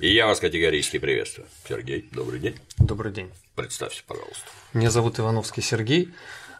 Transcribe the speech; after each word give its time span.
И 0.00 0.12
я 0.12 0.26
вас 0.26 0.40
категорически 0.40 0.98
приветствую. 0.98 1.46
Сергей, 1.68 2.08
добрый 2.10 2.40
день. 2.40 2.56
Добрый 2.78 3.12
день. 3.12 3.30
Представься, 3.54 4.02
пожалуйста. 4.06 4.44
Меня 4.72 4.90
зовут 4.90 5.20
Ивановский 5.20 5.62
Сергей. 5.62 6.12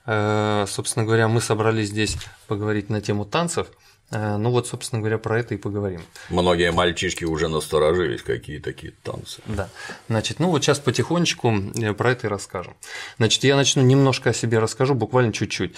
Э, 0.07 0.67
собственно 0.69 1.05
говоря, 1.05 1.27
мы 1.27 1.41
собрались 1.41 1.89
здесь 1.89 2.17
поговорить 2.47 2.91
на 2.91 3.01
тему 3.01 3.25
танцев– 3.25 3.69
Э, 4.11 4.37
ну 4.37 4.51
вот, 4.51 4.67
собственно 4.67 5.01
говоря, 5.01 5.19
про 5.19 5.41
это 5.41 5.55
и 5.55 5.57
поговорим. 5.57 6.03
Многие 6.29 6.71
мальчишки 6.73 7.25
уже 7.25 7.49
насторожились, 7.49 8.23
какие 8.23 8.59
такие 8.59 8.93
танцы. 9.03 9.41
Да. 9.47 9.69
Значит, 10.09 10.39
ну 10.39 10.51
вот 10.51 10.63
сейчас 10.63 10.79
потихонечку 10.79 11.53
э, 11.75 11.93
про 11.95 12.13
это 12.13 12.27
и 12.27 12.31
расскажем. 12.31 12.75
Значит, 13.19 13.45
я 13.45 13.57
начну 13.57 13.83
немножко 13.83 14.31
о 14.31 14.35
себе 14.35 14.59
расскажу, 14.59 14.95
буквально 14.95 15.33
чуть-чуть. 15.33 15.75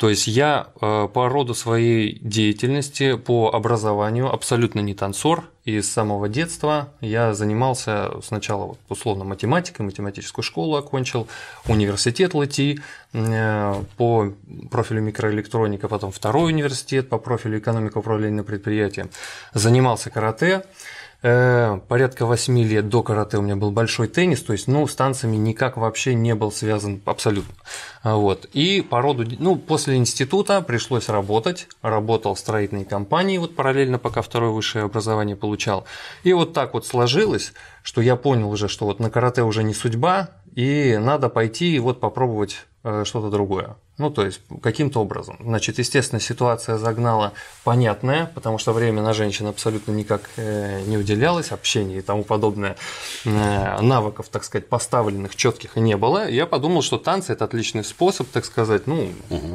То 0.00 0.08
есть 0.08 0.26
я 0.28 0.68
э, 0.80 1.08
по 1.12 1.28
роду 1.28 1.52
своей 1.52 2.18
деятельности, 2.22 3.18
по 3.18 3.50
образованию 3.52 4.32
абсолютно 4.32 4.80
не 4.80 4.94
танцор, 4.94 5.44
и 5.66 5.82
с 5.82 5.92
самого 5.92 6.26
детства 6.26 6.88
я 7.02 7.34
занимался 7.34 8.12
сначала 8.22 8.78
условно 8.88 9.24
математикой, 9.24 9.84
математическую 9.84 10.42
школу 10.42 10.76
окончил, 10.76 11.28
университет 11.68 12.32
ЛТИ 12.32 12.80
э, 13.12 13.84
по 13.98 14.32
профилю 14.70 15.02
микроэлектроника, 15.02 15.86
потом 15.86 16.12
второй 16.12 16.50
университет 16.50 17.10
по 17.10 17.18
профилю 17.18 17.58
экономика 17.58 17.98
управления 17.98 18.36
на 18.36 18.44
предприятии, 18.44 19.04
занимался 19.52 20.08
карате, 20.08 20.64
порядка 21.20 22.24
8 22.24 22.58
лет 22.62 22.88
до 22.88 23.02
карате 23.02 23.36
у 23.36 23.42
меня 23.42 23.56
был 23.56 23.70
большой 23.70 24.08
теннис, 24.08 24.42
то 24.42 24.52
есть, 24.52 24.68
ну, 24.68 24.86
с 24.86 24.94
танцами 24.94 25.36
никак 25.36 25.76
вообще 25.76 26.14
не 26.14 26.34
был 26.34 26.50
связан 26.50 27.00
абсолютно. 27.04 27.54
А 28.02 28.16
вот. 28.16 28.46
И 28.54 28.80
по 28.80 29.02
роду, 29.02 29.26
ну, 29.38 29.56
после 29.56 29.96
института 29.96 30.62
пришлось 30.62 31.08
работать, 31.08 31.68
работал 31.82 32.34
в 32.34 32.38
строительной 32.38 32.84
компании, 32.84 33.38
вот 33.38 33.54
параллельно, 33.54 33.98
пока 33.98 34.22
второе 34.22 34.50
высшее 34.50 34.86
образование 34.86 35.36
получал. 35.36 35.84
И 36.22 36.32
вот 36.32 36.54
так 36.54 36.72
вот 36.72 36.86
сложилось, 36.86 37.52
что 37.82 38.00
я 38.00 38.16
понял 38.16 38.50
уже, 38.50 38.68
что 38.68 38.86
вот 38.86 39.00
на 39.00 39.10
карате 39.10 39.42
уже 39.42 39.62
не 39.62 39.74
судьба, 39.74 40.30
и 40.54 40.98
надо 41.00 41.28
пойти 41.28 41.76
и 41.76 41.78
вот 41.78 42.00
попробовать 42.00 42.56
э, 42.56 42.69
что-то 42.82 43.30
другое. 43.30 43.76
Ну, 44.00 44.08
то 44.08 44.24
есть, 44.24 44.40
каким-то 44.62 45.02
образом. 45.02 45.36
Значит, 45.40 45.78
естественно, 45.78 46.20
ситуация 46.20 46.78
загнала 46.78 47.34
понятная, 47.64 48.32
потому 48.34 48.56
что 48.56 48.72
время 48.72 49.02
на 49.02 49.12
женщин 49.12 49.46
абсолютно 49.46 49.92
никак 49.92 50.22
э, 50.36 50.80
не 50.86 50.96
уделялось, 50.96 51.52
общение 51.52 51.98
и 51.98 52.00
тому 52.00 52.24
подобное, 52.24 52.76
э, 53.26 53.80
навыков, 53.82 54.30
так 54.30 54.44
сказать, 54.44 54.70
поставленных, 54.70 55.36
четких 55.36 55.76
не 55.76 55.98
было. 55.98 56.26
Я 56.30 56.46
подумал, 56.46 56.80
что 56.80 56.96
танцы– 56.96 57.32
это 57.34 57.44
отличный 57.44 57.84
способ, 57.84 58.26
так 58.28 58.46
сказать, 58.46 58.86
ну, 58.86 59.10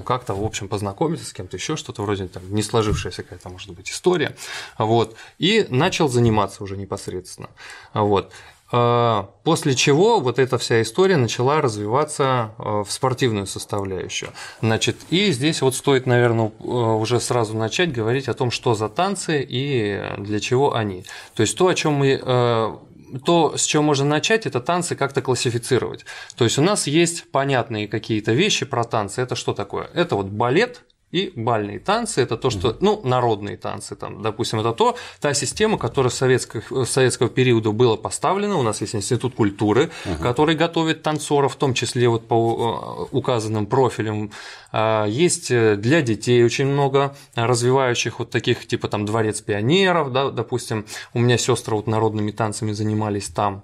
как-то, 0.06 0.36
в 0.36 0.44
общем, 0.44 0.68
познакомиться 0.68 1.26
с 1.26 1.34
кем-то, 1.34 1.58
еще 1.58 1.76
что-то 1.76 2.04
вроде 2.04 2.28
там 2.28 2.44
не 2.54 2.62
сложившаяся 2.62 3.24
какая-то, 3.24 3.50
может 3.50 3.72
быть, 3.72 3.90
история. 3.90 4.36
Вот. 4.78 5.16
И 5.40 5.66
начал 5.70 6.08
заниматься 6.08 6.64
уже 6.64 6.78
непосредственно. 6.78 7.50
Вот. 7.96 8.32
А, 8.72 9.30
после 9.44 9.76
чего 9.76 10.20
вот 10.20 10.40
эта 10.40 10.58
вся 10.58 10.82
история 10.82 11.18
начала 11.18 11.62
развиваться 11.62 12.52
а, 12.58 12.84
в 12.84 12.92
спортивную 12.92 13.46
составляющую. 13.46 14.32
Значит, 14.62 14.98
и 15.12 15.32
здесь 15.32 15.62
вот 15.62 15.76
стоит, 15.76 16.08
наверное, 16.08 16.52
а, 16.60 16.96
уже 16.96 17.20
сразу 17.20 17.56
начать 17.56 17.94
говорить 17.94 18.28
о 18.28 18.34
том, 18.34 18.50
что 18.50 18.74
за 18.74 18.90
танцы 18.90 19.46
и 19.48 20.02
для 20.18 20.40
чего 20.40 20.74
они. 20.74 21.06
То 21.36 21.42
есть 21.42 21.56
то, 21.58 21.68
о 21.68 21.76
чем 21.76 21.94
мы 21.94 22.80
то, 23.24 23.56
с 23.56 23.64
чего 23.64 23.84
можно 23.84 24.06
начать, 24.06 24.48
это 24.48 24.60
танцы 24.60 24.96
как-то 24.96 25.22
классифицировать. 25.22 26.06
То 26.36 26.44
есть 26.44 26.58
у 26.58 26.64
нас 26.64 26.88
есть 26.88 27.30
понятные 27.32 27.88
какие-то 27.88 28.34
вещи 28.34 28.66
про 28.66 28.84
танцы. 28.84 29.22
Это 29.22 29.36
что 29.36 29.54
такое? 29.54 29.90
Это 29.94 30.16
вот 30.16 30.26
балет, 30.26 30.82
и 31.16 31.32
бальные 31.34 31.80
танцы– 31.80 32.22
это 32.24 32.36
то, 32.36 32.50
что, 32.50 32.76
ну, 32.82 33.00
народные 33.06 33.56
танцы, 33.56 33.96
там, 33.96 34.22
допустим, 34.22 34.60
это 34.60 34.74
то, 34.74 34.98
та 35.22 35.34
система, 35.34 35.78
которая 35.78 36.12
с 36.12 36.16
советского, 36.16 36.84
советского 36.84 37.30
периода 37.30 37.72
была 37.72 37.96
поставлена. 37.96 38.58
У 38.58 38.64
нас 38.64 38.82
есть 38.82 38.96
институт 38.96 39.34
культуры, 39.34 39.92
угу. 40.06 40.22
который 40.22 40.56
готовит 40.56 41.04
танцоров, 41.04 41.54
в 41.54 41.56
том 41.56 41.74
числе 41.74 42.10
вот 42.10 42.28
по 42.28 43.08
э, 43.12 43.16
указанным 43.16 43.66
профилям. 43.66 44.32
А, 44.74 45.06
есть 45.06 45.52
э, 45.52 45.78
для 45.78 46.02
детей 46.02 46.44
очень 46.44 46.66
много 46.66 47.16
развивающих 47.36 48.20
вот 48.20 48.30
таких, 48.30 48.68
типа 48.68 48.90
там 48.90 49.06
дворец 49.06 49.40
пионеров, 49.40 50.12
да, 50.12 50.32
допустим, 50.32 50.86
у 51.14 51.20
меня 51.20 51.38
сестры 51.38 51.78
вот 51.78 51.88
народными 51.88 52.32
танцами 52.32 52.74
занимались 52.74 53.30
там. 53.30 53.64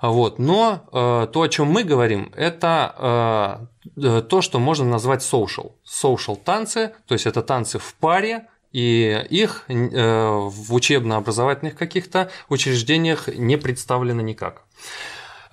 Вот. 0.00 0.38
Но 0.38 0.88
э, 0.92 1.26
то, 1.32 1.42
о 1.42 1.48
чем 1.48 1.68
мы 1.68 1.84
говорим, 1.84 2.32
это 2.36 3.68
э, 3.96 4.22
то, 4.22 4.42
что 4.42 4.58
можно 4.58 4.84
назвать 4.84 5.22
social. 5.22 5.72
Social 5.84 6.36
танцы, 6.36 6.92
то 7.06 7.14
есть 7.14 7.26
это 7.26 7.42
танцы 7.42 7.78
в 7.78 7.94
паре, 7.94 8.46
и 8.72 9.26
их 9.30 9.64
э, 9.68 9.74
в 9.74 10.74
учебно-образовательных 10.74 11.74
каких-то 11.74 12.30
учреждениях 12.48 13.28
не 13.28 13.56
представлено 13.56 14.20
никак. 14.20 14.62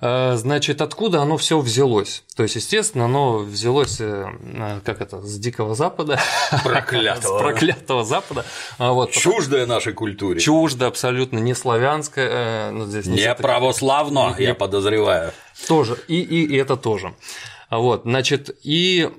Э, 0.00 0.36
значит, 0.36 0.80
откуда 0.80 1.22
оно 1.22 1.36
все 1.36 1.58
взялось? 1.58 2.24
То 2.36 2.42
есть, 2.42 2.56
естественно, 2.56 3.06
оно 3.06 3.38
взялось, 3.38 4.00
э, 4.00 4.26
э, 4.42 4.80
как 4.84 5.00
это, 5.00 5.22
с 5.22 5.38
Дикого 5.38 5.74
Запада. 5.74 6.20
Проклятого. 6.64 7.38
С 7.38 7.40
проклятого 7.40 8.04
Запада. 8.04 8.44
А 8.78 8.92
вот, 8.92 9.12
Чуждое 9.12 9.66
нашей 9.66 9.92
культуре. 9.94 10.40
Чуждо, 10.40 10.86
абсолютно 10.86 11.38
не 11.38 11.54
славянское. 11.54 12.70
Ну, 12.70 12.86
здесь 12.86 13.06
не 13.06 13.34
православно, 13.34 14.34
я 14.38 14.54
подозреваю. 14.54 15.32
Тоже, 15.66 15.96
и, 16.08 16.20
и, 16.20 16.44
и 16.44 16.56
это 16.56 16.76
тоже. 16.76 17.14
Вот, 17.70 18.02
значит, 18.04 18.56
и 18.62 19.10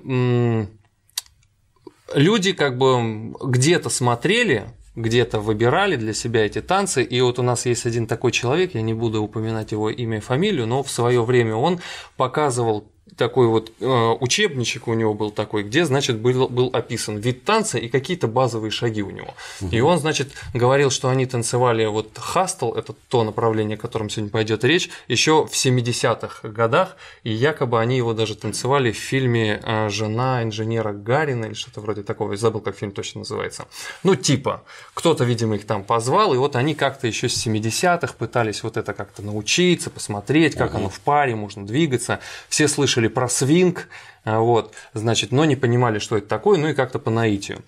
люди 2.14 2.52
как 2.52 2.78
бы 2.78 3.34
где-то 3.42 3.90
смотрели 3.90 4.72
где-то 4.98 5.40
выбирали 5.40 5.96
для 5.96 6.12
себя 6.12 6.44
эти 6.44 6.60
танцы. 6.60 7.02
И 7.02 7.20
вот 7.20 7.38
у 7.38 7.42
нас 7.42 7.66
есть 7.66 7.86
один 7.86 8.06
такой 8.06 8.32
человек, 8.32 8.74
я 8.74 8.82
не 8.82 8.94
буду 8.94 9.22
упоминать 9.22 9.72
его 9.72 9.90
имя 9.90 10.18
и 10.18 10.20
фамилию, 10.20 10.66
но 10.66 10.82
в 10.82 10.90
свое 10.90 11.22
время 11.22 11.54
он 11.54 11.80
показывал 12.16 12.90
такой 13.18 13.48
вот 13.48 13.72
э, 13.80 14.16
учебничек 14.20 14.88
у 14.88 14.94
него 14.94 15.12
был 15.12 15.30
такой, 15.30 15.64
где, 15.64 15.84
значит, 15.84 16.18
был, 16.18 16.48
был 16.48 16.70
описан 16.72 17.18
вид 17.18 17.44
танца 17.44 17.76
и 17.76 17.88
какие-то 17.88 18.28
базовые 18.28 18.70
шаги 18.70 19.02
у 19.02 19.10
него. 19.10 19.34
Угу. 19.60 19.70
И 19.70 19.80
он, 19.80 19.98
значит, 19.98 20.32
говорил, 20.54 20.90
что 20.90 21.08
они 21.08 21.26
танцевали 21.26 21.84
вот 21.86 22.16
хастл, 22.16 22.72
это 22.72 22.94
то 23.08 23.24
направление, 23.24 23.76
о 23.76 23.80
котором 23.80 24.08
сегодня 24.08 24.30
пойдет 24.30 24.64
речь, 24.64 24.88
еще 25.08 25.46
в 25.46 25.52
70-х 25.52 26.48
годах, 26.48 26.96
и 27.24 27.32
якобы 27.32 27.80
они 27.80 27.96
его 27.96 28.14
даже 28.14 28.36
танцевали 28.36 28.92
в 28.92 28.96
фильме 28.96 29.60
э, 29.62 29.88
«Жена 29.90 30.44
инженера 30.44 30.92
Гарина» 30.92 31.46
или 31.46 31.54
что-то 31.54 31.80
вроде 31.80 32.04
такого, 32.04 32.32
я 32.32 32.38
забыл, 32.38 32.60
как 32.60 32.76
фильм 32.76 32.92
точно 32.92 33.20
называется. 33.20 33.66
Ну, 34.04 34.14
типа, 34.14 34.62
кто-то, 34.94 35.24
видимо, 35.24 35.56
их 35.56 35.66
там 35.66 35.82
позвал, 35.82 36.34
и 36.34 36.38
вот 36.38 36.54
они 36.54 36.76
как-то 36.76 37.08
еще 37.08 37.28
с 37.28 37.46
70-х 37.46 38.14
пытались 38.16 38.62
вот 38.62 38.76
это 38.76 38.94
как-то 38.94 39.22
научиться, 39.22 39.90
посмотреть, 39.90 40.54
как 40.54 40.70
угу. 40.70 40.78
оно 40.78 40.88
в 40.88 41.00
паре 41.00 41.34
можно 41.34 41.66
двигаться. 41.66 42.20
Все 42.48 42.68
слышали 42.68 43.07
слышали 43.08 43.14
про 43.14 43.28
свинг, 43.28 43.88
а, 44.24 44.40
вот, 44.40 44.74
значит, 44.94 45.32
но 45.32 45.44
не 45.44 45.56
понимали, 45.56 45.98
что 45.98 46.16
это 46.16 46.28
такое, 46.28 46.58
ну 46.58 46.68
и 46.68 46.74
как-то 46.74 46.98
по 46.98 47.10
наитию. 47.10 47.58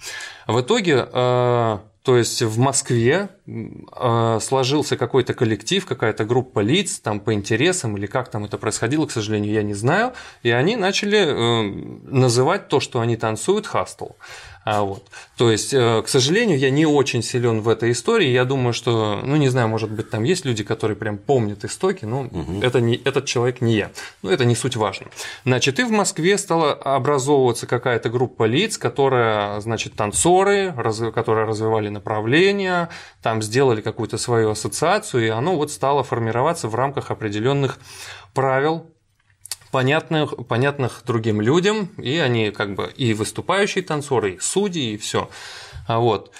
В 0.46 0.60
итоге, 0.60 1.06
э, 1.12 1.78
то 2.02 2.16
есть 2.16 2.42
в 2.42 2.58
Москве 2.58 3.28
э, 3.46 4.38
сложился 4.40 4.96
какой-то 4.96 5.34
коллектив, 5.34 5.84
какая-то 5.86 6.24
группа 6.24 6.60
лиц 6.60 7.00
там 7.00 7.20
по 7.20 7.32
интересам 7.32 7.96
или 7.96 8.06
как 8.06 8.30
там 8.30 8.44
это 8.44 8.58
происходило, 8.58 9.06
к 9.06 9.10
сожалению, 9.10 9.52
я 9.52 9.62
не 9.62 9.74
знаю, 9.74 10.12
и 10.44 10.50
они 10.50 10.76
начали 10.76 11.18
э, 11.18 11.62
называть 12.10 12.68
то, 12.68 12.80
что 12.80 13.00
они 13.00 13.16
танцуют, 13.16 13.66
хастл. 13.66 14.10
А 14.64 14.82
вот. 14.82 15.06
То 15.38 15.50
есть, 15.50 15.72
э, 15.72 16.02
к 16.02 16.08
сожалению, 16.08 16.58
я 16.58 16.70
не 16.70 16.84
очень 16.84 17.22
силен 17.22 17.62
в 17.62 17.68
этой 17.68 17.92
истории. 17.92 18.28
Я 18.28 18.44
думаю, 18.44 18.74
что, 18.74 19.20
ну, 19.22 19.36
не 19.36 19.48
знаю, 19.48 19.68
может 19.68 19.90
быть, 19.90 20.10
там 20.10 20.22
есть 20.22 20.44
люди, 20.44 20.62
которые 20.62 20.96
прям 20.96 21.16
помнят 21.16 21.64
истоки, 21.64 22.04
но 22.04 22.22
угу. 22.22 22.60
это 22.60 22.80
не, 22.80 22.96
этот 22.96 23.24
человек 23.24 23.62
не 23.62 23.74
я. 23.74 23.90
Но 24.22 24.30
это 24.30 24.44
не 24.44 24.54
суть 24.54 24.76
важно. 24.76 25.06
Значит, 25.46 25.78
и 25.80 25.84
в 25.84 25.90
Москве 25.90 26.36
стала 26.36 26.74
образовываться 26.74 27.66
какая-то 27.66 28.10
группа 28.10 28.44
лиц, 28.44 28.76
которая, 28.76 29.60
значит, 29.60 29.94
танцоры, 29.94 30.74
раз, 30.76 31.00
которые 31.14 31.46
развивали 31.46 31.88
направления, 31.88 32.90
там 33.22 33.40
сделали 33.40 33.80
какую-то 33.80 34.18
свою 34.18 34.50
ассоциацию, 34.50 35.26
и 35.26 35.28
оно 35.28 35.56
вот 35.56 35.70
стало 35.70 36.04
формироваться 36.04 36.68
в 36.68 36.74
рамках 36.74 37.10
определенных 37.10 37.78
правил, 38.34 38.89
понятных, 39.70 40.34
понятных 40.46 41.02
другим 41.06 41.40
людям, 41.40 41.90
и 41.98 42.18
они 42.18 42.50
как 42.50 42.74
бы 42.74 42.92
и 42.96 43.14
выступающие 43.14 43.84
танцоры, 43.84 44.34
и 44.34 44.38
судьи, 44.40 44.94
и 44.94 44.96
все. 44.96 45.30
А 45.86 45.98
вот. 45.98 46.32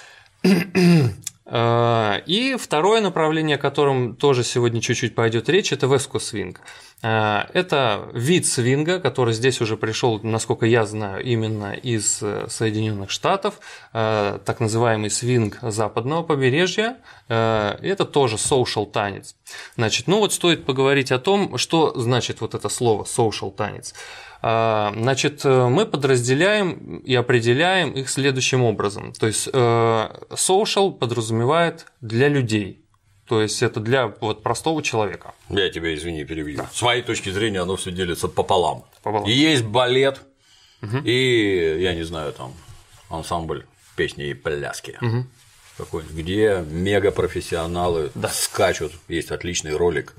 А, 1.45 2.21
и 2.25 2.55
второе 2.55 3.01
направление, 3.01 3.55
о 3.55 3.59
котором 3.59 4.15
тоже 4.15 4.43
сегодня 4.43 4.79
чуть-чуть 4.79 5.15
пойдет 5.15 5.49
речь, 5.49 5.73
это 5.73 5.87
веско 5.87 6.19
свинг. 6.19 6.61
А, 7.01 7.47
это 7.53 8.09
вид 8.13 8.45
свинга, 8.45 8.99
который 8.99 9.33
здесь 9.33 9.59
уже 9.59 9.75
пришел, 9.75 10.19
насколько 10.21 10.65
я 10.65 10.85
знаю, 10.85 11.23
именно 11.23 11.73
из 11.73 12.19
э, 12.21 12.45
Соединенных 12.47 13.09
Штатов, 13.09 13.59
так 13.91 14.59
называемый 14.59 15.09
свинг 15.09 15.57
западного 15.61 16.23
побережья. 16.23 16.97
Это 17.27 18.05
тоже 18.05 18.35
social 18.35 18.89
танец. 18.89 19.35
Значит, 19.75 20.07
ну 20.07 20.19
вот 20.19 20.33
стоит 20.33 20.65
поговорить 20.65 21.11
о 21.11 21.19
том, 21.19 21.57
что 21.57 21.93
значит 21.99 22.41
вот 22.41 22.53
это 22.53 22.69
слово 22.69 23.03
social 23.03 23.51
танец. 23.53 23.93
А, 24.43 24.91
значит, 24.95 25.45
э, 25.45 25.67
мы 25.67 25.85
подразделяем 25.85 26.97
и 26.97 27.13
определяем 27.13 27.91
их 27.91 28.09
следующим 28.09 28.63
образом. 28.63 29.13
То 29.13 29.27
есть 29.27 29.47
э, 29.51 30.09
social 30.31 30.91
подразумевает 30.97 31.85
для 32.01 32.27
людей. 32.27 32.83
То 33.27 33.41
есть 33.41 33.61
это 33.61 33.79
для 33.79 34.07
вот 34.19 34.41
простого 34.41 34.81
человека. 34.81 35.33
Я 35.49 35.69
тебя, 35.69 35.93
извини, 35.93 36.25
перебью. 36.25 36.57
Да. 36.57 36.69
С 36.73 36.81
моей 36.81 37.03
точки 37.03 37.29
зрения, 37.29 37.61
оно 37.61 37.75
все 37.75 37.91
делится 37.91 38.27
пополам. 38.27 38.83
Пополам. 39.03 39.29
И 39.29 39.31
есть 39.31 39.63
балет, 39.63 40.21
угу. 40.81 40.97
и, 40.97 41.77
я 41.79 41.93
не 41.93 42.03
знаю, 42.03 42.33
там, 42.33 42.53
ансамбль 43.09 43.65
песни 43.95 44.29
и 44.29 44.33
пляски. 44.33 44.97
Угу. 45.01 45.25
какой 45.77 46.03
где 46.03 46.65
мега 46.67 47.11
профессионалы 47.11 48.11
да. 48.15 48.29
скачут. 48.29 48.91
Есть 49.07 49.31
отличный 49.31 49.75
ролик 49.75 50.15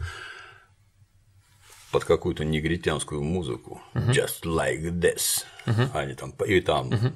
под 1.92 2.04
какую-то 2.04 2.44
негритянскую 2.44 3.22
музыку. 3.22 3.80
Uh-huh. 3.94 4.10
Just 4.10 4.44
like 4.44 4.82
this. 4.98 5.44
Uh-huh. 5.66 5.88
Они 5.94 6.14
там 6.14 6.32
и 6.44 6.60
там 6.60 6.88
uh-huh. 6.88 7.12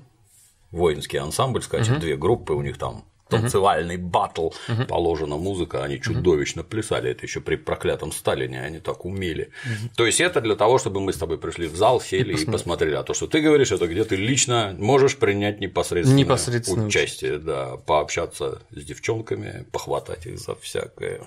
воинский 0.70 1.17
ансамбль 1.17 1.62
скачет, 1.62 1.96
uh-huh. 1.96 2.00
две 2.00 2.17
группы, 2.17 2.52
у 2.52 2.62
них 2.62 2.78
там 2.78 3.05
танцевальный 3.28 3.96
батл, 3.96 4.46
угу. 4.46 4.84
положена 4.88 5.37
музыка, 5.37 5.82
они 5.84 6.00
чудовищно 6.00 6.62
плясали, 6.62 7.11
это 7.11 7.26
еще 7.26 7.40
при 7.40 7.56
проклятом 7.56 8.12
Сталине, 8.12 8.62
они 8.62 8.78
так 8.78 9.05
умели. 9.05 9.50
Угу. 9.64 9.90
То 9.96 10.06
есть 10.06 10.20
это 10.20 10.40
для 10.40 10.55
того, 10.55 10.78
чтобы 10.78 11.00
мы 11.00 11.12
с 11.12 11.17
тобой 11.17 11.38
пришли 11.38 11.67
в 11.67 11.76
зал, 11.76 12.00
сели 12.00 12.34
и, 12.34 12.43
и 12.43 12.46
посмотрели. 12.46 12.94
А 12.94 13.02
то, 13.02 13.14
что 13.14 13.26
ты 13.26 13.40
говоришь, 13.40 13.73
это 13.73 13.87
где 13.87 14.05
ты 14.05 14.17
лично 14.17 14.75
можешь 14.78 15.17
принять 15.17 15.61
непосредственное, 15.61 16.25
непосредственное 16.25 16.87
участие, 16.87 17.38
да, 17.38 17.76
пообщаться 17.76 18.62
с 18.70 18.84
девчонками, 18.84 19.67
похватать 19.73 20.26
их 20.26 20.38
за 20.38 20.55
всякое. 20.56 21.20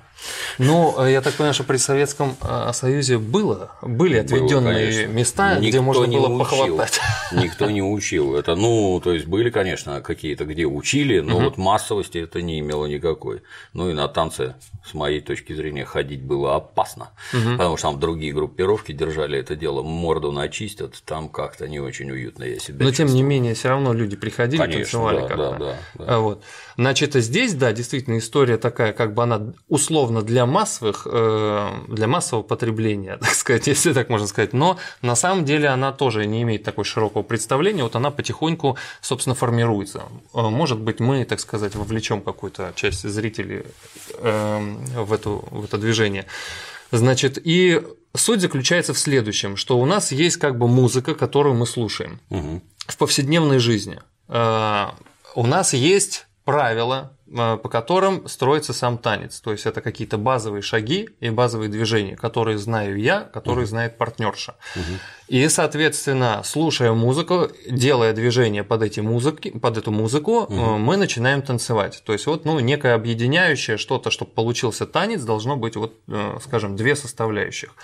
Ну, 0.58 1.06
я 1.06 1.22
так 1.22 1.34
понимаю, 1.34 1.54
что 1.54 1.64
при 1.64 1.78
Советском 1.78 2.36
а, 2.42 2.72
Союзе 2.74 3.18
было, 3.18 3.72
были 3.82 4.18
отведенные 4.18 5.08
места, 5.08 5.56
Никто 5.56 5.68
где 5.68 5.82
можно 5.82 6.08
было 6.08 6.28
учил. 6.28 6.40
похватать. 6.40 7.00
Никто 7.32 7.70
не 7.70 7.82
учил. 7.82 8.36
Это, 8.36 8.56
ну, 8.56 9.00
то 9.04 9.14
есть 9.14 9.26
были, 9.26 9.50
конечно, 9.50 10.02
какие-то, 10.02 10.46
где 10.46 10.66
учили, 10.66 11.20
но 11.20 11.38
угу. 11.38 11.46
вот 11.46 11.58
масса 11.58 11.89
массовости 11.90 12.20
это 12.20 12.42
не 12.42 12.60
имело 12.60 12.86
никакой. 12.86 13.42
Ну 13.74 13.90
и 13.90 13.94
на 13.94 14.08
танцы, 14.08 14.56
с 14.86 14.94
моей 14.94 15.22
точки 15.22 15.54
зрения, 15.54 15.86
ходить 15.86 16.22
было 16.22 16.56
опасно, 16.56 17.10
угу. 17.34 17.52
потому 17.52 17.78
что 17.78 17.90
там 17.90 18.00
другие 18.00 18.34
группировки 18.34 18.92
держали 18.92 19.40
это 19.40 19.56
дело, 19.56 19.82
морду 19.82 20.32
начистят, 20.32 21.02
там 21.06 21.30
как-то 21.30 21.68
не 21.68 21.80
очень 21.80 22.12
уютно 22.12 22.44
я 22.44 22.60
себя 22.60 22.86
Но 22.86 22.92
тем 22.92 23.08
не 23.08 23.24
менее, 23.24 23.54
все 23.54 23.70
равно 23.70 23.94
люди 23.94 24.16
приходили, 24.16 24.62
Конечно, 24.62 24.82
танцевали 24.82 25.22
да, 25.22 25.28
как-то. 25.28 25.52
Да, 25.52 25.58
да, 25.60 25.76
да. 25.96 26.16
А 26.16 26.20
вот. 26.20 26.44
Значит, 26.78 27.14
здесь, 27.16 27.54
да, 27.56 27.74
действительно 27.74 28.18
история 28.18 28.58
такая, 28.58 28.94
как 28.94 29.14
бы 29.14 29.24
она 29.24 29.54
условно 29.68 30.22
для 30.22 30.46
массовых, 30.46 31.08
э, 31.12 31.70
для 31.88 32.08
массового 32.08 32.44
потребления, 32.44 33.18
так 33.22 33.34
сказать, 33.34 33.68
если 33.68 33.94
так 33.94 34.10
можно 34.10 34.28
сказать, 34.28 34.54
но 34.54 34.78
на 35.02 35.16
самом 35.16 35.46
деле 35.46 35.68
она 35.68 35.92
тоже 35.92 36.26
не 36.26 36.42
имеет 36.44 36.64
такой 36.64 36.86
широкого 36.86 37.24
представления, 37.24 37.84
вот 37.84 37.96
она 37.96 38.12
потихоньку, 38.12 38.78
собственно, 39.02 39.36
формируется. 39.36 40.04
Э, 40.34 40.42
может 40.50 40.80
быть, 40.80 41.00
мы, 41.00 41.26
так 41.26 41.40
сказать, 41.40 41.76
вовлечем 41.80 42.22
какую-то 42.22 42.74
часть 42.76 43.08
зрителей 43.08 43.64
эм, 44.20 44.86
в, 44.86 45.14
эту, 45.14 45.48
в 45.52 45.66
это 45.66 45.78
движение. 45.78 46.26
Значит, 46.92 47.40
и 47.44 47.82
суть 48.16 48.42
заключается 48.42 48.94
в 48.94 49.00
следующем, 49.00 49.58
что 49.58 49.80
у 49.80 49.86
нас 49.86 50.12
есть 50.12 50.38
как 50.38 50.58
бы 50.58 50.68
музыка, 50.68 51.16
которую 51.16 51.56
мы 51.56 51.66
слушаем 51.66 52.20
угу. 52.30 52.62
в 52.88 52.98
повседневной 52.98 53.60
жизни. 53.60 54.00
Э, 54.28 54.88
у 55.36 55.46
нас 55.46 55.74
есть 55.74 56.28
правила, 56.46 57.14
э, 57.28 57.58
по 57.58 57.70
которым 57.70 58.28
строится 58.28 58.74
сам 58.74 58.98
танец. 58.98 59.40
То 59.40 59.52
есть 59.52 59.66
это 59.66 59.82
какие-то 59.82 60.18
базовые 60.18 60.62
шаги 60.62 61.10
и 61.20 61.30
базовые 61.30 61.70
движения, 61.70 62.16
которые 62.16 62.58
знаю 62.58 63.00
я, 63.00 63.22
которые 63.22 63.64
угу. 63.64 63.70
знает 63.70 63.98
партнерша. 63.98 64.56
Угу. 64.76 64.84
И, 65.30 65.48
соответственно, 65.48 66.42
слушая 66.44 66.94
музыку, 66.94 67.50
делая 67.70 68.14
движение 68.14 68.64
под, 68.64 68.82
эти 68.82 69.00
музыки, 69.00 69.52
под 69.52 69.78
эту 69.78 69.92
музыку, 69.92 70.40
угу. 70.42 70.54
мы 70.56 70.98
начинаем 70.98 71.44
танцевать. 71.44 72.02
То 72.04 72.14
есть, 72.14 72.26
вот 72.26 72.46
ну, 72.46 72.60
некое 72.60 72.96
объединяющее 72.96 73.78
что-то, 73.78 74.10
чтобы 74.10 74.32
получился 74.32 74.88
танец, 74.88 75.22
должно 75.22 75.56
быть, 75.56 75.76
вот, 75.76 75.94
э, 76.08 76.38
скажем, 76.44 76.76
две 76.76 76.96
составляющих. 76.96 77.76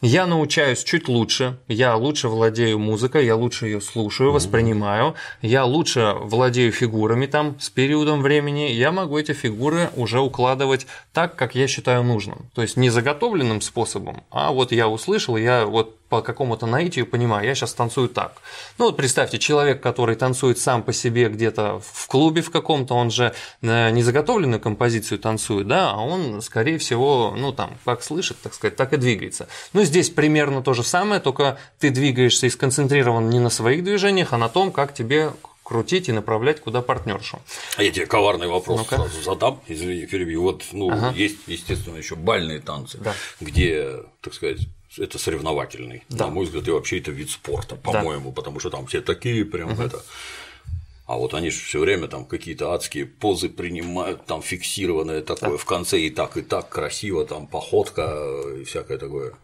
Я 0.00 0.26
научаюсь 0.26 0.82
чуть 0.82 1.06
лучше, 1.06 1.58
я 1.68 1.94
лучше 1.94 2.28
владею 2.28 2.78
музыкой, 2.78 3.26
я 3.26 3.36
лучше 3.36 3.66
ее 3.66 3.82
слушаю, 3.82 4.30
угу. 4.30 4.36
воспринимаю, 4.36 5.14
я 5.42 5.66
лучше 5.66 6.14
владею 6.18 6.72
фигурами 6.72 7.26
там 7.26 7.60
с 7.60 7.68
периодом 7.68 8.22
времени, 8.22 8.70
я 8.70 8.92
могу 8.92 9.18
эти 9.18 9.32
фигуры 9.32 9.90
уже 9.94 10.20
укладывать 10.20 10.86
так, 11.12 11.36
как 11.36 11.54
я 11.54 11.68
считаю 11.68 12.02
нужным. 12.02 12.50
То 12.54 12.62
есть 12.62 12.78
не 12.78 12.88
заготовленным 12.88 13.60
способом, 13.60 14.24
а 14.30 14.52
вот 14.52 14.72
я 14.72 14.88
услышал, 14.88 15.36
я 15.36 15.66
вот 15.66 15.98
по 16.14 16.22
какому-то 16.22 16.66
наитию 16.66 17.06
понимаю, 17.06 17.44
я 17.44 17.56
сейчас 17.56 17.74
танцую 17.74 18.08
так. 18.08 18.34
Ну 18.78 18.84
вот 18.84 18.96
представьте, 18.96 19.40
человек, 19.40 19.82
который 19.82 20.14
танцует 20.14 20.60
сам 20.60 20.84
по 20.84 20.92
себе 20.92 21.28
где-то 21.28 21.80
в 21.84 22.06
клубе 22.06 22.40
в 22.40 22.52
каком-то, 22.52 22.94
он 22.94 23.10
же 23.10 23.34
э, 23.62 23.90
не 23.90 24.04
заготовленную 24.04 24.60
композицию 24.60 25.18
танцует, 25.18 25.66
да, 25.66 25.90
а 25.90 25.96
он, 25.96 26.40
скорее 26.40 26.78
всего, 26.78 27.34
ну 27.36 27.52
там, 27.52 27.76
как 27.84 28.04
слышит, 28.04 28.36
так 28.40 28.54
сказать, 28.54 28.76
так 28.76 28.92
и 28.92 28.96
двигается. 28.96 29.48
Ну 29.72 29.82
здесь 29.82 30.08
примерно 30.08 30.62
то 30.62 30.72
же 30.72 30.84
самое, 30.84 31.20
только 31.20 31.58
ты 31.80 31.90
двигаешься 31.90 32.46
и 32.46 32.50
сконцентрирован 32.50 33.28
не 33.28 33.40
на 33.40 33.50
своих 33.50 33.82
движениях, 33.82 34.32
а 34.32 34.38
на 34.38 34.48
том, 34.48 34.70
как 34.70 34.94
тебе 34.94 35.32
крутить 35.64 36.08
и 36.08 36.12
направлять 36.12 36.60
куда 36.60 36.80
партнершу. 36.80 37.40
А 37.76 37.82
я 37.82 37.90
тебе 37.90 38.06
коварный 38.06 38.46
вопрос 38.46 38.78
ну 38.78 38.84
сразу 38.84 39.22
задам, 39.22 39.60
извини, 39.66 40.06
перебью. 40.06 40.42
Вот, 40.42 40.62
ну, 40.72 40.90
ага. 40.90 41.12
есть, 41.16 41.38
естественно, 41.48 41.96
еще 41.96 42.14
бальные 42.14 42.60
танцы, 42.60 42.98
да. 42.98 43.14
где, 43.40 44.02
так 44.20 44.34
сказать, 44.34 44.60
это 44.98 45.18
соревновательный. 45.18 46.04
Да. 46.08 46.26
На 46.26 46.32
мой 46.32 46.46
взгляд, 46.46 46.68
и 46.68 46.70
вообще 46.70 46.98
это 46.98 47.10
вид 47.10 47.30
спорта, 47.30 47.76
по-моему, 47.76 48.30
да. 48.30 48.34
потому 48.34 48.60
что 48.60 48.70
там 48.70 48.86
все 48.86 49.00
такие 49.00 49.44
прям 49.44 49.72
угу. 49.72 49.82
это. 49.82 50.02
А 51.06 51.16
вот 51.16 51.34
они 51.34 51.50
же 51.50 51.58
все 51.58 51.80
время 51.80 52.08
там 52.08 52.24
какие-то 52.24 52.72
адские 52.72 53.04
позы 53.04 53.48
принимают, 53.50 54.24
там 54.24 54.40
фиксированное 54.40 55.20
такое 55.20 55.50
да. 55.50 55.56
в 55.58 55.64
конце 55.64 56.00
и 56.00 56.10
так, 56.10 56.36
и 56.36 56.42
так 56.42 56.70
красиво, 56.70 57.26
там 57.26 57.46
походка 57.46 58.16
и 58.58 58.64
всякое 58.64 58.98
такое. 58.98 59.34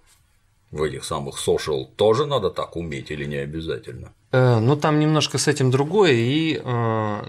В 0.71 0.83
этих 0.83 1.05
самых 1.05 1.37
social 1.37 1.87
тоже 1.97 2.27
надо 2.27 2.51
так 2.51 2.77
уметь 2.77 3.11
или 3.11 3.27
не 3.27 3.37
обязательно? 3.37 4.13
Э, 4.33 4.59
ну, 4.61 4.77
там 4.77 5.01
немножко 5.01 5.37
с 5.37 5.49
этим 5.49 5.71
другое, 5.71 6.13
и 6.13 6.61
э, 6.65 7.23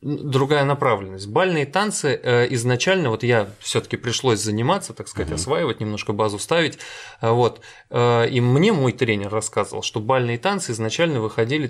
другая 0.00 0.64
направленность. 0.64 1.26
Бальные 1.28 1.66
танцы 1.66 2.20
э, 2.22 2.46
изначально, 2.54 3.10
вот 3.10 3.22
я 3.22 3.48
все-таки 3.58 3.96
пришлось 3.96 4.40
заниматься, 4.40 4.94
так 4.94 5.08
сказать, 5.08 5.32
uh-huh. 5.32 5.36
осваивать, 5.36 5.80
немножко 5.80 6.12
базу 6.12 6.38
ставить. 6.38 6.78
Э, 7.20 7.30
вот. 7.30 7.60
Э, 7.90 8.28
и 8.28 8.40
мне 8.40 8.72
мой 8.72 8.92
тренер 8.92 9.30
рассказывал, 9.30 9.82
что 9.82 10.00
бальные 10.00 10.38
танцы 10.38 10.72
изначально 10.72 11.20
выходили 11.20 11.68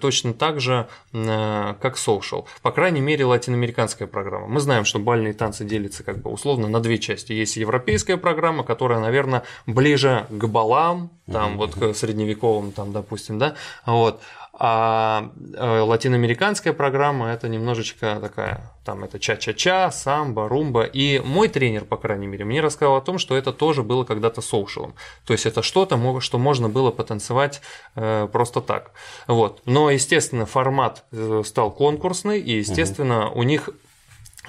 точно 0.00 0.34
так 0.34 0.60
же, 0.60 0.88
как 1.12 1.96
social. 1.96 2.46
По 2.62 2.70
крайней 2.70 3.00
мере, 3.00 3.24
латиноамериканская 3.24 4.06
программа. 4.08 4.46
Мы 4.46 4.60
знаем, 4.60 4.84
что 4.84 4.98
бальные 4.98 5.32
танцы 5.32 5.64
делятся 5.64 6.02
как 6.02 6.20
бы 6.22 6.30
условно 6.30 6.68
на 6.68 6.80
две 6.80 6.98
части. 6.98 7.32
Есть 7.32 7.56
европейская 7.56 8.16
программа, 8.16 8.64
которая, 8.64 9.00
наверное, 9.00 9.44
ближе 9.66 10.26
к 10.30 10.44
балам, 10.46 11.10
там 11.30 11.54
uh-huh. 11.54 11.56
вот 11.56 11.74
к 11.74 11.94
средневековым, 11.94 12.72
там, 12.72 12.92
допустим, 12.92 13.38
да, 13.38 13.54
вот. 13.86 14.20
А 14.62 15.30
э, 15.54 15.80
латиноамериканская 15.80 16.74
программа 16.74 17.30
это 17.30 17.48
немножечко 17.48 18.18
такая, 18.20 18.70
там 18.84 19.04
это 19.04 19.18
ча-ча-ча, 19.18 19.90
самбо, 19.90 20.50
румба. 20.50 20.82
И 20.82 21.18
мой 21.20 21.48
тренер, 21.48 21.86
по 21.86 21.96
крайней 21.96 22.26
мере, 22.26 22.44
мне 22.44 22.60
рассказал 22.60 22.96
о 22.96 23.00
том, 23.00 23.16
что 23.16 23.38
это 23.38 23.54
тоже 23.54 23.82
было 23.82 24.04
когда-то 24.04 24.42
соушалом. 24.42 24.94
То 25.24 25.32
есть 25.32 25.46
это 25.46 25.62
что-то, 25.62 26.20
что 26.20 26.36
можно 26.36 26.68
было 26.68 26.90
потанцевать 26.90 27.62
э, 27.96 28.28
просто 28.30 28.60
так. 28.60 28.90
Вот. 29.26 29.62
Но, 29.64 29.90
естественно, 29.90 30.44
формат 30.44 31.04
э, 31.10 31.42
стал 31.46 31.70
конкурсный, 31.70 32.38
и, 32.38 32.58
естественно, 32.58 33.30
угу. 33.30 33.40
у 33.40 33.42
них 33.44 33.70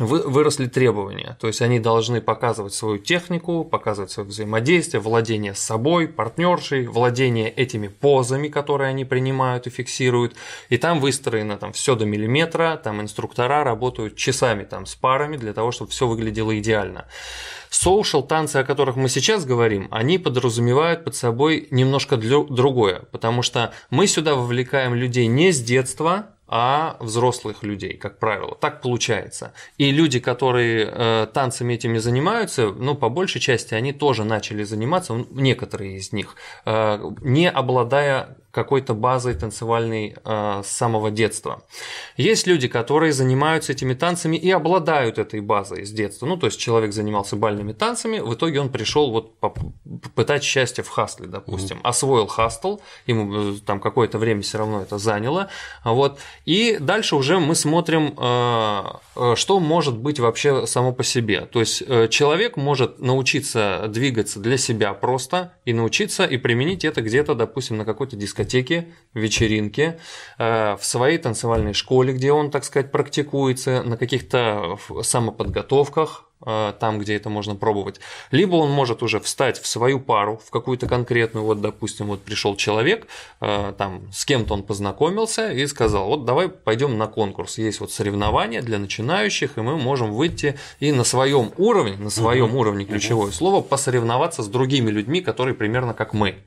выросли 0.05 0.67
требования. 0.67 1.37
То 1.39 1.47
есть 1.47 1.61
они 1.61 1.79
должны 1.79 2.21
показывать 2.21 2.73
свою 2.73 2.97
технику, 2.97 3.63
показывать 3.63 4.11
свое 4.11 4.27
взаимодействие, 4.27 5.01
владение 5.01 5.53
собой, 5.53 6.07
партнершей, 6.07 6.87
владение 6.87 7.49
этими 7.49 7.87
позами, 7.87 8.47
которые 8.47 8.89
они 8.89 9.05
принимают 9.05 9.67
и 9.67 9.69
фиксируют. 9.69 10.35
И 10.69 10.77
там 10.77 10.99
выстроено 10.99 11.57
там 11.57 11.73
все 11.73 11.95
до 11.95 12.05
миллиметра, 12.05 12.79
там 12.83 13.01
инструктора 13.01 13.63
работают 13.63 14.15
часами 14.15 14.63
там 14.63 14.85
с 14.85 14.95
парами 14.95 15.37
для 15.37 15.53
того, 15.53 15.71
чтобы 15.71 15.91
все 15.91 16.07
выглядело 16.07 16.57
идеально. 16.57 17.05
Social 17.71 18.27
танцы, 18.27 18.57
о 18.57 18.63
которых 18.65 18.97
мы 18.97 19.07
сейчас 19.07 19.45
говорим, 19.45 19.87
они 19.91 20.17
подразумевают 20.17 21.05
под 21.05 21.15
собой 21.15 21.69
немножко 21.71 22.17
другое, 22.17 23.03
потому 23.11 23.41
что 23.43 23.73
мы 23.89 24.07
сюда 24.07 24.35
вовлекаем 24.35 24.93
людей 24.93 25.27
не 25.27 25.51
с 25.51 25.61
детства, 25.61 26.27
а 26.51 26.97
взрослых 26.99 27.63
людей, 27.63 27.93
как 27.97 28.19
правило. 28.19 28.57
Так 28.59 28.81
получается. 28.81 29.53
И 29.77 29.89
люди, 29.89 30.19
которые 30.19 30.85
э, 30.91 31.27
танцами 31.33 31.75
этими 31.75 31.97
занимаются, 31.97 32.67
ну, 32.67 32.93
по 32.93 33.07
большей 33.07 33.39
части, 33.39 33.73
они 33.73 33.93
тоже 33.93 34.25
начали 34.25 34.63
заниматься, 34.63 35.25
некоторые 35.31 35.95
из 35.95 36.11
них, 36.11 36.35
э, 36.65 36.99
не 37.21 37.49
обладая 37.49 38.37
какой-то 38.51 38.93
базой 38.93 39.33
танцевальной 39.33 40.15
э, 40.23 40.61
с 40.63 40.67
самого 40.67 41.11
детства. 41.11 41.63
Есть 42.17 42.47
люди, 42.47 42.67
которые 42.67 43.13
занимаются 43.13 43.71
этими 43.71 43.93
танцами 43.93 44.35
и 44.35 44.51
обладают 44.51 45.17
этой 45.17 45.41
базой 45.41 45.85
с 45.85 45.91
детства. 45.91 46.25
Ну, 46.25 46.37
то 46.37 46.47
есть 46.47 46.59
человек 46.59 46.93
занимался 46.93 47.35
бальными 47.35 47.73
танцами, 47.73 48.19
в 48.19 48.33
итоге 48.33 48.59
он 48.59 48.69
пришел 48.69 49.11
вот 49.11 49.39
попытать 49.39 50.43
счастье 50.43 50.83
в 50.83 50.89
хастле, 50.89 51.27
допустим, 51.27 51.77
mm-hmm. 51.77 51.89
освоил 51.89 52.27
хастл, 52.27 52.77
ему 53.07 53.53
э, 53.53 53.55
там 53.65 53.79
какое-то 53.79 54.17
время 54.17 54.41
все 54.41 54.57
равно 54.57 54.81
это 54.81 54.97
заняло, 54.97 55.49
вот, 55.83 56.19
и 56.45 56.77
дальше 56.79 57.15
уже 57.15 57.39
мы 57.39 57.55
смотрим, 57.55 58.13
э, 58.17 58.83
э, 59.15 59.35
что 59.35 59.59
может 59.59 59.97
быть 59.97 60.19
вообще 60.19 60.67
само 60.67 60.91
по 60.91 61.03
себе. 61.03 61.41
То 61.41 61.59
есть 61.59 61.83
человек 62.09 62.57
может 62.57 62.99
научиться 62.99 63.85
двигаться 63.87 64.39
для 64.39 64.57
себя 64.57 64.93
просто 64.93 65.53
и 65.65 65.73
научиться 65.73 66.25
и 66.25 66.37
применить 66.37 66.85
это 66.85 67.01
где-то, 67.01 67.33
допустим, 67.33 67.77
на 67.77 67.85
какой-то 67.85 68.15
дискотеке, 68.15 68.40
вечеринке, 69.13 69.99
в 70.37 70.79
своей 70.81 71.17
танцевальной 71.17 71.73
школе, 71.73 72.13
где 72.13 72.31
он, 72.31 72.49
так 72.49 72.63
сказать, 72.63 72.91
практикуется, 72.91 73.83
на 73.83 73.97
каких-то 73.97 74.77
самоподготовках, 75.01 76.31
Э, 76.43 76.73
там, 76.79 76.97
где 76.97 77.15
это 77.15 77.29
можно 77.29 77.55
пробовать. 77.55 77.99
Либо 78.31 78.55
он 78.55 78.71
может 78.71 79.03
уже 79.03 79.19
встать 79.19 79.59
в 79.59 79.67
свою 79.67 79.99
пару, 79.99 80.41
в 80.43 80.49
какую-то 80.49 80.87
конкретную, 80.87 81.45
вот, 81.45 81.61
допустим, 81.61 82.07
вот 82.07 82.23
пришел 82.23 82.55
человек, 82.55 83.07
э, 83.41 83.73
там, 83.77 84.11
с 84.11 84.25
кем-то 84.25 84.55
он 84.55 84.63
познакомился 84.63 85.51
и 85.51 85.67
сказал, 85.67 86.07
вот 86.07 86.25
давай 86.25 86.49
пойдем 86.49 86.97
на 86.97 87.05
конкурс. 87.05 87.59
Есть 87.59 87.79
вот 87.79 87.91
соревнования 87.91 88.61
для 88.63 88.79
начинающих, 88.79 89.57
и 89.57 89.61
мы 89.61 89.77
можем 89.77 90.13
выйти 90.13 90.57
и 90.79 90.91
на 90.91 91.03
своем 91.03 91.51
уровне, 91.57 91.95
на 91.97 92.09
своем 92.09 92.51
угу. 92.51 92.59
уровне 92.59 92.85
ключевое 92.85 93.27
угу. 93.27 93.33
слово, 93.33 93.61
посоревноваться 93.61 94.41
с 94.41 94.47
другими 94.47 94.89
людьми, 94.89 95.21
которые 95.21 95.53
примерно 95.53 95.93
как 95.93 96.13
мы. 96.13 96.37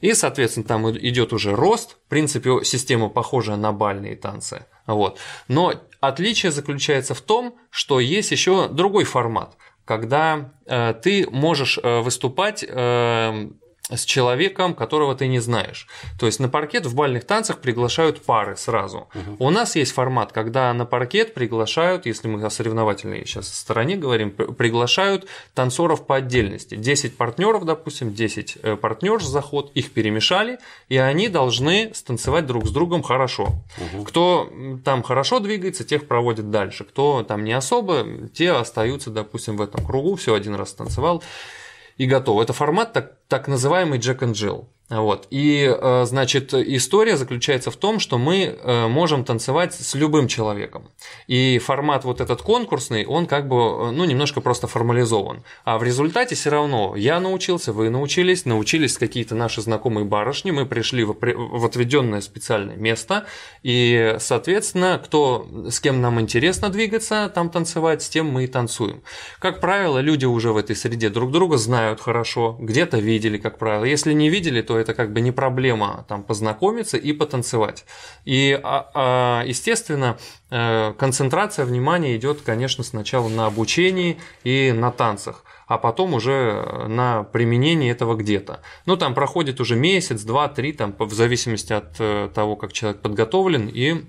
И, 0.00 0.14
соответственно, 0.14 0.66
там 0.66 0.90
идет 0.90 1.32
уже 1.32 1.54
рост. 1.54 1.96
В 2.06 2.08
принципе, 2.08 2.64
система 2.64 3.08
похожая 3.08 3.56
на 3.56 3.72
бальные 3.72 4.16
танцы. 4.16 4.66
Вот. 4.86 5.18
Но 5.48 5.74
отличие 6.00 6.52
заключается 6.52 7.14
в 7.14 7.20
том, 7.20 7.56
что 7.70 8.00
есть 8.00 8.30
еще 8.30 8.68
другой 8.68 9.04
формат, 9.04 9.56
когда 9.84 10.52
э, 10.66 10.94
ты 11.02 11.26
можешь 11.30 11.78
э, 11.82 12.00
выступать 12.00 12.64
э, 12.66 13.48
с 13.90 14.04
человеком, 14.06 14.74
которого 14.74 15.14
ты 15.14 15.26
не 15.26 15.40
знаешь. 15.40 15.86
То 16.18 16.24
есть 16.24 16.40
на 16.40 16.48
паркет 16.48 16.86
в 16.86 16.94
бальных 16.94 17.26
танцах 17.26 17.58
приглашают 17.58 18.22
пары 18.22 18.56
сразу. 18.56 19.08
Угу. 19.14 19.36
У 19.38 19.50
нас 19.50 19.76
есть 19.76 19.92
формат, 19.92 20.32
когда 20.32 20.72
на 20.72 20.86
паркет 20.86 21.34
приглашают, 21.34 22.06
если 22.06 22.28
мы 22.28 22.42
о 22.42 22.48
соревновательной 22.48 23.26
сейчас 23.26 23.52
стороне 23.52 23.96
говорим, 23.96 24.30
приглашают 24.30 25.26
танцоров 25.52 26.06
по 26.06 26.16
отдельности. 26.16 26.76
10 26.76 27.18
партнеров, 27.18 27.66
допустим, 27.66 28.14
10 28.14 28.58
э, 28.62 28.76
партнеров 28.76 29.22
заход, 29.22 29.70
их 29.74 29.92
перемешали, 29.92 30.58
и 30.88 30.96
они 30.96 31.28
должны 31.28 31.92
станцевать 31.92 32.46
друг 32.46 32.66
с 32.66 32.70
другом 32.70 33.02
хорошо. 33.02 33.48
Угу. 33.92 34.04
Кто 34.04 34.50
там 34.82 35.02
хорошо 35.02 35.40
двигается, 35.40 35.84
тех 35.84 36.08
проводят 36.08 36.50
дальше. 36.50 36.84
Кто 36.84 37.22
там 37.22 37.44
не 37.44 37.52
особо, 37.52 38.06
те 38.32 38.52
остаются, 38.52 39.10
допустим, 39.10 39.58
в 39.58 39.62
этом 39.62 39.84
кругу, 39.84 40.16
все 40.16 40.34
один 40.34 40.54
раз 40.54 40.72
танцевал 40.72 41.22
и 41.96 42.06
готово. 42.06 42.42
Это 42.42 42.52
формат 42.52 42.92
так, 42.92 43.12
так 43.28 43.48
называемый 43.48 43.98
Jack 43.98 44.20
and 44.20 44.32
Jill. 44.32 44.66
Вот. 44.90 45.26
И, 45.30 45.66
э, 45.66 46.04
значит, 46.04 46.52
история 46.52 47.16
заключается 47.16 47.70
в 47.70 47.76
том, 47.76 47.98
что 47.98 48.18
мы 48.18 48.44
э, 48.44 48.86
можем 48.86 49.24
танцевать 49.24 49.72
с 49.72 49.94
любым 49.94 50.28
человеком. 50.28 50.90
И 51.26 51.58
формат 51.58 52.04
вот 52.04 52.20
этот 52.20 52.42
конкурсный, 52.42 53.06
он 53.06 53.26
как 53.26 53.48
бы, 53.48 53.56
э, 53.56 53.90
ну, 53.92 54.04
немножко 54.04 54.42
просто 54.42 54.66
формализован. 54.66 55.42
А 55.64 55.78
в 55.78 55.82
результате 55.82 56.34
все 56.34 56.50
равно 56.50 56.94
я 56.96 57.18
научился, 57.18 57.72
вы 57.72 57.88
научились, 57.88 58.44
научились 58.44 58.98
какие-то 58.98 59.34
наши 59.34 59.62
знакомые 59.62 60.04
барышни, 60.04 60.50
мы 60.50 60.66
пришли 60.66 61.02
в, 61.04 61.64
отведенное 61.64 62.20
специальное 62.20 62.76
место, 62.76 63.24
и, 63.62 64.16
соответственно, 64.20 65.00
кто, 65.02 65.48
с 65.70 65.80
кем 65.80 66.02
нам 66.02 66.20
интересно 66.20 66.68
двигаться, 66.68 67.32
там 67.34 67.48
танцевать, 67.48 68.02
с 68.02 68.08
тем 68.10 68.26
мы 68.26 68.44
и 68.44 68.46
танцуем. 68.46 69.02
Как 69.38 69.60
правило, 69.60 69.98
люди 69.98 70.26
уже 70.26 70.52
в 70.52 70.58
этой 70.58 70.76
среде 70.76 71.08
друг 71.08 71.32
друга 71.32 71.56
знают 71.56 72.00
хорошо, 72.00 72.58
где-то 72.60 72.98
видели, 73.14 73.38
как 73.38 73.58
правило. 73.58 73.84
Если 73.84 74.12
не 74.12 74.28
видели, 74.28 74.60
то 74.60 74.76
это 74.76 74.94
как 74.94 75.12
бы 75.12 75.20
не 75.20 75.32
проблема 75.32 76.04
там 76.08 76.22
познакомиться 76.24 76.96
и 76.96 77.12
потанцевать. 77.12 77.84
И, 78.24 78.58
а, 78.62 78.90
а, 78.94 79.44
естественно, 79.46 80.16
э, 80.50 80.92
концентрация 80.98 81.64
внимания 81.64 82.16
идет, 82.16 82.40
конечно, 82.40 82.82
сначала 82.82 83.28
на 83.28 83.46
обучении 83.46 84.18
и 84.44 84.72
на 84.72 84.90
танцах 84.90 85.44
а 85.66 85.78
потом 85.78 86.12
уже 86.12 86.86
на 86.88 87.22
применение 87.22 87.90
этого 87.90 88.16
где-то. 88.16 88.60
Ну, 88.84 88.98
там 88.98 89.14
проходит 89.14 89.60
уже 89.60 89.76
месяц, 89.76 90.22
два, 90.22 90.48
три, 90.48 90.74
там, 90.74 90.94
в 90.98 91.14
зависимости 91.14 91.72
от 91.72 91.96
э, 91.98 92.28
того, 92.34 92.56
как 92.56 92.74
человек 92.74 93.00
подготовлен, 93.00 93.70
и 93.72 94.04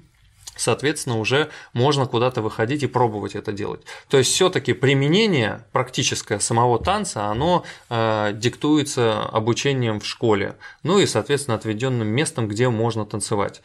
соответственно, 0.56 1.20
уже 1.20 1.50
можно 1.74 2.06
куда-то 2.06 2.42
выходить 2.42 2.84
и 2.84 2.88
пробовать 2.88 3.36
это 3.36 3.52
делать. 3.52 3.82
То 4.10 4.18
есть 4.18 4.32
все-таки 4.32 4.74
применение 4.74 5.66
практическое 5.72 6.40
самого 6.40 6.80
танца, 6.80 7.26
оно 7.26 7.64
э, 7.90 8.32
диктуется 8.34 9.22
обучением 9.24 10.00
в 10.00 10.06
школе, 10.06 10.56
ну 10.84 11.00
и, 11.00 11.06
соответственно, 11.06 11.56
отведенным 11.56 12.08
местом, 12.08 12.48
где 12.48 12.70
можно 12.70 13.06
танцевать. 13.06 13.62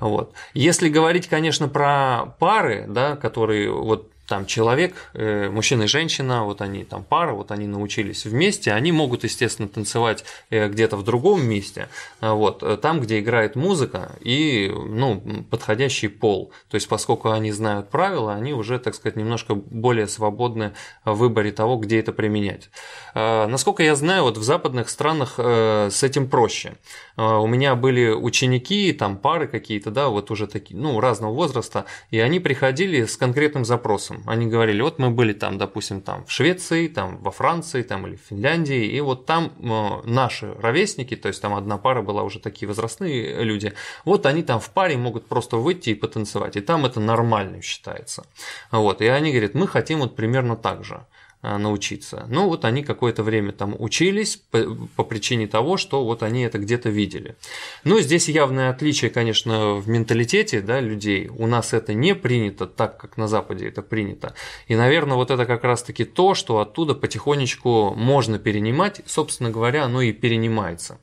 Вот. 0.00 0.32
Если 0.54 0.88
говорить, 0.88 1.28
конечно, 1.28 1.68
про 1.68 2.34
пары, 2.38 2.86
да, 2.88 3.16
которые 3.16 3.70
вот 3.72 4.13
там 4.26 4.46
человек, 4.46 5.10
э, 5.12 5.50
мужчина 5.50 5.82
и 5.82 5.86
женщина, 5.86 6.44
вот 6.44 6.62
они 6.62 6.84
там 6.84 7.04
пара, 7.04 7.32
вот 7.32 7.50
они 7.50 7.66
научились 7.66 8.24
вместе, 8.24 8.72
они 8.72 8.90
могут, 8.90 9.24
естественно, 9.24 9.68
танцевать 9.68 10.24
э, 10.50 10.68
где-то 10.68 10.96
в 10.96 11.04
другом 11.04 11.46
месте, 11.46 11.88
а 12.20 12.34
вот, 12.34 12.62
э, 12.62 12.76
там, 12.78 13.00
где 13.00 13.20
играет 13.20 13.54
музыка 13.54 14.12
и, 14.20 14.72
ну, 14.74 15.22
подходящий 15.50 16.08
пол. 16.08 16.52
То 16.70 16.76
есть, 16.76 16.88
поскольку 16.88 17.30
они 17.30 17.52
знают 17.52 17.90
правила, 17.90 18.34
они 18.34 18.54
уже, 18.54 18.78
так 18.78 18.94
сказать, 18.94 19.16
немножко 19.16 19.54
более 19.54 20.06
свободны 20.06 20.72
в 21.04 21.14
выборе 21.14 21.52
того, 21.52 21.76
где 21.76 22.00
это 22.00 22.12
применять. 22.12 22.70
Насколько 23.14 23.82
я 23.82 23.94
знаю, 23.94 24.24
вот 24.24 24.38
в 24.38 24.42
западных 24.42 24.88
странах 24.88 25.34
с 25.38 26.02
этим 26.02 26.28
проще. 26.28 26.74
У 27.16 27.46
меня 27.46 27.74
были 27.74 28.08
ученики, 28.08 28.92
там 28.92 29.16
пары 29.16 29.46
какие-то, 29.46 29.90
да, 29.90 30.08
вот 30.08 30.30
уже 30.30 30.46
такие, 30.46 30.78
ну, 30.78 31.00
разного 31.00 31.32
возраста, 31.32 31.84
и 32.10 32.18
они 32.18 32.40
приходили 32.40 33.04
с 33.04 33.16
конкретным 33.16 33.64
запросом 33.64 34.13
вопросам. 34.14 34.30
Они 34.30 34.46
говорили, 34.46 34.82
вот 34.82 34.98
мы 34.98 35.10
были 35.10 35.32
там, 35.32 35.58
допустим, 35.58 36.00
там 36.00 36.24
в 36.24 36.30
Швеции, 36.30 36.88
там 36.88 37.18
во 37.22 37.30
Франции, 37.30 37.82
там 37.82 38.06
или 38.06 38.16
в 38.16 38.20
Финляндии, 38.20 38.86
и 38.86 39.00
вот 39.00 39.26
там 39.26 39.52
э, 39.58 40.08
наши 40.08 40.54
ровесники, 40.54 41.16
то 41.16 41.28
есть 41.28 41.42
там 41.42 41.54
одна 41.54 41.78
пара 41.78 42.02
была 42.02 42.22
уже 42.22 42.38
такие 42.38 42.68
возрастные 42.68 43.44
люди, 43.44 43.72
вот 44.04 44.26
они 44.26 44.42
там 44.42 44.60
в 44.60 44.70
паре 44.70 44.96
могут 44.96 45.26
просто 45.26 45.56
выйти 45.56 45.90
и 45.90 45.94
потанцевать, 45.94 46.56
и 46.56 46.60
там 46.60 46.84
это 46.86 47.00
нормально 47.00 47.62
считается. 47.62 48.24
Вот, 48.70 49.00
и 49.00 49.06
они 49.06 49.30
говорят, 49.30 49.54
мы 49.54 49.66
хотим 49.66 50.00
вот 50.00 50.16
примерно 50.16 50.56
так 50.56 50.84
же. 50.84 51.06
А, 51.46 51.58
научиться. 51.58 52.24
Ну, 52.30 52.48
вот 52.48 52.64
они 52.64 52.82
какое-то 52.82 53.22
время 53.22 53.52
там 53.52 53.76
учились 53.78 54.36
по, 54.36 54.64
по 54.96 55.04
причине 55.04 55.46
того, 55.46 55.76
что 55.76 56.02
вот 56.02 56.22
они 56.22 56.42
это 56.42 56.56
где-то 56.56 56.88
видели. 56.88 57.36
Ну, 57.84 58.00
здесь 58.00 58.30
явное 58.30 58.70
отличие, 58.70 59.10
конечно, 59.10 59.74
в 59.74 59.86
менталитете 59.86 60.62
да, 60.62 60.80
людей. 60.80 61.28
У 61.28 61.46
нас 61.46 61.74
это 61.74 61.92
не 61.92 62.14
принято 62.14 62.66
так, 62.66 62.96
как 62.96 63.18
на 63.18 63.28
Западе 63.28 63.68
это 63.68 63.82
принято. 63.82 64.34
И, 64.68 64.74
наверное, 64.74 65.16
вот 65.16 65.30
это 65.30 65.44
как 65.44 65.64
раз-таки 65.64 66.06
то, 66.06 66.34
что 66.34 66.60
оттуда 66.60 66.94
потихонечку 66.94 67.92
можно 67.94 68.38
перенимать, 68.38 69.02
собственно 69.04 69.50
говоря, 69.50 69.84
оно 69.84 70.00
и 70.00 70.12
перенимается. 70.12 70.98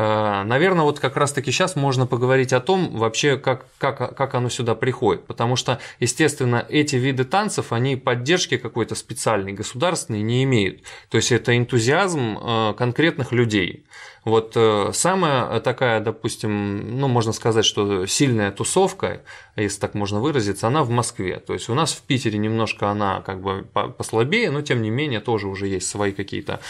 Э, 0.00 0.44
Наверное, 0.44 0.84
вот 0.84 0.98
как 0.98 1.16
раз-таки 1.16 1.52
сейчас 1.52 1.76
можно 1.76 2.06
поговорить 2.06 2.54
о 2.54 2.60
том, 2.60 2.96
вообще, 2.96 3.36
как, 3.36 3.66
как, 3.78 4.16
как 4.16 4.34
оно 4.34 4.48
сюда 4.48 4.74
приходит. 4.74 5.26
Потому 5.26 5.56
что, 5.56 5.78
естественно, 6.00 6.64
эти 6.68 6.96
виды 6.96 7.24
танцев, 7.24 7.72
они 7.72 7.96
поддержки 7.96 8.56
какой-то 8.56 8.94
специальной, 8.94 9.52
государственной 9.52 10.22
не 10.22 10.42
имеют. 10.44 10.82
То 11.10 11.18
есть 11.18 11.32
это 11.32 11.56
энтузиазм 11.56 12.38
э, 12.38 12.74
конкретных 12.78 13.32
людей. 13.32 13.84
Вот 14.24 14.52
э, 14.54 14.90
самая 14.92 15.60
такая, 15.60 16.00
допустим, 16.00 16.98
ну, 17.00 17.08
можно 17.08 17.32
сказать, 17.32 17.64
что 17.64 18.04
сильная 18.06 18.52
тусовка, 18.52 19.22
если 19.56 19.80
так 19.80 19.94
можно 19.94 20.20
выразиться, 20.20 20.66
она 20.66 20.84
в 20.84 20.90
Москве. 20.90 21.38
То 21.38 21.54
есть 21.54 21.70
у 21.70 21.74
нас 21.74 21.92
в 21.92 22.02
Питере 22.02 22.38
немножко 22.38 22.88
она 22.88 23.22
как 23.22 23.40
бы 23.40 23.66
послабее, 23.72 24.50
но 24.50 24.60
тем 24.60 24.82
не 24.82 24.90
менее 24.90 25.20
тоже 25.20 25.48
уже 25.48 25.68
есть 25.68 25.88
свои 25.88 26.12
какие-то 26.12 26.60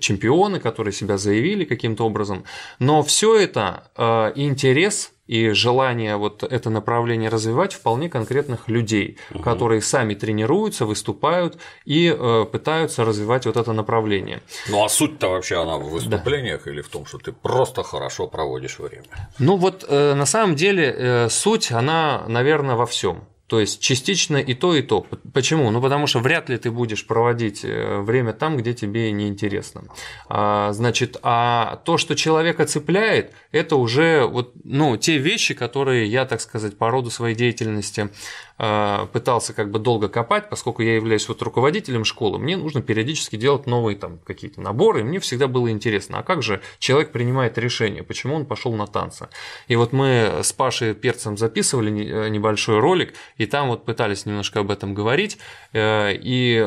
чемпионы, 0.00 0.58
которые 0.58 0.92
себя 0.92 1.18
заявили 1.18 1.64
каким-то 1.64 2.03
образом. 2.04 2.44
Но 2.78 3.02
все 3.02 3.36
это 3.36 3.90
э, 3.96 4.32
интерес 4.36 5.14
и 5.26 5.50
желание 5.50 6.16
вот 6.16 6.42
это 6.42 6.70
направление 6.70 7.30
развивать 7.30 7.72
вполне 7.72 8.10
конкретных 8.10 8.68
людей, 8.68 9.18
угу. 9.30 9.42
которые 9.42 9.80
сами 9.80 10.14
тренируются, 10.14 10.84
выступают 10.84 11.58
и 11.84 12.14
э, 12.16 12.44
пытаются 12.50 13.04
развивать 13.04 13.46
вот 13.46 13.56
это 13.56 13.72
направление. 13.72 14.42
Ну 14.68 14.84
а 14.84 14.88
суть-то 14.88 15.28
вообще 15.28 15.60
она 15.60 15.76
в 15.78 15.88
выступлениях 15.88 16.64
да. 16.64 16.70
или 16.70 16.82
в 16.82 16.88
том, 16.88 17.06
что 17.06 17.18
ты 17.18 17.32
просто 17.32 17.82
хорошо 17.82 18.26
проводишь 18.26 18.78
время? 18.78 19.04
Ну 19.38 19.56
вот 19.56 19.84
э, 19.88 20.14
на 20.14 20.26
самом 20.26 20.56
деле 20.56 20.94
э, 20.96 21.28
суть 21.30 21.72
она, 21.72 22.24
наверное, 22.28 22.76
во 22.76 22.86
всем. 22.86 23.24
То 23.46 23.60
есть 23.60 23.80
частично 23.80 24.38
и 24.38 24.54
то, 24.54 24.74
и 24.74 24.80
то. 24.80 25.06
Почему? 25.34 25.70
Ну, 25.70 25.82
потому 25.82 26.06
что 26.06 26.20
вряд 26.20 26.48
ли 26.48 26.56
ты 26.56 26.70
будешь 26.70 27.06
проводить 27.06 27.62
э, 27.62 28.00
время 28.00 28.32
там, 28.32 28.56
где 28.56 28.72
тебе 28.72 29.12
неинтересно. 29.12 29.84
А, 30.28 30.72
значит, 30.72 31.18
а 31.22 31.82
то, 31.84 31.98
что 31.98 32.16
человека 32.16 32.64
цепляет, 32.64 33.32
это 33.52 33.76
уже 33.76 34.24
вот, 34.24 34.52
ну, 34.64 34.96
те 34.96 35.18
вещи, 35.18 35.52
которые 35.52 36.06
я, 36.06 36.24
так 36.24 36.40
сказать, 36.40 36.78
по 36.78 36.90
роду 36.90 37.10
своей 37.10 37.34
деятельности 37.34 38.08
а, 38.56 39.06
пытался 39.06 39.52
как 39.52 39.72
бы 39.72 39.80
долго 39.80 40.08
копать, 40.08 40.48
поскольку 40.48 40.82
я 40.82 40.94
являюсь 40.94 41.28
вот 41.28 41.42
руководителем 41.42 42.04
школы, 42.04 42.38
мне 42.38 42.56
нужно 42.56 42.82
периодически 42.82 43.34
делать 43.34 43.66
новые 43.66 43.96
там 43.96 44.20
какие-то 44.24 44.60
наборы, 44.60 45.00
и 45.00 45.02
мне 45.02 45.18
всегда 45.18 45.48
было 45.48 45.70
интересно, 45.70 46.20
а 46.20 46.22
как 46.22 46.40
же 46.40 46.62
человек 46.78 47.10
принимает 47.10 47.58
решение, 47.58 48.04
почему 48.04 48.36
он 48.36 48.46
пошел 48.46 48.72
на 48.72 48.86
танцы. 48.86 49.28
И 49.66 49.74
вот 49.74 49.92
мы 49.92 50.40
с 50.44 50.52
Пашей 50.52 50.94
Перцем 50.94 51.36
записывали 51.36 52.06
э, 52.06 52.28
небольшой 52.28 52.78
ролик, 52.78 53.14
и 53.36 53.46
там 53.46 53.68
вот 53.68 53.84
пытались 53.84 54.26
немножко 54.26 54.60
об 54.60 54.70
этом 54.70 54.94
говорить, 54.94 55.38
э, 55.72 56.12
и 56.14 56.66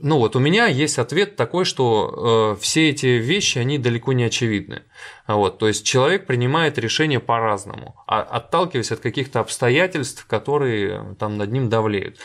ну 0.00 0.18
вот 0.18 0.36
у 0.36 0.38
меня 0.38 0.66
есть 0.66 0.98
ответ 0.98 1.36
такой, 1.36 1.64
что 1.64 2.54
э, 2.56 2.60
все 2.60 2.90
эти 2.90 3.06
вещи, 3.06 3.58
они 3.58 3.78
далеко 3.78 4.12
не 4.12 4.24
очевидны. 4.24 4.82
Вот, 5.26 5.58
то 5.58 5.68
есть 5.68 5.86
человек 5.86 6.26
принимает 6.26 6.78
решение 6.78 7.20
по-разному, 7.20 7.96
а, 8.06 8.22
отталкиваясь 8.22 8.92
от 8.92 9.00
каких-то 9.00 9.40
обстоятельств, 9.40 10.26
которые 10.26 11.16
там 11.18 11.36
над 11.36 11.50
ним 11.50 11.68
давлеют. 11.68 12.18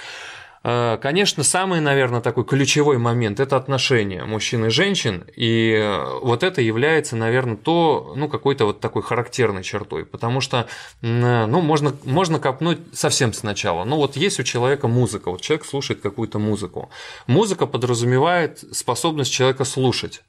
Э, 0.63 0.97
конечно, 1.01 1.43
самый, 1.43 1.81
наверное, 1.81 2.21
такой 2.21 2.45
ключевой 2.45 2.97
момент– 2.97 3.39
это 3.41 3.57
отношения 3.57 4.23
мужчин 4.25 4.65
и 4.65 4.69
женщин, 4.69 5.25
и 5.35 5.73
э, 5.73 6.19
вот 6.21 6.43
это 6.43 6.61
является, 6.61 7.15
наверное, 7.15 7.57
то, 7.57 8.13
ну, 8.15 8.27
какой-то 8.27 8.65
вот 8.65 8.79
такой 8.79 9.01
характерной 9.01 9.63
чертой, 9.63 10.05
потому 10.05 10.39
что, 10.41 10.67
ну, 11.01 11.61
можно, 11.61 11.95
можно 12.03 12.39
копнуть 12.39 12.79
совсем 12.93 13.33
сначала. 13.33 13.83
Ну, 13.85 13.95
вот 13.97 14.15
есть 14.15 14.39
у 14.39 14.43
человека 14.43 14.87
музыка, 14.87 15.31
вот 15.31 15.41
человек 15.41 15.65
слушает 15.65 16.01
какую-то 16.01 16.37
музыку. 16.37 16.91
Музыка 17.25 17.65
подразумевает 17.65 18.63
способность 18.71 19.31
человека 19.31 19.63
слушать 19.65 20.21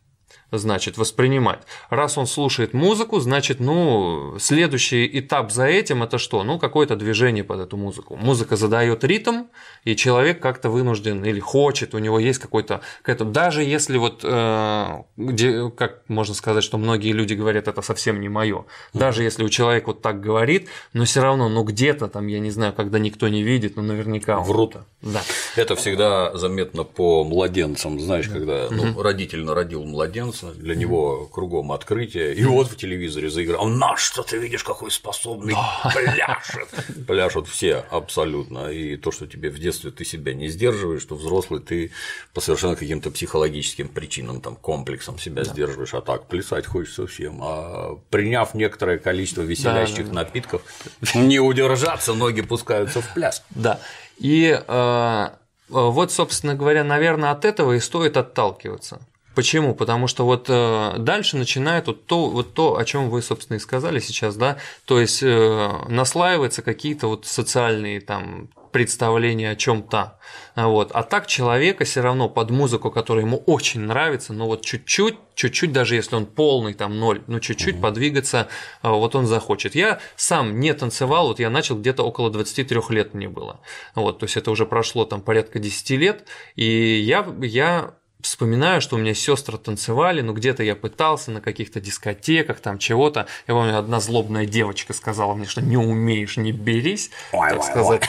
значит, 0.59 0.99
воспринимать. 0.99 1.61
Раз 1.91 2.19
он 2.19 2.27
слушает 2.27 2.75
музыку, 2.75 3.21
значит, 3.21 3.61
ну, 3.61 4.37
следующий 4.39 5.09
этап 5.19 5.51
за 5.51 5.65
этим 5.65 6.03
это 6.03 6.19
что? 6.19 6.45
Ну, 6.45 6.59
какое-то 6.59 6.97
движение 6.97 7.45
под 7.45 7.61
эту 7.61 7.77
музыку. 7.77 8.17
Музыка 8.17 8.57
задает 8.57 9.05
ритм, 9.05 9.45
и 9.85 9.97
человек 9.97 10.41
как-то 10.41 10.71
вынужден 10.71 11.25
или 11.25 11.41
хочет, 11.41 11.95
у 11.95 11.99
него 11.99 12.19
есть 12.19 12.39
какой-то, 12.39 12.83
даже 13.07 13.63
если 13.63 13.99
вот, 13.99 14.21
э, 14.25 15.03
где, 15.17 15.71
как 15.71 16.03
можно 16.09 16.35
сказать, 16.35 16.65
что 16.65 16.79
многие 16.79 17.13
люди 17.13 17.35
говорят, 17.35 17.69
это 17.69 17.83
совсем 17.83 18.21
не 18.21 18.29
мое. 18.29 18.65
Даже 18.93 19.23
если 19.23 19.45
у 19.45 19.49
человека 19.49 19.89
вот 19.89 20.03
так 20.03 20.21
говорит, 20.21 20.69
но 20.93 21.05
все 21.05 21.23
равно, 21.23 21.49
ну, 21.49 21.65
где-то 21.65 22.09
там, 22.09 22.27
я 22.27 22.41
не 22.41 22.51
знаю, 22.51 22.73
когда 22.73 22.99
никто 22.99 23.29
не 23.29 23.43
видит, 23.43 23.77
ну, 23.77 23.83
наверняка. 23.83 24.41
Врут. 24.41 24.77
Да. 25.03 25.23
Это 25.57 25.75
всегда 25.77 26.37
заметно 26.37 26.85
по 26.85 27.25
младенцам, 27.25 28.01
знаешь, 28.01 28.29
да. 28.29 28.33
когда 28.35 28.69
ну, 28.71 29.03
родитель 29.03 29.45
народил 29.45 29.85
младенца, 29.85 30.42
для 30.51 30.75
него 30.75 31.27
кругом 31.27 31.73
открытие, 31.73 32.35
и 32.35 32.45
вот 32.45 32.69
в 32.69 32.77
телевизоре 32.77 33.31
заиграл, 33.31 33.69
на 33.69 33.97
что 33.97 34.23
ты 34.23 34.39
видишь, 34.39 34.65
какой 34.65 34.91
способный, 34.91 35.55
пляшет, 35.93 36.69
пляшут 37.07 37.49
все 37.49 37.85
абсолютно, 37.91 38.69
и 38.71 38.97
то, 38.97 39.13
что 39.13 39.27
тебе 39.27 39.51
в 39.51 39.59
детстве 39.59 39.91
ты 39.91 40.05
себя 40.05 40.35
не 40.35 40.49
сдерживаешь, 40.49 41.03
что 41.03 41.15
взрослый 41.15 41.61
ты 41.61 41.93
по 42.35 42.41
совершенно 42.41 42.77
каким-то 42.77 43.11
психологическим 43.11 43.89
причинам, 43.89 44.41
там, 44.41 44.57
комплексом 44.57 45.19
себя 45.19 45.45
да. 45.45 45.51
сдерживаешь, 45.51 45.95
а 45.95 46.01
так 46.01 46.27
плясать 46.27 46.67
хочется 46.67 47.07
всем, 47.07 47.41
а 47.43 47.99
приняв 48.11 48.55
некоторое 48.55 48.99
количество 48.99 49.43
веселящих 49.43 50.07
да, 50.09 50.13
да. 50.13 50.13
напитков, 50.13 50.63
не 51.15 51.39
удержаться, 51.39 52.15
ноги 52.15 52.43
пускаются 52.43 53.01
в 53.01 53.15
пляс. 53.15 53.43
Да, 53.51 53.81
и 54.19 54.59
э, 54.67 55.29
вот, 55.69 56.13
собственно 56.13 56.55
говоря, 56.55 56.85
наверное, 56.85 57.31
от 57.31 57.45
этого 57.45 57.73
и 57.73 57.81
стоит 57.81 58.17
отталкиваться. 58.17 59.01
Почему? 59.35 59.75
Потому 59.75 60.07
что 60.07 60.25
вот 60.25 60.47
э, 60.49 60.95
дальше 60.99 61.37
начинает 61.37 61.87
вот 61.87 62.07
то, 62.07 62.29
вот 62.29 62.55
то, 62.55 62.77
о 62.77 62.85
чем 62.85 63.09
вы, 63.11 63.23
собственно, 63.23 63.57
и 63.57 63.61
сказали 63.61 63.99
сейчас, 63.99 64.37
да, 64.37 64.59
то 64.85 65.01
есть 65.01 65.23
э, 65.23 65.71
наслаиваются 65.89 66.63
какие-то 66.63 67.07
вот 67.07 67.27
социальные 67.27 68.01
там 68.01 68.51
представление 68.73 69.51
о 69.51 69.57
чем-то. 69.57 70.19
Вот. 70.57 70.91
А 70.93 71.03
так 71.03 71.27
человека 71.27 71.85
все 71.85 72.01
равно 72.01 72.29
под 72.29 72.51
музыку, 72.51 72.91
которая 72.91 73.25
ему 73.25 73.37
очень 73.47 73.83
нравится, 73.83 74.33
но 74.33 74.47
вот 74.47 74.63
чуть-чуть, 74.65 75.17
чуть-чуть, 75.35 75.73
даже 75.73 75.95
если 75.95 76.17
он 76.17 76.27
полный 76.27 76.75
там 76.75 76.99
ноль, 76.99 77.23
ну 77.27 77.39
чуть-чуть 77.39 77.75
угу. 77.75 77.83
подвигаться, 77.83 78.49
а, 78.81 78.93
вот 78.93 79.15
он 79.15 79.27
захочет. 79.27 79.75
Я 79.75 80.01
сам 80.17 80.59
не 80.59 80.73
танцевал, 80.73 81.29
вот 81.29 81.39
я 81.39 81.51
начал 81.51 81.79
где-то 81.79 82.03
около 82.03 82.31
23 82.31 82.81
лет 82.89 83.15
мне 83.15 83.29
было. 83.29 83.61
Вот, 83.95 84.19
то 84.19 84.25
есть 84.25 84.37
это 84.37 84.51
уже 84.51 84.67
прошло 84.67 85.05
там 85.05 85.21
порядка 85.21 85.59
10 85.59 85.91
лет, 85.91 86.27
и 86.57 86.65
я, 86.65 87.27
я 87.43 87.95
вспоминаю, 88.23 88.81
что 88.81 88.97
у 88.97 88.99
меня 88.99 89.15
сестры 89.15 89.59
танцевали, 89.59 90.21
но 90.21 90.33
где-то 90.33 90.63
я 90.63 90.77
пытался 90.77 91.31
на 91.31 91.41
каких-то 91.41 91.81
дискотеках, 91.81 92.61
там 92.61 92.79
чего-то. 92.79 93.27
Я 93.47 93.55
помню, 93.55 93.77
одна 93.77 94.01
злобная 94.01 94.47
девочка 94.47 94.93
сказала 94.93 95.35
мне, 95.35 95.47
что 95.47 95.61
не 95.61 95.77
умеешь, 95.77 96.37
не 96.37 96.53
берись, 96.53 97.11
ой, 97.33 97.51
так 97.51 97.61
ой, 97.61 97.65
сказать. 97.65 98.03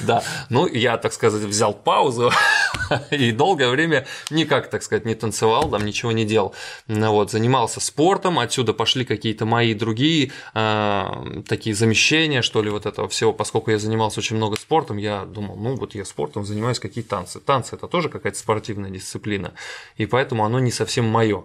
Да, 0.00 0.22
ну 0.50 0.66
я, 0.66 0.98
так 0.98 1.12
сказать, 1.12 1.42
взял 1.42 1.72
паузу 1.72 2.30
и 3.10 3.32
долгое 3.32 3.68
время 3.68 4.06
никак, 4.30 4.68
так 4.70 4.82
сказать, 4.82 5.04
не 5.04 5.14
танцевал, 5.14 5.70
там 5.70 5.84
ничего 5.84 6.12
не 6.12 6.24
делал. 6.24 6.54
Ну 6.88 7.12
вот, 7.12 7.30
занимался 7.30 7.80
спортом, 7.80 8.38
отсюда 8.38 8.72
пошли 8.72 9.04
какие-то 9.04 9.46
мои 9.46 9.74
другие 9.74 10.32
э, 10.54 11.42
такие 11.48 11.74
замещения, 11.74 12.42
что 12.42 12.62
ли, 12.62 12.70
вот 12.70 12.86
этого 12.86 13.08
всего, 13.08 13.32
поскольку 13.32 13.70
я 13.70 13.78
занимался 13.78 14.20
очень 14.20 14.36
много 14.36 14.56
спортом, 14.56 14.96
я 14.96 15.24
думал, 15.24 15.56
ну 15.56 15.76
вот 15.76 15.94
я 15.94 16.04
спортом 16.04 16.44
занимаюсь, 16.44 16.80
какие 16.80 17.04
танцы. 17.04 17.40
Танцы 17.40 17.76
это 17.76 17.86
тоже 17.86 18.08
какая-то 18.18 18.38
спортивная 18.38 18.90
дисциплина, 18.90 19.52
и 19.96 20.06
поэтому 20.06 20.44
оно 20.44 20.58
не 20.58 20.70
совсем 20.70 21.06
мое. 21.06 21.44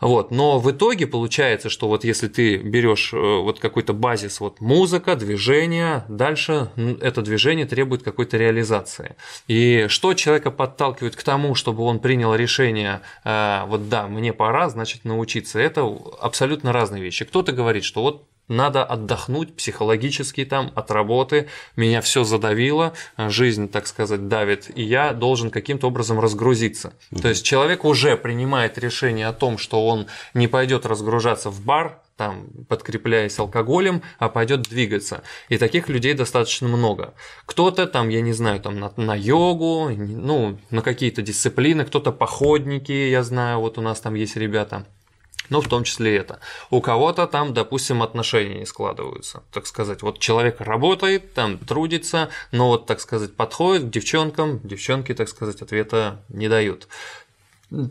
Вот. 0.00 0.30
Но 0.30 0.58
в 0.58 0.70
итоге 0.70 1.06
получается, 1.06 1.70
что 1.70 1.88
вот 1.88 2.04
если 2.04 2.28
ты 2.28 2.56
берешь 2.56 3.12
э, 3.12 3.16
вот 3.16 3.58
какой-то 3.58 3.92
базис, 3.92 4.40
вот 4.40 4.60
музыка, 4.60 5.16
движение, 5.16 6.04
дальше 6.08 6.70
это 7.00 7.22
движение 7.22 7.66
требует 7.66 8.02
какой-то 8.02 8.36
реализации. 8.36 9.16
И 9.48 9.86
что 9.88 10.14
человека 10.14 10.50
подталкивает 10.50 11.16
к 11.16 11.22
тому, 11.22 11.54
чтобы 11.54 11.82
он 11.82 11.98
принял 11.98 12.34
решение, 12.34 13.00
э, 13.24 13.64
вот 13.66 13.88
да, 13.88 14.06
мне 14.06 14.32
пора, 14.32 14.68
значит, 14.68 15.04
научиться, 15.04 15.58
это 15.58 15.82
абсолютно 16.20 16.72
разные 16.72 17.02
вещи. 17.02 17.24
Кто-то 17.24 17.52
говорит, 17.52 17.84
что 17.84 18.02
вот 18.02 18.28
надо 18.48 18.84
отдохнуть 18.84 19.54
психологически 19.54 20.44
там 20.44 20.72
от 20.74 20.90
работы, 20.90 21.48
меня 21.76 22.00
все 22.00 22.24
задавило, 22.24 22.94
жизнь, 23.16 23.68
так 23.68 23.86
сказать, 23.86 24.28
давит, 24.28 24.70
и 24.74 24.82
я 24.82 25.12
должен 25.12 25.50
каким-то 25.50 25.88
образом 25.88 26.18
разгрузиться. 26.18 26.92
Mm-hmm. 27.10 27.22
То 27.22 27.28
есть 27.28 27.44
человек 27.44 27.84
уже 27.84 28.16
принимает 28.16 28.78
решение 28.78 29.26
о 29.28 29.32
том, 29.32 29.58
что 29.58 29.86
он 29.86 30.06
не 30.34 30.48
пойдет 30.48 30.86
разгружаться 30.86 31.50
в 31.50 31.64
бар, 31.64 32.00
там, 32.16 32.48
подкрепляясь 32.68 33.38
алкоголем, 33.38 34.02
а 34.18 34.28
пойдет 34.28 34.62
двигаться. 34.62 35.22
И 35.48 35.56
таких 35.56 35.88
людей 35.88 36.14
достаточно 36.14 36.66
много. 36.66 37.14
Кто-то 37.46 37.86
там, 37.86 38.08
я 38.08 38.20
не 38.20 38.32
знаю, 38.32 38.58
там 38.58 38.80
на, 38.80 38.92
на 38.96 39.14
йогу, 39.14 39.90
ну, 39.90 40.58
на 40.70 40.82
какие-то 40.82 41.22
дисциплины, 41.22 41.84
кто-то 41.84 42.10
походники, 42.10 42.90
я 42.90 43.22
знаю, 43.22 43.60
вот 43.60 43.78
у 43.78 43.82
нас 43.82 44.00
там 44.00 44.14
есть 44.14 44.36
ребята– 44.36 44.84
ну, 45.50 45.60
в 45.60 45.68
том 45.68 45.84
числе 45.84 46.16
это. 46.16 46.40
У 46.70 46.80
кого-то 46.80 47.26
там, 47.26 47.54
допустим, 47.54 48.02
отношения 48.02 48.60
не 48.60 48.66
складываются, 48.66 49.42
так 49.52 49.66
сказать. 49.66 50.02
Вот 50.02 50.18
человек 50.18 50.60
работает, 50.60 51.34
там 51.34 51.58
трудится, 51.58 52.28
но 52.52 52.68
вот, 52.68 52.86
так 52.86 53.00
сказать, 53.00 53.34
подходит 53.34 53.84
к 53.84 53.90
девчонкам, 53.90 54.60
девчонки, 54.62 55.14
так 55.14 55.28
сказать, 55.28 55.62
ответа 55.62 56.22
не 56.28 56.48
дают. 56.48 56.88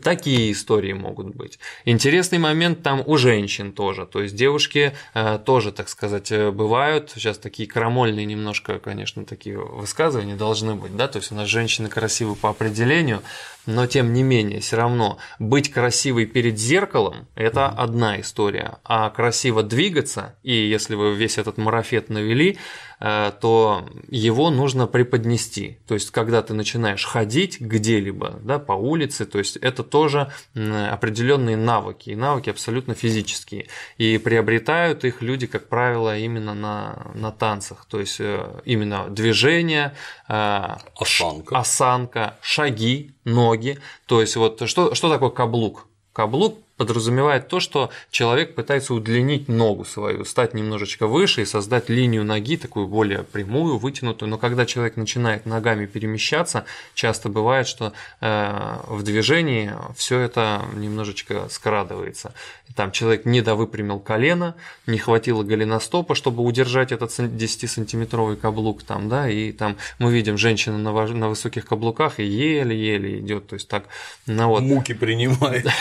Такие 0.02 0.50
истории 0.50 0.92
могут 0.92 1.36
быть. 1.36 1.60
Интересный 1.84 2.38
момент 2.38 2.82
там 2.82 3.00
у 3.06 3.16
женщин 3.16 3.72
тоже. 3.72 4.06
То 4.06 4.22
есть 4.22 4.34
девушки 4.34 4.92
э, 5.14 5.38
тоже, 5.44 5.70
так 5.70 5.88
сказать, 5.88 6.32
э, 6.32 6.50
бывают. 6.50 7.12
Сейчас 7.14 7.38
такие 7.38 7.68
крамольные 7.68 8.26
немножко, 8.26 8.80
конечно, 8.80 9.24
такие 9.24 9.56
высказывания 9.56 10.34
должны 10.34 10.74
быть. 10.74 10.96
Да? 10.96 11.06
То 11.06 11.18
есть 11.18 11.30
у 11.30 11.36
нас 11.36 11.48
женщины 11.48 11.88
красивы 11.88 12.34
по 12.34 12.50
определению, 12.50 13.22
но 13.68 13.86
тем 13.86 14.14
не 14.14 14.22
менее, 14.22 14.60
все 14.60 14.76
равно 14.76 15.18
быть 15.38 15.70
красивой 15.70 16.24
перед 16.24 16.58
зеркалом– 16.58 17.28
это 17.34 17.66
одна 17.66 18.18
история. 18.18 18.78
А 18.82 19.10
красиво 19.10 19.62
двигаться, 19.62 20.36
и 20.42 20.54
если 20.54 20.94
вы 20.94 21.14
весь 21.14 21.36
этот 21.36 21.58
марафет 21.58 22.08
навели, 22.08 22.58
Э, 23.00 23.30
то 23.40 23.88
его 24.08 24.50
нужно 24.50 24.86
преподнести. 24.86 25.78
То 25.86 25.94
есть, 25.94 26.10
когда 26.10 26.42
ты 26.42 26.54
начинаешь 26.54 27.04
ходить 27.04 27.60
где-либо, 27.60 28.40
да, 28.42 28.58
по 28.58 28.72
улице, 28.72 29.24
то 29.24 29.38
есть 29.38 29.56
это 29.56 29.84
тоже 29.84 30.32
определенные 30.54 31.56
навыки, 31.56 32.10
и 32.10 32.16
навыки 32.16 32.50
абсолютно 32.50 32.94
физические. 32.94 33.68
И 33.98 34.18
приобретают 34.18 35.04
их 35.04 35.22
люди, 35.22 35.46
как 35.46 35.68
правило, 35.68 36.18
именно 36.18 36.54
на, 36.54 37.12
на 37.14 37.30
танцах. 37.30 37.86
То 37.88 38.00
есть 38.00 38.16
э, 38.18 38.60
именно 38.64 39.08
движение, 39.08 39.94
э, 40.28 40.76
осанка. 40.96 41.56
осанка, 41.56 42.36
шаги, 42.40 43.14
ноги. 43.24 43.57
То 44.06 44.20
есть 44.20 44.36
вот 44.36 44.68
что, 44.68 44.94
что 44.94 45.08
такое 45.08 45.30
каблук? 45.30 45.86
Каблук 46.12 46.58
подразумевает 46.78 47.48
то, 47.48 47.60
что 47.60 47.90
человек 48.10 48.54
пытается 48.54 48.94
удлинить 48.94 49.48
ногу 49.48 49.84
свою, 49.84 50.24
стать 50.24 50.54
немножечко 50.54 51.06
выше 51.06 51.42
и 51.42 51.44
создать 51.44 51.90
линию 51.90 52.24
ноги 52.24 52.56
такую 52.56 52.86
более 52.86 53.24
прямую, 53.24 53.76
вытянутую. 53.78 54.30
Но 54.30 54.38
когда 54.38 54.64
человек 54.64 54.96
начинает 54.96 55.44
ногами 55.44 55.84
перемещаться, 55.86 56.64
часто 56.94 57.28
бывает, 57.28 57.66
что 57.66 57.92
э, 58.20 58.78
в 58.86 59.02
движении 59.02 59.74
все 59.96 60.20
это 60.20 60.62
немножечко 60.74 61.48
скрадывается. 61.50 62.32
Там 62.76 62.92
человек 62.92 63.24
не 63.24 63.42
довыпрямил 63.42 63.98
колено, 63.98 64.54
не 64.86 64.98
хватило 64.98 65.42
голеностопа, 65.42 66.14
чтобы 66.14 66.44
удержать 66.44 66.92
этот 66.92 67.10
10-сантиметровый 67.10 68.36
каблук 68.36 68.84
там, 68.84 69.08
да, 69.08 69.28
и 69.28 69.50
там 69.50 69.76
мы 69.98 70.12
видим 70.12 70.38
женщину 70.38 70.78
на, 70.78 70.92
на 70.92 71.28
высоких 71.28 71.66
каблуках 71.66 72.20
и 72.20 72.24
еле-еле 72.24 73.18
идет, 73.18 73.48
то 73.48 73.54
есть 73.54 73.66
так, 73.66 73.84
ну 74.26 74.48
вот. 74.48 74.62
Муки 74.62 74.94
принимает. 74.94 75.66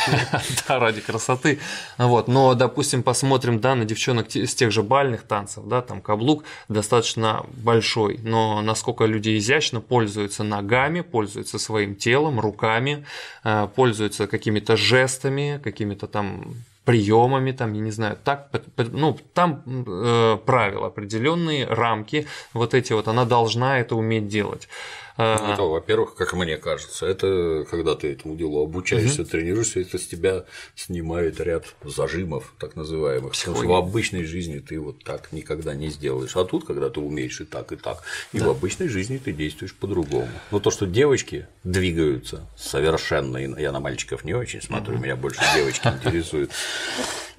Да, 0.67 0.86
ради 0.87 1.01
красоты. 1.01 1.59
Вот. 1.97 2.27
Но, 2.27 2.53
допустим, 2.53 3.03
посмотрим 3.03 3.59
да, 3.59 3.75
на 3.75 3.85
девчонок 3.85 4.27
с 4.31 4.55
тех 4.55 4.71
же 4.71 4.83
бальных 4.83 5.23
танцев, 5.23 5.65
да, 5.67 5.81
там 5.81 6.01
каблук 6.01 6.43
достаточно 6.69 7.45
большой, 7.51 8.19
но 8.23 8.61
насколько 8.61 9.05
люди 9.05 9.37
изящно 9.37 9.81
пользуются 9.81 10.43
ногами, 10.43 11.01
пользуются 11.01 11.59
своим 11.59 11.95
телом, 11.95 12.39
руками, 12.39 13.05
э, 13.43 13.67
пользуются 13.75 14.27
какими-то 14.27 14.77
жестами, 14.77 15.59
какими-то 15.63 16.07
там 16.07 16.55
приемами, 16.85 17.51
там, 17.51 17.73
я 17.73 17.81
не 17.81 17.91
знаю, 17.91 18.17
так, 18.23 18.49
ну, 18.77 19.17
там 19.33 19.61
э, 19.65 20.37
правила 20.45 20.87
определенные, 20.87 21.67
рамки, 21.67 22.27
вот 22.53 22.73
эти 22.73 22.93
вот, 22.93 23.09
она 23.09 23.25
должна 23.25 23.79
это 23.79 23.97
уметь 23.97 24.29
делать. 24.29 24.69
Это, 25.17 25.63
во-первых, 25.63 26.15
как 26.15 26.33
мне 26.33 26.57
кажется, 26.57 27.07
это 27.07 27.65
когда 27.69 27.95
ты 27.95 28.11
этому 28.11 28.35
делу 28.35 28.63
обучаешься, 28.63 29.23
угу. 29.23 29.31
тренируешься, 29.31 29.79
это 29.79 29.97
с 29.97 30.05
тебя 30.05 30.45
снимает 30.75 31.39
ряд 31.39 31.65
зажимов, 31.83 32.53
так 32.59 32.75
называемых. 32.75 33.33
Психология. 33.33 33.61
Потому 33.61 33.77
что 33.77 33.85
в 33.85 33.89
обычной 33.89 34.23
жизни 34.25 34.59
ты 34.59 34.79
вот 34.79 35.03
так 35.03 35.31
никогда 35.31 35.73
не 35.73 35.89
сделаешь. 35.89 36.35
А 36.35 36.45
тут, 36.45 36.65
когда 36.65 36.89
ты 36.89 36.99
умеешь 36.99 37.41
и 37.41 37.45
так, 37.45 37.71
и 37.71 37.75
так, 37.75 38.03
и 38.31 38.39
да. 38.39 38.45
в 38.45 38.49
обычной 38.49 38.87
жизни 38.87 39.17
ты 39.17 39.31
действуешь 39.31 39.73
по-другому. 39.73 40.29
Но 40.51 40.59
то, 40.59 40.69
что 40.69 40.85
девочки 40.85 41.47
двигаются 41.63 42.47
совершенно, 42.55 43.37
я 43.37 43.71
на 43.71 43.79
мальчиков 43.79 44.23
не 44.23 44.33
очень 44.33 44.61
смотрю, 44.61 44.99
меня 44.99 45.15
больше 45.15 45.41
девочки 45.55 45.87
интересуют. 45.87 46.51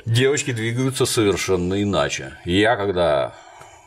Девочки 0.05 0.53
двигаются 0.53 1.07
совершенно 1.07 1.83
иначе. 1.83 2.39
Я 2.45 2.77
когда 2.77 3.37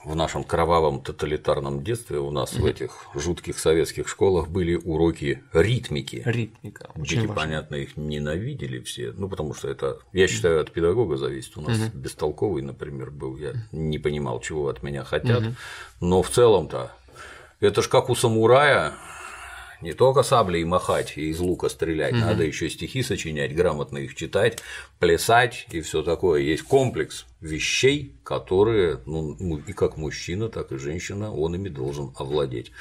в 0.03 0.15
нашем 0.15 0.43
кровавом 0.43 1.01
тоталитарном 1.01 1.83
детстве 1.83 2.19
у 2.19 2.31
нас 2.31 2.53
в 2.53 2.65
этих 2.65 3.07
жутких 3.13 3.59
советских 3.59 4.07
школах 4.07 4.49
были 4.49 4.75
уроки 4.75 5.43
ритмики. 5.53 6.23
Ритмика. 6.25 6.89
Дети, 6.95 7.19
важно. 7.19 7.33
понятно, 7.33 7.75
их 7.75 7.97
ненавидели 7.97 8.79
все. 8.79 9.13
Ну, 9.15 9.29
потому 9.29 9.53
что 9.53 9.69
это, 9.69 9.99
я 10.11 10.27
считаю, 10.27 10.61
от 10.61 10.71
педагога 10.71 11.17
зависит. 11.17 11.55
У 11.57 11.61
нас 11.61 11.77
угу. 11.77 11.97
бестолковый, 11.97 12.63
например, 12.63 13.11
был. 13.11 13.37
Я 13.37 13.53
не 13.71 13.99
понимал, 13.99 14.39
чего 14.41 14.69
от 14.69 14.81
меня 14.81 15.03
хотят. 15.03 15.41
Угу. 15.41 15.55
Но 16.01 16.23
в 16.23 16.29
целом-то 16.29 16.91
это 17.59 17.81
ж 17.81 17.87
как 17.87 18.09
у 18.09 18.15
самурая 18.15 18.93
не 19.81 19.93
только 19.93 20.23
саблей 20.23 20.63
махать 20.63 21.17
и 21.17 21.29
из 21.29 21.39
лука 21.39 21.69
стрелять, 21.69 22.13
угу. 22.13 22.21
надо 22.21 22.43
еще 22.43 22.69
стихи 22.69 23.03
сочинять, 23.03 23.55
грамотно 23.55 23.97
их 23.97 24.15
читать, 24.15 24.59
плясать 24.99 25.65
и 25.71 25.81
все 25.81 26.03
такое. 26.03 26.41
Есть 26.41 26.63
комплекс 26.63 27.25
вещей, 27.39 28.15
которые, 28.23 28.99
ну, 29.05 29.57
и 29.57 29.73
как 29.73 29.97
мужчина, 29.97 30.49
так 30.49 30.71
и 30.71 30.77
женщина, 30.77 31.33
он 31.33 31.55
ими 31.55 31.69
должен 31.69 32.13
овладеть. 32.17 32.71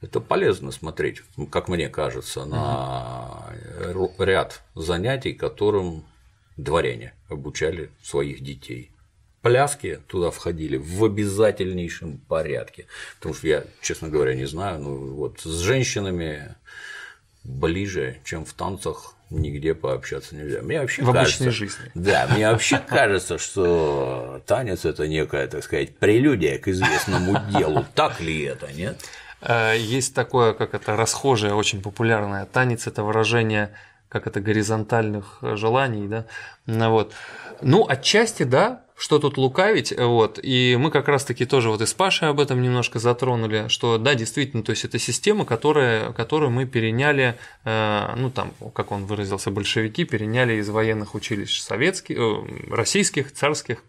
Это 0.00 0.20
полезно 0.20 0.70
смотреть, 0.70 1.22
как 1.50 1.68
мне 1.68 1.88
кажется, 1.88 2.46
на 2.46 3.52
ряд 4.18 4.62
занятий, 4.74 5.34
которым 5.34 6.04
дворяне 6.56 7.12
обучали 7.28 7.90
своих 8.02 8.42
детей 8.42 8.90
пляски 9.42 10.00
туда 10.06 10.30
входили 10.30 10.76
в 10.76 11.04
обязательнейшем 11.04 12.18
порядке. 12.18 12.86
Потому 13.18 13.34
что 13.34 13.46
я, 13.46 13.64
честно 13.80 14.08
говоря, 14.08 14.34
не 14.34 14.46
знаю, 14.46 14.80
ну 14.80 15.14
вот 15.14 15.40
с 15.40 15.60
женщинами 15.60 16.54
ближе, 17.44 18.18
чем 18.24 18.44
в 18.44 18.52
танцах, 18.52 19.14
нигде 19.30 19.74
пообщаться 19.74 20.34
нельзя. 20.34 20.60
Мне 20.62 20.80
вообще 20.80 21.02
в 21.02 21.12
кажется, 21.12 21.44
обычной 21.44 21.50
жизни. 21.52 21.90
Да, 21.94 22.28
мне 22.30 22.50
вообще 22.50 22.78
кажется, 22.78 23.38
что 23.38 24.42
танец 24.46 24.84
это 24.84 25.06
некая, 25.06 25.46
так 25.46 25.62
сказать, 25.64 25.96
прелюдия 25.96 26.58
к 26.58 26.68
известному 26.68 27.38
делу. 27.50 27.86
Так 27.94 28.20
ли 28.20 28.42
это, 28.42 28.72
нет? 28.72 29.00
Э, 29.40 29.74
есть 29.78 30.14
такое, 30.14 30.52
как 30.52 30.74
это 30.74 30.96
расхожее, 30.96 31.54
очень 31.54 31.80
популярное. 31.80 32.44
Танец 32.46 32.86
это 32.86 33.02
выражение 33.02 33.72
как 34.10 34.26
это 34.26 34.40
горизонтальных 34.40 35.38
желаний, 35.40 36.08
да, 36.08 36.26
ну 36.66 36.90
вот. 36.90 37.14
Ну, 37.62 37.86
отчасти, 37.88 38.42
да, 38.42 38.82
что 39.00 39.18
тут 39.18 39.38
лукавить, 39.38 39.94
вот, 39.96 40.38
и 40.42 40.76
мы 40.78 40.90
как 40.90 41.08
раз-таки 41.08 41.46
тоже 41.46 41.70
вот 41.70 41.80
и 41.80 41.86
с 41.86 41.94
Пашей 41.94 42.28
об 42.28 42.38
этом 42.38 42.60
немножко 42.60 42.98
затронули, 42.98 43.68
что 43.68 43.96
да, 43.96 44.14
действительно, 44.14 44.62
то 44.62 44.70
есть 44.70 44.84
это 44.84 44.98
система, 44.98 45.46
которая, 45.46 46.12
которую 46.12 46.50
мы 46.50 46.66
переняли, 46.66 47.38
э, 47.64 48.14
ну 48.16 48.30
там, 48.30 48.52
как 48.74 48.92
он 48.92 49.06
выразился, 49.06 49.50
большевики 49.50 50.04
переняли 50.04 50.56
из 50.56 50.68
военных 50.68 51.14
училищ 51.14 51.62
советских, 51.62 52.18
э, 52.18 52.42
российских, 52.68 53.32
царских, 53.32 53.82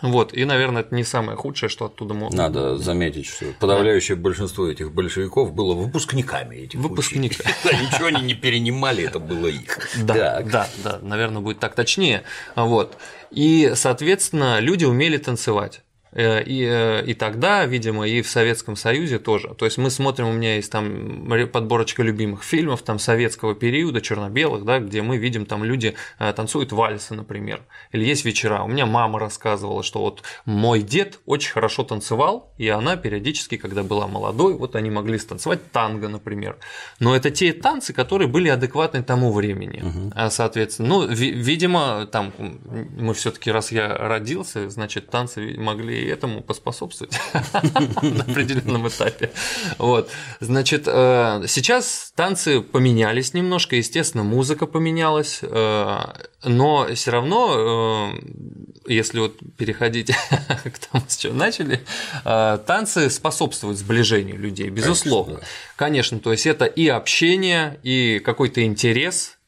вот, 0.00 0.34
и, 0.34 0.44
наверное, 0.44 0.82
это 0.82 0.94
не 0.94 1.04
самое 1.04 1.36
худшее, 1.36 1.68
что 1.68 1.86
оттуда 1.86 2.14
можно. 2.14 2.36
Надо 2.36 2.76
заметить, 2.76 3.26
что 3.26 3.46
подавляющее 3.60 4.16
да. 4.16 4.22
большинство 4.22 4.66
этих 4.66 4.92
большевиков 4.92 5.52
было 5.52 5.74
выпускниками 5.74 6.56
этих 6.56 6.80
Выпускниками. 6.80 7.54
Ничего 7.64 8.06
они 8.06 8.22
не 8.22 8.34
перенимали, 8.34 9.04
это 9.04 9.20
было 9.20 9.46
их. 9.46 9.78
Да, 10.02 10.42
да, 10.42 10.68
да, 10.82 10.98
наверное, 11.02 11.40
будет 11.40 11.60
так 11.60 11.74
точнее. 11.74 12.24
Вот. 12.56 12.96
И, 13.30 13.72
соответственно, 13.74 14.58
люди 14.60 14.84
умели 14.84 15.18
танцевать. 15.18 15.82
Э, 16.12 16.42
и, 16.42 16.64
э, 16.64 17.04
и 17.06 17.14
тогда, 17.14 17.64
видимо, 17.64 18.06
и 18.06 18.20
в 18.20 18.28
Советском 18.28 18.76
Союзе 18.76 19.18
тоже. 19.18 19.54
То 19.54 19.64
есть 19.64 19.78
мы 19.78 19.90
смотрим, 19.90 20.28
у 20.28 20.32
меня 20.32 20.56
есть 20.56 20.70
там 20.70 21.26
подборочка 21.50 22.02
любимых 22.02 22.42
фильмов 22.42 22.82
там 22.82 22.98
советского 22.98 23.54
периода, 23.54 24.00
черно-белых, 24.00 24.64
да, 24.64 24.78
где 24.78 25.02
мы 25.02 25.16
видим 25.16 25.46
там 25.46 25.64
люди 25.64 25.94
э, 26.18 26.32
танцуют 26.34 26.72
вальсы, 26.72 27.14
например, 27.14 27.62
или 27.92 28.04
есть 28.04 28.24
вечера. 28.24 28.62
У 28.62 28.68
меня 28.68 28.84
мама 28.84 29.18
рассказывала, 29.18 29.82
что 29.82 30.00
вот 30.00 30.22
мой 30.44 30.82
дед 30.82 31.18
очень 31.24 31.52
хорошо 31.52 31.82
танцевал, 31.82 32.52
и 32.58 32.68
она 32.68 32.96
периодически, 32.96 33.56
когда 33.56 33.82
была 33.82 34.06
молодой, 34.06 34.54
вот 34.54 34.76
они 34.76 34.90
могли 34.90 35.18
станцевать 35.18 35.70
танго, 35.72 36.08
например. 36.08 36.56
Но 37.00 37.16
это 37.16 37.30
те 37.30 37.52
танцы, 37.54 37.94
которые 37.94 38.28
были 38.28 38.48
адекватны 38.48 39.02
тому 39.02 39.32
времени, 39.32 39.82
угу. 39.82 40.30
соответственно. 40.30 40.88
Ну, 40.88 41.06
видимо, 41.06 42.06
там 42.06 42.32
мы 42.98 43.14
все-таки 43.14 43.50
раз 43.50 43.72
я 43.72 43.96
родился, 43.96 44.68
значит, 44.68 45.08
танцы 45.08 45.54
могли 45.56 46.01
этому 46.06 46.42
поспособствовать 46.42 47.18
на 48.02 48.24
определенном 48.24 48.88
этапе. 48.88 49.30
Вот. 49.78 50.10
Значит, 50.40 50.84
э, 50.86 51.44
сейчас 51.46 52.12
танцы 52.14 52.60
поменялись 52.60 53.34
немножко, 53.34 53.76
естественно, 53.76 54.24
музыка 54.24 54.66
поменялась, 54.66 55.40
э, 55.42 55.98
но 56.44 56.88
все 56.94 57.10
равно, 57.10 58.12
э, 58.16 58.92
если 58.92 59.20
вот 59.20 59.36
переходить 59.56 60.10
к 60.64 60.78
тому, 60.78 61.04
с 61.06 61.16
чего 61.16 61.34
начали, 61.34 61.80
танцы 62.24 63.10
способствуют 63.10 63.78
сближению 63.78 64.38
людей, 64.38 64.68
безусловно. 64.68 65.40
Конечно, 65.76 66.18
Конечно 66.18 66.20
то 66.20 66.32
есть 66.32 66.46
это 66.46 66.64
и 66.64 66.88
общение, 66.88 67.78
и 67.82 68.18
какой-то 68.18 68.64
интерес, 68.64 69.38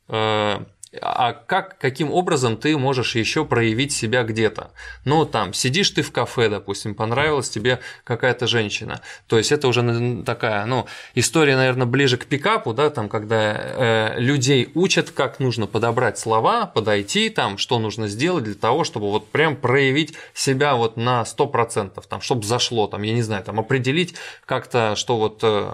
а 1.00 1.32
как, 1.32 1.78
каким 1.78 2.12
образом 2.12 2.56
ты 2.56 2.76
можешь 2.76 3.14
еще 3.14 3.44
проявить 3.44 3.92
себя 3.92 4.22
где-то? 4.22 4.70
Ну, 5.04 5.24
там, 5.24 5.52
сидишь 5.52 5.90
ты 5.90 6.02
в 6.02 6.12
кафе, 6.12 6.48
допустим, 6.48 6.94
понравилась 6.94 7.50
тебе 7.50 7.80
какая-то 8.04 8.46
женщина. 8.46 9.00
То 9.26 9.38
есть 9.38 9.52
это 9.52 9.68
уже 9.68 10.22
такая, 10.24 10.64
ну, 10.66 10.86
история, 11.14 11.56
наверное, 11.56 11.86
ближе 11.86 12.16
к 12.16 12.26
пикапу, 12.26 12.72
да, 12.72 12.90
там, 12.90 13.08
когда 13.08 13.54
э, 13.56 14.20
людей 14.20 14.70
учат, 14.74 15.10
как 15.10 15.40
нужно 15.40 15.66
подобрать 15.66 16.18
слова, 16.18 16.66
подойти, 16.66 17.30
там, 17.30 17.58
что 17.58 17.78
нужно 17.78 18.08
сделать 18.08 18.44
для 18.44 18.54
того, 18.54 18.84
чтобы 18.84 19.10
вот 19.10 19.28
прям 19.28 19.56
проявить 19.56 20.14
себя 20.32 20.74
вот 20.74 20.96
на 20.96 21.22
100%, 21.22 22.02
там, 22.08 22.20
чтобы 22.20 22.44
зашло, 22.44 22.86
там, 22.86 23.02
я 23.02 23.12
не 23.12 23.22
знаю, 23.22 23.44
там, 23.44 23.60
определить 23.60 24.14
как-то, 24.46 24.94
что 24.96 25.16
вот 25.16 25.40
э, 25.42 25.72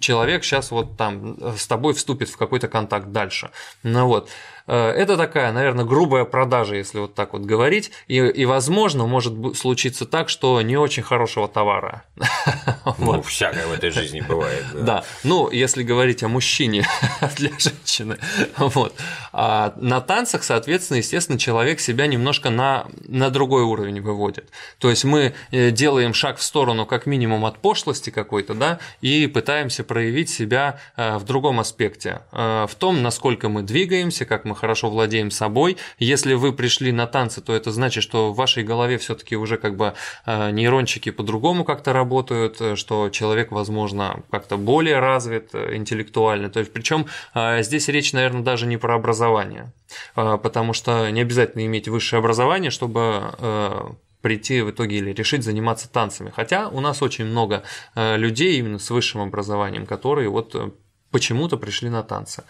человек 0.00 0.44
сейчас 0.44 0.70
вот 0.70 0.96
там 0.96 1.36
с 1.56 1.66
тобой 1.66 1.94
вступит 1.94 2.28
в 2.28 2.36
какой-то 2.36 2.68
контакт 2.68 3.08
дальше. 3.08 3.50
Ну 3.82 4.06
вот. 4.06 4.28
Э, 4.66 4.90
это 4.90 5.16
такая, 5.16 5.52
наверное, 5.52 5.84
грубая 5.84 6.24
продажа, 6.24 6.76
если 6.76 6.98
вот 6.98 7.14
так 7.14 7.32
вот 7.32 7.42
говорить. 7.42 7.90
И, 8.08 8.16
и 8.16 8.44
возможно, 8.44 9.06
может 9.06 9.56
случиться 9.56 10.06
так, 10.06 10.28
что 10.28 10.60
не 10.62 10.76
очень 10.76 11.02
хорошего 11.02 11.48
товара. 11.48 12.04
Ну, 12.98 13.20
всякое 13.22 13.66
в 13.66 13.72
этой 13.72 13.90
жизни 13.90 14.20
бывает. 14.20 14.64
Да. 14.72 15.04
Ну, 15.24 15.50
если 15.50 15.82
говорить 15.82 16.22
о 16.22 16.28
мужчине 16.28 16.86
для 17.36 17.50
женщины. 17.58 18.16
Вот. 18.56 18.94
А 19.32 19.74
на 19.76 20.00
танцах, 20.00 20.44
соответственно, 20.44 20.98
естественно, 20.98 21.38
человек 21.38 21.80
себя 21.80 22.06
немножко 22.06 22.48
на, 22.50 22.86
на 23.06 23.30
другой 23.30 23.62
уровень 23.64 24.00
выводит. 24.00 24.50
То 24.78 24.88
есть 24.88 25.04
мы 25.04 25.34
э, 25.50 25.70
делаем 25.70 26.14
шаг 26.14 26.38
в 26.38 26.42
сторону 26.42 26.86
как 26.86 27.06
минимум 27.06 27.44
от 27.44 27.58
пошлости 27.58 28.10
какой-то, 28.10 28.54
да, 28.54 28.78
и 29.00 29.26
пытаемся 29.26 29.84
проявить 29.84 30.30
себя 30.30 30.80
э, 30.96 31.18
в 31.18 31.24
другом 31.24 31.60
аспекте. 31.60 32.20
В 32.32 32.70
том, 32.78 33.02
насколько 33.02 33.48
мы 33.48 33.62
двигаемся, 33.62 34.24
как 34.24 34.44
мы 34.44 34.55
мы 34.55 34.55
хорошо 34.56 34.90
владеем 34.90 35.30
собой. 35.30 35.76
Если 35.98 36.34
вы 36.34 36.52
пришли 36.52 36.90
на 36.90 37.06
танцы, 37.06 37.40
то 37.40 37.54
это 37.54 37.70
значит, 37.70 38.02
что 38.02 38.32
в 38.32 38.36
вашей 38.36 38.64
голове 38.64 38.98
все-таки 38.98 39.36
уже 39.36 39.56
как 39.56 39.76
бы 39.76 39.94
э, 40.26 40.50
нейрончики 40.50 41.10
по-другому 41.10 41.64
как-то 41.64 41.92
работают, 41.92 42.60
э, 42.60 42.74
что 42.74 43.10
человек, 43.10 43.52
возможно, 43.52 44.22
как-то 44.30 44.56
более 44.56 44.98
развит 44.98 45.54
интеллектуально. 45.54 46.50
То 46.50 46.58
есть, 46.60 46.72
причем 46.72 47.06
здесь 47.60 47.88
речь, 47.88 48.12
наверное, 48.12 48.42
даже 48.42 48.66
не 48.66 48.76
про 48.76 48.94
образование, 48.94 49.72
потому 50.14 50.72
что 50.72 51.10
не 51.10 51.20
обязательно 51.20 51.64
иметь 51.66 51.88
высшее 51.88 52.18
образование, 52.18 52.70
чтобы 52.70 53.96
прийти 54.22 54.62
в 54.62 54.70
итоге 54.70 54.96
или 54.96 55.12
решить 55.12 55.44
заниматься 55.44 55.88
танцами. 55.88 56.32
Хотя 56.34 56.68
у 56.68 56.80
нас 56.80 57.02
очень 57.02 57.26
много 57.26 57.62
людей 57.94 58.58
именно 58.58 58.78
с 58.78 58.90
высшим 58.90 59.20
образованием, 59.20 59.86
которые 59.86 60.28
вот 60.28 60.74
почему-то 61.10 61.56
пришли 61.56 61.88
на 61.90 62.02
танцы. 62.02 62.44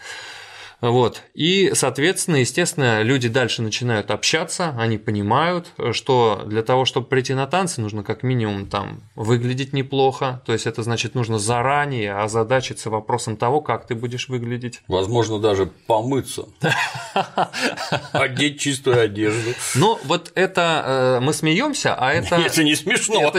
Вот. 0.81 1.23
И, 1.33 1.71
соответственно, 1.73 2.37
естественно, 2.37 3.01
люди 3.01 3.29
дальше 3.29 3.61
начинают 3.61 4.11
общаться, 4.11 4.75
они 4.77 4.97
понимают, 4.97 5.71
что 5.91 6.43
для 6.45 6.61
того, 6.61 6.85
чтобы 6.85 7.07
прийти 7.07 7.33
на 7.33 7.47
танцы, 7.47 7.81
нужно 7.81 8.03
как 8.03 8.23
минимум 8.23 8.67
там 8.67 9.01
выглядеть 9.15 9.73
неплохо, 9.73 10.41
то 10.45 10.53
есть 10.53 10.67
это 10.67 10.83
значит 10.83 11.15
нужно 11.15 11.39
заранее 11.39 12.15
озадачиться 12.15 12.89
вопросом 12.89 13.37
того, 13.37 13.61
как 13.61 13.87
ты 13.87 13.95
будешь 13.95 14.29
выглядеть. 14.29 14.81
Возможно, 14.87 15.39
даже 15.39 15.65
помыться, 15.87 16.45
одеть 18.11 18.59
чистую 18.59 19.01
одежду. 19.01 19.51
Ну, 19.75 19.99
вот 20.03 20.31
это 20.35 21.17
э, 21.17 21.19
мы 21.23 21.33
смеемся, 21.33 21.95
а 21.95 22.13
это… 22.13 22.35
Это 22.47 22.63
не 22.63 22.75
смешно. 22.75 23.33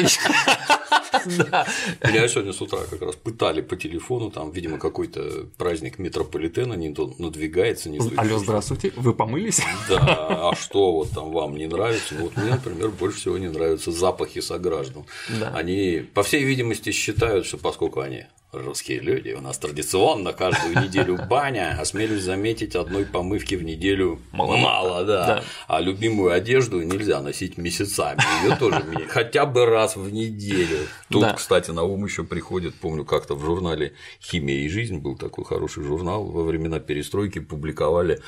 Меня 1.27 2.29
сегодня 2.29 2.53
с 2.53 2.61
утра 2.61 2.81
как 2.91 3.01
раз 3.03 3.17
пытали 3.17 3.61
по 3.61 3.77
телефону, 3.77 4.31
там, 4.31 4.51
видимо, 4.51 4.79
какой-то 4.79 5.47
праздник 5.57 5.99
метрополитена 5.99 6.75
не 6.75 6.89
надвигается. 7.29 7.89
Не 7.89 7.99
Алло, 8.17 8.39
здравствуйте, 8.39 8.93
вы 8.97 9.15
помылись? 9.15 9.61
Да, 9.89 10.51
а 10.51 10.57
что 10.57 10.93
вот 10.93 11.11
там 11.11 11.33
вам 11.33 11.57
не 11.57 11.67
нравится? 11.67 12.15
Ну, 12.15 12.25
вот 12.25 12.37
мне, 12.37 12.51
например, 12.51 12.91
больше 12.91 13.19
всего 13.19 13.39
не 13.39 13.49
нравятся 13.49 13.93
запахи 13.93 14.41
сограждан. 14.41 15.05
Да. 15.41 15.53
Они, 15.55 16.05
по 16.15 16.23
всей 16.23 16.45
видимости, 16.45 16.91
считают, 16.91 17.47
что 17.47 17.59
поскольку 17.59 18.01
они 18.01 18.25
русские 18.53 19.01
люди. 19.01 19.31
У 19.31 19.41
нас 19.41 19.59
традиционно 19.59 20.33
каждую 20.33 20.81
неделю 20.83 21.19
баня, 21.29 21.77
осмелюсь 21.81 22.23
заметить, 22.23 22.75
одной 22.75 23.05
помывки 23.05 23.55
в 23.55 23.63
неделю 23.63 24.21
мало, 24.33 24.57
мало 24.57 25.05
да. 25.05 25.27
да. 25.27 25.45
А 25.67 25.81
любимую 25.81 26.33
одежду 26.33 26.81
нельзя 26.83 27.21
носить 27.21 27.59
месяцами. 27.59 28.21
Ее 28.45 28.57
тоже 28.57 28.83
хотя 29.09 29.47
бы 29.47 29.67
раз 29.67 29.97
в 29.97 30.11
неделю. 30.13 30.79
Тут, 31.11 31.23
да. 31.23 31.33
кстати, 31.35 31.71
на 31.71 31.83
ум 31.83 32.05
еще 32.05 32.25
приходит, 32.25 32.75
помню, 32.75 33.05
как-то 33.05 33.35
в 33.35 33.45
журнале 33.45 33.95
Химия 34.21 34.61
и 34.61 34.69
жизнь 34.69 34.99
был 34.99 35.17
такой 35.17 35.45
хороший 35.45 35.85
журнал 35.85 36.25
во 36.25 36.45
времена 36.45 36.81
перестройки, 36.81 37.39
публиковали 37.39 38.21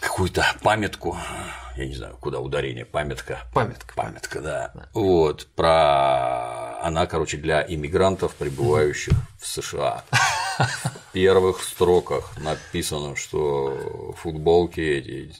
какую-то 0.00 0.44
памятку, 0.62 1.16
я 1.76 1.86
не 1.86 1.94
знаю, 1.94 2.16
куда 2.20 2.38
ударение, 2.40 2.84
памятка. 2.84 3.40
Памятка. 3.52 3.94
Памятка, 3.94 4.40
да. 4.40 4.70
да. 4.74 4.88
Вот, 4.92 5.48
про. 5.56 6.73
Она, 6.84 7.06
короче, 7.06 7.38
для 7.38 7.64
иммигрантов, 7.66 8.34
прибывающих 8.34 9.14
в 9.40 9.46
США. 9.46 10.04
В 10.58 11.12
первых 11.14 11.62
строках 11.62 12.38
написано, 12.38 13.16
что 13.16 14.14
футболки 14.18 14.80
эти 14.80 15.32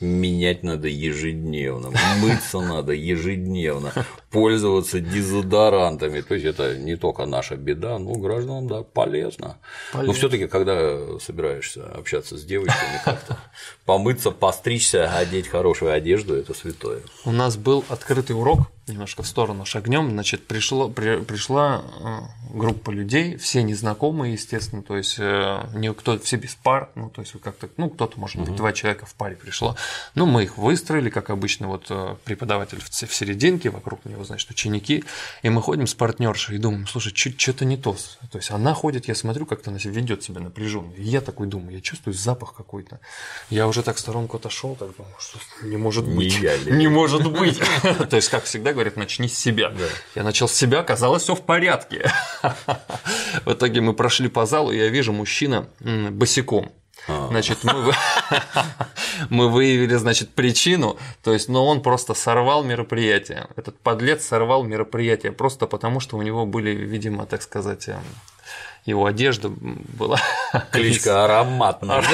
менять 0.00 0.62
надо 0.62 0.88
ежедневно, 0.88 1.92
мыться 2.18 2.60
надо 2.60 2.92
ежедневно, 2.92 3.92
пользоваться 4.30 5.00
дезодорантами. 5.00 6.22
То 6.22 6.34
есть 6.34 6.46
это 6.46 6.76
не 6.78 6.96
только 6.96 7.26
наша 7.26 7.56
беда, 7.56 7.98
но 7.98 8.14
гражданам 8.14 8.66
да 8.66 8.82
полезно. 8.82 9.58
полезно. 9.92 10.06
Но 10.06 10.12
все-таки, 10.14 10.46
когда 10.46 11.18
собираешься 11.20 11.84
общаться 11.84 12.38
с 12.38 12.42
девочками, 12.42 13.02
как-то 13.04 13.38
помыться, 13.84 14.30
постричься, 14.30 15.14
одеть 15.14 15.46
хорошую 15.46 15.92
одежду 15.92 16.34
это 16.34 16.54
святое. 16.54 17.00
У 17.26 17.32
нас 17.32 17.58
был 17.58 17.84
открытый 17.90 18.34
урок 18.34 18.60
немножко 18.92 19.22
в 19.22 19.26
сторону 19.26 19.64
шагнем, 19.64 20.10
значит, 20.10 20.46
пришло, 20.46 20.88
при, 20.88 21.22
пришла 21.22 21.82
э, 22.00 22.18
группа 22.52 22.90
людей, 22.90 23.36
все 23.36 23.62
незнакомые, 23.62 24.34
естественно, 24.34 24.82
то 24.82 24.96
есть 24.96 25.16
э, 25.18 25.68
никто, 25.74 26.18
все 26.18 26.36
без 26.36 26.54
пар, 26.54 26.90
ну, 26.94 27.10
то 27.10 27.20
есть 27.22 27.32
как-то, 27.42 27.68
ну, 27.76 27.90
кто-то, 27.90 28.18
может 28.18 28.38
быть, 28.38 28.48
угу. 28.48 28.56
два 28.56 28.72
человека 28.72 29.06
в 29.06 29.14
паре 29.14 29.36
пришло, 29.36 29.76
ну, 30.14 30.26
мы 30.26 30.44
их 30.44 30.58
выстроили, 30.58 31.10
как 31.10 31.30
обычно, 31.30 31.68
вот 31.68 31.86
э, 31.90 32.16
преподаватель 32.24 32.80
в, 32.80 33.14
серединке, 33.14 33.70
вокруг 33.70 34.04
него, 34.04 34.24
значит, 34.24 34.50
ученики, 34.50 35.04
и 35.42 35.50
мы 35.50 35.62
ходим 35.62 35.86
с 35.86 35.94
партнершей 35.94 36.56
и 36.56 36.58
думаем, 36.58 36.86
слушай, 36.86 37.14
что-то 37.14 37.64
не 37.64 37.76
то, 37.76 37.96
то 38.30 38.38
есть 38.38 38.50
она 38.50 38.74
ходит, 38.74 39.08
я 39.08 39.14
смотрю, 39.14 39.46
как-то 39.46 39.70
она 39.70 39.78
ведет 39.82 40.22
себя 40.22 40.40
напряженно, 40.40 40.92
и 40.94 41.02
я 41.02 41.20
такой 41.20 41.46
думаю, 41.46 41.74
я 41.74 41.80
чувствую 41.80 42.14
запах 42.14 42.54
какой-то, 42.54 43.00
я 43.50 43.66
уже 43.66 43.82
так 43.82 43.96
в 43.96 44.00
сторонку 44.00 44.36
отошел, 44.36 44.76
так 44.76 44.94
думаю, 44.96 45.14
что 45.18 45.38
не 45.62 45.76
может 45.76 46.06
быть, 46.06 46.40
не, 46.40 46.72
не 46.76 46.88
может 46.88 47.30
быть, 47.30 47.58
то 48.10 48.16
есть, 48.16 48.28
как 48.28 48.44
всегда 48.44 48.72
говорят, 48.80 48.96
начни 48.96 49.28
с 49.28 49.38
себя. 49.38 49.68
Да. 49.70 49.84
Я 50.14 50.22
начал 50.22 50.48
с 50.48 50.54
себя, 50.54 50.82
казалось, 50.82 51.22
все 51.22 51.34
в 51.34 51.42
порядке. 51.42 52.10
В 53.44 53.52
итоге 53.52 53.80
мы 53.80 53.92
прошли 53.92 54.28
по 54.28 54.46
залу, 54.46 54.72
и 54.72 54.78
я 54.78 54.88
вижу 54.88 55.12
мужчина 55.12 55.68
босиком. 55.80 56.72
А. 57.08 57.28
Значит, 57.28 57.58
мы, 57.64 57.92
мы 59.30 59.48
выявили, 59.48 59.94
значит, 59.96 60.30
причину, 60.30 60.98
то 61.22 61.32
есть, 61.32 61.48
но 61.48 61.66
он 61.66 61.82
просто 61.82 62.14
сорвал 62.14 62.64
мероприятие. 62.64 63.48
Этот 63.56 63.78
подлец 63.80 64.24
сорвал 64.24 64.64
мероприятие 64.64 65.32
просто 65.32 65.66
потому, 65.66 66.00
что 66.00 66.16
у 66.16 66.22
него 66.22 66.46
были, 66.46 66.70
видимо, 66.70 67.26
так 67.26 67.42
сказать, 67.42 67.88
эм, 67.88 68.02
его 68.84 69.06
одежда 69.06 69.50
была. 69.50 70.20
Кличка 70.72 71.24
ароматная. 71.24 72.04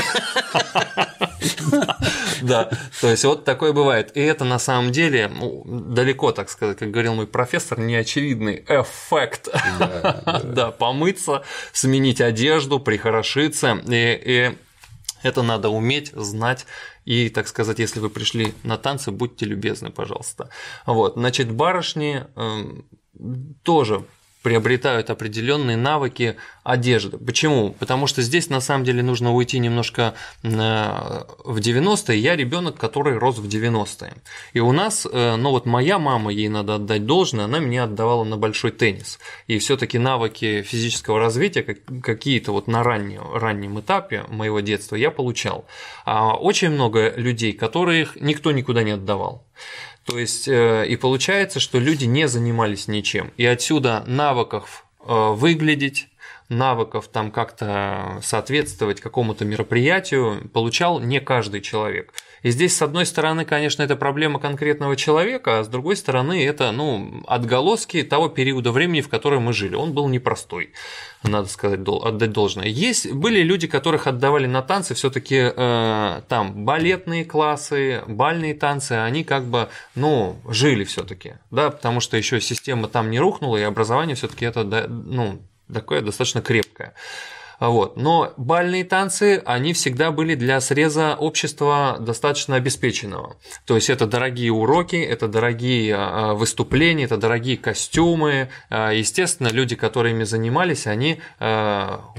Да, 2.42 2.70
то 3.00 3.08
есть 3.08 3.24
вот 3.24 3.44
такое 3.44 3.72
бывает. 3.72 4.16
И 4.16 4.20
это 4.20 4.44
на 4.44 4.58
самом 4.58 4.92
деле 4.92 5.28
ну, 5.28 5.62
далеко, 5.66 6.32
так 6.32 6.50
сказать, 6.50 6.78
как 6.78 6.90
говорил 6.90 7.14
мой 7.14 7.26
профессор, 7.26 7.78
неочевидный 7.78 8.64
эффект. 8.68 9.48
Да, 10.44 10.70
помыться, 10.78 11.42
сменить 11.72 12.20
одежду, 12.20 12.78
прихорошиться. 12.78 13.80
И 13.88 14.54
это 15.22 15.42
надо 15.42 15.70
уметь, 15.70 16.12
знать. 16.14 16.66
И, 17.04 17.28
так 17.28 17.48
сказать, 17.48 17.78
если 17.78 18.00
вы 18.00 18.10
пришли 18.10 18.54
на 18.62 18.76
танцы, 18.76 19.10
будьте 19.10 19.46
любезны, 19.46 19.90
пожалуйста. 19.90 20.50
Вот, 20.86 21.14
значит, 21.14 21.50
барышни 21.50 22.24
эм, 22.34 22.84
тоже 23.62 24.04
приобретают 24.46 25.10
определенные 25.10 25.76
навыки 25.76 26.36
одежды. 26.62 27.18
Почему? 27.18 27.72
Потому 27.80 28.06
что 28.06 28.22
здесь 28.22 28.48
на 28.48 28.60
самом 28.60 28.84
деле 28.84 29.02
нужно 29.02 29.34
уйти 29.34 29.58
немножко 29.58 30.14
э, 30.44 30.48
в 31.44 31.58
90-е. 31.58 32.16
Я 32.16 32.36
ребенок, 32.36 32.76
который 32.76 33.18
рос 33.18 33.38
в 33.38 33.48
90-е. 33.48 34.12
И 34.52 34.60
у 34.60 34.70
нас, 34.70 35.04
э, 35.04 35.34
ну 35.34 35.50
вот 35.50 35.66
моя 35.66 35.98
мама, 35.98 36.30
ей 36.30 36.48
надо 36.48 36.76
отдать 36.76 37.06
должное, 37.06 37.46
она 37.46 37.58
меня 37.58 37.84
отдавала 37.84 38.22
на 38.22 38.36
большой 38.36 38.70
теннис. 38.70 39.18
И 39.48 39.58
все-таки 39.58 39.98
навыки 39.98 40.62
физического 40.62 41.18
развития 41.18 41.64
какие-то 41.64 42.52
вот 42.52 42.68
на 42.68 42.84
раннем, 42.84 43.22
раннем 43.34 43.80
этапе 43.80 44.26
моего 44.28 44.60
детства 44.60 44.94
я 44.94 45.10
получал. 45.10 45.64
А 46.04 46.36
очень 46.36 46.70
много 46.70 47.12
людей, 47.16 47.52
которых 47.52 48.14
никто 48.20 48.52
никуда 48.52 48.84
не 48.84 48.92
отдавал. 48.92 49.44
То 50.06 50.18
есть, 50.18 50.46
э, 50.46 50.86
и 50.86 50.96
получается, 50.96 51.58
что 51.58 51.78
люди 51.78 52.04
не 52.04 52.28
занимались 52.28 52.86
ничем. 52.86 53.32
И 53.36 53.44
отсюда 53.44 54.04
навыков 54.06 54.86
э, 55.00 55.32
выглядеть, 55.32 56.08
навыков 56.48 57.08
там 57.08 57.30
как-то 57.30 58.18
соответствовать 58.22 59.00
какому-то 59.00 59.44
мероприятию 59.44 60.48
получал 60.52 61.00
не 61.00 61.20
каждый 61.20 61.60
человек. 61.60 62.12
И 62.42 62.50
здесь, 62.50 62.76
с 62.76 62.82
одной 62.82 63.06
стороны, 63.06 63.44
конечно, 63.44 63.82
это 63.82 63.96
проблема 63.96 64.38
конкретного 64.38 64.94
человека, 64.94 65.58
а 65.58 65.64
с 65.64 65.68
другой 65.68 65.96
стороны, 65.96 66.46
это 66.46 66.70
ну, 66.70 67.24
отголоски 67.26 68.04
того 68.04 68.28
периода 68.28 68.70
времени, 68.70 69.00
в 69.00 69.08
котором 69.08 69.44
мы 69.44 69.52
жили. 69.52 69.74
Он 69.74 69.92
был 69.92 70.08
непростой, 70.08 70.72
надо 71.24 71.48
сказать, 71.48 71.80
отдать 71.80 72.30
должное. 72.30 72.68
Есть, 72.68 73.10
были 73.10 73.40
люди, 73.40 73.66
которых 73.66 74.06
отдавали 74.06 74.46
на 74.46 74.62
танцы, 74.62 74.94
все-таки 74.94 75.52
э, 75.56 76.20
там 76.28 76.64
балетные 76.64 77.24
классы, 77.24 78.02
бальные 78.06 78.54
танцы, 78.54 78.92
они 78.92 79.24
как 79.24 79.44
бы, 79.46 79.68
ну, 79.96 80.36
жили 80.48 80.84
все-таки, 80.84 81.34
да, 81.50 81.70
потому 81.70 81.98
что 81.98 82.16
еще 82.16 82.40
система 82.40 82.86
там 82.86 83.10
не 83.10 83.18
рухнула, 83.18 83.56
и 83.56 83.62
образование 83.62 84.14
все-таки 84.14 84.44
это, 84.44 84.62
ну, 84.88 85.40
такое 85.72 86.00
достаточно 86.00 86.42
крепкое. 86.42 86.94
Вот. 87.58 87.96
Но 87.96 88.34
бальные 88.36 88.84
танцы, 88.84 89.42
они 89.44 89.72
всегда 89.72 90.10
были 90.10 90.34
для 90.34 90.60
среза 90.60 91.16
общества 91.18 91.96
достаточно 91.98 92.56
обеспеченного. 92.56 93.36
То 93.64 93.76
есть 93.76 93.88
это 93.88 94.06
дорогие 94.06 94.52
уроки, 94.52 94.96
это 94.96 95.26
дорогие 95.28 95.94
а, 95.96 96.34
выступления, 96.34 97.04
это 97.04 97.16
дорогие 97.16 97.56
костюмы. 97.56 98.50
А, 98.68 98.90
естественно, 98.90 99.48
люди, 99.48 99.74
которые 99.74 100.14
ими 100.14 100.24
занимались, 100.24 100.86
они 100.86 101.20
а, 101.38 102.12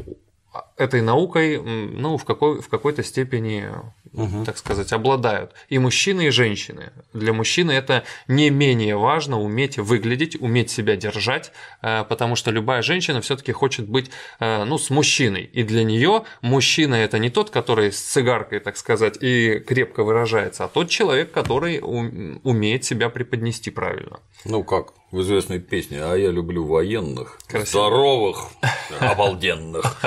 этой 0.78 1.02
наукой, 1.02 1.60
ну, 1.62 2.18
в, 2.18 2.26
какой, 2.26 2.62
в 2.62 2.70
какой-то 2.70 3.04
степени, 3.04 3.66
угу. 4.14 4.46
так 4.46 4.58
сказать, 4.58 4.94
обладают. 4.94 5.54
И 5.70 5.80
мужчины, 5.80 6.28
и 6.28 6.30
женщины. 6.30 6.92
Для 7.14 7.34
мужчины 7.34 7.72
это 7.72 8.04
не 8.28 8.50
менее 8.50 8.96
важно 8.98 9.40
уметь 9.40 9.78
выглядеть, 9.78 10.40
уметь 10.42 10.70
себя 10.70 10.96
держать, 10.96 11.52
э, 11.82 12.04
потому 12.04 12.36
что 12.36 12.52
любая 12.52 12.82
женщина 12.82 13.22
все-таки 13.22 13.52
хочет 13.52 13.88
быть, 13.88 14.12
э, 14.40 14.64
ну, 14.64 14.78
с 14.78 14.90
мужчиной. 14.90 15.44
И 15.44 15.64
для 15.64 15.84
нее 15.84 16.24
мужчина 16.42 16.96
это 16.96 17.20
не 17.20 17.30
тот, 17.30 17.50
который 17.50 17.92
с 17.92 18.00
цигаркой, 18.00 18.60
так 18.60 18.78
сказать, 18.78 19.18
и 19.22 19.60
крепко 19.60 20.04
выражается, 20.04 20.66
а 20.66 20.68
тот 20.68 20.90
человек, 20.90 21.32
который 21.32 21.80
умеет 21.82 22.84
себя 22.84 23.10
преподнести 23.10 23.72
правильно. 23.72 24.20
Ну 24.46 24.64
как 24.64 24.94
в 25.12 25.22
известной 25.22 25.60
песне 25.60 26.04
«А 26.04 26.16
я 26.16 26.32
люблю 26.32 26.66
военных, 26.66 27.40
Красиво. 27.48 27.88
здоровых, 27.88 28.48
обалденных». 29.00 29.98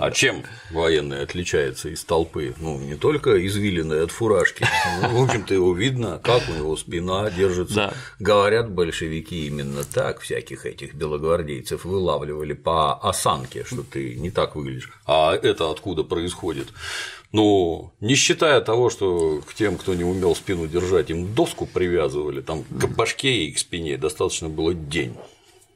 А 0.00 0.10
чем 0.10 0.42
военный 0.70 1.22
отличается 1.22 1.90
из 1.90 2.02
толпы? 2.04 2.54
Ну, 2.58 2.78
не 2.78 2.94
только 2.94 3.46
извилины 3.46 3.94
от 3.94 4.10
фуражки, 4.10 4.66
ну, 5.02 5.20
в 5.20 5.24
общем-то, 5.24 5.52
его 5.52 5.74
видно, 5.74 6.18
как 6.22 6.42
у 6.48 6.52
него 6.52 6.76
спина 6.76 7.30
держится. 7.30 7.94
Говорят, 8.18 8.70
большевики 8.70 9.46
именно 9.46 9.84
так 9.84 10.20
всяких 10.20 10.64
этих 10.64 10.94
белогвардейцев 10.94 11.84
вылавливали 11.84 12.54
по 12.54 12.94
осанке, 12.94 13.64
что 13.64 13.82
ты 13.82 14.14
не 14.14 14.30
так 14.30 14.56
выглядишь. 14.56 14.90
А 15.06 15.34
это 15.34 15.70
откуда 15.70 16.04
происходит? 16.04 16.68
Ну, 17.32 17.92
не 18.00 18.14
считая 18.14 18.60
того, 18.60 18.88
что 18.88 19.42
к 19.46 19.52
тем, 19.54 19.76
кто 19.76 19.94
не 19.94 20.04
умел 20.04 20.34
спину 20.34 20.66
держать, 20.66 21.10
им 21.10 21.34
доску 21.34 21.66
привязывали, 21.66 22.40
там 22.40 22.64
к 22.64 22.86
башке 22.86 23.44
и 23.44 23.52
к 23.52 23.58
спине 23.58 23.96
достаточно 23.98 24.48
было 24.48 24.74
день. 24.74 25.14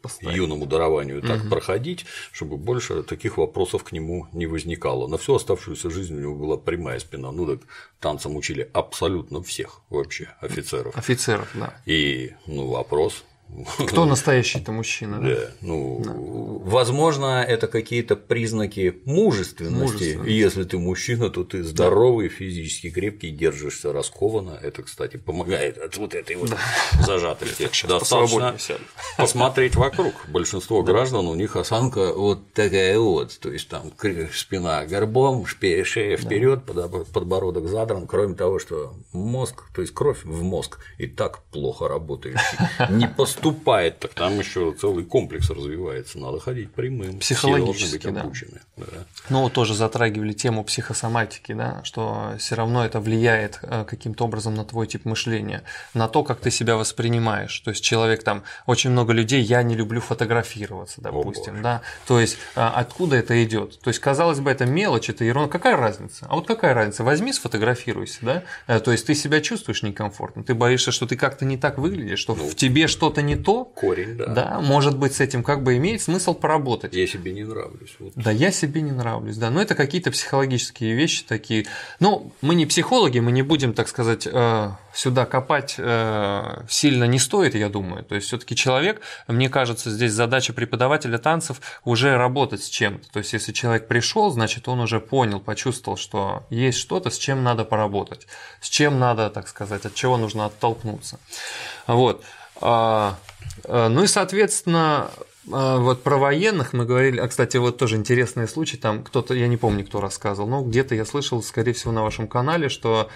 Поставить. 0.02 0.36
юному 0.36 0.66
дарованию 0.66 1.22
так 1.22 1.42
угу. 1.42 1.50
проходить, 1.50 2.06
чтобы 2.32 2.56
больше 2.56 3.04
таких 3.04 3.38
вопросов 3.38 3.84
к 3.84 3.92
нему 3.92 4.26
не 4.32 4.46
возникало. 4.46 5.06
На 5.06 5.16
всю 5.16 5.36
оставшуюся 5.36 5.90
жизнь 5.90 6.16
у 6.16 6.20
него 6.20 6.34
была 6.34 6.56
прямая 6.56 6.98
спина. 6.98 7.30
Ну 7.30 7.46
так 7.46 7.60
танцам 8.00 8.34
учили 8.34 8.68
абсолютно 8.72 9.44
всех 9.44 9.80
вообще 9.90 10.34
офицеров. 10.40 10.96
Офицеров, 10.96 11.48
да. 11.54 11.80
И 11.86 12.32
ну 12.46 12.66
вопрос, 12.66 13.22
кто 13.86 14.04
настоящий-то 14.06 14.72
мужчина? 14.72 15.20
Да. 15.20 15.28
да. 15.28 15.50
Ну, 15.60 16.02
да. 16.04 16.12
возможно, 16.14 17.44
это 17.46 17.66
какие-то 17.66 18.16
признаки 18.16 19.00
мужественности. 19.04 20.18
И 20.26 20.32
если 20.32 20.64
ты 20.64 20.78
мужчина, 20.78 21.30
то 21.30 21.44
ты 21.44 21.62
здоровый, 21.62 22.28
да. 22.28 22.34
физически 22.34 22.90
крепкий, 22.90 23.30
держишься 23.30 23.92
раскованно. 23.92 24.58
Это, 24.62 24.82
кстати, 24.82 25.16
помогает 25.16 25.78
от 25.78 25.96
вот 25.96 26.14
этой 26.14 26.36
вот 26.36 26.50
да. 26.50 26.58
зажатости. 27.04 27.68
Достаточно 27.86 28.56
посмотреть 29.16 29.76
вокруг. 29.76 30.14
Большинство 30.28 30.82
да. 30.82 30.92
граждан 30.92 31.26
у 31.26 31.34
них 31.34 31.56
осанка 31.56 32.12
вот 32.14 32.52
такая 32.52 32.98
вот, 32.98 33.38
то 33.38 33.50
есть 33.50 33.68
там 33.68 33.92
спина 34.32 34.84
горбом, 34.86 35.46
шея 35.46 36.16
вперед, 36.16 36.62
да. 36.66 36.88
подбородок 36.88 37.68
задран. 37.68 38.06
Кроме 38.06 38.34
того, 38.34 38.58
что 38.58 38.94
мозг, 39.12 39.64
то 39.74 39.82
есть 39.82 39.92
кровь 39.92 40.24
в 40.24 40.42
мозг 40.42 40.78
и 40.98 41.06
так 41.06 41.42
плохо 41.50 41.88
работает, 41.88 42.38
не 42.90 43.06
поступает 43.06 43.41
наступает, 43.42 43.98
так 43.98 44.14
там 44.14 44.38
еще 44.38 44.72
целый 44.72 45.04
комплекс 45.04 45.50
развивается. 45.50 46.18
Надо 46.18 46.40
ходить 46.40 46.72
прямым. 46.72 47.18
Психологически, 47.18 48.06
быть 48.06 48.16
обучены. 48.16 48.60
Да. 48.76 48.84
Да. 48.86 49.04
Ну, 49.28 49.48
тоже 49.50 49.74
затрагивали 49.74 50.32
тему 50.32 50.64
психосоматики, 50.64 51.52
да, 51.52 51.80
что 51.84 52.34
все 52.38 52.54
равно 52.54 52.84
это 52.84 53.00
влияет 53.00 53.58
э, 53.62 53.84
каким-то 53.88 54.24
образом 54.24 54.54
на 54.54 54.64
твой 54.64 54.86
тип 54.86 55.04
мышления, 55.04 55.62
на 55.94 56.08
то, 56.08 56.22
как 56.22 56.40
ты 56.40 56.50
себя 56.50 56.76
воспринимаешь. 56.76 57.58
То 57.60 57.70
есть 57.70 57.82
человек 57.82 58.22
там, 58.22 58.42
очень 58.66 58.90
много 58.90 59.12
людей, 59.12 59.42
я 59.42 59.62
не 59.62 59.74
люблю 59.74 60.00
фотографироваться, 60.00 61.00
допустим, 61.00 61.60
О, 61.60 61.62
да. 61.62 61.82
То 62.06 62.20
есть 62.20 62.38
а, 62.54 62.70
откуда 62.70 63.16
это 63.16 63.42
идет? 63.44 63.80
То 63.80 63.88
есть, 63.88 64.00
казалось 64.00 64.40
бы, 64.40 64.50
это 64.50 64.66
мелочь, 64.66 65.10
это 65.10 65.24
ерунда. 65.24 65.50
Какая 65.50 65.76
разница? 65.76 66.26
А 66.28 66.34
вот 66.34 66.46
какая 66.46 66.74
разница? 66.74 67.04
Возьми, 67.04 67.32
сфотографируйся, 67.32 68.18
да. 68.22 68.42
Э, 68.66 68.80
то 68.80 68.92
есть 68.92 69.06
ты 69.06 69.14
себя 69.14 69.40
чувствуешь 69.40 69.82
некомфортно, 69.82 70.44
ты 70.44 70.54
боишься, 70.54 70.92
что 70.92 71.06
ты 71.06 71.16
как-то 71.16 71.44
не 71.44 71.56
так 71.56 71.78
выглядишь, 71.78 72.18
что 72.18 72.34
ну, 72.34 72.48
в 72.48 72.54
тебе 72.54 72.86
что-то 72.86 73.22
не 73.22 73.31
не 73.36 73.42
то, 73.42 73.64
корень, 73.64 74.16
да. 74.16 74.26
да, 74.26 74.60
может 74.60 74.98
быть, 74.98 75.14
с 75.14 75.20
этим 75.20 75.42
как 75.42 75.62
бы 75.62 75.76
имеет 75.76 76.02
смысл 76.02 76.34
поработать. 76.34 76.94
Я 76.94 77.06
себе 77.06 77.32
не 77.32 77.44
нравлюсь. 77.44 77.94
Вот. 77.98 78.12
Да, 78.14 78.30
я 78.30 78.50
себе 78.52 78.82
не 78.82 78.92
нравлюсь, 78.92 79.36
да, 79.36 79.50
но 79.50 79.60
это 79.60 79.74
какие-то 79.74 80.10
психологические 80.10 80.94
вещи 80.94 81.24
такие. 81.24 81.66
Ну, 82.00 82.32
мы 82.40 82.54
не 82.54 82.66
психологи, 82.66 83.18
мы 83.18 83.32
не 83.32 83.42
будем, 83.42 83.74
так 83.74 83.88
сказать, 83.88 84.26
э, 84.30 84.70
сюда 84.94 85.24
копать 85.26 85.76
э, 85.78 86.64
сильно 86.68 87.04
не 87.04 87.18
стоит, 87.18 87.54
я 87.54 87.68
думаю. 87.68 88.04
То 88.04 88.14
есть 88.14 88.26
все-таки 88.26 88.54
человек, 88.54 89.00
мне 89.28 89.48
кажется, 89.48 89.90
здесь 89.90 90.12
задача 90.12 90.52
преподавателя 90.52 91.18
танцев 91.18 91.60
уже 91.84 92.16
работать 92.16 92.62
с 92.62 92.68
чем-то. 92.68 93.10
То 93.10 93.18
есть 93.18 93.32
если 93.32 93.52
человек 93.52 93.88
пришел, 93.88 94.30
значит, 94.30 94.68
он 94.68 94.80
уже 94.80 95.00
понял, 95.00 95.40
почувствовал, 95.40 95.96
что 95.96 96.44
есть 96.50 96.78
что-то, 96.78 97.10
с 97.10 97.18
чем 97.18 97.42
надо 97.42 97.64
поработать, 97.64 98.26
с 98.60 98.68
чем 98.68 98.98
надо, 98.98 99.30
так 99.30 99.48
сказать, 99.48 99.84
от 99.84 99.94
чего 99.94 100.16
нужно 100.16 100.46
оттолкнуться. 100.46 101.18
Вот. 101.86 102.22
А, 102.60 103.16
а, 103.64 103.88
ну 103.88 104.04
и, 104.04 104.06
соответственно, 104.06 105.10
а, 105.50 105.78
вот 105.78 106.02
про 106.02 106.16
военных 106.16 106.72
мы 106.72 106.84
говорили, 106.84 107.18
а, 107.18 107.28
кстати, 107.28 107.56
вот 107.56 107.78
тоже 107.78 107.96
интересный 107.96 108.46
случай, 108.46 108.76
там 108.76 109.02
кто-то, 109.02 109.34
я 109.34 109.48
не 109.48 109.56
помню, 109.56 109.84
кто 109.84 110.00
рассказывал, 110.00 110.48
но 110.48 110.62
где-то 110.62 110.94
я 110.94 111.04
слышал, 111.04 111.42
скорее 111.42 111.72
всего, 111.72 111.92
на 111.92 112.02
вашем 112.02 112.28
канале, 112.28 112.68
что 112.68 113.10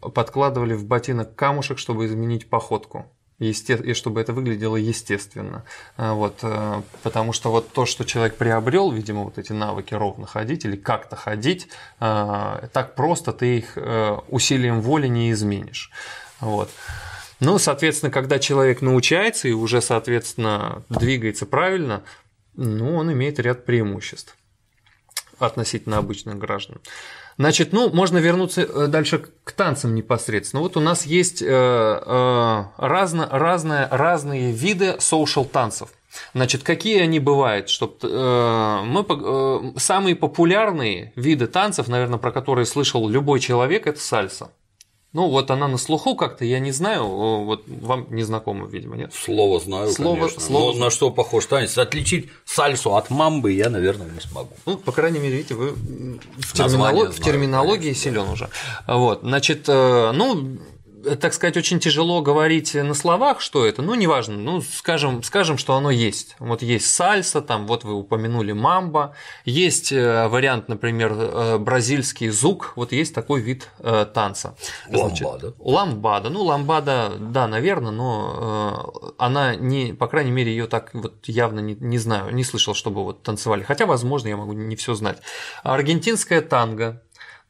подкладывали 0.00 0.74
в 0.74 0.84
ботинок 0.84 1.34
камушек, 1.34 1.78
чтобы 1.78 2.06
изменить 2.06 2.48
походку 2.48 3.06
есте... 3.38 3.74
и 3.76 3.94
чтобы 3.94 4.20
это 4.20 4.34
выглядело 4.34 4.76
естественно. 4.76 5.64
Вот, 5.96 6.44
потому 7.02 7.32
что 7.32 7.50
вот 7.50 7.72
то, 7.72 7.86
что 7.86 8.04
человек 8.04 8.36
приобрел, 8.36 8.90
видимо, 8.90 9.24
вот 9.24 9.38
эти 9.38 9.52
навыки 9.52 9.94
ровно 9.94 10.26
ходить 10.26 10.66
или 10.66 10.76
как-то 10.76 11.16
ходить, 11.16 11.68
так 11.98 12.94
просто 12.94 13.32
ты 13.32 13.56
их 13.56 13.78
усилием 14.28 14.82
воли 14.82 15.06
не 15.06 15.30
изменишь. 15.32 15.90
Вот. 16.40 16.68
Ну, 17.40 17.58
соответственно, 17.58 18.12
когда 18.12 18.38
человек 18.38 18.82
научается 18.82 19.48
и 19.48 19.52
уже, 19.52 19.80
соответственно, 19.80 20.84
двигается 20.88 21.46
правильно, 21.46 22.02
ну, 22.54 22.94
он 22.96 23.12
имеет 23.12 23.38
ряд 23.38 23.64
преимуществ 23.64 24.36
относительно 25.38 25.96
обычных 25.96 26.38
граждан. 26.38 26.80
Значит, 27.38 27.72
ну, 27.72 27.88
можно 27.90 28.18
вернуться 28.18 28.62
э, 28.62 28.86
дальше 28.86 29.24
к 29.44 29.52
танцам 29.52 29.94
непосредственно. 29.94 30.62
Вот 30.62 30.76
у 30.76 30.80
нас 30.80 31.06
есть 31.06 31.40
э, 31.40 31.46
э, 31.46 32.64
разно, 32.76 33.28
разное, 33.30 33.88
разные 33.90 34.52
виды 34.52 34.96
social 34.98 35.48
танцев. 35.48 35.88
Значит, 36.34 36.62
какие 36.62 37.00
они 37.00 37.18
бывают? 37.18 37.70
Чтоб, 37.70 37.98
э, 38.02 38.80
мы, 38.84 39.06
э, 39.08 39.78
самые 39.78 40.16
популярные 40.16 41.14
виды 41.16 41.46
танцев, 41.46 41.88
наверное, 41.88 42.18
про 42.18 42.32
которые 42.32 42.66
слышал 42.66 43.08
любой 43.08 43.40
человек, 43.40 43.86
это 43.86 44.00
сальса. 44.00 44.50
Ну, 45.12 45.28
вот 45.28 45.50
она 45.50 45.66
на 45.66 45.76
слуху 45.76 46.14
как-то, 46.14 46.44
я 46.44 46.60
не 46.60 46.70
знаю, 46.70 47.04
вот 47.04 47.64
вам 47.66 48.06
не 48.10 48.22
знакомо, 48.22 48.66
видимо, 48.68 48.96
нет? 48.96 49.12
Слово 49.12 49.58
знаю, 49.58 49.90
слово, 49.90 50.16
конечно. 50.16 50.40
Слово... 50.40 50.72
Но 50.72 50.84
на 50.84 50.90
что 50.90 51.10
похож 51.10 51.46
танец? 51.46 51.76
Отличить 51.78 52.28
сальсу 52.44 52.94
от 52.94 53.10
мамбы 53.10 53.50
я, 53.50 53.70
наверное, 53.70 54.08
не 54.08 54.20
смогу. 54.20 54.50
Ну, 54.66 54.76
по 54.76 54.92
крайней 54.92 55.18
мере, 55.18 55.38
видите, 55.38 55.54
вы 55.54 55.72
в, 55.72 56.52
терминолог... 56.52 57.12
в 57.12 57.20
терминологии 57.20 57.92
силен 57.92 58.28
уже. 58.28 58.50
Вот, 58.86 59.22
значит, 59.22 59.64
э, 59.68 60.12
ну, 60.12 60.58
так 61.20 61.34
сказать, 61.34 61.56
очень 61.56 61.80
тяжело 61.80 62.22
говорить 62.22 62.74
на 62.74 62.94
словах, 62.94 63.40
что 63.40 63.66
это, 63.66 63.82
ну, 63.82 63.94
неважно, 63.94 64.36
ну, 64.36 64.60
скажем, 64.60 65.22
скажем, 65.22 65.58
что 65.58 65.74
оно 65.74 65.90
есть. 65.90 66.36
Вот 66.38 66.62
есть 66.62 66.92
сальса, 66.94 67.40
там, 67.40 67.66
вот 67.66 67.84
вы 67.84 67.94
упомянули 67.94 68.52
мамба, 68.52 69.14
есть 69.44 69.92
э, 69.92 70.28
вариант, 70.28 70.68
например, 70.68 71.12
э, 71.12 71.58
бразильский 71.58 72.28
зук, 72.28 72.72
вот 72.76 72.92
есть 72.92 73.14
такой 73.14 73.40
вид 73.40 73.68
э, 73.78 74.06
танца. 74.12 74.56
Значит, 74.88 75.26
ламбада. 75.26 75.54
Ламбада, 75.58 76.30
ну, 76.30 76.42
ламбада, 76.42 77.12
да, 77.18 77.46
наверное, 77.46 77.92
но 77.92 79.14
она 79.18 79.54
не, 79.54 79.92
по 79.92 80.06
крайней 80.06 80.30
мере, 80.30 80.50
ее 80.50 80.66
так 80.66 80.90
вот 80.92 81.14
явно 81.26 81.60
не, 81.60 81.74
не 81.74 81.98
знаю, 81.98 82.34
не 82.34 82.44
слышал, 82.44 82.74
чтобы 82.74 83.04
вот 83.04 83.22
танцевали, 83.22 83.62
хотя, 83.62 83.86
возможно, 83.86 84.28
я 84.28 84.36
могу 84.36 84.52
не 84.52 84.76
все 84.76 84.94
знать. 84.94 85.18
Аргентинская 85.62 86.40
танго, 86.40 87.02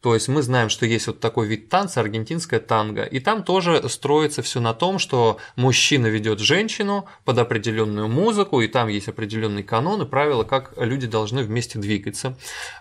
то 0.02 0.14
есть 0.14 0.28
мы 0.28 0.40
знаем, 0.42 0.70
что 0.70 0.86
есть 0.86 1.06
вот 1.08 1.20
такой 1.20 1.46
вид 1.46 1.68
танца, 1.68 2.00
аргентинская 2.00 2.58
танго, 2.58 3.02
и 3.02 3.20
там 3.20 3.42
тоже 3.42 3.86
строится 3.90 4.40
все 4.40 4.58
на 4.58 4.72
том, 4.72 4.98
что 4.98 5.36
мужчина 5.56 6.06
ведет 6.06 6.38
женщину 6.38 7.04
под 7.26 7.38
определенную 7.38 8.08
музыку, 8.08 8.62
и 8.62 8.68
там 8.68 8.88
есть 8.88 9.08
определенные 9.08 9.62
каноны, 9.62 10.06
правила, 10.06 10.44
как 10.44 10.72
люди 10.78 11.06
должны 11.06 11.42
вместе 11.42 11.78
двигаться. 11.78 12.34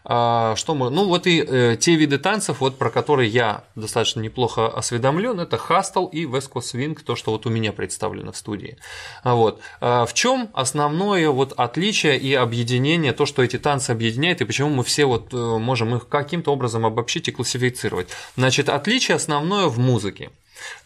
А, 0.06 0.56
что 0.56 0.76
мы, 0.76 0.90
ну 0.90 1.06
вот 1.06 1.28
и 1.28 1.44
э, 1.46 1.76
те 1.78 1.96
виды 1.96 2.20
танцев, 2.20 2.62
вот 2.62 2.78
про 2.78 2.90
которые 2.90 3.30
я 3.30 3.66
достаточно 3.76 4.22
неплохо 4.22 4.70
осведомлен, 4.70 5.42
это 5.42 5.58
хастл 5.58 6.06
и 6.08 6.26
веско 6.26 6.62
свинг, 6.62 7.02
то, 7.02 7.18
что 7.18 7.32
вот 7.32 7.46
у 7.46 7.50
меня 7.50 7.74
представлено 7.74 8.32
в 8.32 8.38
студии. 8.38 8.78
А 9.24 9.36
вот. 9.36 9.60
А 9.82 10.06
в 10.06 10.14
чем 10.14 10.50
основное 10.54 11.30
вот 11.30 11.54
отличие 11.58 12.18
и 12.18 12.34
объединение, 12.34 13.12
то, 13.12 13.26
что 13.26 13.44
эти 13.44 13.58
танцы 13.58 13.92
объединяют, 13.92 14.40
и 14.40 14.46
почему 14.46 14.70
мы 14.70 14.84
все 14.86 15.04
вот 15.04 15.34
э, 15.34 15.38
можем 15.58 15.96
их 15.96 16.08
каким-то 16.08 16.54
образом 16.54 16.86
обобщить 16.86 17.09
обобщить 17.10 17.28
и 17.28 17.32
классифицировать. 17.32 18.10
Значит, 18.38 18.69
отличие 18.69 19.15
основное 19.15 19.65
в 19.65 19.80
музыке. 19.80 20.30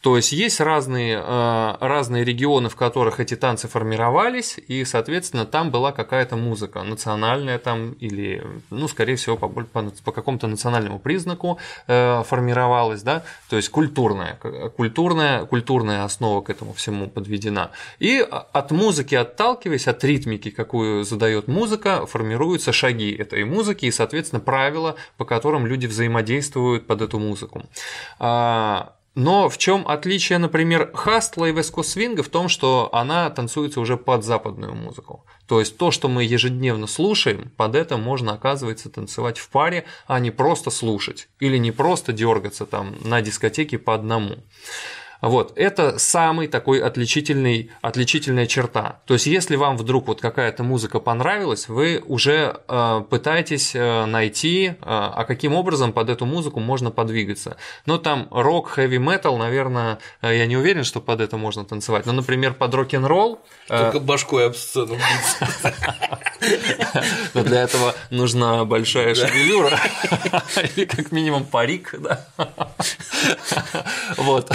То 0.01 0.17
есть 0.17 0.31
есть 0.31 0.59
разные, 0.59 1.17
э, 1.17 1.75
разные 1.79 2.23
регионы, 2.23 2.69
в 2.69 2.75
которых 2.75 3.19
эти 3.19 3.35
танцы 3.35 3.67
формировались, 3.67 4.59
и, 4.67 4.83
соответственно, 4.85 5.45
там 5.45 5.71
была 5.71 5.91
какая-то 5.91 6.35
музыка 6.35 6.83
национальная 6.83 7.57
там 7.57 7.93
или, 7.93 8.43
ну, 8.69 8.87
скорее 8.87 9.15
всего, 9.15 9.37
по, 9.37 9.47
по, 9.47 9.83
по 10.03 10.11
какому-то 10.11 10.47
национальному 10.47 10.99
признаку 10.99 11.57
э, 11.87 12.23
формировалась, 12.23 13.01
да, 13.01 13.23
то 13.49 13.55
есть 13.55 13.69
культурная, 13.69 14.35
культурная, 14.75 15.45
культурная 15.45 16.03
основа 16.03 16.41
к 16.41 16.49
этому 16.49 16.73
всему 16.73 17.09
подведена. 17.09 17.71
И 17.99 18.19
от 18.19 18.71
музыки 18.71 19.15
отталкиваясь, 19.15 19.87
от 19.87 20.03
ритмики, 20.03 20.49
какую 20.49 21.03
задает 21.03 21.47
музыка, 21.47 22.05
формируются 22.05 22.71
шаги 22.73 23.11
этой 23.11 23.43
музыки 23.45 23.85
и, 23.85 23.91
соответственно, 23.91 24.39
правила, 24.39 24.95
по 25.17 25.25
которым 25.25 25.65
люди 25.65 25.87
взаимодействуют 25.87 26.87
под 26.87 27.01
эту 27.01 27.19
музыку. 27.19 27.63
Но 29.15 29.47
в 29.47 29.59
чем 29.59 29.87
отличие, 29.87 30.39
например, 30.39 30.91
хастла 30.93 31.45
и 31.45 31.51
вескосвинга 31.51 32.23
в 32.23 32.29
том, 32.29 32.49
что 32.49 32.89
она 32.93 33.29
танцуется 33.29 33.79
уже 33.79 33.95
под 33.95 34.23
западную 34.23 34.73
музыку. 34.73 35.23
То 35.47 35.59
есть 35.59 35.77
то, 35.77 35.91
что 35.91 36.07
мы 36.07 36.23
ежедневно 36.23 36.87
слушаем, 36.87 37.51
под 37.55 37.75
это 37.75 37.97
можно, 37.97 38.33
оказывается, 38.33 38.89
танцевать 38.89 39.37
в 39.37 39.49
паре, 39.49 39.85
а 40.07 40.19
не 40.19 40.31
просто 40.31 40.71
слушать 40.71 41.29
или 41.39 41.57
не 41.57 41.71
просто 41.71 42.11
дергаться 42.11 42.65
там 42.65 42.95
на 43.01 43.21
дискотеке 43.21 43.77
по 43.77 43.93
одному. 43.93 44.37
Вот, 45.23 45.53
это 45.55 45.99
самый 45.99 46.49
такой 46.49 46.81
отличительный, 46.81 47.71
отличительная 47.81 48.45
черта. 48.45 48.99
То 49.05 49.13
есть, 49.13 49.25
если 49.25 49.55
вам 49.55 49.77
вдруг 49.77 50.07
вот 50.07 50.19
какая-то 50.19 50.63
музыка 50.63 50.99
понравилась, 50.99 51.69
вы 51.69 52.03
уже 52.05 52.59
э, 52.67 53.03
пытаетесь 53.09 53.73
э, 53.73 54.05
найти, 54.05 54.67
э, 54.67 54.73
а 54.81 55.23
каким 55.23 55.55
образом 55.55 55.93
под 55.93 56.09
эту 56.09 56.25
музыку 56.25 56.59
можно 56.59 56.91
подвигаться. 56.91 57.55
Но 57.85 57.97
там 57.97 58.27
рок, 58.31 58.71
хэви 58.71 58.97
метал, 58.97 59.37
наверное, 59.37 59.99
э, 60.21 60.35
я 60.35 60.45
не 60.45 60.57
уверен, 60.57 60.83
что 60.83 60.99
под 60.99 61.21
это 61.21 61.37
можно 61.37 61.63
танцевать. 61.63 62.05
Но, 62.05 62.11
например, 62.11 62.53
под 62.53 62.73
рок-н-ролл... 62.73 63.39
Э, 63.69 63.79
Только 63.83 64.01
башкой 64.01 64.47
об 64.47 64.55
сцену 64.55 64.97
Но 67.33 67.43
для 67.43 67.61
этого 67.61 67.95
нужна 68.09 68.65
большая 68.65 69.15
шевелюра 69.15 69.79
или 70.75 70.83
как 70.83 71.13
минимум 71.13 71.45
парик, 71.45 71.95
да. 71.97 72.25
Вот. 74.17 74.51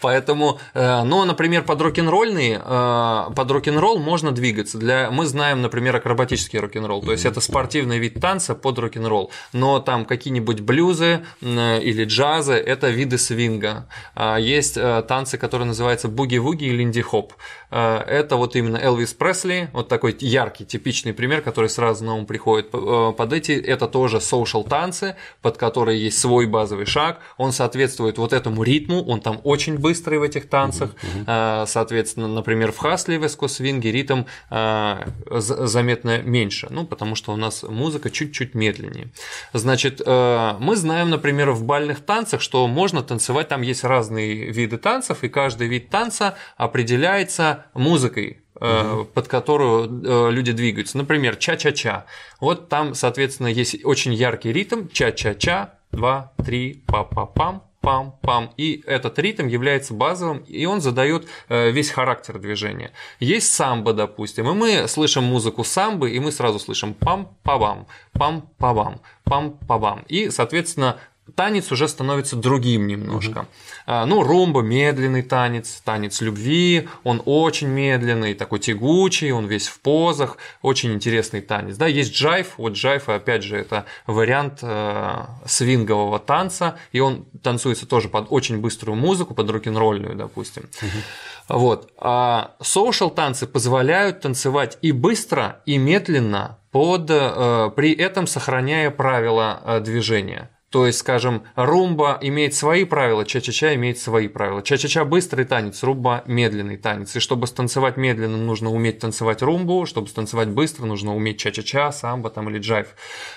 Поэтому, 0.00 0.58
э, 0.74 1.02
ну, 1.04 1.24
например, 1.24 1.64
под 1.64 1.80
рок-н-ролльный, 1.80 2.58
э, 2.62 3.34
под 3.34 3.50
рок-н-ролл 3.50 3.98
можно 3.98 4.32
двигаться. 4.32 4.78
Для, 4.78 5.10
мы 5.10 5.26
знаем, 5.26 5.62
например, 5.62 5.96
акробатический 5.96 6.58
рок-н-ролл, 6.58 7.02
то 7.02 7.12
есть 7.12 7.24
это 7.24 7.40
спортивный 7.40 7.98
вид 7.98 8.20
танца 8.20 8.54
под 8.54 8.78
рок-н-ролл, 8.78 9.30
но 9.52 9.80
там 9.80 10.04
какие-нибудь 10.04 10.60
блюзы 10.60 11.24
э, 11.40 11.80
или 11.82 12.04
джазы– 12.04 12.52
это 12.54 12.90
виды 12.90 13.18
свинга. 13.18 13.86
А 14.14 14.38
есть 14.38 14.78
танцы, 15.08 15.38
которые 15.38 15.66
называются 15.66 16.08
буги-вуги 16.08 16.64
и 16.64 16.70
линди-хоп. 16.70 17.34
Это 17.70 18.36
вот 18.36 18.56
именно 18.56 18.76
Элвис 18.76 19.14
Пресли, 19.14 19.70
вот 19.72 19.88
такой 19.88 20.16
яркий, 20.20 20.64
типичный 20.64 21.12
пример, 21.12 21.40
который 21.40 21.70
сразу 21.70 22.04
на 22.04 22.14
ум 22.14 22.26
приходит. 22.26 22.70
Под 22.70 23.32
эти 23.32 23.52
это 23.52 23.86
тоже 23.86 24.18
social 24.18 24.68
танцы, 24.68 25.16
под 25.40 25.56
которые 25.56 26.02
есть 26.02 26.18
свой 26.18 26.46
базовый 26.46 26.86
шаг, 26.86 27.20
он 27.36 27.52
соответствует 27.52 28.18
вот 28.18 28.32
этому 28.32 28.62
ритму, 28.62 29.02
он 29.04 29.20
там 29.20 29.40
очень 29.44 29.78
быстрый 29.78 30.18
в 30.18 30.22
этих 30.22 30.48
танцах. 30.48 30.90
Uh-huh, 31.26 31.66
Соответственно, 31.66 32.28
например, 32.28 32.72
в 32.72 32.78
хасле 32.78 33.18
в 33.18 33.26
эскосвинге 33.26 33.92
ритм 33.92 34.22
а, 34.50 35.06
заметно 35.28 36.20
меньше, 36.22 36.68
ну, 36.70 36.84
потому 36.84 37.14
что 37.14 37.32
у 37.32 37.36
нас 37.36 37.62
музыка 37.62 38.10
чуть-чуть 38.10 38.54
медленнее. 38.54 39.08
Значит, 39.52 40.00
а, 40.04 40.56
мы 40.58 40.76
знаем, 40.76 41.10
например, 41.10 41.50
в 41.52 41.64
бальных 41.64 42.00
танцах, 42.00 42.40
что 42.40 42.66
можно 42.66 43.02
танцевать, 43.02 43.48
там 43.48 43.62
есть 43.62 43.84
разные 43.84 44.50
виды 44.50 44.78
танцев, 44.78 45.22
и 45.22 45.28
каждый 45.28 45.68
вид 45.68 45.90
танца 45.90 46.34
определяется 46.56 47.59
музыкой, 47.74 48.42
угу. 48.54 49.04
под 49.06 49.28
которую 49.28 50.30
люди 50.32 50.52
двигаются. 50.52 50.96
Например, 50.98 51.36
ча-ча-ча. 51.36 52.06
Вот 52.40 52.68
там, 52.68 52.94
соответственно, 52.94 53.48
есть 53.48 53.84
очень 53.84 54.14
яркий 54.14 54.52
ритм 54.52 54.88
ча-ча-ча, 54.92 55.74
два, 55.92 56.32
три, 56.44 56.82
па-па-пам, 56.86 57.62
пам-пам. 57.82 58.50
И 58.56 58.82
этот 58.86 59.18
ритм 59.18 59.46
является 59.46 59.94
базовым, 59.94 60.38
и 60.38 60.66
он 60.66 60.80
задает 60.80 61.26
э, 61.48 61.70
весь 61.70 61.90
характер 61.90 62.38
движения. 62.38 62.92
Есть 63.18 63.52
самбо, 63.52 63.92
допустим, 63.92 64.48
и 64.48 64.52
мы 64.52 64.88
слышим 64.88 65.24
музыку 65.24 65.64
самбы, 65.64 66.10
и 66.10 66.20
мы 66.20 66.30
сразу 66.30 66.58
слышим 66.58 66.94
пам-па-бам, 66.94 67.86
пам-па-бам, 68.12 69.00
пам-па-бам. 69.24 70.04
И, 70.08 70.30
соответственно, 70.30 70.98
танец 71.34 71.72
уже 71.72 71.88
становится 71.88 72.36
другим 72.36 72.86
немножко. 72.86 73.46
Угу. 73.86 74.06
Ну, 74.06 74.22
румба 74.22 74.60
медленный 74.62 75.22
танец, 75.22 75.82
танец 75.84 76.20
любви, 76.20 76.88
он 77.02 77.22
очень 77.24 77.68
медленный, 77.68 78.34
такой 78.34 78.58
тягучий, 78.58 79.32
он 79.32 79.46
весь 79.46 79.68
в 79.68 79.80
позах, 79.80 80.36
очень 80.62 80.92
интересный 80.92 81.40
танец. 81.40 81.76
Да, 81.76 81.86
есть 81.86 82.12
джайв, 82.12 82.54
вот 82.56 82.74
джайв, 82.74 83.08
опять 83.08 83.42
же, 83.42 83.56
это 83.56 83.86
вариант 84.06 84.60
э, 84.62 85.24
свингового 85.46 86.18
танца, 86.18 86.76
и 86.92 87.00
он 87.00 87.24
танцуется 87.42 87.86
тоже 87.86 88.08
под 88.08 88.26
очень 88.30 88.58
быструю 88.58 88.96
музыку, 88.96 89.34
под 89.34 89.50
рок-н-ролльную, 89.50 90.14
допустим. 90.14 90.68
Угу. 90.82 91.58
Вот. 91.58 91.92
А 91.98 92.52
social 92.62 93.12
танцы 93.12 93.46
позволяют 93.46 94.20
танцевать 94.20 94.78
и 94.82 94.92
быстро, 94.92 95.60
и 95.66 95.78
медленно, 95.78 96.58
под, 96.70 97.10
э, 97.10 97.70
при 97.74 97.92
этом 97.92 98.26
сохраняя 98.26 98.90
правила 98.90 99.60
э, 99.64 99.80
движения. 99.80 100.50
То 100.70 100.86
есть, 100.86 100.98
скажем, 100.98 101.42
румба 101.56 102.16
имеет 102.20 102.54
свои 102.54 102.84
правила, 102.84 103.24
ча-ча-ча 103.24 103.74
имеет 103.74 103.98
свои 103.98 104.28
правила. 104.28 104.62
Ча-ча-ча 104.62 105.04
быстрый 105.04 105.44
танец, 105.44 105.82
румба 105.82 106.22
медленный 106.26 106.76
танец. 106.76 107.16
И 107.16 107.18
чтобы 107.18 107.48
станцевать 107.48 107.96
медленно, 107.96 108.36
нужно 108.36 108.70
уметь 108.70 109.00
танцевать 109.00 109.42
румбу, 109.42 109.84
чтобы 109.86 110.06
станцевать 110.06 110.48
быстро, 110.48 110.86
нужно 110.86 111.16
уметь 111.16 111.40
ча-ча-ча, 111.40 111.90
самбо 111.90 112.30
там 112.30 112.48
или 112.50 112.58
джайв. 112.58 112.94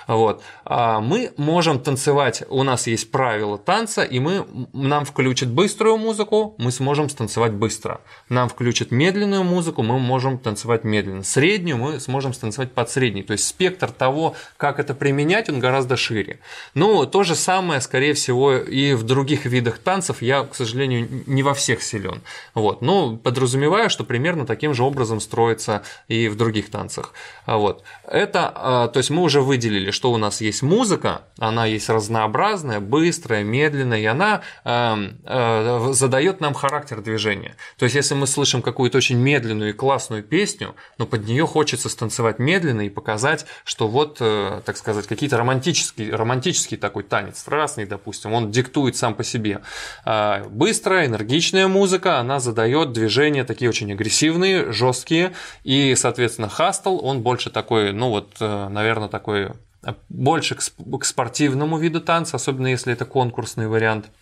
Вот. 0.08 0.44
А 0.64 1.00
мы 1.00 1.32
можем 1.38 1.80
танцевать, 1.80 2.44
у 2.50 2.62
нас 2.62 2.86
есть 2.86 3.10
правила 3.10 3.58
танца, 3.58 4.04
и 4.04 4.20
мы, 4.20 4.46
нам 4.72 5.04
включат 5.04 5.50
быструю 5.50 5.98
музыку, 5.98 6.54
мы 6.60 6.72
сможем 6.72 7.10
станцевать 7.10 7.54
быстро. 7.54 8.02
Нам 8.30 8.48
включат 8.48 8.92
медленную 8.92 9.44
музыку, 9.44 9.82
мы 9.82 9.98
можем 9.98 10.38
танцевать 10.38 10.84
медленно. 10.84 11.24
Среднюю 11.24 11.78
мы 11.78 12.00
сможем 12.00 12.34
станцевать 12.34 12.74
под 12.74 12.92
средней. 12.92 13.24
То 13.24 13.34
есть 13.34 13.48
спектр 13.48 13.92
того, 13.92 14.36
как 14.58 14.80
это 14.80 14.94
применять, 14.94 15.50
он 15.50 15.60
гораздо 15.60 15.98
шире. 15.98 16.40
Ну, 16.76 17.08
то 17.08 17.23
же 17.24 17.36
самое, 17.36 17.82
скорее 17.82 18.14
всего, 18.14 18.56
и 18.56 18.94
в 18.94 19.04
других 19.04 19.46
видах 19.46 19.80
танцев. 19.80 20.22
Я, 20.22 20.44
к 20.44 20.56
сожалению, 20.56 21.08
не 21.26 21.44
во 21.44 21.54
всех 21.54 21.82
силен. 21.82 22.22
Вот. 22.54 22.82
Но 22.82 23.18
подразумеваю, 23.18 23.90
что 23.90 24.04
примерно 24.04 24.46
таким 24.46 24.74
же 24.74 24.84
образом 24.84 25.20
строится 25.20 25.84
и 26.08 26.28
в 26.28 26.36
других 26.36 26.70
танцах. 26.70 27.14
А 27.46 27.58
вот. 27.58 27.84
Это, 28.08 28.52
а, 28.56 28.88
то 28.88 28.98
есть 28.98 29.10
мы 29.10 29.22
уже 29.22 29.42
выделили, 29.42 29.92
что 29.92 30.12
у 30.12 30.18
нас 30.18 30.42
есть 30.42 30.62
музыка, 30.62 31.24
она 31.38 31.66
есть 31.66 31.90
разнообразная, 31.90 32.80
быстрая, 32.80 33.44
медленная, 33.44 34.00
и 34.00 34.06
она 34.06 34.42
э, 34.64 35.90
задает 35.92 36.42
нам 36.42 36.54
характер 36.54 37.02
движения. 37.02 37.56
То 37.78 37.86
есть 37.86 37.96
если 37.96 38.16
мы 38.16 38.28
слышим 38.28 38.62
какую-то 38.62 38.98
очень 38.98 39.18
медленную 39.18 39.72
и 39.72 39.74
классную 39.74 40.24
песню, 40.24 40.76
но 40.98 41.06
под 41.06 41.28
нее 41.28 41.46
хочется 41.46 41.90
станцевать 41.90 42.40
медленно 42.40 42.82
и 42.82 42.90
показать, 42.90 43.46
что 43.64 43.88
вот, 43.88 44.18
э, 44.20 44.62
так 44.66 44.78
сказать, 44.78 45.08
какие-то 45.08 45.38
романтические, 45.38 46.16
романтический 46.16 46.78
такой 46.78 47.04
танец, 47.14 47.38
страстный, 47.38 47.86
допустим, 47.86 48.34
он 48.34 48.50
диктует 48.50 48.96
сам 48.96 49.14
по 49.14 49.24
себе. 49.24 49.62
А, 50.04 50.44
быстрая, 50.50 51.06
энергичная 51.06 51.68
музыка, 51.68 52.18
она 52.18 52.40
задает 52.40 52.92
движения 52.92 53.44
такие 53.44 53.70
очень 53.70 53.92
агрессивные, 53.92 54.72
жесткие, 54.72 55.34
и, 55.64 55.94
соответственно, 55.96 56.50
хастл, 56.50 57.00
он 57.06 57.22
больше 57.22 57.52
такой, 57.52 57.94
ну 57.94 58.10
вот, 58.10 58.38
э, 58.40 58.68
наверное, 58.68 59.10
такой 59.10 59.52
э, 59.84 59.94
больше 60.10 60.56
к 60.56 61.06
спортивному 61.06 61.78
виду 61.78 62.02
танца, 62.02 62.38
особенно 62.38 62.66
если 62.66 62.92
это 62.94 63.06
конкурсный 63.06 63.68
вариант– 63.68 64.08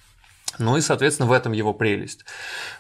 ну 0.60 0.78
и, 0.78 0.82
соответственно, 0.82 1.30
в 1.30 1.32
этом 1.32 1.52
его 1.52 1.74
прелесть. 1.74 2.26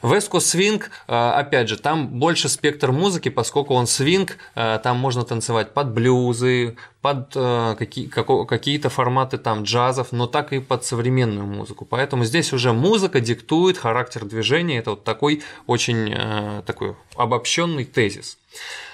Веско 0.03 0.39
свинг, 0.39 0.89
э, 1.07 1.13
опять 1.13 1.69
же, 1.69 1.77
там 1.77 2.07
больше 2.07 2.49
спектр 2.49 2.91
музыки, 2.91 3.29
поскольку 3.29 3.73
он 3.73 3.87
свинг, 3.87 4.37
э, 4.55 4.79
там 4.83 4.97
можно 4.97 5.23
танцевать 5.23 5.73
под 5.73 5.91
блюзы, 5.91 6.75
под 7.01 7.31
э, 7.35 7.75
какие-то 7.77 8.89
форматы 8.89 9.37
там 9.37 9.63
джазов, 9.63 10.11
но 10.11 10.27
так 10.27 10.53
и 10.53 10.59
под 10.59 10.85
современную 10.85 11.47
музыку. 11.47 11.85
Поэтому 11.85 12.25
здесь 12.25 12.53
уже 12.53 12.73
музыка 12.73 13.19
диктует 13.19 13.77
характер 13.77 14.25
движения. 14.25 14.77
Это 14.79 14.91
вот 14.91 15.03
такой 15.03 15.41
очень 15.67 16.15
такой 16.65 16.95
обобщенный 17.15 17.85
тезис. 17.85 18.37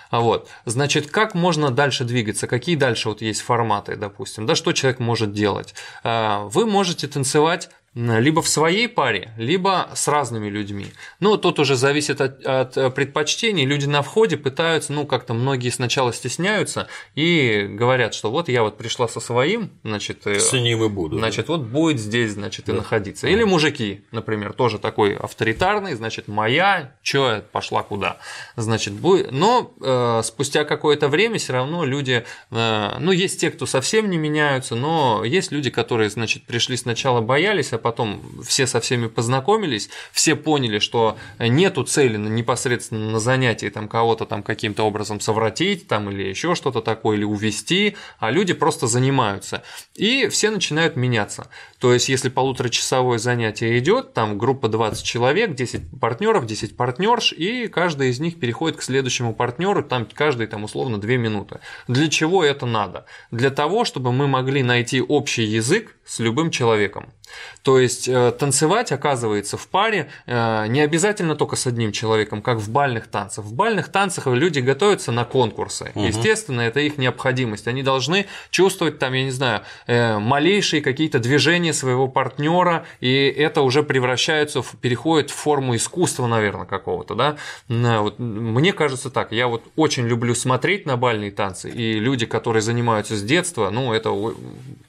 Вот. 0.09 0.47
Значит, 0.63 1.11
как 1.11 1.33
можно 1.35 1.69
дальше 1.69 2.05
двигаться? 2.05 2.47
Какие 2.47 2.77
дальше 2.77 3.09
вот 3.09 3.21
есть 3.21 3.41
форматы, 3.41 3.97
допустим? 3.97 4.45
Да, 4.45 4.55
что 4.55 4.71
человек 4.71 4.99
может 4.99 5.33
делать? 5.33 5.75
Вы 6.03 6.65
можете 6.65 7.07
танцевать 7.07 7.69
либо 7.97 8.41
в 8.41 8.47
своей 8.47 8.87
паре, 8.87 9.33
либо 9.37 9.89
с 9.95 10.07
разными 10.07 10.49
людьми. 10.49 10.87
Ну, 11.19 11.37
тут 11.37 11.59
уже 11.59 11.75
зависит 11.75 12.21
от, 12.21 12.45
от 12.45 12.93
предпочтений. 12.93 13.65
Люди 13.65 13.87
на 13.87 14.03
входе 14.03 14.37
пытаются, 14.37 14.93
ну, 14.93 15.07
как-то 15.07 15.33
многие 15.33 15.69
сначала 15.69 16.13
стесняются 16.13 16.87
и 17.15 17.65
говорят, 17.67 18.13
что 18.13 18.29
вот 18.29 18.49
я 18.49 18.61
вот 18.61 18.77
пришла 18.77 19.07
со 19.07 19.19
своим, 19.19 19.71
значит, 19.83 20.27
э, 20.27 20.39
с 20.39 20.53
ним 20.53 20.83
и 20.83 20.89
буду. 20.89 21.17
Значит, 21.17 21.47
вот 21.47 21.61
будет 21.61 21.99
здесь, 21.99 22.33
значит, 22.33 22.65
да. 22.65 22.73
и 22.73 22.75
находиться. 22.75 23.27
Или 23.27 23.43
мужики, 23.43 24.05
например, 24.11 24.53
тоже 24.53 24.77
такой 24.77 25.15
авторитарный, 25.15 25.95
значит, 25.95 26.27
моя, 26.27 26.95
чё 27.01 27.31
я 27.31 27.41
пошла 27.41 27.81
куда. 27.81 28.17
Значит, 28.55 28.93
будет. 28.93 29.31
Но 29.31 29.73
э, 29.81 30.21
спустя 30.23 30.65
какое-то 30.65 31.07
время 31.07 31.39
все 31.39 31.53
равно 31.53 31.83
люди, 31.83 32.25
э, 32.51 32.97
ну, 32.99 33.11
есть 33.11 33.41
те, 33.41 33.49
кто 33.49 33.65
совсем 33.65 34.07
не 34.09 34.17
меняются, 34.17 34.75
но 34.75 35.23
есть 35.25 35.51
люди, 35.51 35.71
которые, 35.71 36.11
значит, 36.11 36.43
пришли 36.43 36.77
сначала 36.77 37.21
боялись, 37.21 37.73
а 37.73 37.86
потом 37.87 38.21
все 38.43 38.67
со 38.67 38.81
всеми 38.81 39.07
познакомились, 39.07 39.89
все 40.11 40.35
поняли, 40.35 40.79
что 40.79 41.17
нету 41.39 41.85
цели 41.85 42.17
непосредственно 42.17 43.11
на 43.11 43.19
занятии 43.21 43.69
там 43.69 43.87
кого-то 43.87 44.25
там 44.25 44.43
каким-то 44.43 44.83
образом 44.83 45.21
совратить 45.21 45.87
там 45.87 46.09
или 46.09 46.23
еще 46.27 46.53
что-то 46.53 46.81
такое, 46.81 47.15
или 47.15 47.23
увести, 47.23 47.95
а 48.19 48.29
люди 48.29 48.53
просто 48.53 48.87
занимаются. 48.87 49.63
И 49.95 50.27
все 50.27 50.51
начинают 50.51 50.97
меняться. 50.97 51.49
То 51.79 51.93
есть, 51.93 52.09
если 52.09 52.29
полуторачасовое 52.29 53.19
занятие 53.19 53.77
идет, 53.77 54.13
там 54.13 54.37
группа 54.37 54.67
20 54.67 55.03
человек, 55.03 55.53
10 55.53 55.99
партнеров, 55.99 56.45
10 56.45 56.75
партнерш, 56.75 57.33
и 57.33 57.67
каждый 57.67 58.09
из 58.09 58.19
них 58.19 58.39
переходит 58.39 58.77
к 58.77 58.81
следующему 58.81 59.33
партнеру, 59.33 59.83
там 59.83 60.07
каждый 60.11 60.47
там 60.47 60.63
условно 60.63 60.99
2 60.99 61.09
минуты. 61.17 61.59
Для 61.87 62.09
чего 62.09 62.43
это 62.43 62.65
надо? 62.65 63.05
Для 63.29 63.51
того, 63.51 63.85
чтобы 63.85 64.11
мы 64.11 64.27
могли 64.27 64.63
найти 64.63 65.01
общий 65.01 65.43
язык 65.43 65.95
с 66.05 66.19
любым 66.19 66.49
человеком. 66.51 67.13
То 67.61 67.79
есть 67.79 68.07
э, 68.07 68.31
танцевать, 68.31 68.91
оказывается, 68.91 69.57
в 69.57 69.67
паре 69.67 70.09
э, 70.25 70.67
не 70.67 70.79
обязательно 70.79 71.35
только 71.35 71.57
с 71.57 71.67
одним 71.67 71.91
человеком, 71.91 72.41
как 72.41 72.59
в 72.59 72.69
бальных 72.71 73.07
танцах. 73.07 73.43
В 73.43 73.53
бальных 73.53 73.89
танцах 73.89 74.27
люди 74.27 74.59
готовятся 74.59 75.11
на 75.11 75.25
конкурсы. 75.25 75.91
Угу. 75.93 76.05
Естественно, 76.05 76.61
это 76.61 76.79
их 76.79 76.97
необходимость. 76.97 77.67
Они 77.67 77.83
должны 77.83 78.27
чувствовать 78.49 78.99
там, 78.99 79.13
я 79.13 79.25
не 79.25 79.31
знаю, 79.31 79.63
э, 79.87 80.17
малейшие 80.17 80.81
какие-то 80.81 81.19
движения 81.19 81.66
своего 81.73 82.07
партнера, 82.07 82.85
и 82.99 83.27
это 83.27 83.61
уже 83.61 83.83
превращается 83.83 84.61
в 84.61 84.75
переходит 84.77 85.29
в 85.31 85.35
форму 85.35 85.75
искусства, 85.75 86.27
наверное, 86.27 86.65
какого-то, 86.65 87.15
да. 87.15 87.37
Вот, 87.67 88.19
мне 88.19 88.73
кажется 88.73 89.09
так. 89.09 89.31
Я 89.31 89.47
вот 89.47 89.63
очень 89.75 90.07
люблю 90.07 90.35
смотреть 90.35 90.85
на 90.85 90.97
бальные 90.97 91.31
танцы, 91.31 91.69
и 91.69 91.99
люди, 91.99 92.25
которые 92.25 92.61
занимаются 92.61 93.15
с 93.15 93.23
детства, 93.23 93.69
ну, 93.69 93.93
это 93.93 94.13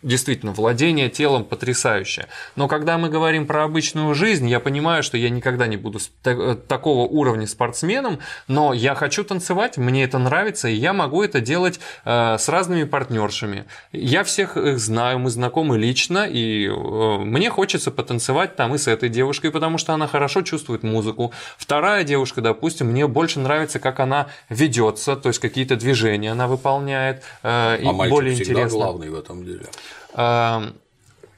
действительно 0.03 0.53
владение 0.53 1.09
телом 1.09 1.45
потрясающее. 1.45 2.27
Но 2.57 2.69
когда 2.69 2.99
мы 2.99 3.09
говорим 3.09 3.47
про 3.47 3.65
обычную 3.65 4.15
жизнь, 4.15 4.49
я 4.49 4.61
понимаю, 4.61 5.03
что 5.03 5.17
я 5.17 5.31
никогда 5.31 5.67
не 5.67 5.77
буду 5.77 5.99
э, 6.25 6.57
такого 6.69 7.07
уровня 7.07 7.47
спортсменом, 7.47 8.19
но 8.47 8.73
я 8.73 8.95
хочу 8.95 9.25
танцевать, 9.25 9.77
мне 9.79 10.05
это 10.05 10.19
нравится, 10.19 10.69
и 10.69 10.75
я 10.75 10.93
могу 10.93 11.23
это 11.23 11.41
делать 11.41 11.81
э, 12.05 12.37
с 12.39 12.49
разными 12.49 12.85
партнершами. 12.85 13.65
Я 13.93 14.25
всех 14.25 14.57
их 14.57 14.79
знаю, 14.79 15.19
мы 15.19 15.31
знакомы 15.31 15.79
лично, 15.79 16.27
и 16.27 16.68
э, 16.69 17.19
мне 17.19 17.51
хочется 17.51 17.91
потанцевать 17.91 18.57
там 18.57 18.75
и 18.75 18.79
с 18.79 18.89
этой 18.89 19.09
девушкой, 19.09 19.51
потому 19.51 19.79
что 19.79 19.95
она 19.95 20.07
хорошо 20.07 20.43
чувствует 20.43 20.83
музыку. 20.83 21.33
Вторая 21.57 22.05
девушка, 22.05 22.41
допустим, 22.41 22.89
мне 22.89 23.07
больше 23.07 23.41
нравится, 23.41 23.79
как 23.79 24.01
она 24.01 24.29
ведется, 24.49 25.17
то 25.17 25.29
есть 25.29 25.39
какие-то 25.39 25.77
движения 25.77 26.33
она 26.33 26.47
выполняет, 26.47 27.23
а 27.43 27.77
и 27.77 27.85
более 28.11 28.35
интересно. 28.35 28.79
главный 28.79 29.11
в 29.11 29.15
этом 29.15 29.45
деле. 29.45 29.67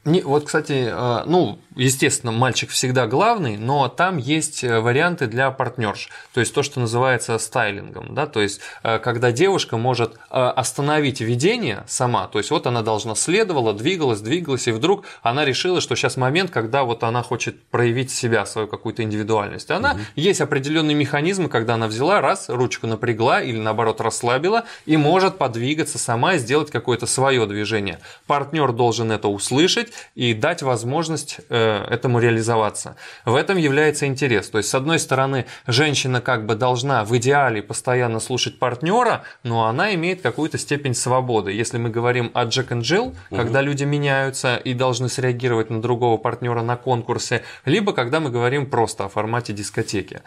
Не, 0.07 0.23
вот, 0.23 0.47
кстати, 0.47 0.89
э, 0.91 1.25
ну, 1.27 1.59
естественно, 1.77 2.33
мальчик 2.33 2.71
всегда 2.71 3.07
главный, 3.07 3.59
но 3.59 3.87
там 3.89 4.17
есть 4.17 4.65
э, 4.65 4.81
варианты 4.81 5.27
для 5.27 5.51
партнерш. 5.51 6.09
То 6.33 6.41
есть 6.41 6.55
то, 6.55 6.63
что 6.63 6.81
называется 6.81 7.39
стайлингом. 7.39 8.15
Да? 8.15 8.25
То 8.25 8.41
есть 8.41 8.63
э, 8.83 8.99
когда 8.99 9.31
девушка 9.31 9.77
может 9.77 10.17
остановить 10.31 11.21
видение 11.21 11.85
сама, 11.87 12.29
то 12.29 12.39
есть 12.39 12.51
вот 12.51 12.67
она 12.67 12.81
должна 12.81 13.15
следовала, 13.15 13.75
двигалась, 13.75 14.21
двигалась, 14.21 14.69
и 14.69 14.73
вдруг 14.73 15.05
она 15.23 15.45
решила, 15.45 15.83
что 15.83 15.95
сейчас 15.97 16.17
момент, 16.17 16.51
когда 16.51 16.85
вот 16.85 17.05
она 17.05 17.23
хочет 17.23 17.63
проявить 17.65 18.11
себя, 18.11 18.47
свою 18.47 18.69
какую-то 18.69 19.03
индивидуальность. 19.03 19.71
Она 19.71 19.93
угу. 19.93 20.01
есть 20.17 20.41
определенные 20.41 20.95
механизмы, 20.95 21.51
когда 21.51 21.75
она 21.75 21.89
взяла, 21.89 22.23
раз, 22.23 22.49
ручку 22.49 22.87
напрягла 22.87 23.43
или 23.43 23.59
наоборот 23.59 24.01
расслабила, 24.01 24.65
и 24.87 24.97
может 24.97 25.37
подвигаться 25.37 25.99
сама 25.99 26.35
и 26.35 26.39
сделать 26.39 26.71
какое-то 26.71 27.05
свое 27.07 27.45
движение. 27.45 27.99
Партнер 28.27 28.73
должен 28.73 29.13
это 29.13 29.29
услышать 29.29 29.90
и 30.15 30.35
дать 30.35 30.63
возможность 30.63 31.41
э, 31.49 31.85
этому 31.89 32.19
реализоваться. 32.19 32.97
В 33.25 33.35
этом 33.35 33.57
является 33.57 34.07
интерес. 34.07 34.49
То 34.51 34.59
есть, 34.59 34.71
с 34.71 34.75
одной 34.75 34.99
стороны, 34.99 35.47
женщина 35.67 36.21
как 36.21 36.47
бы 36.47 36.55
должна 36.55 37.05
в 37.05 37.17
идеале 37.17 37.63
постоянно 37.63 38.21
слушать 38.21 38.59
партнера, 38.59 39.23
но 39.43 39.67
она 39.67 39.95
имеет 39.95 40.23
какую-то 40.23 40.59
степень 40.59 40.95
свободы. 40.95 41.53
Если 41.53 41.79
мы 41.79 41.91
говорим 41.91 42.31
о 42.35 42.45
Джек 42.45 42.73
и 42.73 42.81
Джилл, 42.81 43.07
угу. 43.07 43.17
когда 43.31 43.61
люди 43.61 43.85
меняются 43.85 44.57
и 44.57 44.75
должны 44.75 45.09
среагировать 45.09 45.71
на 45.71 45.81
другого 45.81 46.17
партнера 46.17 46.63
на 46.63 46.77
конкурсе, 46.77 47.43
либо 47.65 47.93
когда 47.93 48.21
мы 48.21 48.31
говорим 48.31 48.67
просто 48.67 49.05
о 49.05 49.09
формате 49.09 49.53
дискотеки. 49.53 50.21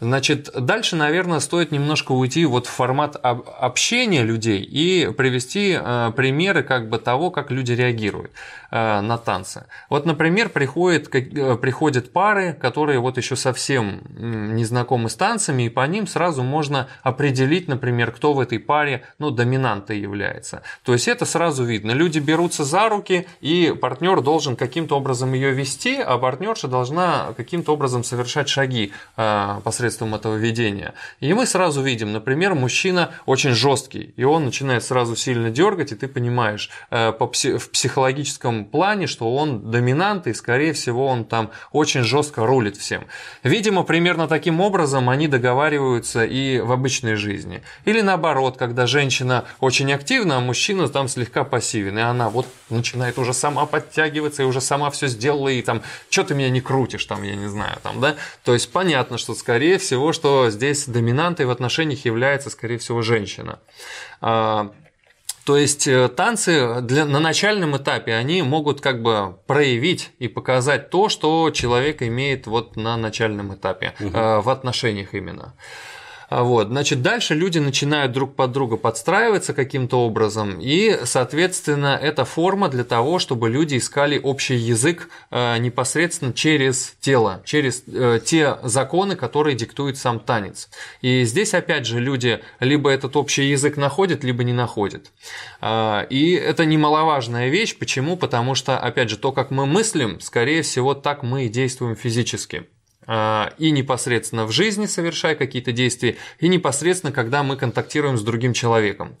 Значит, 0.00 0.50
дальше, 0.54 0.96
наверное, 0.96 1.40
стоит 1.40 1.72
немножко 1.72 2.12
уйти 2.12 2.44
вот 2.44 2.66
в 2.66 2.70
формат 2.70 3.16
общения 3.22 4.22
людей 4.22 4.62
и 4.62 5.10
привести 5.12 5.78
э, 5.80 6.12
примеры 6.14 6.62
как 6.62 6.88
бы 6.88 6.98
того, 6.98 7.30
как 7.30 7.50
люди 7.50 7.72
реагируют 7.72 8.32
э, 8.70 9.00
на 9.00 9.16
танцы. 9.18 9.66
Вот, 9.88 10.04
например, 10.04 10.48
приходят, 10.48 11.08
э, 11.14 11.56
приходят 11.56 12.12
пары, 12.12 12.52
которые 12.52 12.98
вот 12.98 13.16
еще 13.16 13.36
совсем 13.36 14.02
не 14.16 14.64
знакомы 14.64 15.08
с 15.08 15.14
танцами, 15.14 15.64
и 15.64 15.68
по 15.68 15.86
ним 15.86 16.06
сразу 16.06 16.42
можно 16.42 16.88
определить, 17.02 17.68
например, 17.68 18.10
кто 18.10 18.34
в 18.34 18.40
этой 18.40 18.58
паре 18.58 19.04
ну, 19.18 19.30
доминантой 19.30 19.98
является. 19.98 20.62
То 20.84 20.92
есть 20.92 21.08
это 21.08 21.24
сразу 21.24 21.64
видно. 21.64 21.92
Люди 21.92 22.18
берутся 22.18 22.64
за 22.64 22.88
руки, 22.88 23.26
и 23.40 23.74
партнер 23.80 24.20
должен 24.20 24.56
каким-то 24.56 24.96
образом 24.96 25.32
ее 25.32 25.52
вести, 25.52 25.96
а 25.96 26.18
партнерша 26.18 26.68
должна 26.68 27.32
каким-то 27.36 27.72
образом 27.72 28.04
совершать 28.04 28.48
шаги 28.48 28.92
посредством 29.74 30.14
этого 30.14 30.36
видения. 30.36 30.94
И 31.18 31.34
мы 31.34 31.46
сразу 31.46 31.82
видим, 31.82 32.12
например, 32.12 32.54
мужчина 32.54 33.10
очень 33.26 33.50
жесткий, 33.50 34.14
и 34.16 34.22
он 34.22 34.44
начинает 34.44 34.84
сразу 34.84 35.16
сильно 35.16 35.50
дергать, 35.50 35.90
и 35.90 35.96
ты 35.96 36.06
понимаешь 36.06 36.70
э, 36.90 37.10
в 37.10 37.70
психологическом 37.70 38.66
плане, 38.66 39.08
что 39.08 39.34
он 39.34 39.72
доминант, 39.72 40.28
и, 40.28 40.32
скорее 40.34 40.72
всего, 40.74 41.08
он 41.08 41.24
там 41.24 41.50
очень 41.72 42.04
жестко 42.04 42.46
рулит 42.46 42.76
всем. 42.76 43.02
Видимо, 43.42 43.82
примерно 43.82 44.28
таким 44.28 44.60
образом 44.60 45.10
они 45.10 45.26
договариваются 45.26 46.24
и 46.24 46.60
в 46.60 46.70
обычной 46.70 47.16
жизни. 47.16 47.60
Или 47.84 48.00
наоборот, 48.00 48.56
когда 48.56 48.86
женщина 48.86 49.44
очень 49.58 49.92
активна, 49.92 50.36
а 50.36 50.40
мужчина 50.40 50.88
там 50.88 51.08
слегка 51.08 51.42
пассивен, 51.42 51.98
и 51.98 52.02
она 52.02 52.30
вот 52.30 52.46
начинает 52.70 53.18
уже 53.18 53.32
сама 53.32 53.66
подтягиваться, 53.66 54.44
и 54.44 54.46
уже 54.46 54.60
сама 54.60 54.90
все 54.90 55.08
сделала, 55.08 55.48
и 55.48 55.62
там, 55.62 55.82
что 56.10 56.22
ты 56.22 56.34
меня 56.36 56.50
не 56.50 56.60
крутишь, 56.60 57.04
там, 57.06 57.24
я 57.24 57.34
не 57.34 57.48
знаю, 57.48 57.78
там, 57.82 58.00
да. 58.00 58.14
То 58.44 58.52
есть 58.54 58.70
понятно, 58.70 59.18
что 59.18 59.34
скорее 59.34 59.63
скорее 59.64 59.78
всего, 59.78 60.12
что 60.12 60.50
здесь 60.50 60.86
доминантой 60.86 61.46
в 61.46 61.50
отношениях 61.50 62.04
является, 62.04 62.50
скорее 62.50 62.76
всего, 62.76 63.00
женщина. 63.00 63.60
А, 64.20 64.72
то 65.46 65.56
есть 65.56 65.88
э, 65.88 66.10
танцы 66.10 66.82
для, 66.82 67.06
на 67.06 67.18
начальном 67.18 67.74
этапе 67.74 68.12
они 68.12 68.42
могут 68.42 68.82
как 68.82 69.00
бы 69.00 69.36
проявить 69.46 70.10
и 70.18 70.28
показать 70.28 70.90
то, 70.90 71.08
что 71.08 71.50
человек 71.50 72.02
имеет 72.02 72.46
вот 72.46 72.76
на 72.76 72.98
начальном 72.98 73.54
этапе 73.54 73.94
угу. 74.00 74.10
в 74.10 74.50
отношениях 74.50 75.14
именно. 75.14 75.54
А 76.28 76.42
вот, 76.42 76.68
значит, 76.68 77.02
дальше 77.02 77.34
люди 77.34 77.58
начинают 77.58 78.12
друг 78.12 78.34
под 78.34 78.52
друга 78.52 78.76
подстраиваться 78.76 79.52
каким-то 79.54 80.04
образом, 80.04 80.58
и, 80.60 81.00
соответственно, 81.04 81.98
это 82.00 82.24
форма 82.24 82.68
для 82.68 82.84
того, 82.84 83.18
чтобы 83.18 83.48
люди 83.48 83.76
искали 83.76 84.18
общий 84.18 84.56
язык 84.56 85.08
э, 85.30 85.58
непосредственно 85.58 86.32
через 86.32 86.94
тело, 87.00 87.42
через 87.44 87.84
э, 87.86 88.20
те 88.24 88.58
законы, 88.62 89.16
которые 89.16 89.56
диктует 89.56 89.98
сам 89.98 90.20
танец. 90.20 90.68
И 91.02 91.24
здесь, 91.24 91.54
опять 91.54 91.86
же, 91.86 92.00
люди 92.00 92.40
либо 92.60 92.90
этот 92.90 93.16
общий 93.16 93.44
язык 93.50 93.76
находят, 93.76 94.24
либо 94.24 94.44
не 94.44 94.52
находят. 94.52 95.12
Э, 95.60 96.06
и 96.08 96.32
это 96.32 96.64
немаловажная 96.64 97.48
вещь. 97.48 97.76
Почему? 97.78 98.16
Потому 98.16 98.54
что, 98.54 98.78
опять 98.78 99.10
же, 99.10 99.16
то, 99.16 99.32
как 99.32 99.50
мы 99.50 99.66
мыслим, 99.66 100.20
скорее 100.20 100.62
всего, 100.62 100.94
так 100.94 101.22
мы 101.22 101.46
и 101.46 101.48
действуем 101.48 101.96
физически. 101.96 102.66
А, 103.06 103.52
и 103.58 103.70
непосредственно 103.70 104.44
в 104.46 104.52
жизни 104.52 104.86
совершая 104.86 105.34
какие-то 105.34 105.72
действия, 105.72 106.16
и 106.38 106.48
непосредственно, 106.48 107.12
когда 107.12 107.42
мы 107.42 107.56
контактируем 107.56 108.16
с 108.16 108.22
другим 108.22 108.52
человеком. 108.52 109.16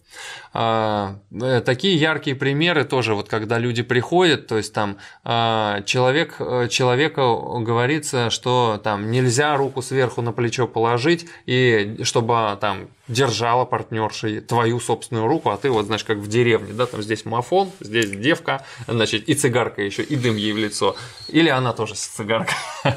А, 0.52 1.18
э, 1.32 1.60
такие 1.60 1.96
яркие 1.96 2.36
примеры 2.36 2.84
тоже, 2.84 3.14
вот 3.14 3.28
когда 3.28 3.58
люди 3.58 3.82
приходят, 3.82 4.46
то 4.46 4.56
есть 4.56 4.72
там 4.72 4.98
а, 5.24 5.82
человек, 5.82 6.36
э, 6.38 6.68
человеку 6.70 7.60
говорится, 7.60 8.30
что 8.30 8.80
там 8.82 9.10
нельзя 9.10 9.56
руку 9.56 9.82
сверху 9.82 10.22
на 10.22 10.32
плечо 10.32 10.66
положить, 10.66 11.26
и 11.46 11.98
чтобы 12.02 12.56
там 12.60 12.88
держала 13.08 13.64
партнерша 13.64 14.40
твою 14.40 14.80
собственную 14.80 15.26
руку, 15.26 15.50
а 15.50 15.56
ты 15.56 15.70
вот, 15.70 15.86
знаешь, 15.86 16.04
как 16.04 16.18
в 16.18 16.28
деревне, 16.28 16.72
да, 16.72 16.86
там 16.86 17.02
здесь 17.02 17.24
мафон, 17.24 17.70
здесь 17.80 18.10
девка, 18.10 18.64
значит, 18.86 19.28
и 19.28 19.34
цигарка 19.34 19.82
еще, 19.82 20.02
и 20.02 20.16
дым 20.16 20.36
ей 20.36 20.52
в 20.52 20.58
лицо. 20.58 20.96
Или 21.28 21.48
она 21.48 21.72
тоже 21.72 21.94
с 21.94 22.06
цигаркой. 22.06 22.56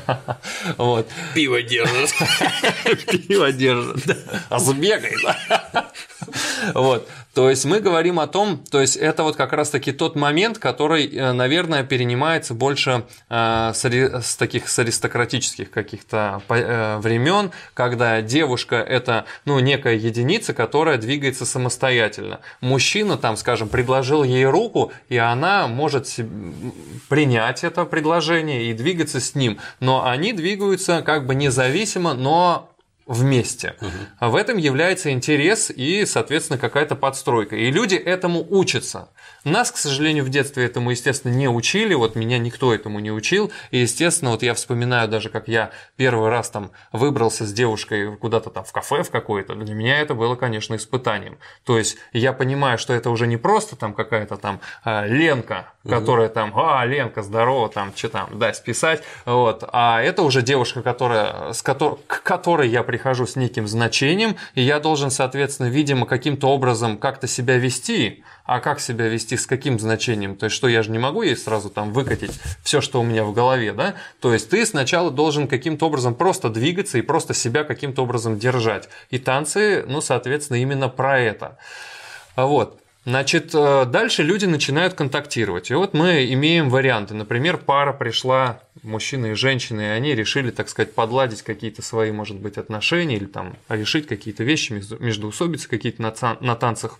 Вот. 0.77 1.07
Пиво 1.33 1.61
держит. 1.61 2.13
Пиво 3.27 3.51
держит. 3.51 4.17
А 4.49 4.59
сбегай. 4.59 5.13
Вот. 6.73 7.07
То 7.37 7.51
есть 7.51 7.65
мы 7.65 7.81
говорим 7.81 8.19
о 8.19 8.25
том, 8.25 8.57
то 8.71 8.81
есть 8.81 8.95
это 8.95 9.21
вот 9.21 9.35
как 9.35 9.53
раз-таки 9.53 9.91
тот 9.91 10.15
момент, 10.15 10.57
который, 10.57 11.05
э, 11.05 11.33
наверное, 11.33 11.83
перенимается 11.83 12.55
больше 12.55 13.03
э, 13.29 13.71
с 13.75 14.35
таких 14.37 14.67
с 14.67 14.79
аристократических 14.79 15.69
каких-то 15.69 16.41
э, 16.49 16.97
времен, 16.97 17.51
когда 17.75 18.21
девушка 18.23 18.77
это 18.77 19.25
ну 19.45 19.59
некая 19.59 19.93
единица, 19.93 20.55
которая 20.55 20.97
двигается 20.97 21.45
самостоятельно. 21.45 22.39
Мужчина 22.59 23.17
там, 23.17 23.37
скажем, 23.37 23.69
предложил 23.69 24.23
ей 24.23 24.45
руку, 24.45 24.91
и 25.07 25.17
она 25.17 25.67
может 25.67 26.07
принять 27.07 27.63
это 27.63 27.85
предложение 27.85 28.71
и 28.71 28.73
двигаться 28.73 29.19
с 29.19 29.35
ним, 29.35 29.59
но 29.79 30.07
они 30.07 30.33
двигаются 30.33 31.03
как 31.03 31.27
бы 31.27 31.35
независимо, 31.35 32.15
но 32.15 32.71
вместе. 33.07 33.75
Угу. 33.81 34.29
В 34.31 34.35
этом 34.35 34.57
является 34.57 35.11
интерес 35.11 35.71
и, 35.71 36.05
соответственно, 36.05 36.59
какая-то 36.59 36.95
подстройка. 36.95 37.55
И 37.55 37.71
люди 37.71 37.95
этому 37.95 38.45
учатся. 38.47 39.09
Нас, 39.47 39.71
к 39.71 39.77
сожалению, 39.77 40.25
в 40.25 40.29
детстве 40.29 40.65
этому, 40.65 40.91
естественно, 40.91 41.31
не 41.31 41.47
учили, 41.47 41.93
вот 41.93 42.17
меня 42.17 42.37
никто 42.37 42.73
этому 42.73 42.99
не 42.99 43.13
учил, 43.13 43.49
и, 43.71 43.77
естественно, 43.77 44.31
вот 44.31 44.43
я 44.43 44.53
вспоминаю 44.53 45.07
даже, 45.07 45.29
как 45.29 45.47
я 45.47 45.71
первый 45.95 46.29
раз 46.29 46.49
там 46.49 46.71
выбрался 46.91 47.45
с 47.45 47.53
девушкой 47.53 48.17
куда-то 48.17 48.49
там 48.49 48.65
в 48.65 48.73
кафе 48.73 49.03
в 49.03 49.09
какое-то, 49.09 49.55
для 49.55 49.73
меня 49.73 50.01
это 50.01 50.15
было, 50.15 50.35
конечно, 50.35 50.75
испытанием. 50.75 51.37
То 51.63 51.77
есть 51.77 51.95
я 52.11 52.33
понимаю, 52.33 52.77
что 52.77 52.93
это 52.93 53.09
уже 53.09 53.25
не 53.25 53.37
просто 53.37 53.77
там 53.77 53.93
какая-то 53.93 54.35
там 54.35 54.59
а, 54.83 55.07
Ленка, 55.07 55.71
которая 55.87 56.27
там, 56.27 56.51
а, 56.53 56.85
Ленка, 56.85 57.23
здорово, 57.23 57.69
там, 57.69 57.93
что 57.95 58.09
там, 58.09 58.37
дай 58.37 58.53
списать, 58.53 59.01
вот, 59.25 59.63
а 59.71 60.01
это 60.01 60.23
уже 60.23 60.41
девушка, 60.41 60.81
которая, 60.81 61.53
с 61.53 61.61
которой, 61.61 61.99
к 62.05 62.21
которой 62.21 62.67
я 62.67 62.83
прихожу 62.83 63.25
с 63.25 63.37
неким 63.37 63.65
значением, 63.65 64.35
и 64.55 64.61
я 64.61 64.81
должен, 64.81 65.09
соответственно, 65.09 65.67
видимо, 65.67 66.05
каким-то 66.05 66.49
образом 66.49 66.97
как-то 66.97 67.27
себя 67.27 67.57
вести, 67.57 68.25
а 68.47 68.61
как 68.61 68.79
себя 68.79 69.09
вести, 69.09 69.35
с 69.35 69.45
каким 69.45 69.77
значением, 69.77 70.37
то 70.37 70.45
есть 70.45 70.55
что 70.55 70.69
я 70.69 70.81
же 70.81 70.89
не 70.89 70.97
могу 70.97 71.21
ей 71.21 71.35
сразу 71.35 71.69
там 71.69 71.91
выкатить 71.91 72.31
все, 72.63 72.79
что 72.79 73.01
у 73.01 73.03
меня 73.03 73.25
в 73.25 73.33
голове, 73.33 73.73
да, 73.73 73.95
то 74.21 74.33
есть 74.33 74.49
ты 74.49 74.65
сначала 74.65 75.11
должен 75.11 75.49
каким-то 75.49 75.85
образом 75.85 76.15
просто 76.15 76.49
двигаться 76.49 76.97
и 76.97 77.01
просто 77.01 77.33
себя 77.33 77.65
каким-то 77.65 78.03
образом 78.03 78.39
держать. 78.39 78.87
И 79.09 79.19
танцы, 79.19 79.83
ну, 79.85 79.99
соответственно, 79.99 80.57
именно 80.57 80.87
про 80.87 81.19
это. 81.19 81.57
Вот. 82.37 82.79
Значит, 83.05 83.51
э, 83.53 83.85
дальше 83.85 84.23
люди 84.23 84.45
начинают 84.45 84.93
контактировать. 84.93 85.71
И 85.71 85.73
вот 85.73 85.93
мы 85.93 86.25
имеем 86.33 86.69
варианты. 86.69 87.13
Например, 87.13 87.57
пара 87.57 87.93
пришла, 87.93 88.61
мужчина 88.83 89.27
и 89.27 89.33
женщина, 89.33 89.81
и 89.81 89.85
они 89.85 90.13
решили, 90.13 90.51
так 90.51 90.67
сказать, 90.69 90.93
подладить 90.93 91.41
какие-то 91.41 91.81
свои, 91.81 92.11
может 92.11 92.37
быть, 92.37 92.57
отношения 92.57 93.15
или 93.15 93.25
там 93.25 93.55
решить 93.69 94.07
какие-то 94.07 94.43
вещи, 94.43 94.83
междуусобицы 94.99 95.69
какие-то 95.69 96.01
на 96.41 96.55
танцах. 96.55 96.99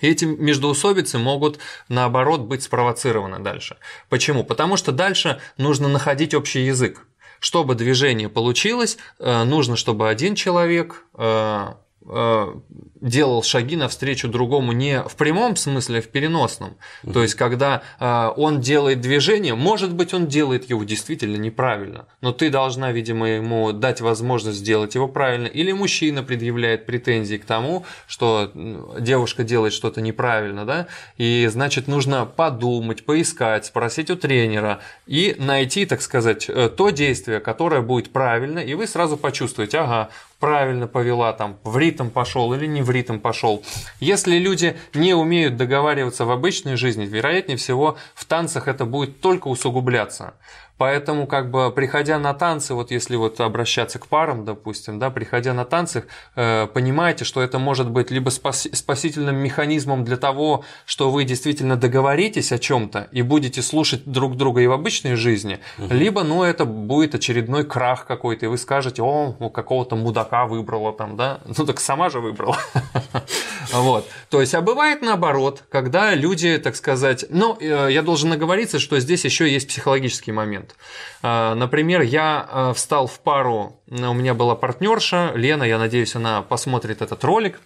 Эти 0.00 0.24
междоусобицы 0.24 1.18
могут, 1.18 1.58
наоборот, 1.88 2.40
быть 2.40 2.62
спровоцированы 2.62 3.38
дальше. 3.38 3.76
Почему? 4.08 4.42
Потому 4.42 4.76
что 4.76 4.90
дальше 4.90 5.40
нужно 5.58 5.88
находить 5.88 6.34
общий 6.34 6.64
язык. 6.64 7.06
Чтобы 7.38 7.74
движение 7.74 8.28
получилось, 8.28 8.98
э, 9.18 9.44
нужно, 9.44 9.76
чтобы 9.76 10.08
один 10.08 10.34
человек 10.34 11.04
Э, 11.14 11.74
делал 13.02 13.42
шаги 13.42 13.76
навстречу 13.76 14.28
другому 14.28 14.72
не 14.72 15.02
в 15.02 15.16
прямом 15.16 15.56
смысле, 15.56 15.98
а 15.98 16.02
в 16.02 16.08
переносном. 16.08 16.76
Mm-hmm. 17.02 17.12
То 17.12 17.22
есть, 17.22 17.34
когда 17.34 17.82
э, 17.98 18.30
он 18.36 18.60
делает 18.60 19.00
движение, 19.00 19.54
может 19.54 19.92
быть, 19.92 20.14
он 20.14 20.28
делает 20.28 20.70
его 20.70 20.84
действительно 20.84 21.36
неправильно, 21.36 22.06
но 22.20 22.32
ты 22.32 22.48
должна, 22.48 22.92
видимо, 22.92 23.28
ему 23.28 23.72
дать 23.72 24.00
возможность 24.00 24.58
сделать 24.58 24.94
его 24.94 25.08
правильно. 25.08 25.46
Или 25.46 25.72
мужчина 25.72 26.22
предъявляет 26.22 26.86
претензии 26.86 27.36
к 27.36 27.44
тому, 27.44 27.84
что 28.06 28.52
девушка 28.98 29.42
делает 29.42 29.72
что-то 29.72 30.00
неправильно, 30.00 30.64
да, 30.64 30.86
и 31.16 31.48
значит, 31.50 31.88
нужно 31.88 32.24
подумать, 32.24 33.04
поискать, 33.04 33.66
спросить 33.66 34.10
у 34.10 34.16
тренера 34.16 34.80
и 35.06 35.34
найти, 35.38 35.86
так 35.86 36.02
сказать, 36.02 36.48
э, 36.48 36.68
то 36.68 36.90
действие, 36.90 37.40
которое 37.40 37.80
будет 37.80 38.12
правильно, 38.12 38.60
и 38.60 38.74
вы 38.74 38.86
сразу 38.86 39.16
почувствуете, 39.16 39.78
ага, 39.78 40.10
правильно 40.42 40.88
повела, 40.88 41.32
там, 41.32 41.60
в 41.62 41.78
ритм 41.78 42.10
пошел 42.10 42.52
или 42.52 42.66
не 42.66 42.82
в 42.82 42.90
ритм 42.90 43.20
пошел. 43.20 43.62
Если 44.00 44.38
люди 44.38 44.76
не 44.92 45.14
умеют 45.14 45.56
договариваться 45.56 46.24
в 46.24 46.32
обычной 46.32 46.74
жизни, 46.74 47.06
вероятнее 47.06 47.56
всего 47.56 47.96
в 48.16 48.24
танцах 48.24 48.66
это 48.66 48.84
будет 48.84 49.20
только 49.20 49.46
усугубляться. 49.46 50.34
Поэтому, 50.82 51.28
как 51.28 51.48
бы, 51.48 51.70
приходя 51.70 52.18
на 52.18 52.34
танцы, 52.34 52.74
вот 52.74 52.90
если 52.90 53.14
вот 53.14 53.40
обращаться 53.40 54.00
к 54.00 54.08
парам, 54.08 54.44
допустим, 54.44 54.98
да, 54.98 55.10
приходя 55.10 55.54
на 55.54 55.64
танцы, 55.64 56.06
э, 56.34 56.66
понимаете, 56.66 57.24
что 57.24 57.40
это 57.40 57.60
может 57.60 57.88
быть 57.88 58.10
либо 58.10 58.30
спаси- 58.30 58.74
спасительным 58.74 59.36
механизмом 59.36 60.02
для 60.02 60.16
того, 60.16 60.64
что 60.84 61.12
вы 61.12 61.22
действительно 61.22 61.76
договоритесь 61.76 62.50
о 62.50 62.58
чем-то 62.58 63.06
и 63.12 63.22
будете 63.22 63.62
слушать 63.62 64.02
друг 64.06 64.36
друга 64.36 64.60
и 64.60 64.66
в 64.66 64.72
обычной 64.72 65.14
жизни, 65.14 65.60
угу. 65.78 65.94
либо, 65.94 66.24
ну, 66.24 66.42
это 66.42 66.64
будет 66.64 67.14
очередной 67.14 67.62
крах 67.62 68.04
какой-то, 68.04 68.46
и 68.46 68.48
вы 68.48 68.58
скажете, 68.58 69.02
о, 69.02 69.36
ну, 69.38 69.50
какого-то 69.50 69.94
мудака 69.94 70.46
выбрала 70.46 70.92
там, 70.92 71.16
да, 71.16 71.38
ну, 71.56 71.64
так 71.64 71.78
сама 71.78 72.10
же 72.10 72.18
выбрала. 72.18 72.56
Вот. 73.72 74.08
То 74.28 74.40
есть, 74.40 74.54
а 74.54 74.60
бывает 74.60 75.02
наоборот, 75.02 75.64
когда 75.70 76.14
люди, 76.14 76.58
так 76.58 76.76
сказать, 76.76 77.24
ну, 77.30 77.56
э, 77.58 77.88
я 77.90 78.02
должен 78.02 78.28
наговориться, 78.28 78.78
что 78.78 79.00
здесь 79.00 79.24
еще 79.24 79.50
есть 79.50 79.68
психологический 79.68 80.32
момент. 80.32 80.76
А, 81.22 81.54
например, 81.54 82.02
я 82.02 82.46
э, 82.50 82.72
встал 82.74 83.06
в 83.06 83.18
пару, 83.20 83.80
у 83.88 84.14
меня 84.14 84.34
была 84.34 84.54
партнерша, 84.54 85.32
Лена, 85.34 85.64
я 85.64 85.78
надеюсь, 85.78 86.14
она 86.14 86.42
посмотрит 86.42 87.02
этот 87.02 87.24
ролик, 87.24 87.60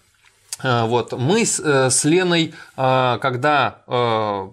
вот. 0.62 1.12
Мы 1.12 1.44
с, 1.44 1.60
э, 1.60 1.90
с 1.90 2.04
Леной, 2.04 2.54
когда 2.76 3.82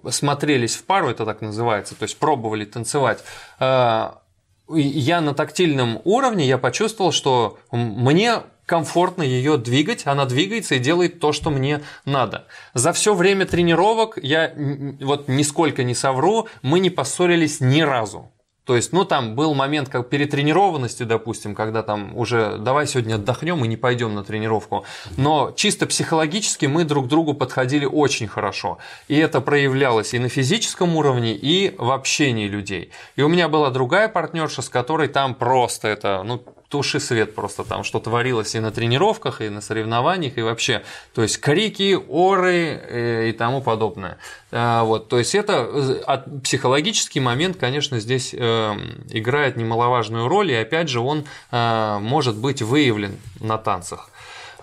смотрелись 0.10 0.76
в 0.76 0.84
пару, 0.84 1.10
это 1.10 1.26
так 1.26 1.40
называется, 1.42 1.96
то 1.96 2.04
есть 2.04 2.18
пробовали 2.18 2.66
танцевать, 2.66 3.24
я 3.60 5.22
на 5.22 5.34
тактильном 5.34 6.02
уровне 6.04 6.48
я 6.48 6.58
почувствовал, 6.58 7.12
что 7.12 7.58
мне 7.72 8.42
комфортно 8.66 9.24
ее 9.24 9.58
двигать, 9.58 10.06
она 10.06 10.26
двигается 10.26 10.76
и 10.76 10.80
делает 10.80 11.20
то, 11.20 11.32
что 11.32 11.50
мне 11.50 11.82
надо. 12.06 12.48
За 12.74 12.94
все 12.94 13.14
время 13.14 13.46
тренировок 13.46 14.18
я 14.22 14.54
вот 15.02 15.28
нисколько 15.28 15.84
не 15.84 15.96
совру, 15.96 16.48
мы 16.62 16.80
не 16.80 16.90
поссорились 16.90 17.60
ни 17.60 17.82
разу. 17.82 18.30
То 18.66 18.78
есть, 18.78 18.94
ну, 18.94 19.04
там 19.04 19.36
был 19.36 19.54
момент 19.54 19.90
как 19.90 20.10
перетренированности, 20.10 21.04
допустим, 21.04 21.54
когда 21.54 21.84
там 21.84 22.16
уже 22.16 22.58
давай 22.58 22.88
сегодня 22.88 23.16
отдохнем 23.16 23.64
и 23.66 23.68
не 23.68 23.76
пойдем 23.76 24.16
на 24.16 24.24
тренировку. 24.24 24.86
Но 25.18 25.52
чисто 25.52 25.86
психологически 25.86 26.68
мы 26.68 26.86
друг 26.86 27.10
другу 27.10 27.34
подходили 27.34 27.86
очень 27.86 28.28
хорошо. 28.28 28.78
И 29.10 29.18
это 29.18 29.42
проявлялось 29.42 30.14
и 30.14 30.20
на 30.20 30.30
физическом 30.30 30.96
уровне, 30.96 31.36
и 31.36 31.76
в 31.78 31.92
общении 31.92 32.48
людей. 32.48 32.92
И 33.18 33.22
у 33.22 33.28
меня 33.28 33.50
была 33.50 33.70
другая 33.70 34.08
партнерша, 34.08 34.62
с 34.62 34.70
которой 34.70 35.10
там 35.10 35.36
просто 35.36 35.90
это, 35.90 36.24
ну, 36.24 36.42
туши 36.74 37.00
свет 37.00 37.36
просто 37.36 37.64
там, 37.64 37.84
что 37.84 38.00
творилось 38.00 38.56
и 38.56 38.60
на 38.60 38.72
тренировках, 38.72 39.42
и 39.42 39.50
на 39.50 39.62
соревнованиях, 39.62 40.40
и 40.40 40.42
вообще. 40.42 40.82
То 41.14 41.22
есть 41.22 41.40
крики, 41.40 41.96
оры 42.10 42.82
э, 42.90 43.30
и 43.30 43.32
тому 43.32 43.62
подобное. 43.62 44.18
А, 44.52 44.84
вот, 44.84 45.08
то 45.08 45.20
есть 45.20 45.36
это 45.36 45.70
э, 46.08 46.40
психологический 46.44 47.20
момент, 47.20 47.58
конечно, 47.58 48.00
здесь 48.00 48.34
э, 48.34 48.74
играет 49.12 49.56
немаловажную 49.56 50.28
роль, 50.28 50.52
и 50.52 50.56
опять 50.56 50.90
же 50.90 51.00
он 51.00 51.26
может 51.52 52.36
быть 52.38 52.64
выявлен 52.64 53.20
на 53.40 53.60
танцах. 53.60 54.10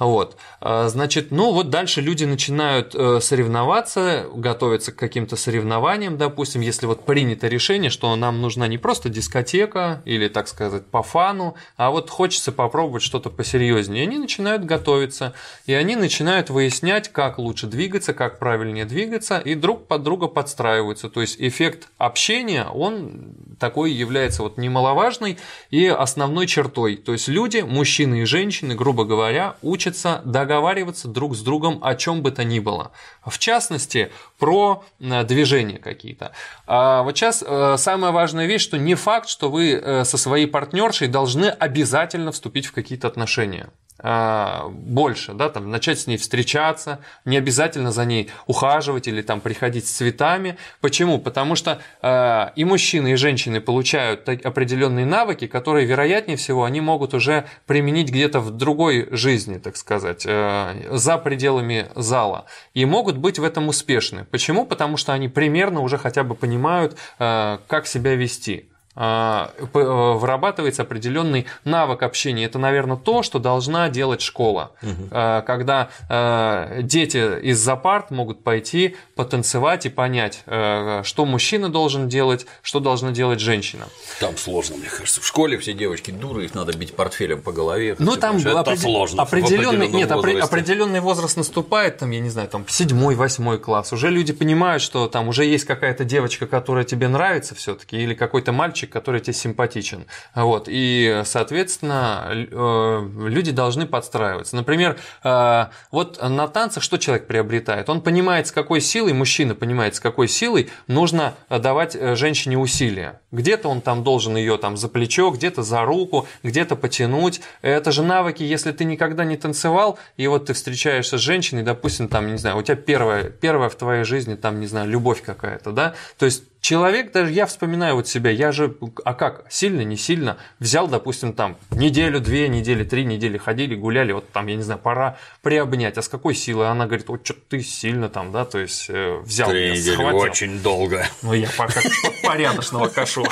Вот. 0.01 0.37
А, 0.61 0.89
значит, 0.89 1.31
ну 1.31 1.53
вот 1.53 1.69
дальше 1.69 2.01
люди 2.01 2.25
начинают 2.25 2.95
э, 2.95 3.21
соревноваться, 3.21 4.27
готовятся 4.35 4.93
к 4.93 4.97
каким-то 4.97 5.37
соревнованиям, 5.37 6.17
допустим, 6.17 6.63
если 6.63 6.87
вот 6.87 7.05
принято 7.05 7.49
решение, 7.49 7.91
что 7.91 8.17
нам 8.17 8.41
нужна 8.41 8.67
не 8.67 8.79
просто 8.79 9.11
дискотека 9.11 10.01
или, 10.07 10.29
так 10.29 10.49
сказать, 10.49 10.87
по 10.87 11.03
фану, 11.03 11.55
а 11.77 11.91
вот 11.91 12.09
хочется 12.09 12.51
попробовать 12.51 13.03
что-то 13.03 13.29
посерьезнее. 13.29 14.03
И 14.03 14.07
они 14.07 14.17
начинают 14.17 14.65
готовиться, 14.65 15.35
и 15.67 15.75
они 15.75 15.97
начинают 15.97 16.49
выяснять, 16.49 17.13
как 17.13 17.39
лучше 17.39 17.67
двигаться, 17.67 18.15
как 18.15 18.39
правильнее 18.39 18.87
двигаться, 18.87 19.39
и 19.39 19.55
друг 19.55 19.87
под 19.87 20.03
друга 20.03 20.29
подстраиваются. 20.29 21.11
То 21.11 21.21
есть 21.21 21.37
эффект 21.39 21.89
общения, 21.99 22.65
он 22.65 23.35
такой 23.61 23.93
является 23.93 24.43
вот 24.43 24.59
немаловажной 24.59 25.39
и 25.71 25.87
основной 25.87 26.49
чертой. 26.49 26.97
То 26.97 27.13
есть 27.13 27.29
люди, 27.29 27.59
мужчины 27.59 28.23
и 28.23 28.25
женщины, 28.25 28.75
грубо 28.75 29.05
говоря, 29.05 29.55
учатся 29.63 30.23
договариваться 30.25 31.07
друг 31.07 31.37
с 31.37 31.43
другом 31.43 31.79
о 31.83 31.95
чем 31.95 32.23
бы 32.23 32.33
то 32.33 32.43
ни 32.43 32.59
было. 32.59 32.91
В 33.25 33.39
частности, 33.39 34.11
про 34.39 34.83
э, 34.99 35.25
движения 35.25 35.79
какие-то. 35.79 36.33
А 36.67 37.03
вот 37.03 37.17
сейчас 37.17 37.45
э, 37.47 37.77
самая 37.79 38.11
важная 38.11 38.47
вещь, 38.47 38.63
что 38.63 38.79
не 38.79 38.95
факт, 38.95 39.29
что 39.29 39.51
вы 39.51 39.73
э, 39.73 40.05
со 40.05 40.17
своей 40.17 40.47
партнершей 40.47 41.07
должны 41.07 41.47
обязательно 41.47 42.33
вступить 42.33 42.67
в 42.67 42.73
какие-то 42.73 43.07
отношения. 43.07 43.69
А, 44.03 44.69
больше, 44.71 45.35
да, 45.35 45.49
там, 45.49 45.71
начать 45.71 46.01
с 46.01 46.07
ней 46.07 46.17
встречаться, 46.17 47.01
не 47.25 47.37
обязательно 47.37 47.93
за 47.93 48.05
ней 48.05 48.31
ухаживать 48.47 49.09
или 49.09 49.23
там 49.23 49.41
приходить 49.41 49.87
с 49.87 49.91
цветами. 49.91 50.57
Почему? 50.81 51.19
Потому 51.19 51.55
что 51.55 51.81
э, 52.03 52.47
и 52.57 52.65
мужчины, 52.65 53.13
и 53.13 53.17
женщины 53.17 53.61
получают 53.61 54.29
определенные 54.29 55.05
навыки, 55.05 55.47
которые, 55.47 55.87
вероятнее 55.87 56.37
всего, 56.37 56.65
они 56.65 56.81
могут 56.81 57.15
уже 57.15 57.47
применить 57.67 58.11
где-то 58.11 58.41
в 58.41 58.51
другой 58.51 59.09
жизни, 59.11 59.59
так 59.59 59.77
сказать, 59.77 60.25
э, 60.27 60.89
за 60.91 61.19
пределами 61.19 61.89
зала, 61.95 62.47
и 62.73 62.85
могут 62.85 63.19
быть 63.19 63.39
в 63.39 63.45
этом 63.45 63.69
успешны. 63.69 64.25
Почему? 64.25 64.65
Потому 64.65 64.97
что 64.97 65.13
они 65.13 65.29
примерно 65.29 65.81
уже 65.81 65.99
хотя 65.99 66.25
бы 66.25 66.35
понимают, 66.35 66.97
э, 67.19 67.59
как 67.67 67.87
себя 67.87 68.15
вести. 68.15 68.70
А, 68.97 69.53
э, 69.59 69.65
вырабатывается 69.65 70.83
определенный 70.83 71.47
навык 71.65 72.03
общения. 72.03 72.45
Это, 72.45 72.59
наверное, 72.59 72.97
то, 72.97 73.23
что 73.23 73.39
должна 73.39 73.89
делать 73.89 74.21
школа. 74.21 74.73
Угу. 74.83 75.09
Когда 75.11 75.91
а, 76.09 76.83
дети 76.83 77.41
из-за 77.43 77.77
парт 77.77 78.11
могут 78.11 78.43
пойти 78.43 78.97
потанцевать 79.15 79.87
и 79.87 79.89
понять, 79.89 80.43
что 80.45 81.25
мужчина 81.25 81.69
должен 81.69 82.09
делать, 82.09 82.47
что 82.63 82.81
должна 82.81 83.13
делать 83.13 83.41
женщина. 83.41 83.87
Там 84.19 84.37
сложно, 84.37 84.77
мне 84.77 84.89
кажется. 84.89 85.21
В 85.21 85.27
школе 85.27 85.59
все 85.59 85.73
девочки 85.73 86.11
дуры, 86.11 86.45
их 86.47 86.55
надо 86.55 86.77
бить 86.77 86.95
портфелем 86.95 87.43
по 87.43 87.53
голове. 87.53 87.97
Ну, 87.99 88.17
там 88.17 88.39
это 88.39 88.61
опред... 88.61 88.81
сложно. 88.81 89.23
Определенный, 89.23 89.89
нет, 89.89 90.11
возрасте. 90.11 90.41
определенный 90.41 91.01
возраст 91.01 91.37
наступает, 91.37 91.99
там, 91.99 92.11
я 92.11 92.21
не 92.21 92.31
знаю, 92.31 92.49
там, 92.49 92.67
седьмой, 92.69 93.15
восьмой 93.15 93.59
класс. 93.59 93.93
Уже 93.93 94.11
люди 94.11 94.33
понимают, 94.33 94.83
что 94.83 95.09
там 95.09 95.29
уже 95.29 95.45
есть 95.45 95.65
какая-то 95.65 96.05
девочка, 96.05 96.47
которая 96.47 96.85
тебе 96.85 97.09
нравится 97.09 97.55
все-таки, 97.55 97.97
или 97.97 98.15
какой-то 98.15 98.53
мальчик, 98.53 98.90
мальчик, 98.91 98.93
который 98.93 99.21
тебе 99.21 99.35
симпатичен. 99.35 100.07
Вот. 100.35 100.69
И, 100.69 101.23
соответственно, 101.25 102.29
э, 102.31 103.09
люди 103.29 103.53
должны 103.53 103.87
подстраиваться. 103.87 104.57
Например, 104.57 104.97
э, 105.25 105.67
вот 105.91 106.21
на 106.23 106.49
танцах 106.49 106.83
что 106.83 106.99
человек 106.99 107.27
приобретает? 107.27 107.89
Он 107.89 108.01
понимает, 108.01 108.47
с 108.47 108.53
какой 108.53 108.81
силой, 108.81 109.13
мужчина 109.13 109.55
понимает, 109.55 109.95
с 109.95 110.01
какой 110.01 110.29
силой 110.29 110.69
нужно 110.89 111.35
давать 111.49 111.97
э, 111.97 112.17
женщине 112.17 112.59
усилия. 112.59 113.21
Где-то 113.33 113.69
он 113.69 113.81
там 113.81 114.03
должен 114.03 114.37
ее 114.37 114.57
там 114.57 114.77
за 114.77 114.89
плечо, 114.89 115.31
где-то 115.31 115.63
за 115.63 115.85
руку, 115.85 116.27
где-то 116.43 116.77
потянуть. 116.77 117.41
Это 117.63 117.93
же 117.93 118.03
навыки, 118.03 118.43
если 118.43 118.73
ты 118.73 118.85
никогда 118.85 119.25
не 119.25 119.37
танцевал, 119.37 119.99
и 120.19 120.29
вот 120.29 120.47
ты 120.47 120.53
встречаешься 120.53 121.17
с 121.17 121.21
женщиной, 121.21 121.63
допустим, 121.63 122.09
там, 122.09 122.27
не 122.27 122.39
знаю, 122.39 122.57
у 122.57 122.63
тебя 122.63 122.77
первая, 122.77 123.25
первая 123.25 123.69
в 123.69 123.75
твоей 123.75 124.05
жизни, 124.05 124.35
там, 124.35 124.61
не 124.61 124.67
знаю, 124.67 124.89
любовь 124.89 125.23
какая-то, 125.23 125.73
да, 125.73 125.95
то 126.19 126.27
есть 126.27 126.45
человек, 126.61 127.13
даже 127.13 127.33
я 127.33 127.47
вспоминаю 127.47 127.97
вот 127.97 128.09
себя, 128.09 128.31
я 128.31 128.53
же, 128.53 128.75
а 129.05 129.15
как, 129.15 129.45
сильно, 129.51 129.83
не 129.83 129.97
сильно, 129.97 130.37
взял, 130.59 130.89
допустим, 130.89 131.33
там, 131.33 131.57
неделю, 131.71 132.21
две 132.21 132.49
недели, 132.49 132.85
три 132.85 133.05
недели 133.05 133.39
ходили, 133.39 133.75
гуляли, 133.75 134.13
вот 134.13 134.31
там, 134.31 134.47
я 134.47 134.57
не 134.57 134.63
знаю, 134.63 134.81
пора 134.81 135.17
приобнять, 135.43 135.99
а 135.99 136.03
с 136.03 136.09
какой 136.09 136.35
силой? 136.35 136.69
Она 136.71 136.87
говорит, 136.87 137.09
вот 137.09 137.25
что 137.25 137.35
ты 137.49 137.63
сильно 137.63 138.09
там, 138.09 138.33
да, 138.33 138.45
то 138.45 138.59
есть 138.59 138.87
э, 138.89 139.21
взял 139.25 139.49
Три 139.51 139.71
меня, 139.71 139.81
недели 139.81 139.95
схватил. 139.95 140.19
очень 140.19 140.63
долго. 140.63 141.07
Ну, 141.23 141.33
я 141.33 141.49
пока 141.57 141.81
порядочного 142.23 142.89
кашу. 142.89 143.25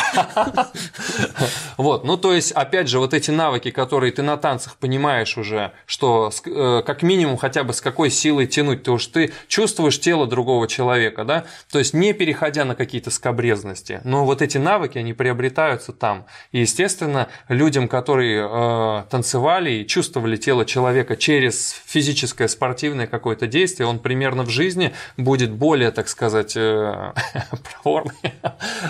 Вот, 1.76 2.04
ну, 2.04 2.16
то 2.16 2.32
есть, 2.34 2.52
опять 2.52 2.88
же, 2.88 2.98
вот 2.98 3.14
эти 3.14 3.30
навыки, 3.30 3.70
которые 3.70 4.12
ты 4.12 4.22
на 4.22 4.36
танцах 4.36 4.76
понимаешь 4.76 5.38
уже, 5.38 5.72
что 5.86 6.30
э, 6.44 6.82
как 6.84 7.02
минимум 7.02 7.36
хотя 7.36 7.62
бы 7.62 7.72
с 7.72 7.80
какой 7.80 8.10
силой 8.10 8.46
тянуть, 8.46 8.82
ты 8.82 8.90
уж 8.90 9.06
ты 9.06 9.32
чувствуешь 9.46 10.00
тело 10.00 10.26
другого 10.26 10.66
человека, 10.66 11.24
да, 11.24 11.44
то 11.70 11.78
есть, 11.78 11.94
не 11.94 12.12
переходя 12.12 12.64
на 12.64 12.74
какие-то 12.74 13.10
скобрезности. 13.18 14.00
Но 14.04 14.24
вот 14.24 14.42
эти 14.42 14.58
навыки, 14.58 14.98
они 14.98 15.12
приобретаются 15.12 15.92
там. 15.92 16.26
И, 16.52 16.60
естественно, 16.60 17.28
людям, 17.48 17.88
которые 17.88 18.48
э, 18.48 19.04
танцевали 19.10 19.70
и 19.72 19.86
чувствовали 19.86 20.36
тело 20.36 20.64
человека 20.64 21.16
через 21.16 21.72
физическое, 21.84 22.48
спортивное 22.48 23.06
какое-то 23.06 23.46
действие, 23.46 23.86
он 23.86 23.98
примерно 23.98 24.44
в 24.44 24.50
жизни 24.50 24.92
будет 25.16 25.50
более, 25.50 25.90
так 25.90 26.08
сказать, 26.08 26.56
э, 26.56 27.12
проворный. 27.82 28.34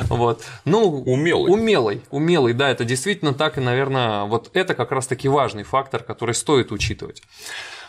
вот. 0.09 0.45
Ну, 0.64 1.03
умелый. 1.07 1.53
Умелый, 1.53 2.03
умелый, 2.11 2.53
да, 2.53 2.68
это 2.68 2.85
действительно 2.85 3.33
так, 3.33 3.59
и, 3.59 3.61
наверное, 3.61 4.24
вот 4.24 4.51
это 4.53 4.74
как 4.74 4.93
раз-таки 4.93 5.29
важный 5.29 5.62
фактор, 5.62 6.03
который 6.03 6.35
стоит 6.35 6.70
учитывать. 6.70 7.22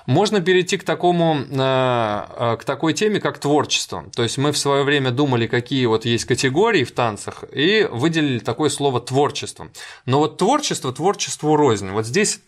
Можно 0.05 0.41
перейти 0.41 0.77
к 0.77 0.83
такому, 0.83 1.37
э, 1.37 1.45
э, 1.49 2.57
к 2.57 2.63
такой 2.63 2.93
теме, 2.93 3.19
как 3.19 3.39
творчество. 3.39 4.05
То 4.15 4.23
есть 4.23 4.37
мы 4.37 4.51
в 4.51 4.57
свое 4.57 4.83
время 4.83 5.11
думали, 5.11 5.47
какие 5.47 5.85
вот 5.85 6.05
есть 6.05 6.25
категории 6.25 6.83
в 6.83 6.91
танцах, 6.91 7.43
и 7.53 7.87
выделили 7.91 8.39
такое 8.39 8.69
слово 8.69 8.99
творчество. 9.01 9.69
Но 10.05 10.19
вот 10.19 10.37
творчество 10.37 10.91
творчеству 10.93 11.55
рознь. 11.55 11.89
Вот 11.91 12.05
здесь 12.05 12.41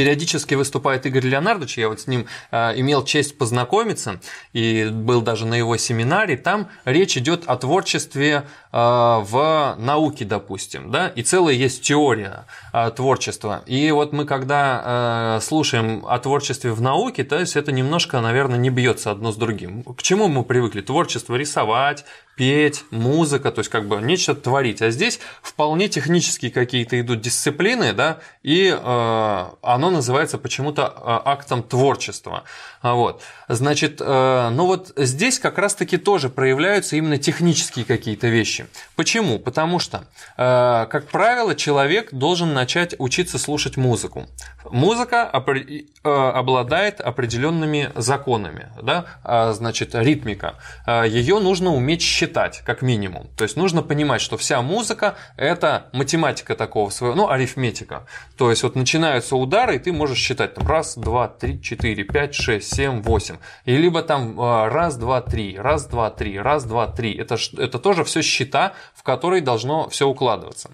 периодически 0.00 0.54
выступает 0.54 1.04
Игорь 1.04 1.26
Леонардович, 1.26 1.76
я 1.78 1.88
вот 1.88 2.00
с 2.00 2.06
ним 2.06 2.26
э, 2.50 2.80
имел 2.80 3.04
честь 3.04 3.36
познакомиться 3.36 4.20
и 4.54 4.88
был 4.90 5.20
даже 5.20 5.46
на 5.46 5.54
его 5.54 5.76
семинаре, 5.76 6.36
там 6.38 6.68
речь 6.84 7.18
идет 7.18 7.44
о 7.46 7.56
творчестве 7.56 8.44
э, 8.72 8.76
в 8.76 9.76
науке, 9.78 10.24
допустим, 10.24 10.90
да, 10.90 11.08
и 11.08 11.22
целая 11.22 11.54
есть 11.54 11.82
теория 11.82 12.46
э, 12.72 12.90
творчества. 12.96 13.62
И 13.66 13.90
вот 13.90 14.12
мы 14.12 14.24
когда 14.24 15.38
слушаем 15.42 16.04
о 16.06 16.18
творчестве 16.18 16.72
в 16.72 16.80
науке, 16.80 17.24
то 17.24 17.38
есть 17.38 17.56
это 17.56 17.72
немножко, 17.72 18.20
наверное, 18.20 18.58
не 18.58 18.70
бьется 18.70 19.10
одно 19.10 19.32
с 19.32 19.36
другим. 19.36 19.82
К 19.82 20.02
чему 20.02 20.28
мы 20.28 20.44
привыкли? 20.44 20.80
Творчество 20.80 21.34
рисовать, 21.34 22.04
петь, 22.40 22.86
музыка, 22.90 23.52
то 23.52 23.58
есть 23.58 23.70
как 23.70 23.86
бы 23.86 24.00
нечто 24.00 24.34
творить. 24.34 24.80
А 24.80 24.90
здесь 24.90 25.20
вполне 25.42 25.90
технические 25.90 26.50
какие-то 26.50 26.98
идут 26.98 27.20
дисциплины, 27.20 27.92
да, 27.92 28.20
и 28.42 28.68
э, 28.70 29.44
оно 29.60 29.90
называется 29.90 30.38
почему-то 30.38 30.84
э, 30.84 30.88
актом 31.04 31.62
творчества. 31.62 32.44
А 32.80 32.94
вот. 32.94 33.20
Значит, 33.52 34.00
э, 34.00 34.48
ну 34.52 34.66
вот 34.66 34.92
здесь 34.94 35.40
как 35.40 35.58
раз-таки 35.58 35.96
тоже 35.96 36.28
проявляются 36.28 36.94
именно 36.94 37.18
технические 37.18 37.84
какие-то 37.84 38.28
вещи. 38.28 38.68
Почему? 38.94 39.40
Потому 39.40 39.80
что, 39.80 40.04
э, 40.36 40.86
как 40.88 41.08
правило, 41.08 41.56
человек 41.56 42.12
должен 42.12 42.54
начать 42.54 42.94
учиться 43.00 43.38
слушать 43.38 43.76
музыку. 43.76 44.28
Музыка 44.70 45.28
э, 45.34 46.08
обладает 46.08 47.00
определенными 47.00 47.90
законами, 47.96 48.68
да, 48.80 49.06
а, 49.24 49.52
значит, 49.52 49.94
ритмика. 49.94 50.54
Ее 50.86 51.40
нужно 51.40 51.74
уметь 51.74 52.02
считать, 52.02 52.62
как 52.64 52.82
минимум. 52.82 53.28
То 53.36 53.42
есть 53.42 53.56
нужно 53.56 53.82
понимать, 53.82 54.20
что 54.20 54.36
вся 54.36 54.62
музыка– 54.62 55.16
это 55.36 55.86
математика 55.92 56.54
такого 56.54 56.90
своего, 56.90 57.16
ну, 57.16 57.28
арифметика. 57.28 58.06
То 58.36 58.50
есть 58.50 58.62
вот 58.62 58.76
начинаются 58.76 59.34
удары, 59.34 59.76
и 59.76 59.78
ты 59.78 59.92
можешь 59.92 60.18
считать 60.18 60.54
там 60.54 60.68
раз, 60.68 60.96
два, 60.96 61.28
три, 61.28 61.60
четыре, 61.60 62.04
пять, 62.04 62.34
шесть, 62.34 62.74
7, 62.74 63.02
8. 63.02 63.39
И 63.64 63.76
либо 63.76 64.02
там 64.02 64.40
а, 64.40 64.68
раз, 64.68 64.96
два, 64.96 65.20
три, 65.20 65.58
раз, 65.58 65.86
два, 65.86 66.10
три, 66.10 66.38
раз, 66.38 66.64
два, 66.64 66.86
три. 66.86 67.14
Это, 67.16 67.36
это 67.58 67.78
тоже 67.78 68.04
все 68.04 68.22
счета, 68.22 68.72
в 68.94 69.02
которые 69.02 69.42
должно 69.42 69.88
все 69.88 70.06
укладываться. 70.06 70.70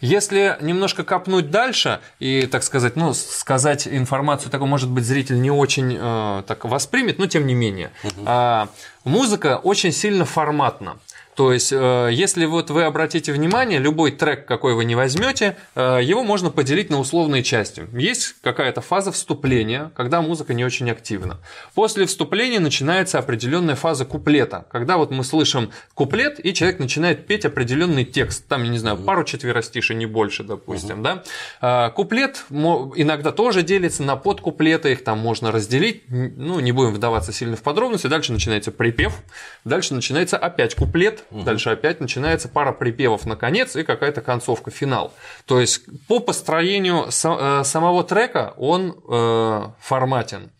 Если 0.00 0.56
немножко 0.60 1.04
копнуть 1.04 1.50
дальше 1.50 2.00
и, 2.18 2.46
так 2.46 2.62
сказать, 2.62 2.96
ну, 2.96 3.14
сказать 3.14 3.86
информацию, 3.88 4.50
такую, 4.50 4.68
может 4.68 4.90
быть, 4.90 5.04
зритель 5.04 5.40
не 5.40 5.50
очень 5.50 5.96
э, 5.98 6.42
так 6.46 6.64
воспримет, 6.64 7.18
но 7.18 7.26
тем 7.26 7.46
не 7.46 7.54
менее. 7.54 7.90
Угу. 8.04 8.24
Э, 8.26 8.66
музыка 9.04 9.60
очень 9.62 9.92
сильно 9.92 10.24
форматна. 10.24 10.96
То 11.36 11.52
есть, 11.52 11.70
э, 11.70 12.08
если 12.12 12.46
вот 12.46 12.70
вы 12.70 12.84
обратите 12.84 13.30
внимание, 13.30 13.78
любой 13.78 14.10
трек, 14.10 14.46
какой 14.46 14.72
вы 14.74 14.86
не 14.86 14.94
возьмете, 14.94 15.58
э, 15.74 16.00
его 16.02 16.24
можно 16.24 16.48
поделить 16.48 16.88
на 16.88 16.98
условные 16.98 17.42
части. 17.42 17.86
Есть 17.92 18.36
какая-то 18.40 18.80
фаза 18.80 19.12
вступления, 19.12 19.90
когда 19.94 20.22
музыка 20.22 20.54
не 20.54 20.64
очень 20.64 20.90
активна. 20.90 21.38
После 21.74 22.06
вступления 22.06 22.58
начинается 22.58 23.18
определенная 23.18 23.74
фаза 23.74 24.06
куплета, 24.06 24.64
когда 24.70 24.96
вот 24.96 25.10
мы 25.10 25.24
слышим 25.24 25.72
куплет, 25.92 26.42
и 26.42 26.54
человек 26.54 26.78
начинает 26.78 27.26
петь 27.26 27.44
определенный 27.44 28.06
текст, 28.06 28.48
там, 28.48 28.64
я 28.64 28.70
не 28.70 28.78
знаю, 28.78 28.96
пару 28.96 29.22
четверостишей, 29.22 29.94
не 29.94 30.06
больше, 30.06 30.42
допустим, 30.42 31.02
да. 31.02 31.90
Куплет 31.90 32.46
иногда 32.50 33.30
тоже 33.30 33.62
делится 33.62 34.02
на 34.02 34.16
подкуплеты, 34.16 34.92
их 34.92 35.04
там 35.04 35.18
можно 35.18 35.52
разделить, 35.52 36.04
ну, 36.08 36.60
не 36.60 36.72
будем 36.72 36.94
вдаваться 36.94 37.32
сильно 37.32 37.56
в 37.56 37.62
подробности, 37.62 38.06
дальше 38.06 38.32
начинается 38.32 38.72
припев, 38.72 39.18
дальше 39.64 39.92
начинается 39.92 40.38
опять 40.38 40.74
куплет, 40.74 41.24
Угу. 41.30 41.42
Дальше 41.42 41.70
опять 41.70 42.00
начинается 42.00 42.48
пара 42.48 42.72
припевов 42.72 43.26
на 43.26 43.36
конец 43.36 43.76
и 43.76 43.82
какая-то 43.82 44.20
концовка, 44.20 44.70
финал. 44.70 45.12
То 45.46 45.60
есть 45.60 45.82
по 46.06 46.20
построению 46.20 47.06
э, 47.08 47.64
самого 47.64 48.04
трека 48.04 48.54
он 48.56 48.96
э, 49.08 49.62
форматен. 49.80 50.50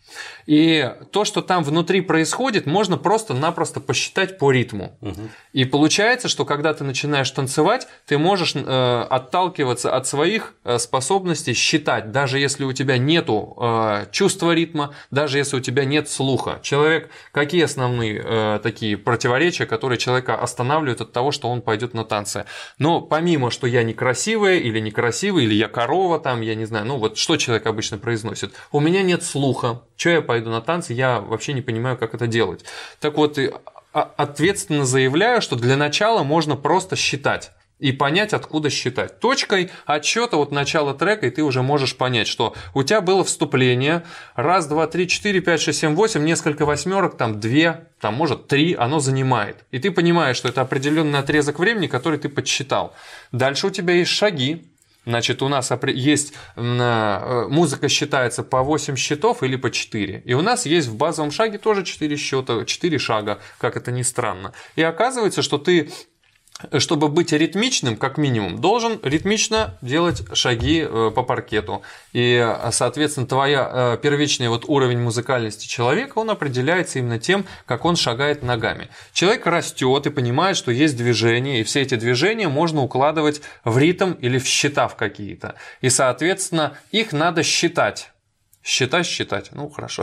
И 0.47 0.92
то, 1.11 1.24
что 1.24 1.42
там 1.42 1.64
внутри 1.64 2.01
происходит, 2.01 2.66
можно 2.66 2.97
просто-напросто 2.97 3.80
посчитать 3.80 4.38
по 4.38 4.53
ритму. 4.53 4.97
Угу. 5.01 5.20
И 5.53 5.64
получается, 5.64 6.28
что 6.28 6.44
когда 6.44 6.72
ты 6.72 6.84
начинаешь 6.84 7.30
танцевать, 7.30 7.88
ты 8.07 8.16
можешь 8.16 8.55
э, 8.55 9.07
отталкиваться 9.11 9.94
от 9.94 10.07
своих 10.07 10.55
э, 10.64 10.78
способностей 10.78 11.53
считать, 11.53 12.12
даже 12.12 12.38
если 12.38 12.64
у 12.64 12.72
тебя 12.72 12.97
нету 12.97 13.57
э, 13.61 14.07
чувства 14.12 14.55
ритма, 14.55 14.94
даже 15.11 15.38
если 15.38 15.57
у 15.57 15.61
тебя 15.61 15.84
нет 15.84 16.09
слуха. 16.09 16.61
Человек, 16.62 17.11
какие 17.32 17.64
основные 17.64 18.22
э, 18.24 18.61
такие 18.62 18.97
противоречия, 18.97 19.66
которые 19.66 19.99
человека 19.99 20.36
останавливают 20.36 21.01
от 21.01 21.12
того, 21.12 21.32
что 21.32 21.49
он 21.49 21.61
пойдет 21.61 21.92
на 21.94 22.05
танцы? 22.05 22.44
Но 22.78 23.01
помимо, 23.01 23.51
что 23.51 23.66
я 23.66 23.82
некрасивая 23.82 24.59
или 24.59 24.78
некрасивый, 24.78 25.44
или 25.44 25.55
я 25.55 25.68
корова 25.68 26.20
там, 26.20 26.40
я 26.40 26.55
не 26.55 26.66
знаю, 26.66 26.86
ну 26.86 26.99
вот 26.99 27.18
что 27.18 27.36
человек 27.36 27.66
обычно 27.66 27.99
произносит? 27.99 28.55
У 28.70 28.80
меня 28.80 29.03
нет 29.03 29.24
слуха. 29.24 29.82
Что 29.97 30.11
я 30.11 30.20
пойду 30.20 30.36
на 30.45 30.61
танцы? 30.61 30.93
Я 30.93 31.20
вообще 31.20 31.53
не 31.53 31.62
понимаю, 31.62 31.97
как 31.97 32.14
это 32.14 32.26
делать. 32.26 32.64
Так 33.01 33.16
вот, 33.16 33.39
ответственно 33.93 34.84
заявляю, 34.84 35.41
что 35.41 35.57
для 35.57 35.76
начала 35.76 36.22
можно 36.22 36.57
просто 36.57 36.97
считать 36.97 37.53
и 37.78 37.93
понять, 37.93 38.32
откуда 38.32 38.70
считать. 38.70 39.20
Точкой 39.20 39.70
отсчета 39.84 40.39
вот 40.39 40.51
начала 40.51 40.95
трека, 40.95 41.26
и 41.26 41.30
ты 41.30 41.43
уже 41.43 41.62
можешь 41.62 41.97
понять, 41.97 42.26
что 42.26 42.55
у 42.72 42.82
тебя 42.82 43.03
было 43.03 43.22
вступление, 43.22 44.03
раз, 44.34 44.66
два, 44.66 44.87
три, 44.87 45.07
четыре, 45.07 45.41
пять, 45.41 45.61
шесть, 45.61 45.80
семь, 45.80 45.95
восемь, 45.95 46.24
несколько 46.24 46.64
восьмерок, 46.64 47.18
там 47.18 47.39
две, 47.39 47.87
там 48.01 48.14
может 48.14 48.49
три, 48.49 48.74
оно 48.74 48.99
занимает. 48.99 49.64
И 49.72 49.78
ты 49.78 49.91
понимаешь, 49.91 50.37
что 50.37 50.49
это 50.49 50.62
определенный 50.62 51.18
отрезок 51.18 51.59
времени, 51.59 51.87
который 51.87 52.18
ты 52.18 52.30
подсчитал. 52.30 52.95
Дальше 53.30 53.66
у 53.66 53.70
тебя 53.70 53.93
есть 53.93 54.11
шаги, 54.11 54.70
Значит, 55.07 55.40
у 55.40 55.48
нас 55.48 55.70
есть 55.86 56.34
э, 56.57 57.46
музыка 57.48 57.88
считается 57.88 58.42
по 58.42 58.62
8 58.62 58.96
счетов 58.96 59.44
или 59.44 59.54
по 59.54 59.70
4. 59.70 60.22
И 60.24 60.34
у 60.34 60.42
нас 60.42 60.66
есть 60.66 60.88
в 60.88 60.96
базовом 60.96 61.30
шаге 61.30 61.59
тоже 61.59 61.84
4 61.84 62.16
счета, 62.16 62.64
4 62.64 62.98
шага, 62.98 63.38
как 63.59 63.76
это 63.76 63.92
ни 63.92 64.02
странно. 64.02 64.52
И 64.74 64.82
оказывается, 64.82 65.42
что 65.42 65.59
ты 65.59 65.90
чтобы 66.78 67.09
быть 67.09 67.32
ритмичным, 67.32 67.96
как 67.96 68.16
минимум, 68.16 68.61
должен 68.61 68.98
ритмично 69.02 69.76
делать 69.82 70.22
шаги 70.32 70.86
э, 70.88 71.11
по 71.14 71.22
паркету. 71.22 71.82
И, 72.12 72.46
соответственно, 72.70 73.26
твоя 73.26 73.70
э, 73.70 73.98
первичный 74.02 74.48
вот 74.48 74.64
уровень 74.66 74.98
музыкальности 74.98 75.66
человека, 75.66 76.18
он 76.18 76.30
определяется 76.30 76.98
именно 76.98 77.18
тем, 77.18 77.44
как 77.66 77.84
он 77.84 77.96
шагает 77.96 78.42
ногами. 78.42 78.88
Человек 79.12 79.46
растет 79.46 80.07
и 80.07 80.11
понимает, 80.11 80.57
что 80.57 80.70
есть 80.70 80.96
движения, 80.96 81.61
и 81.61 81.64
все 81.64 81.82
эти 81.82 81.94
движения 81.96 82.48
можно 82.48 82.82
укладывать 82.82 83.42
в 83.64 83.76
ритм 83.78 84.12
или 84.12 84.38
в 84.38 84.46
счета 84.46 84.88
в 84.88 84.96
какие-то. 84.96 85.57
И, 85.82 85.90
соответственно, 85.90 86.78
их 86.90 87.12
надо 87.12 87.42
считать 87.42 88.11
Считать, 88.66 89.06
считать. 89.06 89.50
Ну, 89.52 89.68
хорошо. 89.68 90.02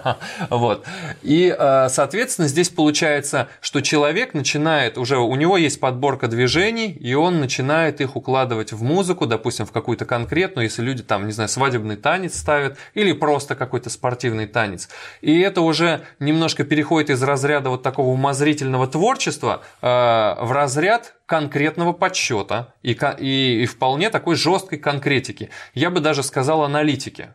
вот. 0.50 0.84
И, 1.22 1.54
э, 1.56 1.88
соответственно, 1.88 2.48
здесь 2.48 2.68
получается, 2.68 3.46
что 3.60 3.82
человек 3.82 4.34
начинает, 4.34 4.98
уже 4.98 5.18
у 5.18 5.36
него 5.36 5.56
есть 5.56 5.78
подборка 5.78 6.26
движений, 6.26 6.90
и 6.90 7.14
он 7.14 7.38
начинает 7.38 8.00
их 8.00 8.16
укладывать 8.16 8.72
в 8.72 8.82
музыку, 8.82 9.26
допустим, 9.26 9.64
в 9.64 9.70
какую-то 9.70 10.06
конкретную, 10.06 10.64
если 10.64 10.82
люди 10.82 11.04
там, 11.04 11.26
не 11.26 11.32
знаю, 11.32 11.48
свадебный 11.48 11.94
танец 11.94 12.36
ставят, 12.36 12.78
или 12.94 13.12
просто 13.12 13.54
какой-то 13.54 13.90
спортивный 13.90 14.48
танец. 14.48 14.88
И 15.20 15.38
это 15.38 15.60
уже 15.60 16.00
немножко 16.18 16.64
переходит 16.64 17.10
из 17.10 17.22
разряда 17.22 17.70
вот 17.70 17.84
такого 17.84 18.08
умозрительного 18.08 18.88
творчества 18.88 19.62
э, 19.82 19.86
в 19.86 20.50
разряд 20.50 21.14
конкретного 21.26 21.92
подсчета 21.92 22.74
и, 22.82 22.98
и, 23.20 23.62
и 23.62 23.66
вполне 23.66 24.10
такой 24.10 24.34
жесткой 24.34 24.80
конкретики. 24.80 25.50
Я 25.74 25.90
бы 25.90 26.00
даже 26.00 26.24
сказал 26.24 26.64
аналитики. 26.64 27.34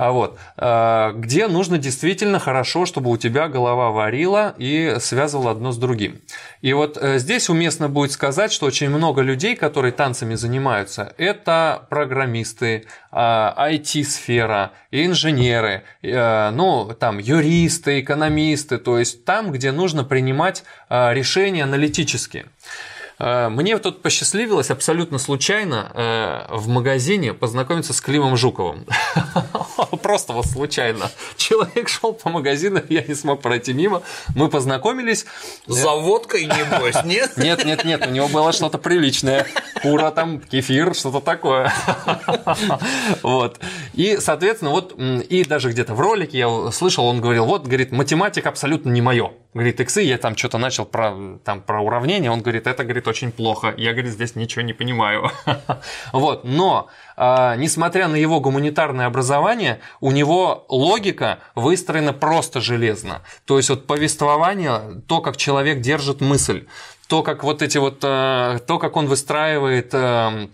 А 0.00 0.12
вот, 0.12 0.38
а, 0.56 1.12
где 1.12 1.46
нужно 1.46 1.76
действительно 1.76 2.38
хорошо, 2.38 2.86
чтобы 2.86 3.10
у 3.10 3.18
тебя 3.18 3.48
голова 3.48 3.90
варила 3.90 4.54
и 4.56 4.96
связывала 4.98 5.50
одно 5.50 5.72
с 5.72 5.76
другим. 5.76 6.22
И 6.62 6.72
вот 6.72 6.96
э, 6.96 7.18
здесь 7.18 7.50
уместно 7.50 7.90
будет 7.90 8.10
сказать, 8.10 8.50
что 8.50 8.64
очень 8.64 8.88
много 8.88 9.20
людей, 9.20 9.56
которые 9.56 9.92
танцами 9.92 10.36
занимаются, 10.36 11.12
это 11.18 11.86
программисты, 11.90 12.86
IT-сфера, 13.12 14.54
а, 14.54 14.72
инженеры, 14.90 15.82
э, 16.00 16.48
ну, 16.48 16.96
там, 16.98 17.18
юристы, 17.18 18.00
экономисты, 18.00 18.78
то 18.78 18.98
есть 18.98 19.26
там, 19.26 19.52
где 19.52 19.70
нужно 19.70 20.02
принимать 20.02 20.64
решения 20.88 21.64
аналитические. 21.64 22.46
Э, 23.20 23.50
мне 23.50 23.76
тут 23.78 24.00
посчастливилось 24.00 24.70
абсолютно 24.70 25.18
случайно 25.18 25.92
э, 25.94 26.56
в 26.56 26.68
магазине 26.68 27.34
познакомиться 27.34 27.92
с 27.92 28.00
Климом 28.00 28.36
Жуковым. 28.36 28.86
Просто 30.02 30.32
вот 30.32 30.46
случайно. 30.46 31.10
Человек 31.36 31.88
шел 31.88 32.14
по 32.14 32.30
магазину, 32.30 32.80
я 32.88 33.02
не 33.02 33.14
смог 33.14 33.42
пройти 33.42 33.74
мимо. 33.74 34.02
Мы 34.34 34.48
познакомились. 34.48 35.26
За 35.66 35.90
водкой, 35.90 36.46
небось, 36.46 37.04
нет? 37.04 37.36
Нет, 37.36 37.64
нет, 37.64 37.84
нет, 37.84 38.06
у 38.06 38.10
него 38.10 38.28
было 38.28 38.52
что-то 38.52 38.78
приличное. 38.78 39.46
Кура 39.82 40.10
там, 40.10 40.40
кефир, 40.40 40.94
что-то 40.94 41.20
такое. 41.20 41.72
Вот. 43.22 43.60
И, 43.94 44.18
соответственно, 44.18 44.70
вот, 44.70 44.94
и 44.98 45.44
даже 45.44 45.70
где-то 45.70 45.94
в 45.94 46.00
ролике 46.00 46.38
я 46.38 46.70
слышал, 46.72 47.04
он 47.06 47.20
говорил, 47.20 47.44
вот, 47.44 47.66
говорит, 47.66 47.92
математика 47.92 48.48
абсолютно 48.48 48.90
не 48.90 49.02
мое. 49.02 49.32
Говорит, 49.52 49.80
иксы, 49.80 50.02
я 50.02 50.16
там 50.16 50.36
что-то 50.36 50.58
начал 50.58 50.86
про, 50.86 51.38
там, 51.44 51.60
про 51.60 51.80
уравнение, 51.80 52.30
он 52.30 52.40
говорит, 52.40 52.66
это, 52.66 52.84
говорит, 52.84 53.08
очень 53.10 53.32
плохо. 53.32 53.74
Я, 53.76 53.92
говорит, 53.92 54.12
здесь 54.12 54.36
ничего 54.36 54.62
не 54.62 54.72
понимаю. 54.72 55.30
Вот, 56.12 56.44
но, 56.44 56.88
а, 57.16 57.56
несмотря 57.56 58.08
на 58.08 58.16
его 58.16 58.40
гуманитарное 58.40 59.06
образование, 59.06 59.80
у 60.00 60.10
него 60.10 60.64
логика 60.68 61.38
выстроена 61.54 62.12
просто 62.12 62.60
железно. 62.60 63.22
То 63.44 63.56
есть, 63.58 63.70
вот 63.70 63.86
повествование, 63.86 65.02
то, 65.06 65.20
как 65.20 65.36
человек 65.36 65.80
держит 65.80 66.20
мысль, 66.20 66.66
то, 67.08 67.22
как 67.22 67.44
вот 67.44 67.62
эти 67.62 67.78
вот, 67.78 68.00
а, 68.02 68.58
то, 68.58 68.78
как 68.78 68.96
он 68.96 69.06
выстраивает 69.06 69.90
а, 69.92 70.48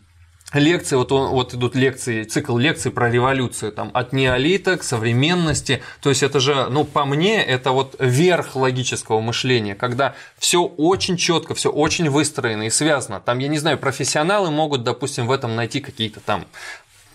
лекции, 0.59 0.97
вот, 0.97 1.11
вот 1.11 1.55
идут 1.55 1.75
лекции, 1.75 2.25
цикл 2.25 2.57
лекций 2.57 2.91
про 2.91 3.11
революцию, 3.11 3.73
там, 3.73 3.91
от 3.95 4.13
неолита 4.13 4.77
к 4.77 4.83
современности, 4.83 5.83
то 6.01 6.09
есть 6.09 6.23
это 6.23 6.41
же, 6.41 6.67
ну, 6.71 6.85
по 6.85 7.05
мне, 7.05 7.43
это 7.43 7.71
вот 7.71 7.97
верх 7.99 8.57
логического 8.57 9.21
мышления, 9.21 9.75
когда 9.75 10.15
все 10.39 10.63
очень 10.63 11.17
четко, 11.17 11.55
все 11.55 11.71
очень 11.71 12.11
выстроено 12.11 12.65
и 12.65 12.71
связано. 12.71 13.21
Там, 13.21 13.39
я 13.39 13.49
не 13.49 13.59
знаю, 13.59 13.79
профессионалы 13.79 14.51
могут, 14.51 14.85
допустим, 14.85 15.27
в 15.27 15.33
этом 15.33 15.57
найти 15.57 15.81
какие-то 15.81 16.21
там 16.21 16.47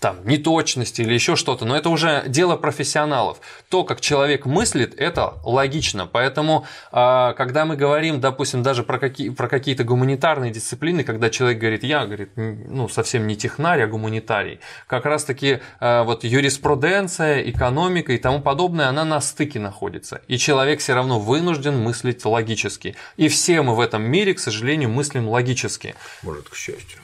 там, 0.02 0.26
неточности 0.26 1.02
или 1.02 1.14
еще 1.14 1.36
что-то, 1.36 1.64
но 1.64 1.78
это 1.78 1.90
уже 1.90 2.24
дело 2.28 2.58
профессионалов. 2.58 3.40
То, 3.70 3.84
как 3.84 4.02
человек 4.02 4.48
мыслит, 4.48 4.96
это 4.98 5.36
логично. 5.46 6.08
Поэтому, 6.08 6.66
а, 6.92 7.34
когда 7.34 7.66
мы 7.66 7.76
говорим, 7.76 8.20
допустим, 8.20 8.64
даже 8.64 8.82
про, 8.82 8.98
какие, 8.98 9.30
про 9.30 9.48
какие-то 9.48 9.84
гуманитарные 9.84 10.52
дисциплины, 10.52 11.04
когда 11.04 11.30
человек 11.30 11.60
говорит, 11.60 11.84
я, 11.84 12.08
говорит, 12.08 12.32
ну, 12.36 12.90
совсем 12.90 13.28
не 13.28 13.36
технарь, 13.36 13.84
а 13.84 13.88
гуманитарий, 13.88 14.60
как 14.88 15.06
раз-таки 15.06 15.60
а, 15.80 16.04
вот 16.04 16.24
юриспруденция, 16.24 17.44
экономика 17.44 18.12
и 18.12 18.18
тому 18.18 18.42
подобное, 18.42 18.88
она 18.88 19.06
на 19.06 19.22
стыке 19.22 19.60
находится. 19.60 20.22
И 20.28 20.40
человек 20.40 20.80
все 20.80 20.96
равно 20.96 21.20
вынужден 21.20 21.80
мыслить 21.80 22.26
логически. 22.26 22.96
И 23.18 23.28
все 23.28 23.62
мы 23.62 23.76
в 23.76 23.80
этом 23.80 24.02
мире, 24.02 24.34
к 24.34 24.40
сожалению, 24.40 24.90
мыслим 24.90 25.30
логически. 25.30 25.94
Может, 26.24 26.50
к 26.50 26.56
счастью. 26.56 27.01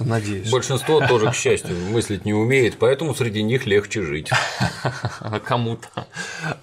Надеюсь. 0.00 0.50
Большинство 0.50 1.06
тоже, 1.06 1.30
к 1.30 1.34
счастью, 1.34 1.76
мыслить 1.90 2.24
не 2.24 2.34
умеет, 2.34 2.78
поэтому 2.78 3.14
среди 3.14 3.42
них 3.42 3.66
легче 3.66 4.02
жить. 4.02 4.30
Кому-то. 5.44 5.88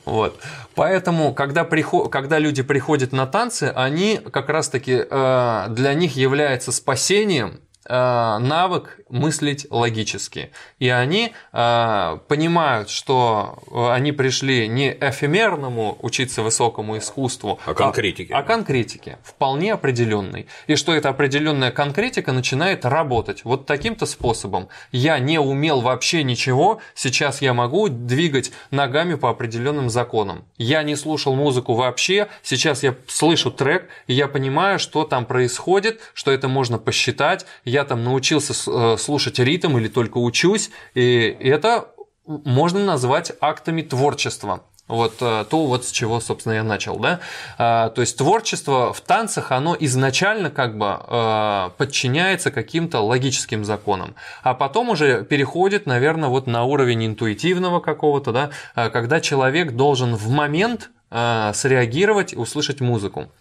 Вот. 0.05 0.39
Поэтому, 0.75 1.33
когда, 1.33 1.63
приход... 1.63 2.11
когда 2.11 2.39
люди 2.39 2.61
приходят 2.61 3.11
на 3.11 3.25
танцы, 3.25 3.71
они 3.75 4.19
как 4.31 4.49
раз-таки 4.49 5.05
э, 5.09 5.65
для 5.69 5.93
них 5.93 6.15
является 6.15 6.71
спасением 6.71 7.59
навык 7.87 8.99
мыслить 9.09 9.67
логически. 9.69 10.51
И 10.79 10.89
они 10.89 11.33
э, 11.53 12.17
понимают, 12.27 12.89
что 12.89 13.59
э, 13.71 13.91
они 13.91 14.11
пришли 14.11 14.67
не 14.67 14.91
эфемерному 14.91 15.97
учиться 16.01 16.41
высокому 16.41 16.97
искусству, 16.97 17.59
а 17.65 17.73
конкретике. 17.73 18.33
А, 18.33 18.39
а 18.39 18.43
конкретике, 18.43 19.19
вполне 19.23 19.73
определенной. 19.73 20.47
И 20.67 20.75
что 20.75 20.93
эта 20.93 21.09
определенная 21.09 21.71
конкретика 21.71 22.31
начинает 22.31 22.85
работать 22.85 23.45
вот 23.45 23.65
таким-то 23.65 24.05
способом. 24.05 24.67
Я 24.91 25.19
не 25.19 25.39
умел 25.39 25.81
вообще 25.81 26.23
ничего, 26.23 26.79
сейчас 26.93 27.41
я 27.41 27.53
могу 27.53 27.87
двигать 27.89 28.51
ногами 28.71 29.15
по 29.15 29.29
определенным 29.29 29.89
законам. 29.89 30.45
Я 30.57 30.83
не 30.83 30.95
слушал 30.95 31.35
музыку 31.35 31.73
вообще, 31.73 32.27
сейчас 32.43 32.83
я 32.83 32.95
слышу 33.07 33.51
трек, 33.51 33.89
и 34.07 34.13
я 34.13 34.27
понимаю, 34.27 34.79
что 34.79 35.03
там 35.03 35.25
происходит, 35.25 35.99
что 36.13 36.31
это 36.31 36.47
можно 36.47 36.77
посчитать, 36.77 37.45
я 37.75 37.83
там 37.83 38.03
научился 38.03 38.53
э, 38.53 38.97
слушать 38.97 39.37
ритм 39.39 39.77
или 39.77 39.89
только 39.89 40.17
учусь, 40.17 40.71
и 40.93 41.37
это 41.39 41.89
можно 42.25 42.83
назвать 42.83 43.33
актами 43.41 43.81
творчества. 43.81 44.63
вот 44.87 45.17
то, 45.17 45.45
вот 45.51 45.85
с 45.85 45.91
чего, 45.91 46.19
собственно, 46.19 46.53
я 46.53 46.63
начал, 46.63 46.97
да. 46.99 47.19
То 47.57 48.01
есть 48.01 48.17
творчество 48.17 48.93
в 48.93 49.01
танцах, 49.01 49.51
оно 49.51 49.75
изначально 49.79 50.49
как 50.49 50.77
бы 50.77 51.71
подчиняется 51.77 52.51
каким-то 52.51 53.01
логическим 53.01 53.65
законам, 53.65 54.15
а 54.43 54.53
потом 54.53 54.89
уже 54.89 55.23
переходит, 55.23 55.85
наверное, 55.85 56.29
вот 56.29 56.47
на 56.47 56.63
уровень 56.63 57.05
интуитивного 57.05 57.79
какого-то, 57.79 58.31
да, 58.31 58.89
когда 58.89 59.21
человек 59.21 59.71
должен 59.73 60.15
в 60.15 60.29
момент 60.29 60.89
среагировать 61.11 62.33
и 62.33 62.37
услышать 62.37 62.81
музыку. 62.81 63.31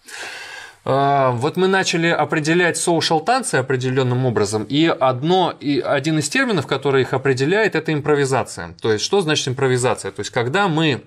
А, 0.87 1.31
вот 1.31 1.57
мы 1.57 1.67
начали 1.67 2.07
определять 2.07 2.77
social 2.77 3.23
танцы 3.23 3.55
определенным 3.55 4.25
образом, 4.25 4.63
и 4.63 4.85
одно, 4.85 5.51
и 5.59 5.79
один 5.79 6.19
из 6.19 6.29
терминов, 6.29 6.67
который 6.67 7.01
их 7.01 7.13
определяет, 7.13 7.75
это 7.75 7.91
импровизация. 7.91 8.75
То 8.79 8.93
есть, 8.93 9.03
что 9.03 9.21
значит 9.21 9.47
импровизация? 9.47 10.11
То 10.11 10.19
есть, 10.19 10.29
когда 10.29 10.67
мы 10.67 11.01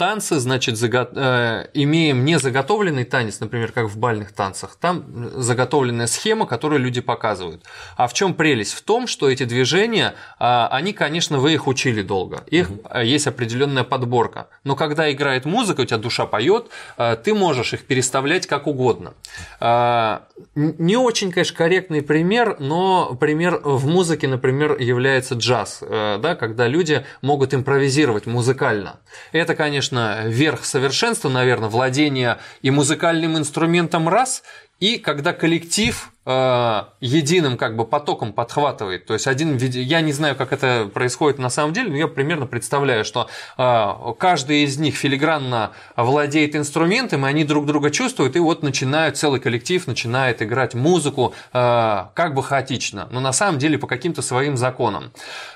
танцы, 0.00 0.40
значит, 0.40 0.78
заго... 0.78 1.10
э, 1.14 1.66
имеем 1.74 2.24
не 2.24 2.38
заготовленный 2.38 3.04
танец, 3.04 3.38
например, 3.40 3.70
как 3.70 3.84
в 3.84 3.98
бальных 3.98 4.32
танцах, 4.32 4.76
там 4.80 5.04
заготовленная 5.42 6.06
схема, 6.06 6.46
которую 6.46 6.80
люди 6.80 7.02
показывают. 7.02 7.64
А 7.98 8.08
в 8.08 8.14
чем 8.14 8.32
прелесть? 8.32 8.72
В 8.72 8.80
том, 8.80 9.06
что 9.06 9.28
эти 9.28 9.44
движения, 9.44 10.14
э, 10.38 10.68
они, 10.70 10.94
конечно, 10.94 11.38
вы 11.38 11.52
их 11.52 11.66
учили 11.66 12.00
долго, 12.00 12.44
их 12.46 12.70
угу. 12.70 12.98
есть 12.98 13.26
определенная 13.26 13.84
подборка. 13.84 14.48
Но 14.64 14.74
когда 14.74 15.12
играет 15.12 15.44
музыка, 15.44 15.82
у 15.82 15.84
тебя 15.84 15.98
душа 15.98 16.24
поет, 16.24 16.70
э, 16.96 17.16
ты 17.22 17.34
можешь 17.34 17.74
их 17.74 17.84
переставлять 17.84 18.46
как 18.46 18.66
угодно. 18.66 19.12
Э, 19.60 20.20
не 20.54 20.96
очень, 20.96 21.30
конечно, 21.30 21.58
корректный 21.58 22.00
пример, 22.00 22.56
но 22.58 23.14
пример 23.20 23.60
в 23.62 23.86
музыке, 23.86 24.28
например, 24.28 24.78
является 24.80 25.34
джаз, 25.34 25.80
э, 25.82 26.18
да, 26.22 26.36
когда 26.36 26.66
люди 26.68 27.04
могут 27.20 27.52
импровизировать 27.52 28.24
музыкально. 28.24 29.00
Это, 29.32 29.54
конечно, 29.54 29.89
конечно, 29.90 30.28
верх 30.28 30.64
совершенства, 30.64 31.28
наверное, 31.28 31.68
владение 31.68 32.38
и 32.62 32.70
музыкальным 32.70 33.36
инструментом 33.36 34.08
раз, 34.08 34.42
и 34.78 34.96
когда 34.96 35.34
коллектив 35.34 36.10
э, 36.24 36.82
единым 37.00 37.58
как 37.58 37.76
бы 37.76 37.84
потоком 37.84 38.32
подхватывает, 38.32 39.04
то 39.04 39.12
есть 39.12 39.26
один, 39.26 39.58
я 39.58 40.00
не 40.00 40.12
знаю, 40.12 40.36
как 40.36 40.54
это 40.54 40.90
происходит 40.92 41.38
на 41.38 41.50
самом 41.50 41.74
деле, 41.74 41.90
но 41.90 41.96
я 41.96 42.08
примерно 42.08 42.46
представляю, 42.46 43.04
что 43.04 43.28
э, 43.58 44.14
каждый 44.18 44.62
из 44.64 44.78
них 44.78 44.94
филигранно 44.94 45.72
владеет 45.96 46.56
инструментом, 46.56 47.26
и 47.26 47.28
они 47.28 47.44
друг 47.44 47.66
друга 47.66 47.90
чувствуют, 47.90 48.36
и 48.36 48.38
вот 48.38 48.62
начинают 48.62 49.18
целый 49.18 49.40
коллектив 49.40 49.86
начинает 49.86 50.40
играть 50.40 50.74
музыку 50.74 51.34
э, 51.52 52.04
как 52.14 52.34
бы 52.34 52.42
хаотично, 52.42 53.08
но 53.10 53.20
на 53.20 53.32
самом 53.32 53.58
деле 53.58 53.76
по 53.76 53.86
каким-то 53.86 54.22
своим 54.22 54.56
законам. 54.56 55.12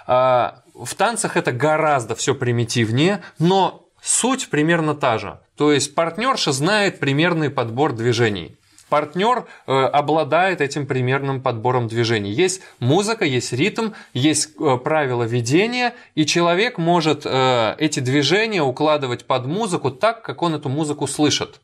Э, 0.06 0.50
в 0.74 0.94
танцах 0.96 1.36
это 1.36 1.52
гораздо 1.52 2.14
все 2.14 2.34
примитивнее, 2.34 3.22
но 3.38 3.83
Суть 4.04 4.50
примерно 4.50 4.94
та 4.94 5.16
же. 5.16 5.38
То 5.56 5.72
есть 5.72 5.94
партнерша 5.94 6.52
знает 6.52 7.00
примерный 7.00 7.48
подбор 7.48 7.94
движений. 7.94 8.54
Партнер 8.90 9.46
э, 9.66 9.72
обладает 9.72 10.60
этим 10.60 10.86
примерным 10.86 11.40
подбором 11.40 11.88
движений. 11.88 12.30
Есть 12.30 12.60
музыка, 12.80 13.24
есть 13.24 13.54
ритм, 13.54 13.92
есть 14.12 14.50
э, 14.60 14.76
правила 14.76 15.22
ведения, 15.22 15.94
и 16.14 16.26
человек 16.26 16.76
может 16.76 17.22
э, 17.24 17.76
эти 17.78 18.00
движения 18.00 18.62
укладывать 18.62 19.24
под 19.24 19.46
музыку 19.46 19.90
так, 19.90 20.20
как 20.20 20.42
он 20.42 20.54
эту 20.54 20.68
музыку 20.68 21.06
слышит. 21.06 21.62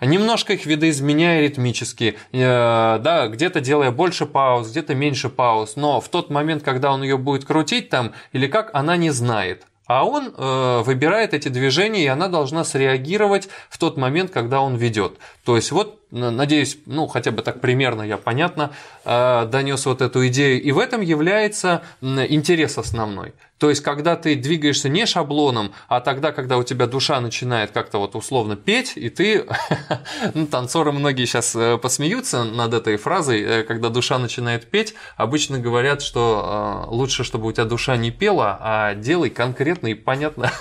Немножко 0.00 0.54
их 0.54 0.66
видоизменяя 0.66 1.40
ритмически, 1.40 2.18
да, 2.30 3.28
где-то 3.32 3.62
делая 3.62 3.90
больше 3.90 4.26
пауз, 4.26 4.68
где-то 4.68 4.94
меньше 4.94 5.30
пауз, 5.30 5.76
но 5.76 6.02
в 6.02 6.08
тот 6.10 6.28
момент, 6.28 6.62
когда 6.62 6.92
он 6.92 7.02
ее 7.02 7.16
будет 7.16 7.46
крутить 7.46 7.88
там 7.88 8.12
или 8.32 8.46
как, 8.46 8.70
она 8.74 8.98
не 8.98 9.08
знает. 9.10 9.66
А 9.86 10.04
он 10.04 10.34
э, 10.36 10.82
выбирает 10.84 11.32
эти 11.32 11.48
движения, 11.48 12.04
и 12.04 12.08
она 12.08 12.28
должна 12.28 12.64
среагировать 12.64 13.48
в 13.70 13.78
тот 13.78 13.96
момент, 13.96 14.32
когда 14.32 14.60
он 14.60 14.76
ведет. 14.76 15.18
То 15.44 15.56
есть 15.56 15.70
вот 15.70 16.00
Надеюсь, 16.16 16.78
ну, 16.86 17.06
хотя 17.06 17.30
бы 17.30 17.42
так 17.42 17.60
примерно 17.60 18.02
я 18.02 18.16
понятно 18.16 18.72
э, 19.04 19.46
донес 19.50 19.84
вот 19.86 20.00
эту 20.00 20.26
идею. 20.28 20.62
И 20.62 20.72
в 20.72 20.78
этом 20.78 21.02
является 21.02 21.82
интерес 22.00 22.78
основной. 22.78 23.34
То 23.58 23.70
есть, 23.70 23.82
когда 23.82 24.16
ты 24.16 24.34
двигаешься 24.34 24.88
не 24.88 25.06
шаблоном, 25.06 25.72
а 25.88 26.00
тогда, 26.00 26.32
когда 26.32 26.58
у 26.58 26.62
тебя 26.62 26.86
душа 26.86 27.20
начинает 27.20 27.70
как-то 27.70 27.98
вот 27.98 28.14
условно 28.14 28.54
петь, 28.56 28.92
и 28.96 29.08
ты, 29.08 29.46
ну, 30.34 30.46
танцоры 30.46 30.92
многие 30.92 31.26
сейчас 31.26 31.54
э, 31.54 31.78
посмеются 31.78 32.44
над 32.44 32.74
этой 32.74 32.96
фразой, 32.96 33.42
э, 33.42 33.62
когда 33.62 33.88
душа 33.88 34.18
начинает 34.18 34.70
петь, 34.70 34.94
обычно 35.16 35.58
говорят, 35.58 36.02
что 36.02 36.86
лучше, 36.88 37.24
чтобы 37.24 37.48
у 37.48 37.52
тебя 37.52 37.64
душа 37.64 37.96
не 37.96 38.10
пела, 38.10 38.58
а 38.60 38.94
делай 38.94 39.30
конкретно 39.30 39.88
и 39.88 39.94
понятно. 39.94 40.52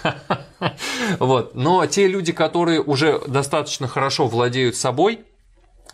Вот. 1.19 1.53
Но 1.53 1.85
те 1.85 2.07
люди, 2.07 2.31
которые 2.31 2.81
уже 2.81 3.21
достаточно 3.27 3.87
хорошо 3.87 4.27
владеют 4.27 4.75
собой, 4.75 5.25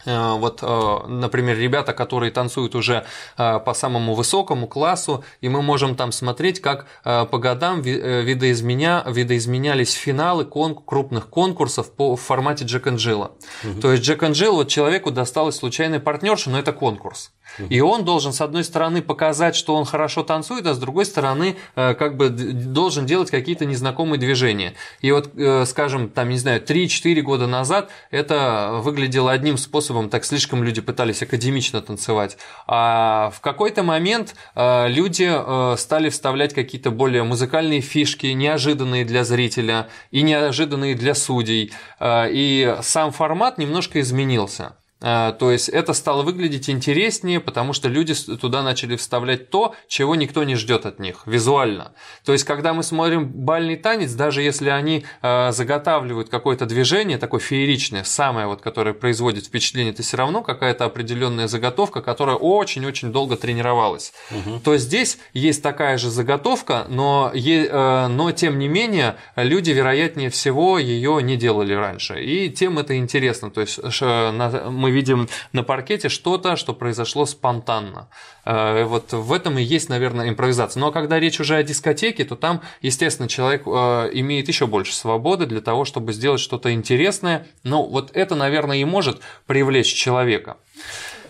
вот, 0.05 0.59
э, 0.61 1.07
например, 1.07 1.57
ребята, 1.57 1.93
которые 1.93 2.31
танцуют 2.31 2.75
уже 2.75 3.05
э, 3.37 3.59
по 3.59 3.73
самому 3.73 4.15
высокому 4.15 4.67
классу, 4.67 5.23
и 5.41 5.49
мы 5.49 5.61
можем 5.61 5.95
там 5.95 6.11
смотреть, 6.11 6.61
как 6.61 6.85
по 7.03 7.37
годам 7.37 7.81
видоизменя... 7.81 9.03
видоизменялись 9.07 9.93
финалы 9.93 10.45
кон... 10.45 10.75
крупных 10.75 11.27
конкурсов 11.29 11.91
по 11.91 12.15
в 12.15 12.21
формате 12.21 12.65
Джек 12.65 12.87
Джилла. 12.87 13.31
Угу. 13.63 13.81
То 13.81 13.91
есть 13.91 14.03
Джек 14.03 14.23
Джилл, 14.23 14.55
вот 14.55 14.67
человеку 14.67 15.11
досталась 15.11 15.55
случайная 15.55 15.99
партнерша, 15.99 16.49
но 16.49 16.59
это 16.59 16.73
конкурс. 16.73 17.31
И 17.69 17.81
он 17.81 18.05
должен, 18.05 18.33
с 18.33 18.41
одной 18.41 18.63
стороны, 18.63 19.01
показать, 19.01 19.55
что 19.55 19.75
он 19.75 19.85
хорошо 19.85 20.23
танцует, 20.23 20.65
а 20.65 20.73
с 20.73 20.79
другой 20.79 21.05
стороны, 21.05 21.55
э, 21.75 21.93
как 21.93 22.17
бы 22.17 22.29
должен 22.29 23.05
делать 23.05 23.31
какие-то 23.31 23.65
незнакомые 23.65 24.19
движения. 24.19 24.73
И 25.01 25.11
вот, 25.11 25.31
э, 25.35 25.65
скажем, 25.65 26.09
там, 26.09 26.29
не 26.29 26.37
знаю, 26.37 26.61
3-4 26.61 27.21
года 27.21 27.47
назад 27.47 27.89
это 28.09 28.79
выглядело 28.83 29.31
одним 29.31 29.57
способом, 29.57 30.09
так 30.09 30.25
слишком 30.25 30.63
люди 30.63 30.81
пытались 30.81 31.21
академично 31.21 31.81
танцевать. 31.81 32.37
А 32.67 33.31
в 33.35 33.41
какой-то 33.41 33.83
момент 33.83 34.35
э, 34.55 34.87
люди 34.89 35.31
стали 35.77 36.09
вставлять 36.09 36.53
какие-то 36.53 36.91
более 36.91 37.23
музыкальные 37.23 37.81
фишки, 37.81 38.27
неожиданные 38.27 39.05
для 39.05 39.23
зрителя 39.23 39.87
и 40.11 40.21
неожиданные 40.21 40.95
для 40.95 41.15
судей. 41.15 41.71
И 42.03 42.77
сам 42.81 43.11
формат 43.11 43.57
немножко 43.57 43.99
изменился. 43.99 44.75
А, 45.01 45.31
то 45.33 45.51
есть 45.51 45.69
это 45.69 45.93
стало 45.93 46.21
выглядеть 46.21 46.69
интереснее, 46.69 47.39
потому 47.39 47.73
что 47.73 47.89
люди 47.89 48.13
туда 48.13 48.61
начали 48.61 48.95
вставлять 48.95 49.49
то, 49.49 49.73
чего 49.87 50.15
никто 50.15 50.43
не 50.43 50.55
ждет 50.55 50.85
от 50.85 50.99
них 50.99 51.23
визуально. 51.25 51.93
То 52.23 52.33
есть 52.33 52.43
когда 52.43 52.73
мы 52.73 52.83
смотрим 52.83 53.27
бальный 53.27 53.77
танец, 53.77 54.11
даже 54.13 54.43
если 54.43 54.69
они 54.69 55.05
а, 55.21 55.51
заготавливают 55.51 56.29
какое-то 56.29 56.65
движение 56.65 57.17
такое 57.17 57.39
фееричное, 57.39 58.03
самое 58.03 58.45
вот, 58.45 58.61
которое 58.61 58.93
производит 58.93 59.45
впечатление, 59.45 59.93
это 59.93 60.03
все 60.03 60.17
равно 60.17 60.43
какая-то 60.43 60.85
определенная 60.85 61.47
заготовка, 61.47 62.01
которая 62.01 62.35
очень-очень 62.35 63.11
долго 63.11 63.37
тренировалась. 63.37 64.13
Угу. 64.29 64.59
То 64.59 64.77
здесь 64.77 65.17
есть 65.33 65.63
такая 65.63 65.97
же 65.97 66.09
заготовка, 66.11 66.85
но, 66.89 67.31
э, 67.33 68.07
но 68.07 68.31
тем 68.31 68.59
не 68.59 68.67
менее 68.67 69.15
люди, 69.35 69.71
вероятнее 69.71 70.29
всего, 70.29 70.77
ее 70.77 71.21
не 71.23 71.37
делали 71.37 71.73
раньше. 71.73 72.23
И 72.23 72.49
тем 72.49 72.77
это 72.77 72.97
интересно. 72.97 73.49
То 73.49 73.61
есть 73.61 73.79
мы 73.81 74.90
видим 74.91 75.27
на 75.53 75.63
паркете 75.63 76.09
что-то, 76.09 76.55
что 76.55 76.73
произошло 76.73 77.25
спонтанно. 77.25 78.09
Э, 78.45 78.83
вот 78.83 79.13
в 79.13 79.33
этом 79.33 79.57
и 79.57 79.63
есть, 79.63 79.89
наверное, 79.89 80.29
импровизация. 80.29 80.79
Но 80.79 80.91
когда 80.91 81.19
речь 81.19 81.39
уже 81.39 81.55
о 81.55 81.63
дискотеке, 81.63 82.25
то 82.25 82.35
там, 82.35 82.61
естественно, 82.81 83.27
человек 83.27 83.63
э, 83.65 83.69
имеет 84.13 84.47
еще 84.47 84.67
больше 84.67 84.93
свободы 84.93 85.45
для 85.45 85.61
того, 85.61 85.85
чтобы 85.85 86.13
сделать 86.13 86.41
что-то 86.41 86.73
интересное. 86.73 87.47
Но 87.63 87.85
вот 87.85 88.11
это, 88.13 88.35
наверное, 88.35 88.77
и 88.77 88.85
может 88.85 89.21
привлечь 89.47 89.93
человека. 89.93 90.57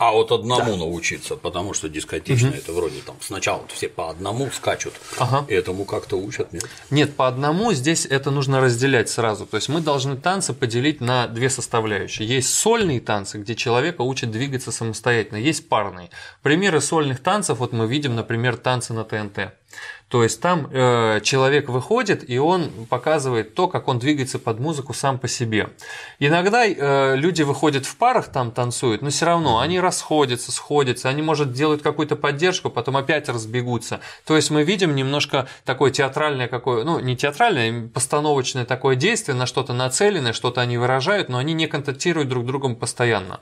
А 0.02 0.14
вот 0.14 0.32
одному 0.32 0.72
да. 0.72 0.78
научиться, 0.78 1.36
потому 1.36 1.76
что 1.76 1.88
дискотечно 1.88 2.50
угу. 2.50 2.58
это 2.58 2.74
вроде 2.74 3.02
там 3.06 3.18
сначала 3.20 3.62
все 3.68 3.88
по 3.88 4.10
одному 4.10 4.50
скачут, 4.50 4.96
ага. 5.20 5.46
этому 5.48 5.86
как-то 5.86 6.16
учат, 6.16 6.52
нет? 6.54 6.68
Нет, 6.90 7.16
по 7.16 7.28
одному 7.28 7.72
здесь 7.74 8.08
это 8.08 8.32
нужно 8.32 8.62
разделять 8.62 9.10
сразу. 9.10 9.46
То 9.46 9.58
есть 9.58 9.70
мы 9.70 9.80
должны 9.80 10.18
танцы 10.18 10.54
поделить 10.54 11.02
на 11.02 11.28
две 11.28 11.52
составляющие. 11.52 12.28
Есть 12.28 12.52
сольные 12.52 13.00
танцы, 13.00 13.38
где 13.38 13.54
человека 13.54 14.02
учат 14.02 14.32
двигаться 14.32 14.72
самостоятельно, 14.72 15.38
есть 15.38 15.70
парные. 15.70 16.10
Примеры 16.42 16.82
сольных 16.82 17.20
танцев, 17.20 17.60
вот 17.60 17.72
мы 17.72 17.86
видим, 17.86 18.16
например, 18.16 18.58
танцы 18.58 18.94
на 18.94 19.04
ТНТ. 19.04 19.54
То 20.12 20.24
есть 20.24 20.42
там 20.42 20.68
э, 20.70 21.22
человек 21.24 21.70
выходит, 21.70 22.30
и 22.30 22.38
он 22.38 22.70
показывает 22.90 23.56
то, 23.56 23.70
как 23.70 23.88
он 23.88 23.98
двигается 23.98 24.40
под 24.40 24.60
музыку 24.60 24.94
сам 24.94 25.18
по 25.18 25.30
себе. 25.30 25.70
Иногда 26.20 26.66
э, 26.66 27.16
люди 27.16 27.44
выходят 27.44 27.86
в 27.86 27.96
парах, 27.96 28.28
там 28.28 28.52
танцуют, 28.52 29.02
но 29.02 29.10
все 29.10 29.26
равно 29.26 29.60
они 29.60 29.80
расходятся, 29.80 30.52
сходятся, 30.52 31.08
они, 31.08 31.22
может, 31.22 31.54
делают 31.54 31.82
какую-то 31.82 32.18
поддержку, 32.18 32.70
потом 32.70 32.98
опять 32.98 33.30
разбегутся. 33.30 34.02
То 34.26 34.36
есть 34.36 34.52
мы 34.52 34.64
видим 34.64 34.96
немножко 34.96 35.48
такое 35.64 35.92
театральное 35.92 36.50
какое, 36.50 36.84
ну, 36.84 37.00
не 37.00 37.16
театральное, 37.16 37.88
постановочное 37.88 38.66
такое 38.66 38.98
действие, 38.98 39.38
на 39.38 39.46
что-то 39.46 39.72
нацеленное, 39.72 40.34
что-то 40.34 40.60
они 40.60 40.78
выражают, 40.78 41.30
но 41.30 41.38
они 41.38 41.54
не 41.54 41.68
контактируют 41.68 42.28
друг 42.28 42.44
с 42.44 42.48
другом 42.48 42.76
постоянно. 42.76 43.40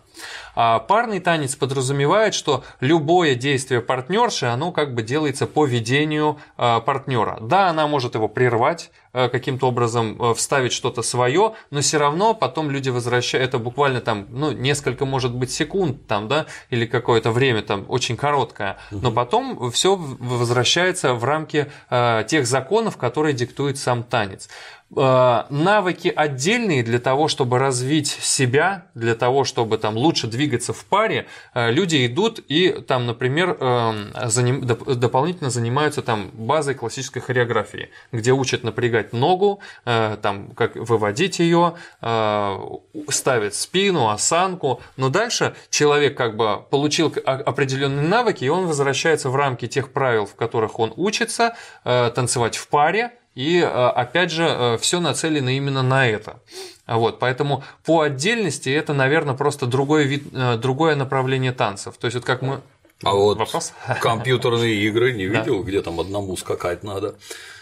А 0.53 0.77
парный 0.77 1.19
танец 1.19 1.55
подразумевает, 1.55 2.35
что 2.35 2.63
любое 2.79 3.33
действие 3.33 3.81
партнерши, 3.81 4.45
оно 4.45 4.71
как 4.71 4.93
бы 4.93 5.01
делается 5.01 5.47
по 5.47 5.65
ведению 5.65 6.18
а, 6.57 6.79
партнера. 6.79 7.37
Да, 7.41 7.69
она 7.69 7.87
может 7.87 8.15
его 8.15 8.27
прервать, 8.27 8.91
э, 9.13 9.29
каким-то 9.29 9.67
образом 9.67 10.21
э, 10.21 10.33
вставить 10.33 10.71
что-то 10.71 11.01
свое, 11.01 11.53
но 11.71 11.81
все 11.81 11.97
равно 11.97 12.33
потом 12.33 12.69
люди 12.69 12.89
возвращают, 12.89 13.47
это 13.47 13.59
буквально 13.59 14.01
там, 14.01 14.27
ну, 14.29 14.51
несколько, 14.51 15.05
может 15.05 15.33
быть, 15.33 15.51
секунд 15.51 16.07
там, 16.07 16.27
да, 16.27 16.45
или 16.69 16.85
какое-то 16.85 17.31
время 17.31 17.61
там 17.61 17.85
очень 17.87 18.17
короткое, 18.17 18.77
но 18.91 19.11
потом 19.11 19.71
все 19.71 19.95
возвращается 19.95 21.13
в 21.13 21.23
рамки 21.23 21.71
э, 21.89 22.23
тех 22.27 22.45
законов, 22.45 22.97
которые 22.97 23.33
диктует 23.33 23.77
сам 23.77 24.03
танец. 24.03 24.49
Э, 24.95 25.43
навыки 25.51 26.11
отдельные 26.15 26.81
для 26.81 26.97
того, 26.97 27.27
чтобы 27.27 27.59
развить 27.59 28.07
себя, 28.07 28.85
для 28.95 29.13
того, 29.13 29.43
чтобы 29.43 29.77
там 29.77 29.95
лучше 29.95 30.25
двигаться 30.25 30.73
в 30.73 30.83
паре, 30.83 31.27
э, 31.53 31.69
люди 31.71 32.07
идут 32.07 32.39
и 32.47 32.71
там, 32.71 33.05
например, 33.05 33.55
э, 33.59 34.27
заним, 34.29 34.65
дополнительно 34.65 35.51
занимаются 35.51 36.01
там 36.01 36.31
базой 36.33 36.73
классической 36.73 37.19
хореографии, 37.19 37.91
где 38.11 38.31
учат 38.31 38.63
напрягать 38.63 39.13
ногу, 39.13 39.59
там 39.83 40.51
как 40.55 40.75
выводить 40.75 41.39
ее, 41.39 41.75
ставить 43.09 43.55
спину, 43.55 44.09
осанку, 44.09 44.81
но 44.97 45.09
дальше 45.09 45.55
человек 45.69 46.17
как 46.17 46.35
бы 46.35 46.61
получил 46.69 47.13
определенные 47.25 48.07
навыки, 48.07 48.43
и 48.43 48.49
он 48.49 48.65
возвращается 48.65 49.29
в 49.29 49.35
рамки 49.35 49.67
тех 49.67 49.91
правил, 49.91 50.25
в 50.25 50.35
которых 50.35 50.79
он 50.79 50.93
учится, 50.95 51.55
танцевать 51.83 52.55
в 52.55 52.67
паре, 52.67 53.11
и 53.39 53.61
э, 53.61 53.65
опять 53.65 54.31
же, 54.31 54.43
э, 54.43 54.77
все 54.81 54.99
нацелено 54.99 55.49
именно 55.49 55.81
на 55.81 56.05
это. 56.05 56.41
Вот, 56.85 57.19
поэтому 57.19 57.63
по 57.85 58.01
отдельности 58.01 58.69
это, 58.69 58.93
наверное, 58.93 59.33
просто 59.33 59.65
другой 59.65 60.03
вид, 60.03 60.23
э, 60.33 60.57
другое 60.57 60.97
направление 60.97 61.53
танцев. 61.53 61.95
То 61.97 62.07
есть 62.07 62.15
вот 62.15 62.25
как 62.25 62.41
мы 62.41 62.59
а 63.01 63.13
вот 63.13 63.37
Вопрос? 63.37 63.71
компьютерные 64.01 64.75
игры 64.83 65.13
не 65.13 65.25
видел, 65.25 65.63
где 65.63 65.81
там 65.81 66.01
одному 66.01 66.35
скакать 66.35 66.83
надо. 66.83 67.15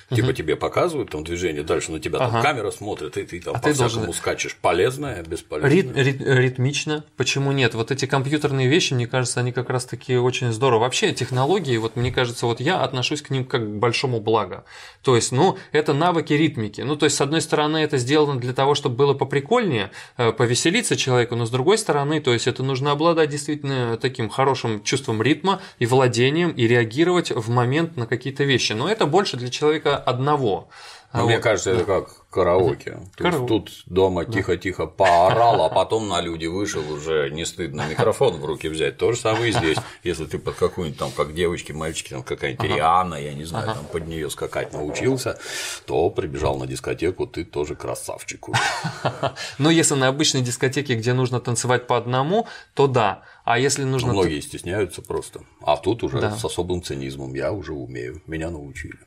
Типа 0.09 0.31
тебе 0.31 0.55
показывают 0.55 1.11
там 1.11 1.25
движение, 1.25 1.63
дальше 1.63 1.91
на 1.91 1.99
тебя 1.99 2.19
там 2.19 2.41
камера 2.41 2.71
смотрит, 2.71 3.17
и 3.17 3.23
ты 3.23 3.41
там 3.41 3.55
а 3.55 3.59
по 3.59 3.73
всякому 3.73 4.05
должен... 4.05 4.13
скачешь. 4.13 4.55
Полезное, 4.55 5.21
бесполезное. 5.23 5.69
Рит, 5.69 5.91
рит, 5.95 6.21
ритмично. 6.21 7.03
Почему 7.17 7.51
нет? 7.51 7.73
Вот 7.73 7.91
эти 7.91 8.05
компьютерные 8.05 8.69
вещи, 8.69 8.93
мне 8.93 9.05
кажется, 9.05 9.41
они 9.41 9.51
как 9.51 9.69
раз 9.69 9.85
таки 9.85 10.15
очень 10.15 10.53
здорово. 10.53 10.81
Вообще 10.81 11.11
технологии, 11.11 11.75
вот 11.75 11.97
мне 11.97 12.11
кажется, 12.11 12.45
вот 12.45 12.61
я 12.61 12.81
отношусь 12.81 13.21
к 13.21 13.31
ним 13.31 13.43
как 13.43 13.61
к 13.61 13.79
большому 13.79 14.21
благу. 14.21 14.63
То 15.01 15.15
есть, 15.15 15.33
ну, 15.33 15.57
это 15.73 15.93
навыки 15.93 16.31
ритмики. 16.31 16.81
Ну, 16.81 16.95
то 16.95 17.05
есть, 17.05 17.17
с 17.17 17.21
одной 17.21 17.41
стороны, 17.41 17.77
это 17.77 17.97
сделано 17.97 18.39
для 18.39 18.53
того, 18.53 18.75
чтобы 18.75 18.95
было 18.95 19.13
поприкольнее, 19.13 19.91
э, 20.17 20.31
повеселиться 20.31 20.95
человеку, 20.95 21.35
но 21.35 21.45
с 21.45 21.49
другой 21.49 21.77
стороны, 21.77 22.21
то 22.21 22.31
есть, 22.31 22.47
это 22.47 22.63
нужно 22.63 22.91
обладать 22.91 23.29
действительно 23.29 23.97
таким 23.97 24.29
хорошим 24.29 24.83
чувством 24.83 25.21
ритма 25.21 25.61
и 25.79 25.85
владением, 25.85 26.51
и 26.51 26.65
реагировать 26.65 27.31
в 27.31 27.49
момент 27.49 27.97
на 27.97 28.07
какие-то 28.07 28.45
вещи. 28.45 28.71
Но 28.71 28.89
это 28.89 29.05
больше 29.05 29.35
для 29.35 29.49
человека 29.49 29.96
одного. 29.97 30.69
А 31.11 31.23
Мне 31.23 31.35
вот. 31.35 31.43
кажется, 31.43 31.71
это 31.71 31.85
как 31.85 32.29
караоке. 32.29 32.99
Караоке. 33.15 33.47
Тут 33.47 33.71
дома 33.85 34.25
тихо-тихо 34.25 34.87
поорал, 34.87 35.63
а 35.63 35.69
потом 35.69 36.09
на 36.09 36.19
люди 36.19 36.47
вышел, 36.47 36.81
уже 36.91 37.29
не 37.29 37.45
стыдно 37.45 37.87
микрофон 37.89 38.35
в 38.35 38.45
руки 38.45 38.67
взять. 38.67 38.97
То 38.97 39.13
же 39.13 39.17
самое 39.17 39.49
и 39.49 39.51
здесь. 39.53 39.77
Если 40.03 40.25
ты 40.25 40.37
под 40.37 40.55
какую-нибудь 40.55 40.99
там, 40.99 41.11
как 41.11 41.33
девочки, 41.33 41.71
мальчики, 41.71 42.09
там 42.09 42.23
какая-нибудь 42.23 42.65
ага. 42.65 42.75
Риана, 42.75 43.15
я 43.15 43.33
не 43.33 43.45
знаю, 43.45 43.69
ага. 43.69 43.79
там 43.79 43.85
под 43.85 44.07
нее 44.07 44.29
скакать 44.29 44.73
научился, 44.73 45.39
то 45.85 46.09
прибежал 46.09 46.57
на 46.57 46.67
дискотеку, 46.67 47.25
ты 47.25 47.45
тоже 47.45 47.75
красавчик. 47.75 48.47
Но 49.57 49.71
если 49.71 49.95
на 49.95 50.09
обычной 50.09 50.41
дискотеке, 50.41 50.95
где 50.95 51.13
нужно 51.13 51.39
танцевать 51.39 51.87
по 51.87 51.95
одному, 51.95 52.47
то 52.73 52.87
да. 52.87 53.23
А 53.45 53.57
если 53.57 53.85
нужно. 53.85 54.11
Многие 54.11 54.41
стесняются 54.41 55.01
просто. 55.01 55.39
А 55.61 55.77
тут 55.77 56.03
уже 56.03 56.19
с 56.19 56.43
особым 56.43 56.83
цинизмом. 56.83 57.33
Я 57.33 57.53
уже 57.53 57.71
умею. 57.73 58.21
Меня 58.27 58.49
научили. 58.49 58.99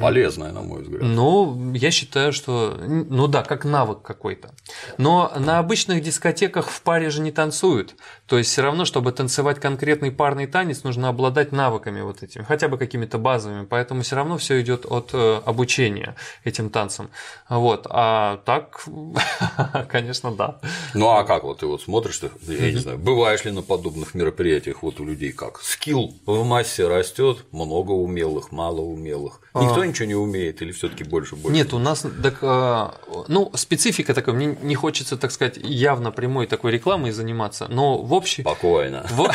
Полезная, 0.00 0.52
на 0.52 0.62
мой 0.62 0.82
взгляд. 0.82 1.02
Ну, 1.02 1.72
я 1.74 1.90
считаю, 1.90 2.32
что, 2.32 2.76
ну 2.80 3.26
да, 3.26 3.42
как 3.42 3.64
навык 3.64 4.02
какой-то. 4.02 4.50
Но 4.98 5.32
на 5.36 5.58
обычных 5.58 6.02
дискотеках 6.02 6.68
в 6.68 6.82
паре 6.82 7.10
же 7.10 7.20
не 7.20 7.32
танцуют. 7.32 7.96
То 8.32 8.38
есть 8.38 8.50
все 8.50 8.62
равно, 8.62 8.86
чтобы 8.86 9.12
танцевать 9.12 9.60
конкретный 9.60 10.10
парный 10.10 10.46
танец, 10.46 10.84
нужно 10.84 11.10
обладать 11.10 11.52
навыками 11.52 12.00
вот 12.00 12.22
этими, 12.22 12.44
хотя 12.44 12.68
бы 12.68 12.78
какими-то 12.78 13.18
базовыми. 13.18 13.66
Поэтому 13.66 14.00
все 14.00 14.16
равно 14.16 14.38
все 14.38 14.58
идет 14.62 14.86
от 14.86 15.10
э, 15.12 15.42
обучения 15.44 16.16
этим 16.42 16.70
танцам. 16.70 17.10
Вот. 17.50 17.86
А 17.90 18.38
так, 18.46 18.86
конечно, 19.90 20.32
да. 20.32 20.60
Ну 20.94 21.10
а 21.10 21.24
как 21.24 21.44
вот 21.44 21.58
ты 21.58 21.66
вот 21.66 21.82
смотришь, 21.82 22.22
я 22.48 22.72
не 22.72 22.78
знаю, 22.78 22.96
бываешь 22.96 23.44
ли 23.44 23.50
на 23.50 23.60
подобных 23.60 24.14
мероприятиях 24.14 24.82
вот 24.82 24.98
у 24.98 25.04
людей 25.04 25.32
как? 25.32 25.60
Скилл 25.60 26.14
в 26.24 26.42
массе 26.42 26.88
растет, 26.88 27.44
много 27.52 27.90
умелых, 27.90 28.50
мало 28.50 28.80
умелых. 28.80 29.42
Никто 29.54 29.82
а... 29.82 29.86
ничего 29.86 30.06
не 30.06 30.14
умеет 30.14 30.62
или 30.62 30.72
все-таки 30.72 31.04
больше 31.04 31.36
больше? 31.36 31.54
Нет, 31.54 31.74
у 31.74 31.78
нас 31.78 32.06
так, 32.22 32.38
а, 32.40 32.94
ну 33.28 33.50
специфика 33.54 34.14
такая. 34.14 34.34
Мне 34.34 34.56
не 34.62 34.74
хочется, 34.74 35.18
так 35.18 35.30
сказать, 35.32 35.58
явно 35.58 36.10
прямой 36.10 36.46
такой 36.46 36.72
рекламой 36.72 37.10
заниматься, 37.10 37.68
но 37.68 37.98
в 37.98 38.14
общем. 38.22 38.42
Спокойно. 38.42 39.06
В... 39.10 39.30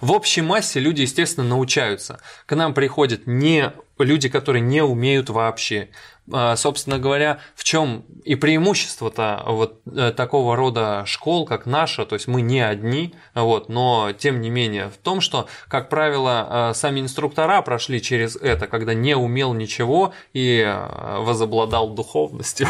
в 0.00 0.12
общей 0.12 0.42
массе 0.42 0.80
люди, 0.80 1.02
естественно, 1.02 1.48
научаются. 1.48 2.20
К 2.46 2.54
нам 2.54 2.74
приходят 2.74 3.26
не 3.26 3.72
люди, 3.98 4.28
которые 4.28 4.62
не 4.62 4.82
умеют 4.82 5.30
вообще. 5.30 5.88
А, 6.32 6.56
собственно 6.56 6.98
говоря, 6.98 7.38
в 7.54 7.64
чем 7.64 8.04
и 8.24 8.34
преимущество-то 8.34 9.42
вот 9.46 9.82
э, 9.84 10.10
такого 10.16 10.56
рода 10.56 11.02
школ, 11.06 11.44
как 11.44 11.66
наша, 11.66 12.06
то 12.06 12.14
есть 12.14 12.28
мы 12.28 12.40
не 12.40 12.60
одни, 12.62 13.14
вот, 13.34 13.68
но 13.68 14.10
тем 14.16 14.40
не 14.40 14.48
менее 14.48 14.88
в 14.88 14.96
том, 14.96 15.20
что, 15.20 15.48
как 15.68 15.90
правило, 15.90 16.70
э, 16.70 16.74
сами 16.74 17.00
инструктора 17.00 17.60
прошли 17.60 18.00
через 18.00 18.36
это, 18.36 18.66
когда 18.68 18.94
не 18.94 19.14
умел 19.14 19.52
ничего 19.52 20.14
и 20.32 20.64
э, 20.66 21.18
возобладал 21.20 21.90
духовностью, 21.90 22.68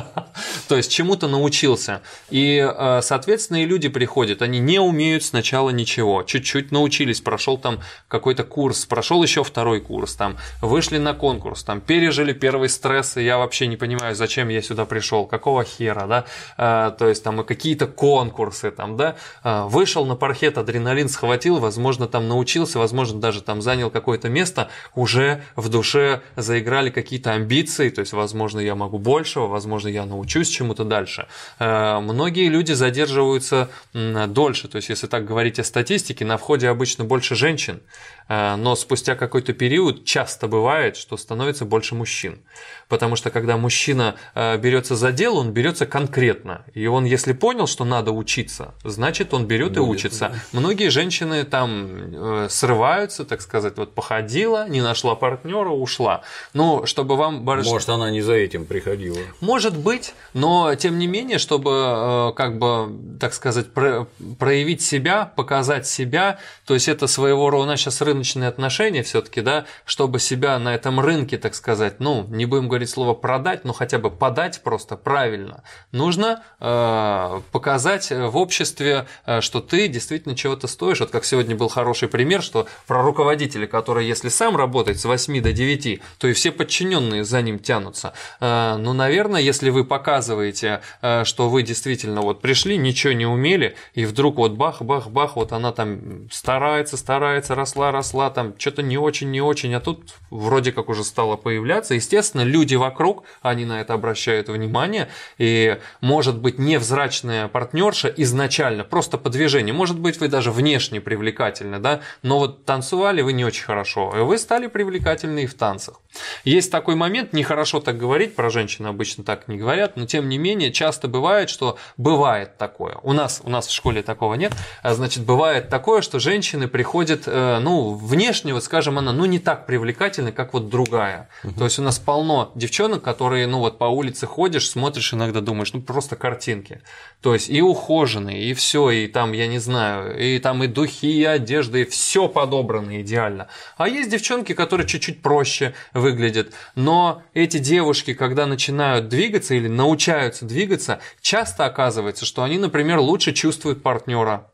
то 0.68 0.76
есть 0.76 0.90
чему-то 0.90 1.28
научился. 1.28 2.02
И, 2.30 2.68
соответственно, 3.02 3.62
и 3.62 3.66
люди 3.66 3.88
приходят, 3.88 4.42
они 4.42 4.58
не 4.58 4.80
умеют 4.80 5.22
сначала 5.22 5.70
ничего, 5.70 6.24
чуть-чуть 6.24 6.72
научились, 6.72 7.20
прошел 7.20 7.56
там 7.56 7.80
какой-то 8.08 8.42
курс, 8.42 8.84
прошел 8.84 9.22
еще 9.22 9.44
второй 9.44 9.80
курс, 9.80 10.16
там 10.16 10.38
вышли 10.60 10.98
на 10.98 11.14
конкурс, 11.14 11.62
там 11.62 11.80
пережили 11.80 12.32
первый 12.32 12.68
стресс, 12.80 13.18
и 13.18 13.22
я 13.22 13.36
вообще 13.36 13.66
не 13.66 13.76
понимаю, 13.76 14.14
зачем 14.14 14.48
я 14.48 14.62
сюда 14.62 14.86
пришел, 14.86 15.26
какого 15.26 15.64
хера, 15.64 16.06
да, 16.06 16.24
а, 16.56 16.90
то 16.92 17.08
есть 17.08 17.22
там 17.22 17.40
и 17.42 17.44
какие-то 17.44 17.86
конкурсы, 17.86 18.70
там, 18.70 18.96
да, 18.96 19.16
а, 19.42 19.66
вышел 19.66 20.06
на 20.06 20.16
паркет, 20.16 20.56
адреналин 20.56 21.10
схватил, 21.10 21.58
возможно, 21.58 22.06
там 22.06 22.26
научился, 22.26 22.78
возможно, 22.78 23.20
даже 23.20 23.42
там 23.42 23.60
занял 23.60 23.90
какое-то 23.90 24.30
место, 24.30 24.70
уже 24.94 25.42
в 25.56 25.68
душе 25.68 26.22
заиграли 26.36 26.88
какие-то 26.88 27.32
амбиции, 27.32 27.90
то 27.90 28.00
есть, 28.00 28.14
возможно, 28.14 28.60
я 28.60 28.74
могу 28.74 28.98
большего, 28.98 29.46
возможно, 29.46 29.88
я 29.88 30.06
научусь 30.06 30.48
чему-то 30.48 30.84
дальше. 30.84 31.26
А, 31.58 32.00
многие 32.00 32.48
люди 32.48 32.72
задерживаются 32.72 33.68
дольше, 33.92 34.68
то 34.68 34.76
есть, 34.76 34.88
если 34.88 35.06
так 35.06 35.26
говорить 35.26 35.58
о 35.58 35.64
статистике, 35.64 36.24
на 36.24 36.38
входе 36.38 36.68
обычно 36.68 37.04
больше 37.04 37.34
женщин, 37.34 37.82
но 38.28 38.76
спустя 38.76 39.16
какой-то 39.16 39.52
период 39.52 40.04
часто 40.04 40.46
бывает, 40.46 40.96
что 40.96 41.16
становится 41.16 41.64
больше 41.64 41.94
мужчин. 41.94 42.42
Потому 42.90 43.14
что 43.14 43.30
когда 43.30 43.56
мужчина 43.56 44.16
э, 44.34 44.58
берется 44.58 44.96
за 44.96 45.12
дело, 45.12 45.36
он 45.36 45.52
берется 45.52 45.86
конкретно. 45.86 46.64
И 46.74 46.86
он, 46.88 47.04
если 47.04 47.32
понял, 47.32 47.68
что 47.68 47.84
надо 47.84 48.10
учиться, 48.10 48.74
значит, 48.82 49.32
он 49.32 49.46
берет 49.46 49.76
и 49.76 49.80
учится. 49.80 50.32
Многие 50.52 50.90
женщины 50.90 51.44
там 51.44 51.86
э, 51.88 52.48
срываются, 52.50 53.24
так 53.24 53.42
сказать, 53.42 53.76
вот 53.76 53.94
походила, 53.94 54.68
не 54.68 54.82
нашла 54.82 55.14
партнера, 55.14 55.70
ушла. 55.70 56.22
Ну, 56.52 56.84
чтобы 56.84 57.16
вам 57.16 57.44
Может, 57.44 57.88
она 57.88 58.10
не 58.10 58.22
за 58.22 58.34
этим 58.34 58.66
приходила. 58.66 59.18
Может 59.40 59.76
быть, 59.76 60.12
но 60.34 60.74
тем 60.74 60.98
не 60.98 61.06
менее, 61.06 61.38
чтобы 61.38 61.70
э, 61.70 62.32
как 62.34 62.58
бы, 62.58 62.92
так 63.20 63.34
сказать, 63.34 63.68
проявить 63.72 64.82
себя, 64.82 65.26
показать 65.36 65.86
себя, 65.86 66.38
то 66.66 66.74
есть 66.74 66.88
это 66.88 67.06
своего 67.06 67.50
рода, 67.50 67.62
у 67.62 67.66
нас 67.66 67.78
сейчас 67.78 68.00
рыночные 68.00 68.48
отношения 68.48 69.04
все-таки, 69.04 69.42
да, 69.42 69.66
чтобы 69.84 70.18
себя 70.18 70.58
на 70.58 70.74
этом 70.74 70.98
рынке, 70.98 71.38
так 71.38 71.54
сказать, 71.54 72.00
ну, 72.00 72.26
не 72.28 72.46
будем 72.46 72.66
говорить 72.66 72.79
слово 72.88 73.14
продать, 73.14 73.64
но 73.64 73.72
хотя 73.72 73.98
бы 73.98 74.10
подать 74.10 74.62
просто 74.62 74.96
правильно, 74.96 75.62
нужно 75.92 76.42
э, 76.60 77.40
показать 77.52 78.10
в 78.10 78.36
обществе, 78.36 79.06
э, 79.26 79.40
что 79.40 79.60
ты 79.60 79.88
действительно 79.88 80.34
чего-то 80.34 80.66
стоишь. 80.66 81.00
Вот 81.00 81.10
как 81.10 81.24
сегодня 81.24 81.56
был 81.56 81.68
хороший 81.68 82.08
пример, 82.08 82.42
что 82.42 82.66
про 82.86 83.02
руководителя, 83.02 83.66
который, 83.66 84.06
если 84.06 84.28
сам 84.28 84.56
работает 84.56 84.98
с 85.00 85.04
8 85.04 85.42
до 85.42 85.52
9, 85.52 86.00
то 86.18 86.28
и 86.28 86.32
все 86.32 86.52
подчиненные 86.52 87.24
за 87.24 87.42
ним 87.42 87.58
тянутся. 87.58 88.12
Э, 88.40 88.76
ну, 88.78 88.92
наверное, 88.92 89.40
если 89.40 89.70
вы 89.70 89.84
показываете, 89.84 90.80
э, 91.02 91.24
что 91.24 91.48
вы 91.48 91.62
действительно 91.62 92.20
вот 92.20 92.40
пришли, 92.40 92.76
ничего 92.76 93.12
не 93.12 93.26
умели, 93.26 93.76
и 93.94 94.04
вдруг 94.04 94.36
вот 94.36 94.52
бах-бах-бах, 94.52 95.36
вот 95.36 95.52
она 95.52 95.72
там 95.72 96.28
старается, 96.30 96.96
старается, 96.96 97.54
росла, 97.54 97.92
росла, 97.92 98.30
там 98.30 98.54
что-то 98.58 98.82
не 98.82 98.98
очень, 98.98 99.30
не 99.30 99.40
очень, 99.40 99.74
а 99.74 99.80
тут 99.80 100.14
вроде 100.30 100.72
как 100.72 100.88
уже 100.88 101.04
стало 101.04 101.36
появляться. 101.36 101.94
Естественно, 101.94 102.42
люди 102.42 102.69
вокруг, 102.76 103.24
они 103.42 103.64
на 103.64 103.80
это 103.80 103.94
обращают 103.94 104.48
внимание, 104.48 105.08
и 105.38 105.78
может 106.00 106.38
быть 106.38 106.58
невзрачная 106.58 107.48
партнерша 107.48 108.08
изначально, 108.08 108.84
просто 108.84 109.18
по 109.18 109.30
движению, 109.30 109.74
может 109.74 109.98
быть 109.98 110.20
вы 110.20 110.28
даже 110.28 110.50
внешне 110.50 111.00
привлекательны, 111.00 111.78
да, 111.78 112.00
но 112.22 112.38
вот 112.38 112.64
танцевали 112.64 113.22
вы 113.22 113.32
не 113.32 113.44
очень 113.44 113.64
хорошо, 113.64 114.12
и 114.16 114.20
вы 114.20 114.38
стали 114.38 114.66
привлекательны 114.66 115.44
и 115.44 115.46
в 115.46 115.54
танцах. 115.54 116.00
Есть 116.44 116.70
такой 116.70 116.94
момент, 116.94 117.32
нехорошо 117.32 117.80
так 117.80 117.96
говорить, 117.96 118.34
про 118.34 118.50
женщин 118.50 118.86
обычно 118.86 119.24
так 119.24 119.48
не 119.48 119.56
говорят, 119.56 119.96
но 119.96 120.06
тем 120.06 120.28
не 120.28 120.38
менее 120.38 120.72
часто 120.72 121.08
бывает, 121.08 121.50
что 121.50 121.78
бывает 121.96 122.56
такое. 122.56 122.96
У 123.02 123.12
нас, 123.12 123.40
у 123.44 123.50
нас 123.50 123.66
в 123.66 123.72
школе 123.72 124.02
такого 124.02 124.34
нет, 124.34 124.52
а 124.82 124.94
значит, 124.94 125.24
бывает 125.24 125.68
такое, 125.68 126.02
что 126.02 126.18
женщины 126.18 126.68
приходят, 126.68 127.24
э, 127.26 127.58
ну, 127.60 127.94
внешне, 127.94 128.54
вот 128.54 128.64
скажем, 128.64 128.98
она, 128.98 129.12
ну, 129.12 129.24
не 129.24 129.38
так 129.38 129.66
привлекательна, 129.66 130.32
как 130.32 130.52
вот 130.52 130.68
другая. 130.68 131.28
Угу. 131.44 131.54
То 131.54 131.64
есть 131.64 131.78
у 131.78 131.82
нас 131.82 131.98
полно 131.98 132.50
девчонок, 132.54 133.02
которые, 133.02 133.46
ну, 133.46 133.58
вот 133.60 133.78
по 133.78 133.84
улице 133.84 134.26
ходишь, 134.26 134.68
смотришь, 134.68 135.14
иногда 135.14 135.40
думаешь, 135.40 135.72
ну, 135.72 135.80
просто 135.80 136.16
картинки. 136.16 136.82
То 137.20 137.34
есть 137.34 137.48
и 137.50 137.62
ухоженные, 137.62 138.42
и 138.44 138.54
все, 138.54 138.90
и 138.90 139.06
там, 139.06 139.32
я 139.32 139.46
не 139.46 139.58
знаю, 139.58 140.18
и 140.18 140.38
там 140.38 140.64
и 140.64 140.66
духи, 140.66 141.20
и 141.20 141.24
одежда, 141.24 141.78
и 141.78 141.84
все 141.84 142.28
подобрано 142.28 143.00
идеально. 143.00 143.48
А 143.76 143.88
есть 143.88 144.10
девчонки, 144.10 144.54
которые 144.54 144.86
чуть-чуть 144.86 145.22
проще 145.22 145.74
выглядят. 146.00 146.52
Но 146.74 147.22
эти 147.34 147.58
девушки, 147.58 148.14
когда 148.14 148.46
начинают 148.46 149.08
двигаться 149.08 149.54
или 149.54 149.68
научаются 149.68 150.44
двигаться, 150.44 151.00
часто 151.20 151.66
оказывается, 151.66 152.24
что 152.24 152.42
они, 152.42 152.58
например, 152.58 152.98
лучше 152.98 153.32
чувствуют 153.32 153.82
партнера 153.82 154.50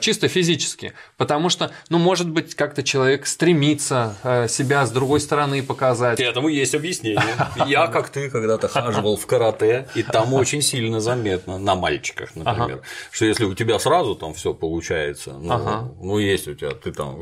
чисто 0.00 0.28
физически, 0.28 0.92
потому 1.16 1.48
что, 1.48 1.70
ну, 1.88 1.98
может 1.98 2.28
быть, 2.28 2.54
как-то 2.54 2.82
человек 2.82 3.26
стремится 3.26 4.16
э, 4.22 4.48
себя 4.48 4.84
с 4.84 4.90
другой 4.90 5.20
стороны 5.20 5.62
показать. 5.62 6.20
Этому 6.20 6.48
есть 6.48 6.74
объяснение. 6.74 7.22
Я, 7.66 7.86
как 7.86 8.10
ты, 8.10 8.28
когда-то 8.28 8.68
хаживал 8.68 9.16
в 9.16 9.26
карате, 9.26 9.88
и 9.94 10.02
там 10.02 10.34
очень 10.34 10.60
сильно 10.60 11.00
заметно, 11.00 11.58
на 11.58 11.74
мальчиках, 11.74 12.36
например, 12.36 12.82
что 13.10 13.24
если 13.24 13.44
у 13.44 13.54
тебя 13.54 13.78
сразу 13.78 14.14
там 14.14 14.34
все 14.34 14.52
получается, 14.52 15.32
ну, 15.32 15.96
ну 16.00 16.18
есть 16.18 16.46
у 16.48 16.54
тебя, 16.54 16.70
ты 16.70 16.92
там, 16.92 17.18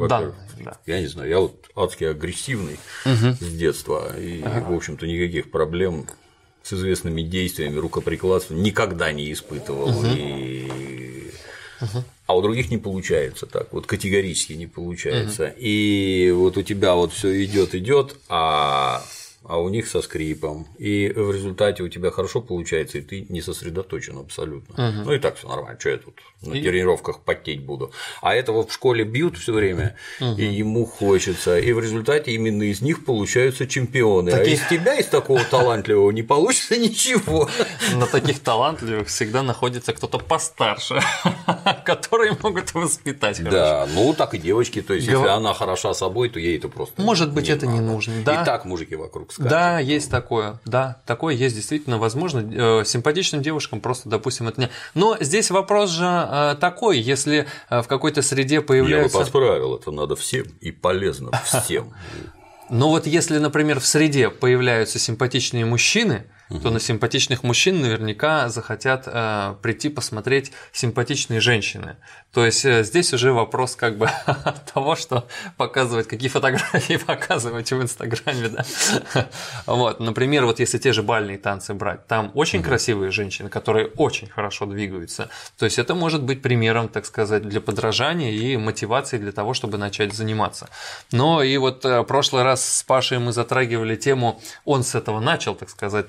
я 0.86 1.00
не 1.00 1.06
знаю, 1.06 1.30
я 1.30 1.38
вот 1.38 1.70
адски 1.76 2.04
агрессивный 2.04 2.78
с 3.04 3.38
детства, 3.38 4.18
и, 4.18 4.42
в 4.42 4.74
общем-то, 4.74 5.06
никаких 5.06 5.50
проблем 5.50 6.06
с 6.62 6.72
известными 6.72 7.22
действиями 7.22 7.78
рукоприкладства 7.78 8.54
никогда 8.54 9.12
не 9.12 9.32
испытывал. 9.32 9.92
И 10.04 11.31
а 12.26 12.36
у 12.36 12.42
других 12.42 12.70
не 12.70 12.78
получается 12.78 13.46
так, 13.46 13.72
вот 13.72 13.86
категорически 13.86 14.54
не 14.54 14.66
получается. 14.66 15.44
Угу. 15.44 15.54
И 15.58 16.32
вот 16.34 16.56
у 16.56 16.62
тебя 16.62 16.94
вот 16.94 17.12
все 17.12 17.44
идет, 17.44 17.74
идет, 17.74 18.16
а 18.28 19.02
а 19.44 19.58
у 19.58 19.68
них 19.68 19.88
со 19.88 20.02
скрипом. 20.02 20.68
И 20.78 21.12
в 21.14 21.32
результате 21.32 21.82
у 21.82 21.88
тебя 21.88 22.10
хорошо 22.10 22.40
получается, 22.40 22.98
и 22.98 23.00
ты 23.00 23.26
не 23.28 23.40
сосредоточен 23.40 24.18
абсолютно. 24.18 24.74
Угу. 24.74 25.04
Ну 25.04 25.12
и 25.12 25.18
так 25.18 25.36
все 25.36 25.48
нормально, 25.48 25.78
что 25.80 25.90
я 25.90 25.98
тут 25.98 26.14
на 26.42 26.54
и... 26.54 26.62
тренировках 26.62 27.20
потеть 27.20 27.64
буду. 27.64 27.92
А 28.20 28.34
этого 28.34 28.66
в 28.66 28.72
школе 28.72 29.04
бьют 29.04 29.36
все 29.38 29.52
время, 29.52 29.96
угу. 30.20 30.34
и 30.38 30.44
ему 30.44 30.86
хочется. 30.86 31.58
И 31.58 31.72
в 31.72 31.80
результате 31.80 32.32
именно 32.32 32.62
из 32.62 32.82
них 32.82 33.04
получаются 33.04 33.66
чемпионы. 33.66 34.30
А 34.30 34.38
таких... 34.38 34.60
А 34.60 34.64
из 34.64 34.68
тебя, 34.68 34.94
из 34.94 35.06
такого 35.06 35.42
талантливого, 35.44 36.10
не 36.12 36.22
получится 36.22 36.76
ничего. 36.76 37.48
На 37.94 38.06
таких 38.06 38.40
талантливых 38.40 39.08
всегда 39.08 39.42
находится 39.42 39.92
кто-то 39.92 40.18
постарше, 40.18 41.00
которые 41.84 42.36
могут 42.42 42.74
воспитать. 42.74 43.42
Да, 43.42 43.88
ну 43.92 44.14
так 44.14 44.34
и 44.34 44.38
девочки. 44.38 44.82
То 44.82 44.94
есть, 44.94 45.08
если 45.08 45.26
она 45.26 45.52
хороша 45.52 45.94
собой, 45.94 46.28
то 46.28 46.38
ей 46.38 46.58
это 46.58 46.68
просто. 46.68 47.02
Может 47.02 47.32
быть, 47.32 47.48
это 47.48 47.66
не 47.66 47.80
нужно. 47.80 48.20
И 48.20 48.24
так 48.24 48.64
мужики 48.64 48.94
вокруг 48.94 49.31
скачет. 49.32 49.50
Да, 49.50 49.78
есть 49.78 50.10
такое, 50.10 50.60
да, 50.64 51.00
такое 51.06 51.34
есть 51.34 51.54
действительно 51.54 51.98
возможно. 51.98 52.80
Э, 52.80 52.84
симпатичным 52.84 53.42
девушкам 53.42 53.80
просто, 53.80 54.08
допустим, 54.08 54.48
это 54.48 54.60
не. 54.60 54.68
Но 54.94 55.16
здесь 55.20 55.50
вопрос 55.50 55.90
же 55.90 56.04
э, 56.04 56.56
такой, 56.60 56.98
если 56.98 57.46
э, 57.70 57.82
в 57.82 57.88
какой-то 57.88 58.22
среде 58.22 58.60
появляется. 58.60 59.18
Я 59.18 59.24
бы 59.24 59.24
подправил, 59.24 59.76
это 59.76 59.90
надо 59.90 60.16
всем 60.16 60.46
и 60.60 60.70
полезно 60.70 61.30
всем. 61.44 61.92
Но 62.70 62.88
вот 62.88 63.06
если, 63.06 63.36
например, 63.36 63.80
в 63.80 63.86
среде 63.86 64.30
появляются 64.30 64.98
симпатичные 64.98 65.66
мужчины, 65.66 66.24
то 66.60 66.70
на 66.70 66.80
симпатичных 66.80 67.42
мужчин 67.42 67.80
наверняка 67.80 68.48
захотят 68.48 69.04
э, 69.06 69.54
прийти 69.62 69.88
посмотреть 69.88 70.52
симпатичные 70.72 71.40
женщины. 71.40 71.96
То 72.32 72.46
есть 72.46 72.64
э, 72.64 72.82
здесь 72.82 73.12
уже 73.12 73.32
вопрос 73.32 73.76
как 73.76 73.98
бы 73.98 74.10
того, 74.74 74.96
что 74.96 75.28
показывать, 75.56 76.08
какие 76.08 76.28
фотографии 76.28 76.96
показывать 77.06 77.70
в 77.70 77.82
Инстаграме, 77.82 78.48
да. 78.48 78.64
Вот, 79.66 80.00
например, 80.00 80.46
вот 80.46 80.58
если 80.58 80.78
те 80.78 80.92
же 80.92 81.02
бальные 81.02 81.38
танцы 81.38 81.74
брать, 81.74 82.06
там 82.06 82.30
очень 82.34 82.62
красивые 82.62 83.10
женщины, 83.10 83.48
которые 83.48 83.86
очень 83.96 84.28
хорошо 84.28 84.66
двигаются. 84.66 85.28
То 85.58 85.66
есть 85.66 85.78
это 85.78 85.94
может 85.94 86.22
быть 86.22 86.42
примером, 86.42 86.88
так 86.88 87.06
сказать, 87.06 87.48
для 87.48 87.60
подражания 87.60 88.30
и 88.30 88.56
мотивации 88.56 89.18
для 89.18 89.32
того, 89.32 89.54
чтобы 89.54 89.78
начать 89.78 90.14
заниматься. 90.14 90.68
Но 91.12 91.42
и 91.42 91.56
вот 91.58 91.84
э, 91.84 92.02
прошлый 92.04 92.42
раз 92.42 92.64
с 92.64 92.82
Пашей 92.82 93.18
мы 93.18 93.32
затрагивали 93.32 93.96
тему, 93.96 94.40
он 94.64 94.84
с 94.84 94.94
этого 94.94 95.20
начал, 95.20 95.54
так 95.54 95.70
сказать, 95.70 96.06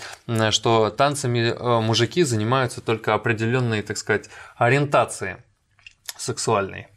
что 0.51 0.89
танцами 0.89 1.39
э, 1.39 1.81
мужики 1.81 2.23
занимаются 2.23 2.81
только 2.81 3.14
определенной, 3.14 3.81
так 3.81 3.97
сказать, 3.97 4.30
ориентации 4.55 5.43
сексуальной. 6.18 6.88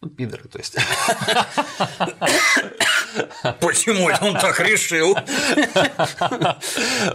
Ну, 0.00 0.10
пидоры, 0.10 0.48
то 0.48 0.58
есть. 0.58 0.76
Почему 3.60 4.08
это 4.08 4.24
он 4.24 4.34
так 4.34 4.58
решил? 4.60 5.16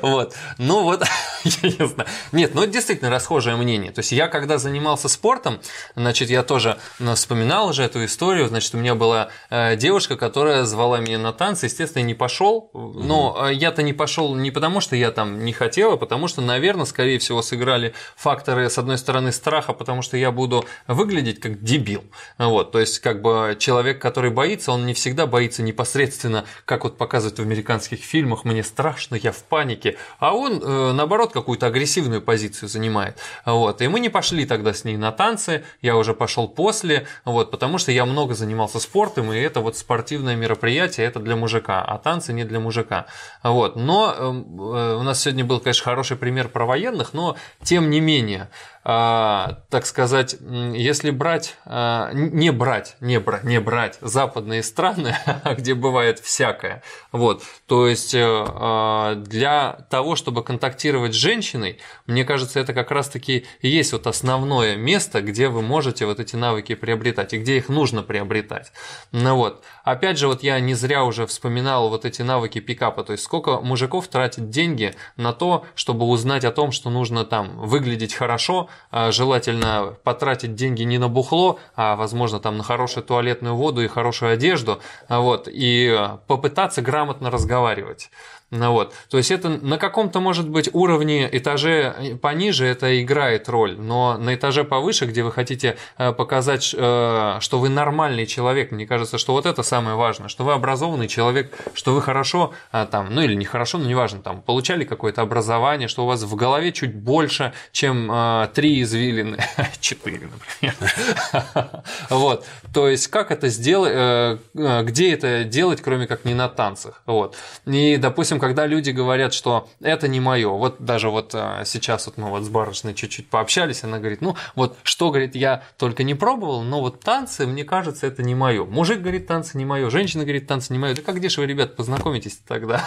Вот. 0.02 0.36
Ну 0.58 0.84
вот, 0.84 1.04
я 1.44 1.70
не 1.70 1.88
знаю. 1.88 2.10
Нет, 2.32 2.56
ну 2.56 2.64
это 2.64 2.72
действительно 2.72 3.10
расхожее 3.10 3.56
мнение. 3.56 3.92
То 3.92 4.00
есть 4.00 4.12
я 4.12 4.28
когда 4.28 4.58
занимался 4.58 5.10
спортом, 5.10 5.60
значит, 5.96 6.30
я 6.30 6.44
тоже 6.44 6.78
ну, 7.00 7.16
вспоминал 7.16 7.70
уже 7.70 7.84
эту 7.84 8.04
историю. 8.06 8.48
Значит, 8.48 8.74
у 8.74 8.78
меня 8.78 8.96
была 8.96 9.30
э, 9.50 9.76
девушка, 9.76 10.16
которая 10.16 10.64
звала 10.64 11.00
меня 11.00 11.20
на 11.20 11.34
танцы. 11.34 11.66
Естественно, 11.66 12.02
я 12.02 12.08
не 12.08 12.14
пошел. 12.14 12.70
Но 12.74 13.48
э, 13.48 13.54
я-то 13.54 13.84
не 13.84 13.94
пошел 13.94 14.36
не 14.36 14.52
потому, 14.52 14.82
что 14.82 14.96
я 14.96 15.12
там 15.12 15.44
не 15.44 15.54
хотел, 15.54 15.94
а 15.94 15.98
потому 15.98 16.28
что, 16.28 16.42
наверное, 16.42 16.86
скорее 16.86 17.20
всего, 17.20 17.42
сыграли 17.42 17.94
факторы, 18.16 18.70
с 18.70 18.78
одной 18.78 18.98
стороны, 18.98 19.32
страха, 19.32 19.74
потому 19.74 20.02
что 20.02 20.18
я 20.18 20.32
буду 20.32 20.66
выглядеть 20.88 21.40
как 21.40 21.62
дебил. 21.64 22.04
Вот. 22.38 22.72
То 22.72 22.80
есть, 22.80 23.00
как 23.00 23.22
бы 23.22 23.58
человек, 23.60 24.02
который 24.02 24.32
боится, 24.32 24.72
он 24.72 24.86
не 24.86 24.94
всегда 24.94 25.28
боится 25.28 25.62
непосредственно 25.62 25.89
непосредственно, 25.90 26.46
как 26.66 26.84
вот 26.84 26.98
показывают 26.98 27.40
в 27.40 27.42
американских 27.42 28.00
фильмах, 28.00 28.46
мне 28.46 28.64
страшно, 28.64 29.16
я 29.16 29.32
в 29.32 29.44
панике, 29.44 29.98
а 30.20 30.36
он, 30.36 30.62
э, 30.62 30.92
наоборот, 30.94 31.34
какую-то 31.34 31.68
агрессивную 31.68 32.22
позицию 32.22 32.70
занимает. 32.70 33.18
Вот. 33.46 33.82
И 33.82 33.88
мы 33.88 34.00
не 34.00 34.10
пошли 34.10 34.46
тогда 34.46 34.74
с 34.74 34.84
ней 34.84 34.98
на 34.98 35.12
танцы, 35.12 35.64
я 35.82 35.96
уже 35.96 36.14
пошел 36.14 36.48
после, 36.48 37.08
вот, 37.26 37.52
потому 37.52 37.78
что 37.78 37.92
я 37.92 38.06
много 38.06 38.36
занимался 38.36 38.80
спортом, 38.80 39.34
и 39.34 39.38
это 39.38 39.62
вот 39.62 39.78
спортивное 39.78 40.36
мероприятие, 40.36 41.08
это 41.08 41.20
для 41.20 41.36
мужика, 41.36 41.84
а 41.84 41.98
танцы 41.98 42.34
не 42.34 42.44
для 42.44 42.60
мужика. 42.60 43.06
Вот. 43.44 43.76
Но 43.76 44.14
эм, 44.18 44.62
э, 44.62 44.96
у 45.00 45.04
нас 45.04 45.22
сегодня 45.22 45.46
был, 45.46 45.60
конечно, 45.60 45.86
хороший 45.86 46.18
пример 46.18 46.50
про 46.50 46.66
военных, 46.66 47.14
но 47.14 47.36
тем 47.64 47.90
не 47.90 48.00
менее, 48.00 48.50
так 48.84 49.86
сказать, 49.86 50.38
если 50.74 51.12
брать, 51.12 51.58
а, 51.66 52.12
не 52.14 52.52
брать, 52.52 52.96
не 53.02 53.20
брать, 53.20 53.44
не 53.44 53.60
брать 53.60 53.98
западные 54.00 54.64
страны, 54.64 55.16
где 55.58 55.74
бывает 55.74 56.20
всякое, 56.20 56.82
вот, 57.12 57.44
то 57.68 57.88
есть 57.88 58.14
э, 58.14 58.22
а, 58.24 59.16
для 59.16 59.86
того, 59.90 60.16
чтобы 60.16 60.44
контактировать 60.44 61.14
с 61.14 61.18
женщиной, 61.18 61.80
мне 62.08 62.24
кажется, 62.24 62.60
это 62.60 62.74
как 62.74 62.92
раз-таки 62.92 63.46
и 63.62 63.68
есть 63.68 63.92
вот 63.92 64.08
основное 64.08 64.78
место, 64.78 65.22
где 65.22 65.50
вы 65.50 65.62
можете 65.62 66.06
вот 66.06 66.22
эти 66.22 66.38
навыки 66.38 66.74
приобретать 66.74 67.34
и 67.34 67.38
где 67.38 67.58
их 67.58 67.68
нужно 67.68 68.02
приобретать. 68.02 68.72
Ну 69.12 69.36
вот, 69.36 69.62
опять 69.84 70.18
же, 70.18 70.28
вот 70.28 70.42
я 70.42 70.58
не 70.62 70.74
зря 70.74 71.04
уже 71.04 71.28
вспоминал 71.28 71.90
вот 71.90 72.06
эти 72.06 72.22
навыки 72.22 72.60
пикапа, 72.60 73.04
то 73.04 73.12
есть 73.12 73.24
сколько 73.24 73.60
мужиков 73.60 74.08
тратит 74.08 74.50
деньги 74.50 74.96
на 75.18 75.34
то, 75.34 75.66
чтобы 75.76 76.06
узнать 76.06 76.46
о 76.46 76.52
том, 76.52 76.72
что 76.72 76.90
нужно 76.90 77.26
там 77.26 77.58
выглядеть 77.60 78.14
хорошо, 78.14 78.69
а, 78.69 78.69
желательно 79.12 79.96
потратить 80.04 80.56
деньги 80.56 80.84
не 80.84 80.98
на 80.98 81.08
бухло, 81.10 81.60
а, 81.76 81.96
возможно, 81.96 82.40
там 82.40 82.58
на 82.58 82.64
хорошую 82.64 83.04
туалетную 83.04 83.56
воду 83.56 83.82
и 83.82 83.88
хорошую 83.88 84.34
одежду, 84.34 84.80
а, 85.08 85.20
вот, 85.20 85.48
и 85.52 86.10
попытаться 86.28 86.82
грамотно 86.82 87.30
разговаривать. 87.32 88.10
Ну 88.52 88.72
вот. 88.72 88.96
То 89.10 89.18
есть 89.18 89.30
это 89.30 89.50
на 89.50 89.78
каком-то, 89.78 90.20
может 90.20 90.50
быть, 90.50 90.70
уровне 90.74 91.30
этаже 91.32 92.18
пониже 92.20 92.66
это 92.66 93.00
играет 93.02 93.48
роль, 93.48 93.78
но 93.78 94.18
на 94.18 94.34
этаже 94.34 94.64
повыше, 94.64 95.06
где 95.06 95.22
вы 95.22 95.32
хотите 95.32 95.78
э, 96.00 96.12
показать, 96.14 96.74
э, 96.76 97.38
что 97.40 97.60
вы 97.60 97.70
нормальный 97.70 98.26
человек, 98.26 98.72
мне 98.72 98.88
кажется, 98.88 99.20
что 99.20 99.34
вот 99.34 99.46
это 99.46 99.62
самое 99.62 99.96
важное, 99.96 100.30
что 100.30 100.44
вы 100.46 100.54
образованный 100.54 101.08
человек, 101.08 101.54
что 101.76 101.94
вы 101.94 102.02
хорошо 102.02 102.54
э, 102.72 102.88
там, 102.90 103.14
ну 103.14 103.22
или 103.22 103.36
не 103.36 103.46
хорошо, 103.46 103.78
но 103.78 103.86
неважно, 103.86 104.20
там, 104.24 104.42
получали 104.42 104.84
какое-то 104.84 105.22
образование, 105.22 105.88
что 105.88 106.06
у 106.06 106.08
вас 106.08 106.24
в 106.24 106.36
голове 106.36 106.72
чуть 106.72 106.96
больше, 106.96 107.54
чем 107.72 108.12
три 108.54 108.82
извилины, 108.82 109.38
четыре, 109.80 110.28
например. 110.32 110.76
Вот. 112.10 112.46
То 112.74 112.88
есть 112.88 113.08
как 113.08 113.32
это 113.32 113.50
сделать, 113.50 114.40
где 114.54 115.14
это 115.14 115.44
делать, 115.44 115.82
кроме 115.82 116.08
как 116.08 116.26
не 116.26 116.34
на 116.34 116.48
танцах. 116.50 117.02
Вот. 117.06 117.36
И, 117.66 117.98
допустим, 117.98 118.39
допустим, 118.40 118.50
когда 118.50 118.66
люди 118.66 118.92
говорят, 118.92 119.34
что 119.34 119.68
это 119.82 120.08
не 120.08 120.20
мое, 120.20 120.50
вот 120.50 120.78
даже 120.80 121.10
вот 121.10 121.32
а, 121.34 121.64
сейчас 121.66 122.08
вот 122.08 122.18
мы 122.18 122.30
вот 122.30 122.44
с 122.44 122.50
барышней 122.50 122.94
чуть-чуть 122.94 123.30
пообщались, 123.30 123.84
она 123.84 124.00
говорит, 124.00 124.22
ну 124.22 124.36
вот 124.56 124.78
что, 124.84 125.10
говорит, 125.10 125.36
я 125.36 125.64
только 125.78 126.04
не 126.04 126.16
пробовал, 126.16 126.64
но 126.64 126.82
вот 126.82 127.02
танцы, 127.02 127.46
мне 127.46 127.64
кажется, 127.64 128.08
это 128.08 128.24
не 128.24 128.36
мое. 128.36 128.66
Мужик 128.66 129.02
говорит, 129.02 129.28
танцы 129.28 129.58
не 129.58 129.66
мое, 129.66 129.90
женщина 129.90 130.24
говорит, 130.24 130.48
танцы 130.48 130.74
не 130.74 130.80
мое. 130.80 130.96
Да 130.96 131.02
как 131.02 131.16
где 131.16 131.30
же 131.30 131.42
вы, 131.42 131.48
ребят, 131.48 131.76
познакомитесь 131.76 132.40
тогда? 132.48 132.84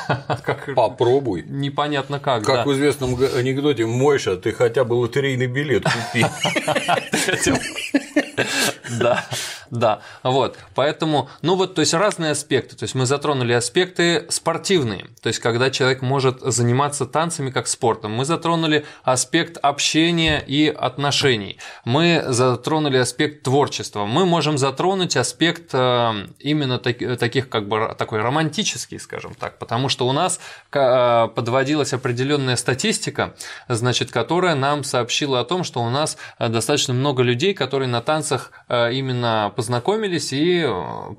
Попробуй. 0.75 1.45
Непонятно 1.47 2.19
как. 2.19 2.45
Как 2.45 2.67
в 2.67 2.73
известном 2.73 3.15
анекдоте, 3.15 3.87
Мойша, 3.87 4.37
ты 4.37 4.53
хотя 4.53 4.85
бы 4.85 4.95
лотерейный 4.95 5.47
билет 5.47 5.85
купи. 5.85 6.25
Да, 8.99 9.25
да, 9.71 10.03
вот, 10.23 10.59
поэтому, 10.75 11.31
ну 11.41 11.57
вот, 11.57 11.75
то 11.75 11.81
есть 11.81 11.95
разные 11.95 12.33
аспекты, 12.33 12.77
то 12.77 12.85
есть 12.85 12.95
мы 12.95 13.07
затронули 13.07 13.53
аспекты 13.53 14.27
спортивные, 14.29 15.07
то 15.23 15.29
есть 15.29 15.39
когда 15.43 15.71
человек 15.71 16.03
может 16.03 16.41
заниматься 16.41 17.05
танцами 17.05 17.51
как 17.51 17.67
спортом, 17.67 18.13
мы 18.13 18.25
затронули 18.25 18.87
аспект 19.03 19.59
общения 19.59 20.43
и 20.47 20.69
отношений, 20.69 21.59
мы 21.85 22.25
затронули 22.29 22.99
аспект 22.99 23.43
творчества, 23.43 24.07
мы 24.07 24.25
можем 24.25 24.57
затронуть 24.57 25.17
аспект 25.17 25.71
э, 25.73 26.27
именно 26.39 26.79
таких 26.79 27.49
как 27.49 27.69
бы 27.69 27.95
такой 27.99 28.21
романтический, 28.21 29.01
скажем 29.01 29.35
так, 29.35 29.59
потому 29.59 29.89
что 29.89 30.07
у 30.07 30.13
нас 30.13 30.39
э, 30.73 31.29
подводилась 31.35 31.93
определенная 31.93 32.57
статистика, 32.57 33.35
значит, 33.69 34.13
которая 34.13 34.55
нам 34.55 34.85
сообщила 34.85 35.41
о 35.41 35.45
том, 35.45 35.65
что 35.65 35.83
у 35.83 35.91
нас 35.91 36.17
достаточно 36.39 36.95
много 36.95 37.23
людей, 37.23 37.53
которые 37.53 37.89
на 37.89 38.01
танцах 38.01 38.53
э, 38.69 38.93
именно 38.93 39.53
познакомились 39.57 40.33
и 40.33 40.67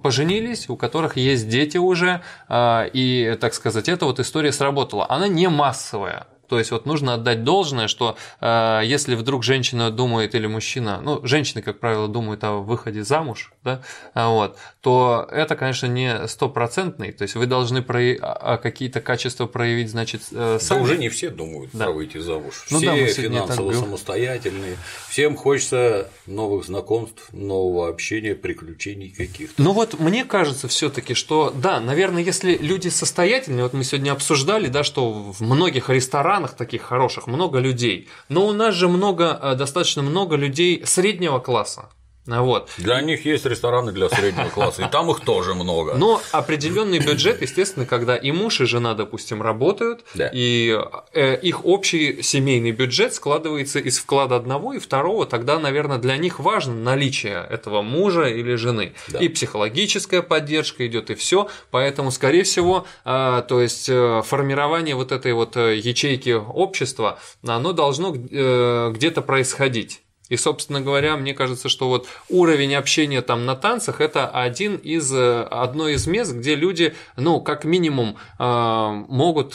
поженились, 0.02 0.70
у 0.70 0.78
которых 0.78 1.18
есть 1.18 1.50
дети 1.50 1.78
уже, 1.78 2.22
и, 2.50 3.38
так 3.42 3.54
сказать, 3.54 3.90
эта 3.90 4.06
вот 4.06 4.13
история 4.20 4.52
сработала. 4.52 5.06
Она 5.10 5.28
не 5.28 5.50
массовая, 5.50 6.28
то 6.54 6.60
есть 6.60 6.72
вот 6.72 6.86
нужно 6.86 7.16
отдать 7.16 7.44
должное, 7.44 7.88
что 7.88 8.16
э, 8.40 8.82
если 8.84 9.16
вдруг 9.16 9.44
женщина 9.44 9.90
думает 9.90 10.36
или 10.36 10.46
мужчина, 10.46 11.00
ну, 11.02 11.26
женщины, 11.26 11.62
как 11.62 11.80
правило, 11.80 12.08
думают 12.08 12.44
о 12.44 12.58
выходе 12.58 13.04
замуж, 13.04 13.54
да, 13.64 13.82
вот, 14.14 14.58
то 14.84 15.28
это, 15.32 15.56
конечно, 15.56 15.88
не 15.88 16.28
стопроцентный, 16.28 17.12
то 17.12 17.24
есть 17.24 17.36
вы 17.36 17.48
должны 17.48 17.82
про... 17.82 18.00
А, 18.22 18.58
какие-то 18.58 19.02
качества 19.02 19.48
проявить, 19.48 19.90
значит, 19.90 20.22
э, 20.32 20.60
сами. 20.62 20.80
Да 20.80 20.84
уже 20.84 20.98
не 20.98 21.10
все 21.10 21.30
думают 21.30 21.72
да. 21.74 21.86
про 21.86 21.94
выйти 21.94 22.20
замуж. 22.20 22.66
Ну, 22.70 22.78
все 22.78 22.88
да, 22.88 23.06
финансово 23.08 23.74
самостоятельные, 23.74 24.78
всем 25.10 25.36
хочется 25.36 26.10
новых 26.28 26.66
знакомств, 26.66 27.30
нового 27.32 27.90
общения, 27.90 28.36
приключений 28.36 29.10
каких-то. 29.10 29.62
Ну 29.62 29.72
вот 29.72 30.00
мне 30.00 30.26
кажется 30.26 30.68
все 30.68 30.90
таки 30.90 31.16
что, 31.16 31.52
да, 31.56 31.80
наверное, 31.80 32.22
если 32.22 32.56
люди 32.58 32.90
состоятельные, 32.90 33.64
вот 33.64 33.74
мы 33.74 33.84
сегодня 33.84 34.12
обсуждали, 34.12 34.68
да, 34.68 34.84
что 34.84 35.12
в 35.12 35.42
многих 35.42 35.90
ресторанах 35.90 36.04
ресторанах 36.14 36.56
таких 36.56 36.82
хороших 36.82 37.28
много 37.28 37.60
людей, 37.60 38.08
но 38.30 38.48
у 38.48 38.54
нас 38.54 38.76
же 38.76 38.88
много, 38.88 39.40
э, 39.42 39.56
достаточно 39.56 40.02
много 40.02 40.36
людей 40.36 40.84
среднего 40.86 41.40
класса. 41.40 41.90
Вот. 42.26 42.70
Для 42.78 43.02
них 43.02 43.26
есть 43.26 43.46
рестораны 43.46 43.92
для 43.92 44.10
среднего 44.10 44.48
класса, 44.48 44.84
и 44.84 44.90
там 44.90 45.12
их 45.12 45.20
тоже 45.22 45.54
много. 45.54 45.96
Но 45.96 46.22
определенный 46.32 47.00
бюджет, 47.00 47.42
естественно, 47.42 47.86
когда 47.86 48.16
и 48.16 48.32
муж, 48.32 48.62
и 48.62 48.66
жена, 48.66 48.94
допустим, 48.94 49.42
работают, 49.42 50.06
да. 50.14 50.30
и 50.34 50.80
э, 51.14 51.40
их 51.42 51.66
общий 51.66 52.22
семейный 52.22 52.72
бюджет 52.72 53.14
складывается 53.14 53.80
из 53.80 54.00
вклада 54.00 54.38
одного 54.38 54.74
и 54.74 54.80
второго, 54.80 55.26
тогда, 55.26 55.60
наверное, 55.60 55.98
для 55.98 56.16
них 56.16 56.40
важно 56.40 56.74
наличие 56.74 57.46
этого 57.50 57.82
мужа 57.82 58.24
или 58.24 58.56
жены. 58.56 58.94
Да. 59.10 59.20
И 59.20 59.28
психологическая 59.28 60.22
поддержка 60.22 60.88
идет, 60.88 61.10
и 61.10 61.16
все. 61.16 61.50
Поэтому, 61.72 62.12
скорее 62.12 62.44
всего, 62.44 62.86
э, 63.04 63.44
то 63.48 63.62
есть 63.62 63.90
э, 63.90 64.22
формирование 64.26 64.96
вот 64.96 65.12
этой 65.12 65.34
вот 65.34 65.58
ячейки 65.58 66.32
общества, 66.32 67.20
оно 67.46 67.74
должно 67.74 68.12
где-то 68.12 69.22
происходить. 69.22 70.02
И, 70.34 70.36
собственно 70.36 70.82
говоря, 70.82 71.16
мне 71.16 71.36
кажется, 71.36 71.70
что 71.70 71.90
вот 71.90 72.08
уровень 72.28 72.74
общения 72.74 73.22
там 73.22 73.46
на 73.46 73.56
танцах– 73.56 73.96
это 74.02 74.28
один 74.28 74.78
из, 74.78 75.14
э, 75.14 75.44
одно 75.44 75.88
из 75.90 76.08
мест, 76.08 76.34
где 76.34 76.56
люди, 76.56 76.96
ну, 77.18 77.40
как 77.40 77.66
минимум, 77.66 78.18
э, 78.40 79.04
могут 79.10 79.54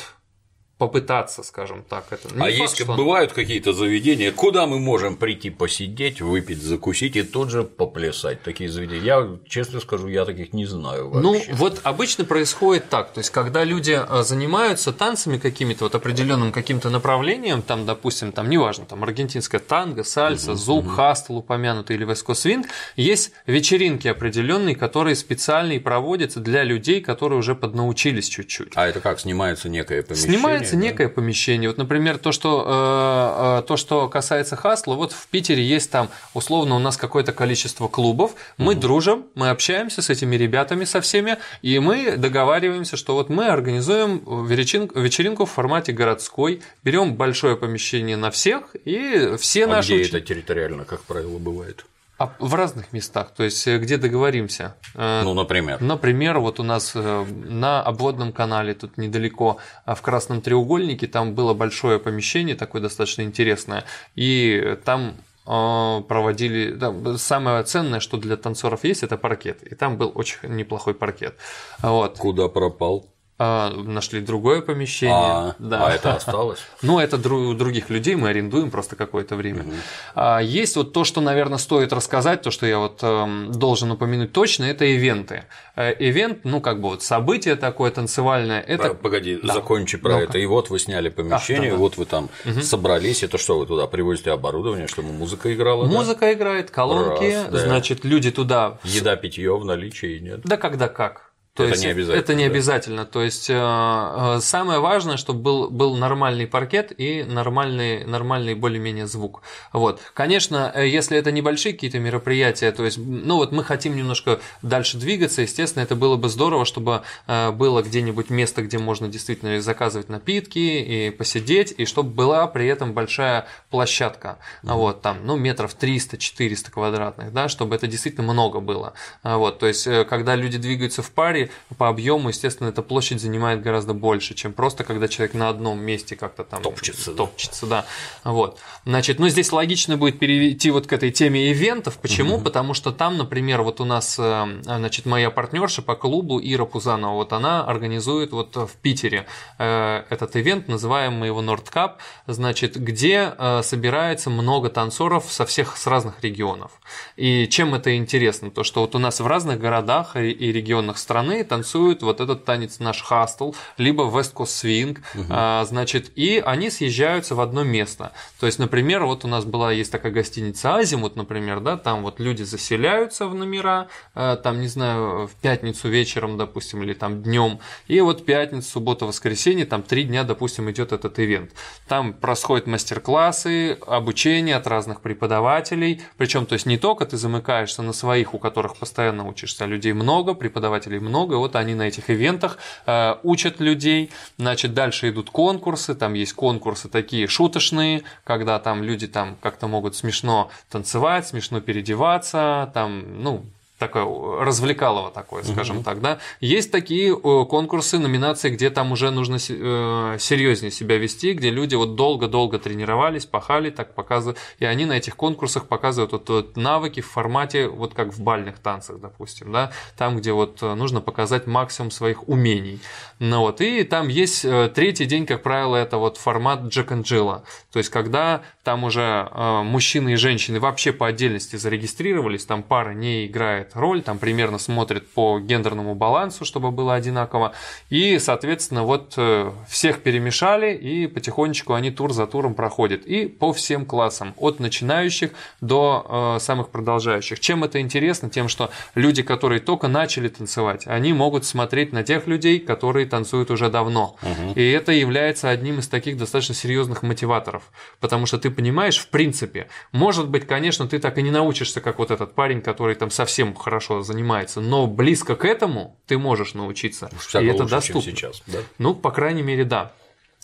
попытаться, 0.79 1.43
скажем 1.43 1.83
так. 1.83 2.07
Это 2.11 2.29
не 2.29 2.41
а 2.41 2.45
факт, 2.45 2.55
есть 2.55 2.81
что... 2.81 2.95
бывают 2.95 3.33
какие-то 3.33 3.73
заведения, 3.73 4.31
куда 4.31 4.67
мы 4.67 4.79
можем 4.79 5.17
прийти 5.17 5.51
посидеть, 5.51 6.21
выпить, 6.21 6.63
закусить 6.63 7.17
и 7.17 7.23
тут 7.23 7.51
же 7.51 7.65
поплясать. 7.65 8.43
Такие 8.43 8.71
заведения. 8.71 9.03
Я, 9.03 9.39
честно 9.47 9.81
скажу, 9.81 10.07
я 10.07 10.25
таких 10.25 10.53
не 10.53 10.67
знаю 10.67 11.11
вообще. 11.11 11.21
Ну, 11.21 11.57
вот 11.57 11.81
обычно 11.83 12.25
происходит 12.25 12.89
так. 12.89 13.13
То 13.13 13.19
есть, 13.19 13.31
когда 13.31 13.65
люди 13.65 13.99
э, 14.01 14.23
занимаются 14.23 14.93
танцами 14.93 15.39
какими-то, 15.39 15.85
вот 15.85 15.97
определенным 15.97 16.53
каким-то 16.53 16.91
направлением, 16.91 17.63
там, 17.63 17.85
допустим, 17.85 18.31
там, 18.31 18.49
неважно, 18.49 18.87
там, 18.87 19.03
аргентинская 19.03 19.61
танго, 19.61 20.05
сальса, 20.05 20.53
угу, 20.53 20.59
зуб, 20.59 20.87
угу. 20.87 20.95
хастл 20.95 21.39
упомянутый 21.39 21.97
или 21.97 22.05
вескосвинг, 22.05 22.67
есть 22.95 23.33
вечеринки 23.47 24.07
определенные, 24.07 24.77
которые 24.77 25.17
специальные 25.17 25.81
проводятся 25.81 26.39
для 26.39 26.63
людей, 26.63 27.01
которые 27.01 27.41
уже 27.41 27.57
поднаучились 27.57 28.29
чуть-чуть. 28.29 28.73
А 28.77 28.87
это 28.87 29.01
как, 29.01 29.19
снимается 29.19 29.69
некое 29.69 30.03
помещение? 30.03 30.39
Снимается 30.39 30.68
появляется 30.69 30.77
да? 30.77 30.83
некое 30.83 31.09
помещение. 31.09 31.69
Вот, 31.69 31.79
например, 31.79 32.19
то 32.19 32.33
что, 32.33 32.65
э, 32.67 33.59
э, 33.61 33.63
то, 33.67 33.77
что 33.77 34.09
касается 34.09 34.57
Хасла, 34.57 34.95
вот 34.95 35.13
в 35.13 35.27
Питере 35.29 35.63
есть 35.63 35.91
там, 35.91 36.11
условно, 36.35 36.77
у 36.77 36.79
нас 36.79 36.97
какое-то 36.97 37.33
количество 37.33 37.89
клубов, 37.89 38.35
мы 38.57 38.73
угу. 38.73 38.81
дружим, 38.81 39.27
мы 39.35 39.51
общаемся 39.51 40.03
с 40.03 40.11
этими 40.11 40.37
ребятами, 40.37 40.85
со 40.85 41.01
всеми, 41.01 41.39
и 41.63 41.79
мы 41.79 42.17
договариваемся, 42.17 42.97
что 42.97 43.15
вот 43.15 43.29
мы 43.29 43.47
организуем 43.47 44.47
вечеринку, 44.47 44.99
вечеринку 44.99 45.45
в 45.45 45.51
формате 45.51 45.93
городской, 45.93 46.63
берем 46.83 47.15
большое 47.15 47.57
помещение 47.57 48.17
на 48.17 48.31
всех, 48.31 48.75
и 48.85 49.37
все 49.39 49.65
а 49.65 49.69
наши... 49.69 49.99
где 49.99 50.09
это 50.09 50.21
территориально, 50.21 50.85
как 50.85 51.03
правило, 51.03 51.39
бывает? 51.39 51.85
А 52.19 52.35
в 52.41 52.55
разных 52.55 52.93
местах, 52.93 53.31
то 53.37 53.45
есть 53.45 53.67
э, 53.69 53.79
где 53.79 53.97
договоримся. 53.97 54.75
Э, 54.95 55.23
ну, 55.23 55.35
например. 55.35 55.81
Например, 55.81 56.41
вот 56.41 56.59
у 56.59 56.65
нас 56.65 56.93
э, 56.97 57.25
на 57.45 57.81
обводном 57.81 58.33
канале, 58.33 58.75
тут 58.75 58.99
недалеко 58.99 59.59
в 59.87 60.03
Красном 60.03 60.41
треугольнике, 60.41 61.07
там 61.07 61.35
было 61.35 61.55
большое 61.55 62.01
помещение, 62.01 62.57
такое 62.57 62.83
достаточно 62.83 63.23
интересное, 63.23 63.85
и 64.17 64.77
там 64.85 65.15
проводили. 65.45 66.73
Да, 66.73 67.17
самое 67.17 67.63
ценное, 67.63 68.01
что 68.01 68.19
для 68.19 68.37
танцоров 68.37 68.85
есть, 68.85 69.03
это 69.03 69.17
паркет. 69.17 69.63
И 69.63 69.75
там 69.75 69.97
был 69.97 70.13
очень 70.15 70.41
неплохой 70.43 70.93
паркет. 70.93 71.37
Вот. 71.81 72.19
Куда 72.19 72.49
пропал? 72.49 73.07
А, 73.41 73.71
нашли 73.71 74.21
другое 74.21 74.63
помещение. 74.63 75.15
А, 75.17 75.55
да. 75.61 75.87
а 75.87 75.93
это 75.93 76.15
осталось? 76.15 76.59
Ну, 76.83 76.99
это 76.99 77.17
у 77.17 77.55
других 77.55 77.89
людей, 77.89 78.17
мы 78.17 78.31
арендуем 78.31 78.71
просто 78.71 78.97
какое-то 78.97 79.37
время. 79.37 79.63
Угу. 79.63 79.73
А, 80.17 80.39
есть 80.41 80.75
вот 80.75 80.93
то, 80.93 81.05
что, 81.05 81.21
наверное, 81.21 81.59
стоит 81.59 81.93
рассказать, 81.93 82.43
то, 82.43 82.51
что 82.51 82.67
я 82.67 82.79
вот 82.79 82.99
э, 83.03 83.47
должен 83.51 83.93
упомянуть 83.93 84.33
точно, 84.33 84.65
это 84.65 84.85
ивенты. 84.85 85.45
Э, 85.77 85.95
ивент, 85.99 86.41
ну, 86.45 86.61
как 86.61 86.81
бы 86.81 86.89
вот 86.89 87.03
событие 87.03 87.55
такое 87.55 87.93
танцевальное. 87.93 88.61
Это... 88.61 88.95
Погоди, 88.95 89.39
да. 89.41 89.55
закончи 89.55 89.99
про 89.99 90.15
ну 90.15 90.19
это. 90.21 90.39
И 90.39 90.47
вот 90.47 90.71
вы 90.71 90.81
сняли 90.81 91.09
помещение, 91.09 91.71
а, 91.71 91.73
да, 91.73 91.77
да. 91.77 91.83
вот 91.83 91.97
вы 91.97 92.07
там 92.07 92.31
угу. 92.45 92.61
собрались. 92.63 93.23
Это 93.23 93.39
что, 93.39 93.59
вы 93.59 93.67
туда 93.67 93.87
привозите 93.87 94.33
оборудование, 94.33 94.89
чтобы 94.89 95.13
музыка 95.13 95.55
играла? 95.55 95.85
Музыка 95.85 96.23
да? 96.23 96.33
играет, 96.33 96.71
колонки, 96.71 97.33
Раз, 97.33 97.53
да. 97.53 97.59
значит, 97.59 98.05
люди 98.05 98.33
туда. 98.33 98.79
Еда, 98.83 99.15
питье 99.15 99.57
в 99.57 99.65
наличии 99.65 100.19
нет? 100.19 100.41
Да 100.43 100.57
когда 100.57 100.89
как. 100.89 101.28
То 101.59 101.65
это 101.65 101.73
есть 101.73 101.85
не 101.85 101.91
обязательно. 101.91 102.21
Это 102.21 102.35
не 102.35 102.45
да. 102.45 102.51
обязательно. 102.53 103.05
То 103.05 103.23
есть 103.23 103.51
э, 103.51 103.55
э, 103.57 104.39
самое 104.41 104.79
важное, 104.79 105.17
чтобы 105.17 105.41
был, 105.41 105.71
был 105.71 105.97
нормальный 105.97 106.47
паркет 106.47 106.93
и 106.97 107.25
нормальный, 107.25 108.05
нормальный 108.05 108.55
более-менее 108.55 109.09
звук. 109.09 109.43
Вот. 109.73 110.01
Конечно, 110.15 110.71
э, 110.73 110.87
если 110.87 111.19
это 111.19 111.33
небольшие 111.33 111.73
какие-то 111.73 111.99
мероприятия, 111.99 112.71
то 112.71 112.85
есть, 112.85 112.99
ну 112.99 113.39
вот 113.39 113.51
мы 113.51 113.65
хотим 113.65 113.97
немножко 113.97 114.39
дальше 114.63 114.99
двигаться, 114.99 115.43
естественно, 115.43 115.83
это 115.83 115.97
было 115.97 116.15
бы 116.15 116.29
здорово, 116.29 116.65
чтобы 116.65 117.03
было 117.27 117.83
где-нибудь 117.83 118.31
место, 118.31 118.63
где 118.63 118.79
можно 118.79 119.09
действительно 119.09 119.61
заказывать 119.61 120.09
напитки 120.09 120.59
и 120.59 121.11
посидеть, 121.11 121.75
и 121.77 121.87
чтобы 121.87 122.11
была 122.11 122.47
при 122.47 122.69
этом 122.69 122.93
большая 122.93 123.49
площадка, 123.71 124.39
mm-hmm. 124.63 124.75
вот 124.75 125.03
там, 125.03 125.27
ну 125.27 125.37
метров 125.37 125.77
300-400 125.77 126.71
квадратных, 126.71 127.33
да, 127.33 127.49
чтобы 127.49 127.75
это 127.75 127.89
действительно 127.89 128.33
много 128.33 128.61
было. 128.61 128.93
Вот, 129.25 129.59
то 129.59 129.67
есть, 129.67 129.89
когда 130.09 130.37
люди 130.37 130.59
двигаются 130.59 131.03
в 131.03 131.11
паре, 131.11 131.48
по 131.77 131.89
объему, 131.89 132.29
естественно, 132.29 132.69
эта 132.69 132.83
площадь 132.83 133.21
занимает 133.21 133.63
гораздо 133.63 133.95
больше, 133.95 134.35
чем 134.35 134.53
просто 134.53 134.85
когда 134.85 135.09
человек 135.09 135.35
на 135.35 135.49
одном 135.49 135.81
месте 135.81 136.17
как-то 136.17 136.45
там 136.45 136.63
топчется. 136.63 137.13
Топчется, 137.13 137.67
да. 137.67 137.85
да. 138.25 138.31
Вот. 138.33 138.59
Значит, 138.85 139.19
ну 139.19 139.29
здесь 139.29 139.53
логично 139.53 139.97
будет 139.97 140.19
перейти 140.19 140.71
вот 140.71 140.87
к 140.87 140.93
этой 140.93 141.11
теме 141.11 141.51
ивентов. 141.53 141.99
Почему? 141.99 142.37
Угу. 142.37 142.45
Потому 142.45 142.75
что 142.75 142.93
там, 142.93 143.17
например, 143.17 143.63
вот 143.63 143.81
у 143.81 143.85
нас, 143.85 144.17
э, 144.19 144.61
значит, 144.63 145.07
моя 145.07 145.31
партнерша 145.31 145.83
по 145.83 145.95
клубу 145.95 146.41
Ира 146.43 146.65
Пузанова, 146.65 147.15
вот 147.15 147.33
она 147.33 147.65
организует 147.65 148.33
вот 148.33 148.57
в 148.57 148.71
Питере 148.83 149.27
э, 149.59 150.05
этот 150.11 150.37
ивент, 150.37 150.69
называем 150.69 151.15
мы 151.15 151.27
его 151.27 151.43
Нордкап, 151.43 151.99
значит, 152.27 152.77
где 152.77 153.35
э, 153.37 153.63
собирается 153.63 154.31
много 154.31 154.69
танцоров 154.69 155.27
со 155.29 155.47
всех, 155.47 155.77
с 155.77 155.87
разных 155.87 156.23
регионов. 156.23 156.73
И 157.17 157.47
чем 157.49 157.75
это 157.75 157.97
интересно? 157.97 158.51
То, 158.51 158.65
что 158.65 158.81
вот 158.81 158.95
у 158.95 158.99
нас 158.99 159.21
в 159.21 159.27
разных 159.27 159.59
городах 159.59 160.17
и 160.17 160.53
регионах 160.53 160.99
страны 160.99 161.38
остальные 161.39 161.45
танцуют 161.45 162.03
вот 162.03 162.21
этот 162.21 162.45
танец 162.45 162.79
наш 162.81 163.03
хастл, 163.03 163.53
либо 163.79 164.05
West 164.05 164.35
Coast 164.35 164.65
Swing, 164.65 164.99
угу. 165.15 165.25
а, 165.31 165.65
значит, 165.65 166.13
и 166.17 166.43
они 166.45 166.71
съезжаются 166.71 167.35
в 167.35 167.41
одно 167.41 167.65
место. 167.65 168.13
То 168.41 168.47
есть, 168.47 168.59
например, 168.59 169.05
вот 169.05 169.25
у 169.25 169.29
нас 169.29 169.45
была, 169.45 169.73
есть 169.73 169.93
такая 169.93 170.13
гостиница 170.13 170.77
Азимут, 170.77 171.17
например, 171.17 171.61
да, 171.61 171.77
там 171.77 172.03
вот 172.03 172.21
люди 172.21 172.45
заселяются 172.45 173.27
в 173.27 173.35
номера, 173.35 173.87
а, 174.15 174.37
там, 174.37 174.61
не 174.61 174.69
знаю, 174.69 175.27
в 175.27 175.35
пятницу 175.41 175.89
вечером, 175.89 176.37
допустим, 176.37 176.83
или 176.83 176.95
там 176.95 177.23
днем, 177.23 177.59
и 177.89 178.01
вот 178.01 178.25
пятница, 178.25 178.71
суббота, 178.71 179.07
воскресенье, 179.07 179.67
там 179.67 179.83
три 179.83 180.05
дня, 180.05 180.25
допустим, 180.25 180.71
идет 180.71 180.93
этот 180.93 181.19
ивент. 181.19 181.51
Там 181.89 182.13
происходят 182.13 182.67
мастер-классы, 182.67 183.79
обучение 183.87 184.57
от 184.57 184.67
разных 184.67 185.01
преподавателей, 185.01 186.01
причем, 186.17 186.47
то 186.47 186.55
есть 186.55 186.67
не 186.67 186.79
только 186.79 187.05
ты 187.07 187.17
замыкаешься 187.17 187.83
на 187.83 187.93
своих, 187.93 188.35
у 188.35 188.39
которых 188.39 188.77
постоянно 188.77 189.27
учишься, 189.27 189.65
а 189.65 189.67
людей 189.67 189.93
много, 189.93 190.35
преподавателей 190.35 190.99
много, 190.99 191.28
и 191.33 191.37
вот 191.37 191.57
они 191.57 191.75
на 191.75 191.89
этих 191.89 192.11
ивентах 192.11 192.59
э, 192.87 193.17
учат 193.23 193.61
людей, 193.61 194.11
значит, 194.37 194.75
дальше 194.75 195.11
идут 195.11 195.31
конкурсы, 195.31 195.95
там 195.95 196.15
есть 196.15 196.33
конкурсы 196.33 196.89
такие 196.89 197.27
шуточные, 197.27 198.03
когда 198.25 198.59
там 198.59 198.83
люди 198.83 199.07
там 199.07 199.37
как-то 199.41 199.69
могут 199.69 199.97
смешно 199.97 200.51
танцевать, 200.71 201.27
смешно 201.27 201.61
переодеваться, 201.61 202.71
там, 202.75 203.23
ну, 203.23 203.45
такое 203.79 204.45
развлекалово 204.45 205.11
такое, 205.11 205.43
скажем 205.45 205.79
угу. 205.79 205.85
так, 205.85 206.01
да. 206.01 206.19
Есть 206.41 206.73
такие 206.73 207.13
э, 207.13 207.45
конкурсы, 207.49 207.99
номинации, 207.99 208.51
где 208.51 208.71
там 208.71 208.93
уже 208.93 209.11
нужно 209.11 209.37
э, 209.37 210.17
серьезнее 210.19 210.71
себя 210.71 210.99
вести, 210.99 211.33
где 211.33 211.51
люди 211.51 211.77
вот 211.77 211.95
долго-долго 211.95 212.59
тренировались, 212.59 213.25
пахали, 213.25 213.71
так 213.71 213.95
показывают, 213.95 214.39
и 214.59 214.65
они 214.65 214.85
на 214.85 214.95
этих 214.95 215.17
конкурсах 215.17 215.67
показывают 215.67 216.13
вот, 216.13 216.29
вот 216.29 216.57
навыки 216.57 217.01
в 217.01 217.07
формате 217.09 217.69
вот 217.69 217.95
как 217.95 218.13
в 218.13 218.21
бальных 218.21 218.59
танцах, 218.59 218.99
допустим, 218.99 219.53
да, 219.53 219.71
там, 219.97 220.17
где 220.17 220.33
вот 220.33 220.63
э, 220.63 220.75
нужно 220.75 221.01
показать 221.01 221.47
максимум 221.47 221.91
своих 221.91 222.29
умений. 222.29 222.81
Ну 223.21 223.41
вот, 223.41 223.61
и 223.61 223.85
там 223.85 224.09
есть 224.09 224.43
третий 224.75 225.05
день, 225.05 225.27
как 225.27 225.43
правило, 225.43 225.77
это 225.77 225.99
вот 225.99 226.17
формат 226.17 226.63
Джек 226.63 226.93
and 226.93 227.03
Джилла, 227.03 227.45
то 227.73 227.79
есть 227.79 227.91
когда 227.91 228.43
там 228.65 228.85
уже 228.85 229.29
мужчины 229.65 230.13
и 230.13 230.17
женщины 230.17 230.61
вообще 230.61 230.93
по 230.93 231.07
отдельности 231.07 231.57
зарегистрировались, 231.57 232.45
там 232.45 232.63
пара 232.63 232.93
не 232.93 233.27
играет 233.27 233.68
играет 233.69 233.77
роль, 233.77 234.03
там 234.03 234.19
примерно 234.19 234.59
смотрит 234.59 235.09
по 235.09 235.39
гендерному 235.39 235.95
балансу, 235.95 236.45
чтобы 236.45 236.71
было 236.71 236.95
одинаково, 236.95 237.53
и, 237.91 238.19
соответственно, 238.19 238.85
вот 238.85 239.15
э, 239.17 239.53
всех 239.69 240.03
перемешали, 240.03 240.75
и 240.75 241.07
потихонечку 241.07 241.75
они 241.75 241.91
тур 241.91 242.13
за 242.13 242.27
туром 242.27 242.55
проходят, 242.55 243.07
и 243.07 243.27
по 243.27 243.53
всем 243.53 243.85
классам, 243.85 244.35
от 244.37 244.61
начинающих 244.61 245.31
до 245.61 246.37
э, 246.37 246.41
самых 246.41 246.69
продолжающих. 246.69 247.41
Чем 247.41 247.65
это 247.65 247.81
интересно? 247.81 248.31
Тем, 248.31 248.49
что 248.49 248.71
люди, 248.95 249.23
которые 249.23 249.61
только 249.61 249.89
начали 249.89 250.29
танцевать, 250.29 250.87
они 250.87 251.13
могут 251.13 251.45
смотреть 251.45 251.93
на 251.93 252.03
тех 252.03 252.27
людей, 252.27 252.59
которые 252.61 253.07
танцуют 253.07 253.51
уже 253.51 253.71
давно, 253.71 254.17
угу. 254.23 254.53
и 254.55 254.71
это 254.71 254.93
является 254.93 255.51
одним 255.51 255.79
из 255.79 255.89
таких 255.89 256.17
достаточно 256.17 256.55
серьезных 256.55 257.03
мотиваторов, 257.03 257.63
потому 258.01 258.27
что 258.27 258.39
ты 258.39 258.51
понимаешь, 258.51 258.99
в 258.99 259.09
принципе, 259.09 259.69
может 259.93 260.29
быть, 260.29 260.47
конечно, 260.47 260.87
ты 260.87 260.99
так 260.99 261.19
и 261.19 261.23
не 261.23 261.31
научишься, 261.31 261.81
как 261.81 261.99
вот 261.99 262.11
этот 262.11 262.35
парень, 262.35 262.61
который 262.61 262.95
там 262.95 263.11
совсем 263.11 263.55
хорошо 263.59 264.03
занимается, 264.03 264.61
но 264.61 264.87
близко 264.87 265.37
к 265.37 265.45
этому 265.45 265.99
ты 266.07 266.19
можешь 266.19 266.55
научиться. 266.55 267.11
и 267.35 267.45
это 267.45 267.63
лучше, 267.63 267.75
доступно. 267.75 268.03
сейчас, 268.03 268.43
да? 268.47 268.59
Ну, 268.79 268.95
по 268.95 269.11
крайней 269.11 269.43
мере, 269.43 269.65
да. 269.65 269.93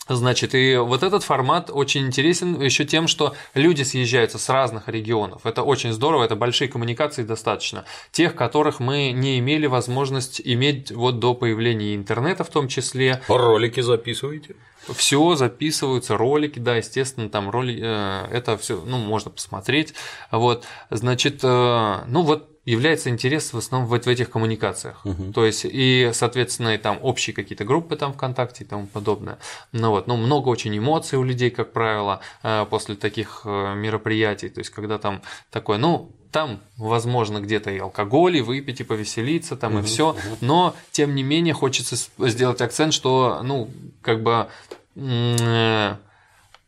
Значит, 0.07 0.55
и 0.55 0.77
вот 0.77 1.03
этот 1.03 1.25
формат 1.25 1.71
очень 1.73 2.07
интересен 2.07 2.61
еще 2.61 2.85
тем, 2.85 3.09
что 3.09 3.35
люди 3.55 3.83
съезжаются 3.83 4.39
с 4.39 4.49
разных 4.51 4.89
регионов. 4.89 5.47
Это 5.47 5.63
очень 5.63 5.93
здорово, 5.93 6.25
это 6.25 6.37
большие 6.37 6.69
коммуникации 6.69 7.23
достаточно. 7.23 7.87
Тех, 8.13 8.35
которых 8.35 8.81
мы 8.81 9.13
не 9.13 9.39
имели 9.39 9.67
возможность 9.67 10.43
иметь 10.45 10.93
вот 10.93 11.21
до 11.21 11.35
появления 11.35 11.95
интернета 11.95 12.45
в 12.45 12.51
том 12.51 12.69
числе. 12.69 13.23
Ролики 13.29 13.81
записываете? 13.81 14.57
Все 14.95 15.35
записываются, 15.37 16.19
ролики, 16.19 16.59
да, 16.59 16.77
естественно, 16.77 17.31
там 17.31 17.49
роли, 17.49 17.81
э, 17.83 18.27
это 18.31 18.59
все, 18.59 18.83
ну, 18.85 18.99
можно 18.99 19.31
посмотреть. 19.31 19.95
Вот, 20.31 20.67
значит, 20.91 21.41
э, 21.43 22.05
ну 22.07 22.21
вот 22.21 22.54
является 22.65 23.11
интерес 23.11 23.53
в 23.53 23.59
основном 23.59 23.89
в, 23.89 23.99
в 23.99 24.09
этих 24.09 24.31
коммуникациях. 24.31 25.05
Угу. 25.05 25.33
То 25.33 25.45
есть, 25.45 25.67
и, 25.69 26.11
соответственно, 26.13 26.75
и 26.75 26.79
там 26.79 26.99
общие 27.03 27.35
какие-то 27.35 27.65
группы 27.65 27.97
там 27.97 28.13
ВКонтакте 28.13 28.65
и 28.65 28.67
тому 28.67 28.87
подобное. 28.87 29.39
Ну 29.73 29.91
вот, 29.91 30.07
ну, 30.07 30.17
много 30.17 30.49
очень 30.49 30.77
эмоций 30.77 31.19
у 31.19 31.23
людей, 31.23 31.51
как 31.51 31.73
правило, 31.73 32.21
э, 32.43 32.67
после 32.69 32.95
таких 32.95 33.43
э, 33.45 33.75
мероприятий. 33.75 34.49
То 34.49 34.61
есть, 34.61 34.71
когда 34.71 34.99
там 34.99 35.23
такое, 35.51 35.79
ну, 35.79 36.13
там, 36.31 36.61
возможно, 36.77 37.41
где-то 37.41 37.71
и 37.71 37.79
алкоголь, 37.79 38.39
и 38.39 38.41
выпить, 38.41 38.81
и 38.81 38.85
повеселиться, 38.85 39.57
там, 39.57 39.75
угу, 39.75 39.83
и 39.83 39.87
все. 39.87 40.11
Угу. 40.11 40.19
Но, 40.41 40.75
тем 40.91 41.15
не 41.15 41.23
менее, 41.23 41.55
хочется 41.55 41.97
сделать 42.19 42.61
акцент, 42.61 42.93
что, 42.93 43.41
ну, 43.43 43.71
как 44.01 44.23
бы 44.23 44.49
э, 44.97 45.97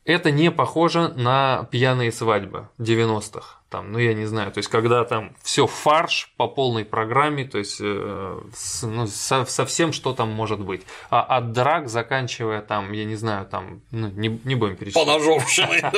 это 0.04 0.30
не 0.30 0.50
похоже 0.50 1.08
на 1.16 1.66
пьяные 1.70 2.12
свадьбы 2.12 2.68
90-х 2.78 3.55
там, 3.68 3.90
ну 3.90 3.98
я 3.98 4.14
не 4.14 4.26
знаю, 4.26 4.52
то 4.52 4.58
есть 4.58 4.70
когда 4.70 5.04
там 5.04 5.34
все 5.42 5.66
фарш 5.66 6.32
по 6.36 6.46
полной 6.46 6.84
программе, 6.84 7.44
то 7.44 7.58
есть 7.58 7.78
э, 7.80 8.40
с, 8.54 8.86
ну, 8.86 9.06
со, 9.08 9.44
совсем 9.44 9.92
что 9.92 10.12
там 10.12 10.30
может 10.30 10.60
быть, 10.60 10.82
а 11.10 11.22
от 11.22 11.52
драк 11.52 11.88
заканчивая 11.88 12.62
там, 12.62 12.92
я 12.92 13.04
не 13.04 13.16
знаю, 13.16 13.44
там, 13.46 13.80
ну, 13.90 14.08
не, 14.08 14.40
не 14.44 14.54
будем 14.54 14.76
перечислять. 14.76 15.06
Поножовщиной. 15.06 15.82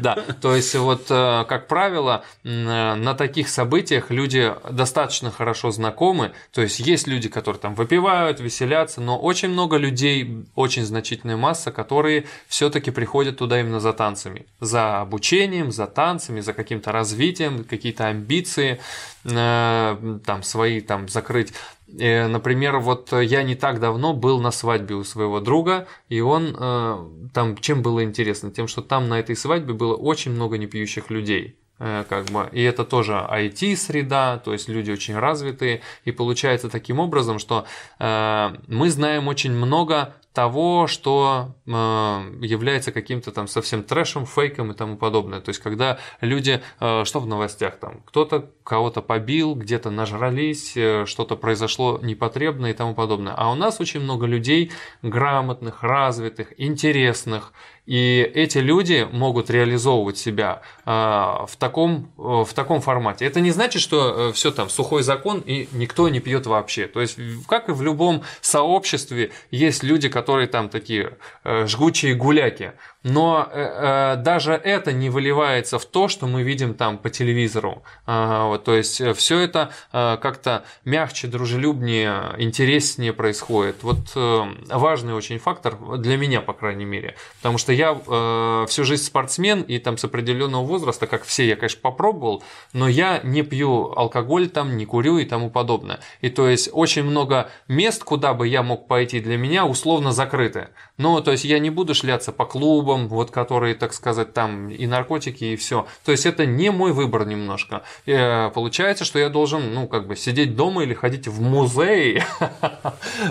Да, 0.00 0.16
то 0.40 0.54
есть 0.54 0.74
вот, 0.74 1.06
э, 1.10 1.44
как 1.48 1.66
правило, 1.66 2.24
на 2.44 3.14
таких 3.14 3.48
событиях 3.48 4.10
люди 4.10 4.52
достаточно 4.70 5.30
хорошо 5.30 5.70
знакомы, 5.70 6.32
то 6.52 6.60
есть 6.60 6.78
есть 6.78 7.06
люди, 7.06 7.28
которые 7.28 7.60
там 7.60 7.74
выпивают, 7.74 8.40
веселятся, 8.40 9.00
но 9.00 9.18
очень 9.18 9.48
много 9.48 9.76
людей, 9.76 10.44
очень 10.54 10.84
значительная 10.84 11.36
масса, 11.36 11.72
которые 11.72 12.26
все-таки 12.48 12.90
приходят 12.90 13.38
туда 13.38 13.60
именно 13.60 13.80
за 13.80 13.92
танцами, 13.92 14.46
за 14.60 15.00
обучением, 15.00 15.72
за 15.72 15.86
танцами, 15.86 16.40
за 16.40 16.52
каким-то 16.52 16.92
развитием, 16.98 17.64
какие-то 17.64 18.08
амбиции, 18.08 18.80
э, 19.24 20.18
там 20.26 20.42
свои 20.42 20.80
там 20.80 21.08
закрыть. 21.08 21.52
Э, 21.98 22.26
например, 22.26 22.78
вот 22.78 23.12
я 23.12 23.42
не 23.42 23.54
так 23.54 23.80
давно 23.80 24.12
был 24.12 24.40
на 24.40 24.50
свадьбе 24.50 24.94
у 24.94 25.04
своего 25.04 25.40
друга, 25.40 25.86
и 26.08 26.20
он 26.20 26.56
э, 26.58 27.30
там 27.32 27.56
чем 27.58 27.82
было 27.82 28.02
интересно? 28.02 28.50
Тем, 28.50 28.66
что 28.68 28.82
там 28.82 29.08
на 29.08 29.18
этой 29.20 29.36
свадьбе 29.36 29.74
было 29.74 29.94
очень 29.94 30.32
много 30.32 30.58
непьющих 30.58 31.10
людей 31.10 31.56
как 31.80 32.24
бы, 32.32 32.48
и 32.50 32.60
это 32.64 32.84
тоже 32.84 33.12
IT-среда, 33.12 34.38
то 34.44 34.52
есть 34.52 34.68
люди 34.68 34.90
очень 34.90 35.16
развитые, 35.16 35.80
и 36.04 36.10
получается 36.10 36.68
таким 36.68 36.98
образом, 36.98 37.38
что 37.38 37.66
мы 38.00 38.90
знаем 38.90 39.28
очень 39.28 39.52
много 39.52 40.16
того, 40.38 40.86
что 40.86 41.56
э, 41.66 41.70
является 41.72 42.92
каким-то 42.92 43.32
там 43.32 43.48
совсем 43.48 43.82
трэшем, 43.82 44.24
фейком 44.24 44.70
и 44.70 44.74
тому 44.74 44.96
подобное. 44.96 45.40
То 45.40 45.48
есть, 45.48 45.60
когда 45.60 45.98
люди, 46.20 46.62
э, 46.78 47.04
что 47.04 47.18
в 47.18 47.26
новостях 47.26 47.80
там, 47.80 48.02
кто-то 48.04 48.48
кого-то 48.62 49.02
побил, 49.02 49.56
где-то 49.56 49.90
нажрались, 49.90 50.76
э, 50.76 51.06
что-то 51.06 51.34
произошло 51.34 51.98
непотребное 52.00 52.70
и 52.70 52.72
тому 52.72 52.94
подобное. 52.94 53.34
А 53.36 53.50
у 53.50 53.56
нас 53.56 53.80
очень 53.80 53.98
много 53.98 54.26
людей 54.26 54.70
грамотных, 55.02 55.82
развитых, 55.82 56.54
интересных, 56.56 57.52
и 57.88 58.30
эти 58.34 58.58
люди 58.58 59.08
могут 59.10 59.50
реализовывать 59.50 60.18
себя 60.18 60.60
в 60.84 61.50
таком, 61.58 62.12
в 62.16 62.48
таком 62.54 62.80
формате. 62.80 63.24
Это 63.24 63.40
не 63.40 63.50
значит, 63.50 63.82
что 63.82 64.32
все 64.32 64.50
там 64.50 64.68
сухой 64.68 65.02
закон 65.02 65.40
и 65.40 65.68
никто 65.72 66.08
не 66.08 66.20
пьет 66.20 66.46
вообще. 66.46 66.86
То 66.86 67.00
есть, 67.00 67.18
как 67.48 67.68
и 67.68 67.72
в 67.72 67.82
любом 67.82 68.22
сообществе, 68.40 69.30
есть 69.50 69.82
люди, 69.82 70.08
которые 70.08 70.48
там 70.48 70.68
такие 70.68 71.16
э, 71.44 71.66
жгучие 71.66 72.14
гуляки. 72.14 72.72
Но 73.04 73.48
э, 73.50 74.14
э, 74.14 74.16
даже 74.16 74.52
это 74.52 74.92
не 74.92 75.08
выливается 75.08 75.78
в 75.78 75.84
то, 75.86 76.08
что 76.08 76.26
мы 76.26 76.42
видим 76.42 76.74
там 76.74 76.98
по 76.98 77.10
телевизору. 77.10 77.82
Э, 78.06 78.44
вот, 78.44 78.64
то 78.64 78.74
есть 78.74 79.00
все 79.16 79.38
это 79.38 79.70
э, 79.92 80.18
как-то 80.20 80.64
мягче, 80.84 81.28
дружелюбнее, 81.28 82.34
интереснее 82.38 83.12
происходит. 83.12 83.82
Вот 83.82 83.98
э, 84.16 84.42
важный 84.68 85.14
очень 85.14 85.38
фактор 85.38 85.76
для 85.98 86.16
меня, 86.16 86.40
по 86.40 86.52
крайней 86.52 86.84
мере. 86.84 87.14
Потому 87.38 87.58
что 87.58 87.72
я 87.78 87.96
э, 88.06 88.66
всю 88.68 88.84
жизнь 88.84 89.04
спортсмен, 89.04 89.62
и 89.62 89.78
там 89.78 89.96
с 89.96 90.04
определенного 90.04 90.64
возраста, 90.64 91.06
как 91.06 91.24
все, 91.24 91.46
я, 91.46 91.56
конечно, 91.56 91.80
попробовал, 91.80 92.42
но 92.72 92.88
я 92.88 93.20
не 93.22 93.42
пью 93.42 93.92
алкоголь 93.96 94.48
там, 94.48 94.76
не 94.76 94.84
курю 94.84 95.18
и 95.18 95.24
тому 95.24 95.50
подобное. 95.50 96.00
И 96.20 96.28
то 96.28 96.48
есть 96.48 96.68
очень 96.72 97.04
много 97.04 97.50
мест, 97.68 98.02
куда 98.02 98.34
бы 98.34 98.48
я 98.48 98.62
мог 98.62 98.88
пойти, 98.88 99.20
для 99.20 99.36
меня 99.36 99.64
условно 99.64 100.12
закрыты. 100.12 100.68
Ну, 100.98 101.20
то 101.20 101.30
есть 101.30 101.44
я 101.44 101.60
не 101.60 101.70
буду 101.70 101.94
шляться 101.94 102.32
по 102.32 102.44
клубам, 102.44 103.08
вот 103.08 103.30
которые, 103.30 103.74
так 103.76 103.92
сказать, 103.92 104.34
там 104.34 104.68
и 104.68 104.86
наркотики, 104.86 105.44
и 105.44 105.56
все. 105.56 105.86
То 106.04 106.12
есть 106.12 106.26
это 106.26 106.44
не 106.44 106.70
мой 106.70 106.92
выбор 106.92 107.24
немножко. 107.24 107.82
И, 108.04 108.12
э, 108.12 108.50
получается, 108.50 109.04
что 109.04 109.20
я 109.20 109.28
должен, 109.28 109.72
ну, 109.72 109.86
как 109.86 110.08
бы 110.08 110.16
сидеть 110.16 110.56
дома 110.56 110.82
или 110.82 110.94
ходить 110.94 111.28
в 111.28 111.40
музей. 111.40 112.22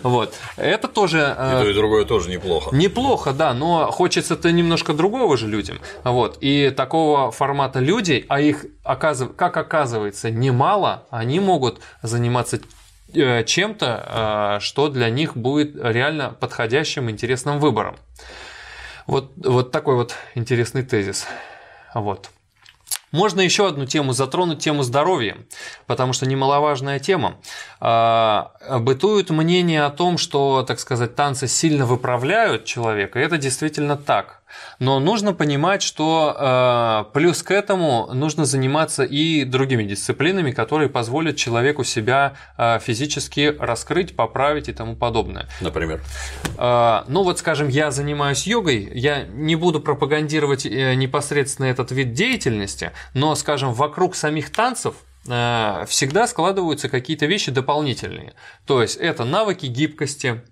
Вот. 0.04 0.34
Это 0.58 0.88
тоже... 0.88 1.36
Э, 1.38 1.60
и 1.60 1.64
то, 1.64 1.70
и 1.70 1.74
другое 1.74 2.06
тоже 2.06 2.30
неплохо. 2.30 2.76
Неплохо, 2.76 3.34
да, 3.34 3.54
но 3.54 3.92
хочется-то 3.92 4.52
немножко 4.52 4.94
другого 4.94 5.38
же 5.38 5.48
людям. 5.48 5.80
Вот. 6.04 6.38
И 6.42 6.70
такого 6.70 7.32
формата 7.32 7.80
людей, 7.80 8.26
а 8.28 8.40
их, 8.40 8.66
как 8.84 9.58
оказывается, 9.58 10.32
немало, 10.32 11.06
они 11.10 11.40
могут 11.40 11.80
заниматься 12.02 12.60
чем-то, 13.14 14.60
что 14.62 14.90
для 14.90 15.10
них 15.10 15.38
будет 15.38 15.76
реально 15.76 16.30
подходящим, 16.30 17.10
интересным 17.10 17.60
выбором. 17.60 17.96
Вот, 19.06 19.32
вот 19.38 19.72
такой 19.72 19.96
вот 19.96 20.16
интересный 20.36 20.84
тезис. 20.84 21.26
Вот. 21.94 22.30
Можно 23.12 23.40
еще 23.40 23.68
одну 23.68 23.86
тему 23.86 24.12
затронуть, 24.12 24.60
тему 24.60 24.84
здоровья, 24.84 25.38
потому 25.86 26.12
что 26.12 26.26
немаловажная 26.26 27.00
тема. 27.00 27.38
А, 27.80 28.52
бытует 28.80 29.30
мнение 29.30 29.86
о 29.86 29.92
том, 29.92 30.18
что, 30.18 30.64
так 30.68 30.80
сказать, 30.80 31.16
танцы 31.16 31.48
сильно 31.48 31.86
выправляют 31.86 32.66
человека, 32.66 33.20
и 33.20 33.24
это 33.24 33.38
действительно 33.38 33.96
так. 33.96 34.37
Но 34.80 35.00
нужно 35.00 35.34
понимать, 35.34 35.82
что 35.82 36.36
э, 36.38 37.14
плюс 37.14 37.44
к 37.44 37.52
этому 37.52 38.10
нужно 38.14 38.46
заниматься 38.46 39.04
и 39.04 39.44
другими 39.44 39.84
дисциплинами, 39.84 40.52
которые 40.52 40.90
позволят 40.90 41.36
человеку 41.36 41.84
себя 41.84 42.34
э, 42.58 42.80
физически 42.80 43.56
раскрыть, 43.60 44.16
поправить 44.16 44.70
и 44.70 44.74
тому 44.74 44.96
подобное. 44.96 45.48
Например? 45.62 46.02
Э, 46.58 47.04
ну 47.08 47.24
вот, 47.24 47.40
скажем, 47.40 47.68
я 47.68 47.92
занимаюсь 47.92 48.48
йогой, 48.48 48.90
я 48.94 49.24
не 49.24 49.56
буду 49.56 49.80
пропагандировать 49.80 50.66
э, 50.66 50.96
непосредственно 50.96 51.68
этот 51.68 51.92
вид 51.92 52.14
деятельности, 52.14 52.92
но, 53.14 53.36
скажем, 53.36 53.74
вокруг 53.74 54.16
самих 54.16 54.52
танцев 54.52 54.96
э, 55.28 55.86
всегда 55.88 56.28
складываются 56.28 56.90
какие-то 56.90 57.26
вещи 57.26 57.52
дополнительные. 57.52 58.34
То 58.66 58.82
есть 58.82 58.98
это 58.98 59.26
навыки 59.26 59.66
гибкости, 59.66 60.44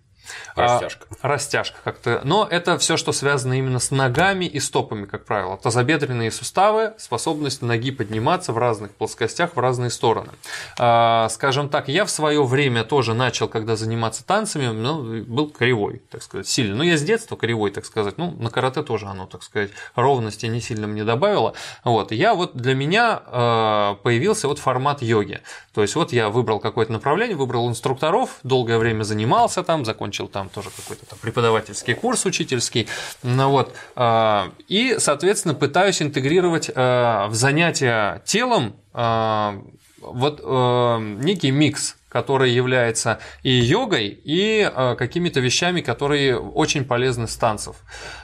Растяжка. 0.56 1.06
А, 1.22 1.28
растяжка 1.28 1.78
как-то. 1.84 2.22
Но 2.24 2.48
это 2.50 2.78
все, 2.78 2.98
что 2.98 3.12
связано 3.12 3.54
именно 3.54 3.80
с 3.80 3.92
ногами 3.92 4.46
и 4.46 4.60
стопами, 4.60 5.06
как 5.06 5.26
правило. 5.26 5.58
Тазобедренные 5.58 6.32
суставы, 6.32 6.94
способность 6.98 7.62
ноги 7.62 7.92
подниматься 7.92 8.54
в 8.54 8.58
разных 8.58 8.92
плоскостях, 8.92 9.56
в 9.56 9.60
разные 9.60 9.90
стороны. 9.90 10.32
А, 10.78 11.30
скажем 11.30 11.70
так, 11.70 11.88
я 11.88 12.06
в 12.06 12.10
свое 12.10 12.44
время 12.44 12.84
тоже 12.84 13.14
начал, 13.14 13.48
когда 13.48 13.76
заниматься 13.76 14.26
танцами, 14.26 14.68
ну, 14.68 15.24
был 15.24 15.50
кривой, 15.50 16.02
так 16.10 16.24
сказать, 16.24 16.48
сильно. 16.48 16.76
Ну, 16.76 16.84
я 16.84 16.98
с 16.98 17.02
детства 17.02 17.38
кривой, 17.38 17.72
так 17.72 17.86
сказать. 17.86 18.18
Ну, 18.18 18.32
на 18.32 18.50
карате 18.50 18.84
тоже 18.84 19.06
оно, 19.08 19.26
так 19.26 19.44
сказать, 19.44 19.72
ровности 19.96 20.46
не 20.46 20.62
сильно 20.62 20.88
мне 20.88 21.04
добавило. 21.04 21.54
Вот. 21.84 22.12
Я 22.12 22.34
вот 22.34 22.56
для 22.56 22.76
меня 22.76 23.22
а, 23.26 23.96
появился 23.96 24.48
вот 24.48 24.60
формат 24.60 25.02
йоги. 25.02 25.42
То 25.74 25.82
есть 25.82 25.96
вот 25.96 26.14
я 26.14 26.30
выбрал 26.30 26.60
какое-то 26.60 26.92
направление, 26.94 27.36
выбрал 27.36 27.70
инструкторов, 27.70 28.38
долгое 28.44 28.78
время 28.78 29.04
занимался 29.04 29.64
там, 29.64 29.84
закончил 29.84 30.15
там 30.28 30.50
тоже 30.50 30.70
какой-то 30.76 31.06
там 31.06 31.20
преподавательский 31.20 31.94
курс 31.94 32.26
учительский, 32.26 32.88
ну 33.24 33.50
вот, 33.50 33.74
а, 33.96 34.52
и, 34.68 34.96
соответственно, 35.00 35.54
пытаюсь 35.54 36.02
интегрировать 36.02 36.72
а, 36.74 37.28
в 37.28 37.36
занятия 37.36 38.22
телом 38.26 38.76
а, 38.94 39.62
вот 40.00 40.40
некий 40.40 41.52
микс 41.52 41.98
который 42.16 42.50
является 42.50 43.20
и 43.44 43.52
йогой, 43.52 44.08
и 44.08 44.72
э, 44.74 44.96
какими-то 44.98 45.42
вещами, 45.42 45.82
которые 45.82 46.40
очень 46.40 46.86
полезны 46.86 47.28
с 47.28 47.36
танцев. 47.36 47.76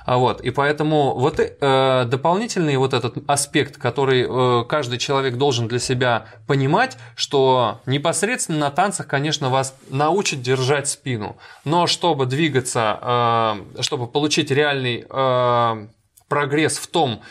А 0.06 0.18
вот, 0.18 0.40
и 0.40 0.50
поэтому 0.50 1.14
вот 1.16 1.42
э, 1.42 2.06
дополнительный 2.06 2.78
вот 2.78 2.94
этот 2.94 3.18
аспект, 3.28 3.76
который 3.76 4.26
э, 4.26 4.64
каждый 4.70 4.98
человек 4.98 5.36
должен 5.36 5.68
для 5.68 5.80
себя 5.80 6.28
понимать, 6.48 6.98
что 7.18 7.82
непосредственно 7.86 8.60
на 8.60 8.72
танцах, 8.72 9.08
конечно, 9.08 9.50
вас 9.50 9.76
научат 9.90 10.42
держать 10.42 10.88
спину, 10.88 11.36
но 11.66 11.86
чтобы 11.86 12.26
двигаться, 12.26 13.58
чтобы 13.82 14.08
получить 14.08 14.52
реальный 14.52 15.06
прогресс 16.30 16.78
в 16.78 16.88
том, 16.88 17.22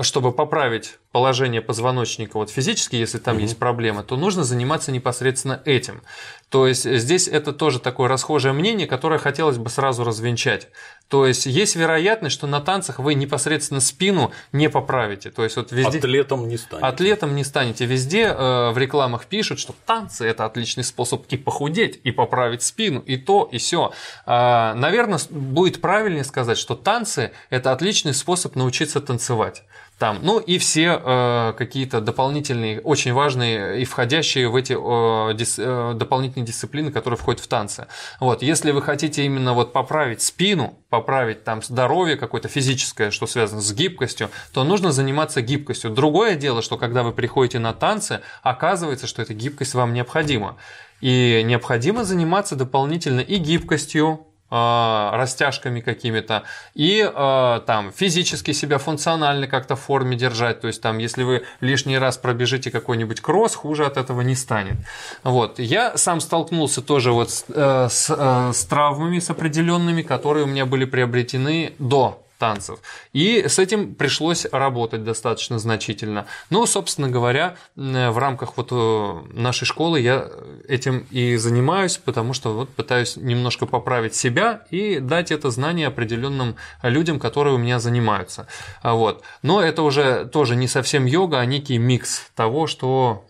чтобы 0.00 0.32
поправить 0.32 0.98
положение 1.16 1.62
позвоночника 1.62 2.36
вот 2.36 2.50
физически, 2.50 2.96
если 2.96 3.16
там 3.16 3.36
угу. 3.36 3.44
есть 3.44 3.56
проблемы, 3.56 4.02
то 4.02 4.18
нужно 4.18 4.44
заниматься 4.44 4.92
непосредственно 4.92 5.62
этим. 5.64 6.02
То 6.50 6.66
есть 6.66 6.84
здесь 6.84 7.26
это 7.26 7.54
тоже 7.54 7.80
такое 7.80 8.06
расхожее 8.06 8.52
мнение, 8.52 8.86
которое 8.86 9.18
хотелось 9.18 9.56
бы 9.56 9.70
сразу 9.70 10.04
развенчать. 10.04 10.68
То 11.08 11.26
есть 11.26 11.46
есть 11.46 11.74
вероятность, 11.74 12.34
что 12.34 12.46
на 12.46 12.60
танцах 12.60 12.98
вы 12.98 13.14
непосредственно 13.14 13.80
спину 13.80 14.30
не 14.52 14.68
поправите. 14.68 15.30
То 15.30 15.42
есть 15.42 15.56
вот 15.56 15.72
везде... 15.72 15.98
Атлетом 15.98 16.48
не 16.48 16.58
станете. 16.58 16.86
Атлетом 16.86 17.34
не 17.34 17.44
станете. 17.44 17.86
Везде 17.86 18.24
э, 18.24 18.70
в 18.72 18.76
рекламах 18.76 19.24
пишут, 19.24 19.58
что 19.58 19.74
танцы– 19.86 20.26
это 20.26 20.44
отличный 20.44 20.84
способ 20.84 21.24
и 21.30 21.38
похудеть, 21.38 21.98
и 22.04 22.10
поправить 22.10 22.62
спину, 22.62 23.00
и 23.00 23.16
то, 23.16 23.48
и 23.50 23.56
все. 23.56 23.92
Э, 24.26 24.74
наверное, 24.74 25.18
будет 25.30 25.80
правильнее 25.80 26.24
сказать, 26.24 26.58
что 26.58 26.74
танцы– 26.74 27.32
это 27.50 27.72
отличный 27.72 28.12
способ 28.12 28.54
научиться 28.54 29.00
танцевать 29.00 29.64
там. 29.98 30.18
Ну 30.22 30.38
и 30.38 30.58
все 30.58 31.00
э, 31.02 31.54
какие-то 31.56 32.00
дополнительные, 32.00 32.80
очень 32.80 33.12
важные 33.14 33.80
и 33.80 33.84
входящие 33.84 34.48
в 34.48 34.56
эти 34.56 34.74
э, 34.74 35.34
дис, 35.34 35.56
э, 35.58 35.94
дополнительные 35.94 36.46
дисциплины, 36.46 36.92
которые 36.92 37.16
входят 37.16 37.40
в 37.40 37.48
танцы. 37.48 37.86
Вот, 38.20 38.42
если 38.42 38.72
вы 38.72 38.82
хотите 38.82 39.24
именно 39.24 39.54
вот 39.54 39.72
поправить 39.72 40.20
спину, 40.20 40.78
поправить 40.90 41.44
там 41.44 41.62
здоровье 41.62 42.16
какое-то 42.16 42.48
физическое, 42.48 43.10
что 43.10 43.26
связано 43.26 43.62
с 43.62 43.72
гибкостью, 43.72 44.30
то 44.52 44.64
нужно 44.64 44.92
заниматься 44.92 45.40
гибкостью. 45.40 45.90
Другое 45.90 46.36
дело, 46.36 46.60
что 46.60 46.76
когда 46.76 47.02
вы 47.02 47.12
приходите 47.12 47.58
на 47.58 47.72
танцы, 47.72 48.20
оказывается, 48.42 49.06
что 49.06 49.22
эта 49.22 49.32
гибкость 49.32 49.74
вам 49.74 49.94
необходима. 49.94 50.56
И 51.00 51.42
необходимо 51.44 52.04
заниматься 52.04 52.54
дополнительно 52.54 53.20
и 53.20 53.36
гибкостью, 53.36 54.26
растяжками 54.50 55.80
какими-то, 55.80 56.44
и 56.74 57.02
э, 57.02 57.60
там 57.66 57.92
физически 57.92 58.52
себя 58.52 58.78
функционально 58.78 59.48
как-то 59.48 59.74
в 59.74 59.80
форме 59.80 60.16
держать. 60.16 60.60
То 60.60 60.68
есть, 60.68 60.80
там, 60.80 60.98
если 60.98 61.24
вы 61.24 61.44
лишний 61.60 61.98
раз 61.98 62.16
пробежите 62.16 62.70
какой-нибудь 62.70 63.20
кросс, 63.20 63.54
хуже 63.54 63.86
от 63.86 63.96
этого 63.96 64.20
не 64.20 64.36
станет. 64.36 64.76
Вот. 65.24 65.58
Я 65.58 65.96
сам 65.96 66.20
столкнулся 66.20 66.82
тоже 66.82 67.12
вот 67.12 67.30
с, 67.30 67.44
э, 67.48 67.88
с, 67.90 68.14
э, 68.16 68.52
с 68.52 68.64
травмами, 68.66 69.18
с 69.18 69.30
определенными, 69.30 70.02
которые 70.02 70.44
у 70.44 70.48
меня 70.48 70.66
были 70.66 70.84
приобретены 70.84 71.72
до 71.78 72.25
танцев. 72.38 72.80
И 73.12 73.46
с 73.48 73.58
этим 73.58 73.94
пришлось 73.94 74.46
работать 74.50 75.04
достаточно 75.04 75.58
значительно. 75.58 76.26
Ну, 76.50 76.66
собственно 76.66 77.08
говоря, 77.08 77.56
в 77.74 78.18
рамках 78.18 78.56
вот 78.56 78.68
э, 78.70 79.22
нашей 79.32 79.64
школы 79.64 80.00
я 80.00 80.28
этим 80.68 81.06
и 81.10 81.36
занимаюсь, 81.36 81.96
потому 81.96 82.32
что 82.32 82.52
вот 82.52 82.68
пытаюсь 82.70 83.16
немножко 83.16 83.66
поправить 83.66 84.14
себя 84.14 84.64
и 84.70 84.98
дать 84.98 85.30
это 85.30 85.50
знание 85.50 85.88
определенным 85.88 86.56
людям, 86.82 87.18
которые 87.18 87.54
у 87.54 87.58
меня 87.58 87.78
занимаются. 87.78 88.46
А 88.82 88.94
вот. 88.94 89.22
Но 89.42 89.60
это 89.60 89.82
уже 89.82 90.26
тоже 90.26 90.56
не 90.56 90.68
совсем 90.68 91.06
йога, 91.06 91.40
а 91.40 91.46
некий 91.46 91.78
микс 91.78 92.30
того, 92.34 92.66
что 92.66 93.24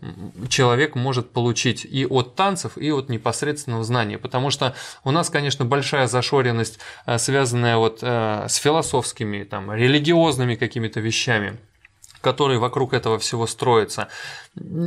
человек 0.49 0.95
может 0.95 1.31
получить 1.31 1.85
и 1.85 2.07
от 2.07 2.35
танцев, 2.35 2.77
и 2.77 2.91
от 2.91 3.09
непосредственного 3.09 3.85
знания. 3.85 4.19
Потому 4.19 4.51
что 4.51 4.75
у 5.05 5.11
нас, 5.11 5.31
конечно, 5.31 5.65
большая 5.65 6.07
зашоренность, 6.07 6.79
э, 7.07 7.19
связанная 7.19 7.77
вот 7.77 8.01
э, 8.03 8.47
с 8.49 8.57
философией, 8.57 8.96
философскими, 8.97 9.45
там, 9.45 9.73
религиозными 9.73 10.57
какими-то 10.57 11.01
вещами 11.01 11.59
которые 12.23 12.59
вокруг 12.59 12.93
этого 12.93 13.19
всего 13.19 13.47
строятся. 13.47 14.09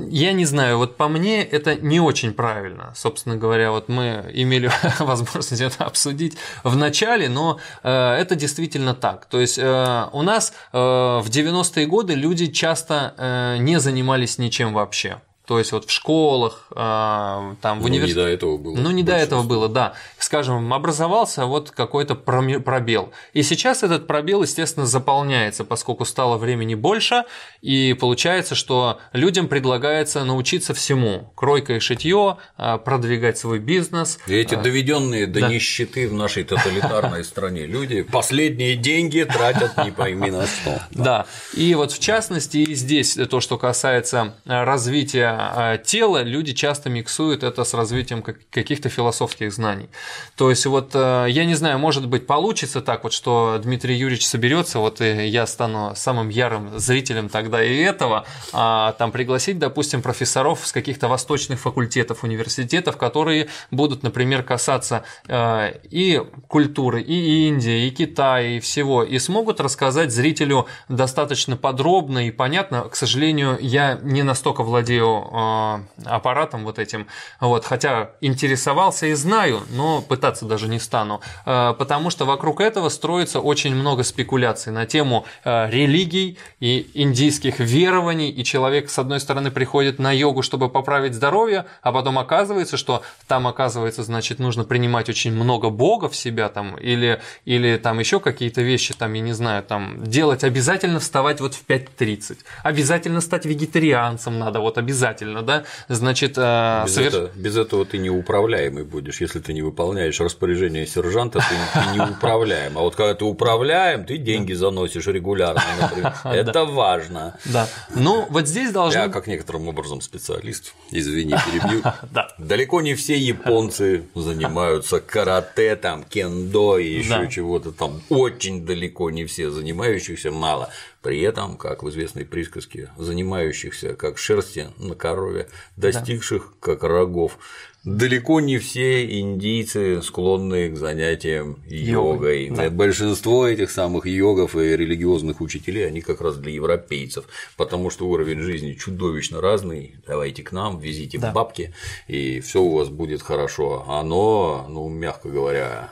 Я 0.10 0.34
не 0.34 0.45
знаю, 0.45 0.77
вот 0.77 0.98
по 0.98 1.07
мне 1.07 1.41
это 1.41 1.76
не 1.76 2.02
очень 2.02 2.34
правильно. 2.34 2.91
Собственно 2.95 3.38
говоря, 3.38 3.72
вот 3.72 3.88
мы 3.88 4.30
имели 4.34 4.69
возможность 4.99 5.61
это 5.61 5.86
обсудить 5.86 6.38
в 6.64 6.76
начале, 6.76 7.30
но 7.30 7.57
э, 7.84 7.90
это 7.90 8.36
действительно 8.36 8.94
так. 8.94 9.26
То 9.26 9.40
есть 9.40 9.57
э, 9.57 10.06
у 10.11 10.22
нас 10.22 10.52
э, 10.73 10.77
в 10.77 11.27
90-е 11.30 11.86
годы 11.86 12.15
люди 12.15 12.48
часто 12.48 13.56
не 13.60 13.80
занимались 13.80 14.38
ничем 14.38 14.73
вообще. 14.73 15.22
То 15.50 15.58
есть 15.58 15.72
вот 15.72 15.86
в 15.86 15.90
школах, 15.90 16.68
а, 16.76 17.56
там 17.64 17.80
в 17.80 17.86
университете. 17.86 18.20
Ну, 18.20 18.22
не 18.22 18.30
до 18.30 18.34
этого 18.36 18.58
было. 18.60 18.76
Ну, 18.76 18.92
не 18.92 19.02
до 19.02 19.14
этого 19.14 19.42
было, 19.42 19.68
да. 19.68 19.94
Скажем, 20.20 20.72
образовался 20.72 21.48
вот 21.48 21.72
какой-то 21.72 22.14
пробел. 22.14 23.12
И 23.34 23.42
сейчас 23.42 23.82
этот 23.82 24.06
пробел, 24.06 24.44
естественно, 24.44 24.86
заполняется, 24.86 25.66
поскольку 25.66 26.06
стало 26.06 26.38
времени 26.38 26.76
больше, 26.76 27.24
и 27.64 27.98
получается, 28.00 28.54
что 28.54 29.00
людям 29.12 29.48
предлагается 29.48 30.24
научиться 30.24 30.76
всему. 30.76 31.34
Кройка 31.34 31.78
и 31.78 31.80
шитье, 31.80 32.38
а, 32.56 32.78
продвигать 32.78 33.40
свой 33.40 33.58
бизнес. 33.58 34.20
И 34.28 34.36
эти 34.36 34.54
а, 34.54 34.62
доведенные 34.62 35.26
до 35.26 35.40
да. 35.40 35.50
нищеты 35.50 36.08
в 36.08 36.14
нашей 36.14 36.44
тоталитарной 36.44 37.24
стране 37.24 37.66
люди 37.66 38.04
последние 38.04 38.76
деньги 38.76 39.24
тратят 39.24 39.84
не 39.84 39.90
пойми 39.90 40.30
на 40.30 40.46
что. 40.46 40.80
Да. 40.92 41.26
И 41.56 41.74
вот 41.74 41.92
в 41.92 42.00
частности 42.00 42.58
и 42.58 42.76
здесь 42.76 43.18
то, 43.32 43.40
что 43.40 43.58
касается 43.58 44.36
развития 44.46 45.39
тела 45.86 46.24
люди 46.24 46.53
часто 46.53 46.90
миксуют 46.90 47.44
это 47.44 47.64
с 47.64 47.74
развитием 47.74 48.22
каких-то 48.22 48.90
философских 48.90 49.53
знаний. 49.53 49.90
То 50.36 50.49
есть 50.49 50.66
вот 50.66 50.91
э, 50.94 51.28
я 51.30 51.45
не 51.45 51.56
знаю, 51.56 51.80
может 51.80 52.07
быть 52.07 52.28
получится 52.28 52.82
так 52.82 53.03
вот, 53.03 53.14
что 53.14 53.60
Дмитрий 53.61 53.95
Юрьевич 53.95 54.26
соберется, 54.28 54.80
вот 54.80 55.02
и 55.02 55.28
я 55.28 55.48
стану 55.48 55.94
самым 55.95 56.30
ярым 56.30 56.80
зрителем 56.80 57.30
тогда 57.30 57.64
и 57.64 57.78
этого, 57.78 58.26
а 58.53 58.94
там 58.94 59.11
пригласить, 59.11 59.60
допустим, 59.60 60.02
профессоров 60.02 60.66
с 60.66 60.72
каких-то 60.72 61.07
восточных 61.07 61.60
факультетов, 61.60 62.24
университетов, 62.24 62.98
которые 62.98 63.48
будут, 63.72 64.03
например, 64.03 64.44
касаться 64.44 65.03
э, 65.28 65.74
и 65.90 66.22
культуры, 66.48 67.02
и 67.02 67.48
Индии, 67.48 67.88
и 67.88 67.91
Китая, 67.91 68.57
и 68.57 68.60
всего, 68.60 69.03
и 69.03 69.20
смогут 69.20 69.60
рассказать 69.60 70.11
зрителю 70.11 70.68
достаточно 70.88 71.57
подробно 71.57 72.28
и 72.28 72.32
понятно. 72.32 72.82
К 72.84 72.95
сожалению, 72.95 73.57
я 73.61 73.99
не 74.02 74.24
настолько 74.24 74.64
владею 74.64 75.29
аппаратом 75.30 76.64
вот 76.64 76.80
этим, 76.80 77.08
вот, 77.40 77.66
хотя 77.66 78.12
интересовался 78.22 79.08
и 79.08 79.14
знаю, 79.14 79.62
но 79.70 80.02
пытаться 80.02 80.46
даже 80.46 80.68
не 80.68 80.80
стану, 80.80 81.22
э, 81.46 81.74
потому 81.78 82.10
что 82.10 82.26
вокруг 82.26 82.62
этого 82.62 82.90
строится 82.90 83.40
очень 83.40 83.76
много 83.76 84.04
спекуляций 84.04 84.74
на 84.74 84.86
тему 84.86 85.26
э, 85.44 85.70
религий 85.70 86.38
и 86.60 86.90
индийских 86.94 87.60
верований, 87.60 88.30
и 88.30 88.44
человек, 88.44 88.90
с 88.90 88.98
одной 88.98 89.20
стороны, 89.20 89.52
приходит 89.52 90.00
на 90.00 90.12
йогу, 90.12 90.42
чтобы 90.42 90.70
поправить 90.70 91.14
здоровье, 91.14 91.66
а 91.82 91.92
потом 91.92 92.18
оказывается, 92.18 92.78
что 92.78 93.04
там, 93.28 93.48
оказывается, 93.48 94.04
значит, 94.04 94.40
нужно 94.40 94.64
принимать 94.64 95.10
очень 95.10 95.32
много 95.32 95.70
бога 95.70 96.10
в 96.10 96.16
себя 96.16 96.50
там, 96.50 96.76
или, 96.78 97.22
или 97.46 97.78
там 97.78 98.00
еще 98.00 98.20
какие-то 98.20 98.62
вещи, 98.62 98.94
там, 98.94 99.14
я 99.14 99.22
не 99.22 99.34
знаю, 99.34 99.64
там, 99.64 100.04
делать. 100.04 100.44
Обязательно 100.44 101.00
вставать 101.00 101.40
вот 101.40 101.54
в 101.54 101.66
5.30, 101.68 102.40
обязательно 102.64 103.22
стать 103.22 103.46
вегетарианцем 103.46 104.40
надо, 104.40 104.60
вот 104.60 104.78
обязательно, 104.78 105.09
да, 105.41 105.64
значит… 105.88 106.34
Э, 106.38 106.84
без, 106.86 106.94
соверш... 106.94 107.14
это, 107.14 107.31
без 107.36 107.57
этого 107.57 107.86
ты 107.86 107.98
неуправляемый 107.98 108.84
будешь, 108.84 109.22
если 109.22 109.40
ты 109.40 109.53
не 109.53 109.61
выполняешь 109.61 110.19
распоряжение 110.19 110.86
сержанта, 110.88 111.40
ты, 111.40 111.56
ты 111.80 111.95
не 111.95 112.02
управляем, 112.02 112.77
а 112.77 112.81
вот 112.81 112.95
когда 112.95 113.14
ты 113.14 113.26
управляем, 113.26 114.06
ты 114.06 114.18
деньги 114.18 114.53
заносишь 114.53 115.07
регулярно, 115.07 115.61
например, 115.80 116.14
это 116.23 116.65
важно. 116.65 117.38
Да, 117.45 117.68
ну 117.95 118.26
вот 118.30 118.48
здесь 118.48 118.72
должно… 118.72 119.02
Я 119.02 119.10
как 119.10 119.27
некоторым 119.27 119.68
образом 119.68 120.02
специалист, 120.02 120.73
извини, 120.91 121.36
перебью, 121.45 121.84
далеко 122.38 122.81
не 122.81 122.95
все 122.95 123.18
японцы 123.18 124.03
занимаются 124.15 124.99
карате, 124.99 125.76
там, 125.76 126.03
кендо 126.03 126.77
и 126.77 126.99
еще 126.99 127.30
чего-то 127.30 127.72
там, 127.72 128.02
очень 128.10 128.65
далеко 128.65 129.10
не 129.10 129.26
все 129.26 129.49
занимающихся, 129.49 130.31
мало. 130.31 130.69
При 131.02 131.22
этом, 131.22 131.56
как 131.56 131.82
в 131.82 131.90
известной 131.90 132.26
присказке, 132.26 132.90
занимающихся 132.98 133.96
как 133.96 134.18
шерсти 134.18 134.68
на 134.78 134.96
корове, 134.96 135.48
достигших 135.78 136.56
как 136.60 136.84
рогов. 136.84 137.38
Далеко 137.86 138.42
не 138.42 138.58
все 138.58 139.20
индийцы 139.22 140.02
склонны 140.02 140.70
к 140.70 140.76
занятиям 140.76 141.64
йогой. 141.66 142.48
йогой 142.48 142.50
да. 142.50 142.70
Большинство 142.70 143.48
этих 143.48 143.72
самых 143.72 144.06
йогов 144.06 144.58
и 144.58 144.76
религиозных 144.76 145.40
учителей, 145.40 145.88
они 145.88 146.02
как 146.02 146.20
раз 146.20 146.36
для 146.36 146.52
европейцев, 146.52 147.26
потому 147.56 147.90
что 147.90 148.10
уровень 148.10 148.42
жизни 148.42 148.74
чудовищно 148.74 149.40
разный. 149.40 149.96
Давайте 150.06 150.44
к 150.44 150.52
нам, 150.52 150.80
везите 150.80 151.18
да. 151.18 151.32
бабки, 151.32 151.74
и 152.10 152.42
все 152.42 152.62
у 152.62 152.76
вас 152.76 152.90
будет 152.90 153.22
хорошо. 153.22 153.86
Оно, 153.88 154.68
ну, 154.70 154.90
мягко 154.90 155.30
говоря, 155.30 155.90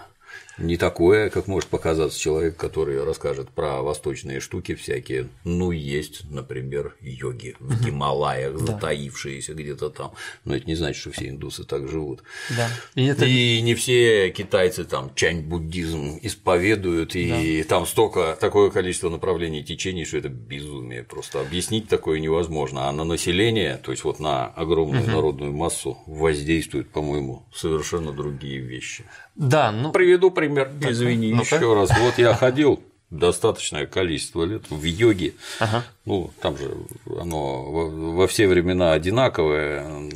не 0.58 0.78
такое, 0.78 1.30
как 1.30 1.48
может 1.48 1.70
показаться 1.70 2.20
человек, 2.20 2.58
который 2.58 3.04
расскажет 3.04 3.50
про 3.50 3.82
восточные 3.82 4.40
штуки 4.40 4.76
всякие. 4.76 5.30
Ну, 5.44 5.72
есть, 5.72 6.30
например, 6.30 6.96
йоги 7.02 7.56
в 7.60 7.84
Гималаях, 7.84 8.58
затаившиеся 8.58 9.54
где-то 9.54 9.90
там. 9.90 10.14
Но 10.46 10.56
это 10.56 10.66
не 10.66 10.76
значит, 10.76 11.02
что 11.02 11.12
все 11.12 11.30
индусы 11.30 11.64
так 11.64 11.88
живут. 11.88 12.24
Да. 12.50 12.70
И, 12.96 13.06
это... 13.06 13.26
и 13.26 13.62
не 13.62 13.76
все 13.76 14.32
китайцы 14.32 14.84
там 14.84 15.12
чань-буддизм 15.14 16.20
исповедуют, 16.22 17.16
и 17.16 17.62
да. 17.62 17.70
там 17.70 17.86
столько, 17.86 18.38
такое 18.40 18.72
количество 18.72 19.10
направлений 19.10 19.64
течений, 19.64 20.06
что 20.06 20.18
это 20.18 20.30
безумие. 20.30 21.04
Просто 21.04 21.42
объяснить 21.42 21.88
такое 21.88 22.20
невозможно. 22.20 22.90
А 22.90 22.92
на 22.92 23.04
население, 23.04 23.78
то 23.78 23.92
есть 23.92 24.04
вот 24.04 24.20
на 24.20 24.48
огромную 24.48 25.04
угу. 25.04 25.12
народную 25.12 25.54
массу 25.54 26.00
воздействуют, 26.08 26.90
по-моему, 26.90 27.46
совершенно 27.54 28.12
другие 28.12 28.60
вещи. 28.60 29.06
Да, 29.38 29.72
ну. 29.72 29.92
Приведу 29.92 30.32
пример. 30.32 30.72
Так, 30.82 30.92
Извини, 30.92 31.34
ну 31.34 31.42
еще 31.42 31.74
раз. 31.74 31.92
Вот 32.00 32.18
я 32.18 32.34
ходил 32.34 32.82
достаточное 33.10 33.86
количество 33.86 34.44
лет 34.44 34.70
в 34.70 34.84
йоге. 34.84 35.36
Ага. 35.60 35.84
Ну, 36.06 36.32
там 36.42 36.58
же 36.58 36.76
оно 37.20 37.64
во 37.72 38.28
все 38.28 38.48
времена 38.48 38.94
одинаковое. 38.94 40.10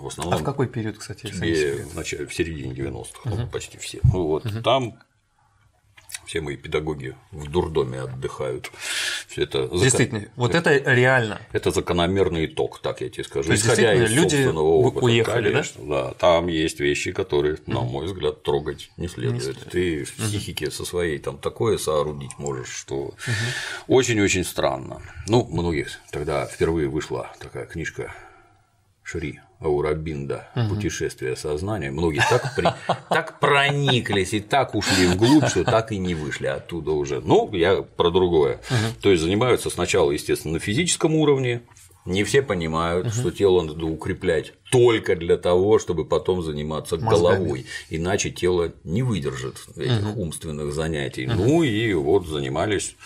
В 0.00 0.08
основном. 0.08 0.34
А 0.34 0.38
в 0.38 0.42
какой 0.42 0.66
период, 0.66 0.98
кстати, 0.98 1.28
тебе 1.28 1.84
в, 1.84 1.94
начале, 1.94 2.26
в 2.26 2.34
середине 2.34 2.74
90-х, 2.74 3.30
угу. 3.30 3.40
ну, 3.42 3.46
почти 3.46 3.78
все. 3.78 4.00
Ну, 4.02 4.26
вот 4.26 4.44
угу. 4.44 4.60
там 4.60 4.98
все 6.26 6.40
мои 6.40 6.56
педагоги 6.56 7.16
в 7.30 7.50
дурдоме 7.50 8.00
отдыхают. 8.00 8.70
Все 9.26 9.42
это 9.42 9.68
Действительно, 9.68 10.20
закон... 10.20 10.34
вот 10.36 10.54
это 10.54 10.76
реально. 10.76 11.40
Это 11.52 11.70
закономерный 11.70 12.46
итог, 12.46 12.80
так 12.80 13.00
я 13.00 13.08
тебе 13.08 13.24
скажу. 13.24 13.46
То 13.46 13.52
есть, 13.52 13.64
Исходя 13.64 13.94
из 13.94 14.10
люди 14.10 14.30
собственного 14.30 14.66
опыта, 14.66 15.04
уехали, 15.04 15.50
конечно, 15.50 15.84
да? 15.84 16.04
да? 16.08 16.14
Там 16.14 16.46
есть 16.48 16.80
вещи, 16.80 17.12
которые, 17.12 17.58
на 17.66 17.80
мой 17.80 18.06
взгляд, 18.06 18.42
трогать 18.42 18.90
не 18.96 19.08
следует. 19.08 19.34
Не 19.34 19.40
следует. 19.40 19.70
Ты 19.70 20.04
в 20.04 20.14
психике 20.14 20.70
со 20.70 20.84
своей 20.84 21.18
там 21.18 21.38
такое 21.38 21.78
соорудить 21.78 22.38
можешь, 22.38 22.70
что 22.70 23.14
очень-очень 23.88 24.44
странно. 24.44 25.02
Ну, 25.28 25.44
многих 25.44 25.98
тогда 26.10 26.46
впервые 26.46 26.88
вышла 26.88 27.32
такая 27.38 27.66
книжка 27.66 28.14
Шри 29.02 29.40
Аурабинда 29.62 30.48
«Путешествие 30.68 31.36
сознания». 31.36 31.90
Многие 31.90 32.22
так, 32.28 32.54
при... 32.56 32.68
так 33.08 33.40
прониклись 33.40 34.34
и 34.34 34.40
так 34.40 34.74
ушли 34.74 35.06
вглубь, 35.06 35.46
что 35.48 35.64
так 35.64 35.92
и 35.92 35.98
не 35.98 36.14
вышли 36.14 36.46
оттуда 36.46 36.92
уже. 36.92 37.20
Ну, 37.20 37.52
я 37.54 37.82
про 37.82 38.10
другое. 38.10 38.60
То 39.00 39.10
есть 39.10 39.22
занимаются 39.22 39.70
сначала, 39.70 40.10
естественно, 40.10 40.54
на 40.54 40.60
физическом 40.60 41.14
уровне, 41.14 41.62
не 42.04 42.24
все 42.24 42.42
понимают, 42.42 43.06
угу. 43.06 43.14
что 43.14 43.30
тело 43.30 43.62
надо 43.62 43.86
укреплять 43.86 44.54
только 44.70 45.14
для 45.14 45.36
того, 45.36 45.78
чтобы 45.78 46.04
потом 46.04 46.42
заниматься 46.42 46.96
Мозгами. 46.96 47.36
головой, 47.38 47.66
иначе 47.90 48.30
тело 48.30 48.72
не 48.84 49.02
выдержит 49.02 49.56
этих 49.76 50.10
угу. 50.10 50.22
умственных 50.22 50.72
занятий. 50.72 51.26
Угу. 51.26 51.34
Ну 51.34 51.62
и 51.62 51.92
вот 51.94 52.26
занимались, 52.26 52.96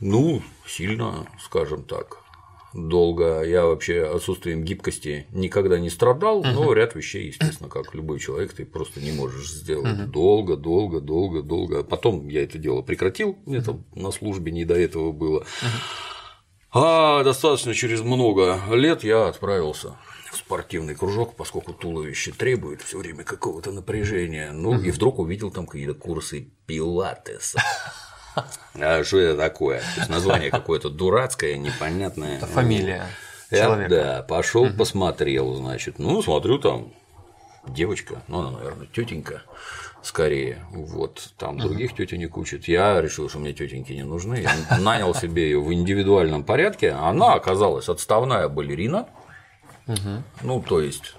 ну, 0.00 0.42
сильно, 0.66 1.26
скажем 1.44 1.84
так, 1.84 2.18
долго. 2.74 3.42
Я 3.42 3.66
вообще 3.66 4.04
отсутствием 4.04 4.64
гибкости 4.64 5.26
никогда 5.32 5.78
не 5.78 5.90
страдал, 5.90 6.42
но 6.42 6.72
ряд 6.72 6.94
вещей, 6.94 7.28
естественно, 7.28 7.68
как 7.68 7.94
любой 7.94 8.18
человек, 8.18 8.52
ты 8.52 8.64
просто 8.64 9.00
не 9.00 9.12
можешь 9.12 9.50
сделать 9.50 10.10
долго, 10.10 10.56
долго, 10.56 11.00
долго, 11.00 11.42
долго. 11.42 11.82
Потом 11.82 12.28
я 12.28 12.42
это 12.42 12.58
дело 12.58 12.82
прекратил, 12.82 13.38
мне 13.46 13.60
там 13.60 13.84
на 13.94 14.10
службе 14.10 14.52
не 14.52 14.64
до 14.64 14.74
этого 14.74 15.12
было. 15.12 15.44
А 16.72 17.24
достаточно 17.24 17.74
через 17.74 18.00
много 18.00 18.60
лет 18.70 19.02
я 19.02 19.26
отправился 19.26 19.96
в 20.30 20.36
спортивный 20.36 20.94
кружок, 20.94 21.34
поскольку 21.34 21.72
туловище 21.72 22.30
требует 22.30 22.82
все 22.82 22.98
время 22.98 23.24
какого-то 23.24 23.72
напряжения. 23.72 24.52
Ну 24.52 24.80
и 24.80 24.92
вдруг 24.92 25.18
увидел 25.18 25.50
там 25.50 25.66
какие-то 25.66 25.94
курсы 25.94 26.52
пилатеса. 26.66 27.60
А 28.80 29.04
что 29.04 29.18
это 29.18 29.36
такое? 29.36 29.80
То 29.80 30.00
есть 30.00 30.08
название 30.08 30.50
какое-то 30.50 30.90
дурацкое, 30.90 31.56
непонятное. 31.56 32.36
Это 32.36 32.46
фамилия. 32.46 33.06
Я, 33.50 33.64
человека. 33.64 33.90
да, 33.90 34.22
пошел, 34.22 34.62
угу. 34.62 34.76
посмотрел, 34.76 35.54
значит. 35.54 35.98
Ну, 35.98 36.22
смотрю, 36.22 36.58
там 36.58 36.92
девочка, 37.66 38.22
ну, 38.28 38.40
она, 38.40 38.50
наверное, 38.52 38.86
тетенька 38.86 39.42
скорее. 40.02 40.64
Вот 40.70 41.32
там 41.36 41.56
угу. 41.56 41.62
других 41.62 41.94
тетенек 41.94 42.36
учат. 42.36 42.68
Я 42.68 43.00
решил, 43.00 43.28
что 43.28 43.38
мне 43.38 43.52
тетеньки 43.52 43.92
не 43.92 44.04
нужны. 44.04 44.46
Я 44.70 44.78
нанял 44.78 45.14
себе 45.14 45.44
ее 45.44 45.60
в 45.60 45.72
индивидуальном 45.72 46.44
порядке. 46.44 46.92
Она 46.92 47.34
оказалась 47.34 47.88
отставная 47.88 48.48
балерина. 48.48 49.08
Угу. 49.86 50.22
Ну, 50.42 50.62
то 50.62 50.80
есть 50.80 51.14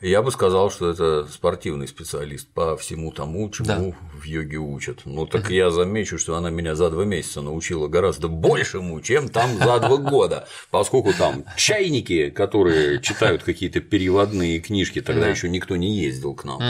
я 0.00 0.22
бы 0.22 0.30
сказал, 0.30 0.70
что 0.70 0.90
это 0.90 1.26
спортивный 1.26 1.88
специалист 1.88 2.48
по 2.48 2.76
всему 2.76 3.12
тому, 3.12 3.50
чему 3.50 3.66
да. 3.66 4.18
в 4.18 4.24
йоге 4.24 4.58
учат. 4.58 5.00
Ну 5.04 5.26
так 5.26 5.50
я 5.50 5.70
замечу, 5.70 6.18
что 6.18 6.36
она 6.36 6.50
меня 6.50 6.74
за 6.74 6.90
два 6.90 7.04
месяца 7.04 7.40
научила 7.40 7.88
гораздо 7.88 8.28
большему, 8.28 9.00
чем 9.00 9.28
там 9.28 9.56
за 9.58 9.80
два 9.80 9.96
года, 9.96 10.48
поскольку 10.70 11.12
там 11.12 11.44
чайники, 11.56 12.30
которые 12.30 13.00
читают 13.00 13.42
какие-то 13.42 13.80
переводные 13.80 14.60
книжки, 14.60 15.00
тогда 15.00 15.28
еще 15.28 15.48
никто 15.48 15.76
не 15.76 15.96
ездил 15.96 16.34
к 16.34 16.44
нам. 16.44 16.60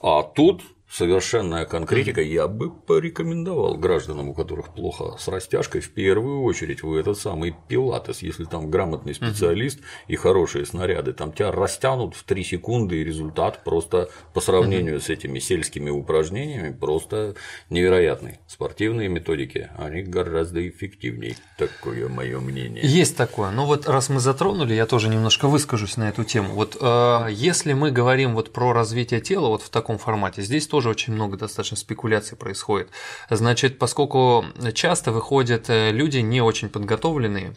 А 0.00 0.22
тут 0.22 0.62
совершенная 0.90 1.64
конкретика, 1.64 2.22
я 2.22 2.48
бы 2.48 2.70
порекомендовал 2.70 3.76
гражданам, 3.76 4.28
у 4.28 4.34
которых 4.34 4.72
плохо 4.72 5.16
с 5.18 5.28
растяжкой, 5.28 5.80
в 5.80 5.90
первую 5.90 6.42
очередь 6.42 6.82
в 6.82 6.94
этот 6.94 7.18
самый 7.18 7.54
пилатес, 7.68 8.22
если 8.22 8.44
там 8.44 8.70
грамотный 8.70 9.14
специалист 9.14 9.80
и 10.06 10.16
хорошие 10.16 10.64
снаряды, 10.64 11.12
там 11.12 11.32
тебя 11.32 11.50
растянут 11.50 12.14
в 12.14 12.22
3 12.24 12.44
секунды, 12.44 13.00
и 13.00 13.04
результат 13.04 13.64
просто 13.64 14.08
по 14.32 14.40
сравнению 14.40 15.00
с 15.00 15.08
этими 15.10 15.38
сельскими 15.38 15.90
упражнениями 15.90 16.72
просто 16.72 17.34
невероятный. 17.68 18.38
Спортивные 18.46 19.08
методики, 19.08 19.70
они 19.76 20.02
гораздо 20.02 20.66
эффективнее, 20.66 21.36
такое 21.58 22.08
мое 22.08 22.38
мнение. 22.40 22.86
Есть 22.86 23.16
такое, 23.16 23.50
но 23.50 23.66
вот 23.66 23.88
раз 23.88 24.08
мы 24.08 24.20
затронули, 24.20 24.74
я 24.74 24.86
тоже 24.86 25.08
немножко 25.08 25.48
выскажусь 25.48 25.96
на 25.96 26.08
эту 26.08 26.24
тему. 26.24 26.54
Вот 26.54 26.76
э, 26.80 27.26
если 27.30 27.72
мы 27.72 27.90
говорим 27.90 28.34
вот 28.34 28.52
про 28.52 28.72
развитие 28.72 29.20
тела 29.20 29.48
вот 29.48 29.62
в 29.62 29.68
таком 29.68 29.98
формате, 29.98 30.42
здесь 30.42 30.66
тоже 30.76 30.90
очень 30.90 31.14
много 31.14 31.38
достаточно 31.38 31.74
спекуляций 31.78 32.36
происходит. 32.36 32.90
Значит, 33.30 33.78
поскольку 33.78 34.44
часто 34.74 35.10
выходят 35.10 35.70
э, 35.70 35.90
люди 35.90 36.18
не 36.18 36.42
очень 36.42 36.68
подготовленные, 36.68 37.54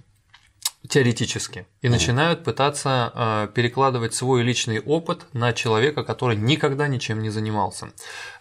теоретически 0.89 1.67
и 1.81 1.87
mm 1.87 1.99
начинают 1.99 2.45
пытаться 2.45 3.11
э, 3.13 3.47
перекладывать 3.53 4.13
свой 4.13 4.41
личный 4.41 4.79
опыт 4.79 5.25
на 5.33 5.51
человека, 5.51 6.03
который 6.03 6.37
никогда 6.37 6.87
ничем 6.87 7.21
не 7.21 7.29
занимался. 7.29 7.89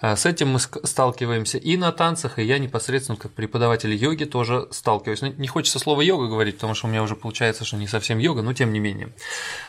Э, 0.01 0.15
с 0.15 0.27
этим 0.27 0.51
мы 0.51 0.61
сталкиваемся 0.61 1.59
и 1.59 1.77
на 1.77 1.91
танцах, 1.91 2.39
и 2.39 2.45
я 2.45 2.59
непосредственно 2.59 3.19
как 3.19 3.33
преподаватель 3.33 3.93
йоги 3.93 4.25
тоже 4.25 4.69
сталкиваюсь. 4.71 5.23
Ну, 5.23 5.35
не 5.37 5.49
хочется 5.49 5.81
слово 5.81 6.03
йога 6.03 6.29
говорить, 6.29 6.55
потому 6.55 6.75
что 6.75 6.87
у 6.87 6.91
меня 6.91 7.03
уже 7.03 7.17
получается, 7.17 7.65
что 7.65 7.77
не 7.77 7.89
совсем 7.89 8.19
йога, 8.19 8.43
но 8.43 8.53
тем 8.53 8.73
не 8.73 8.79
менее. 8.79 9.13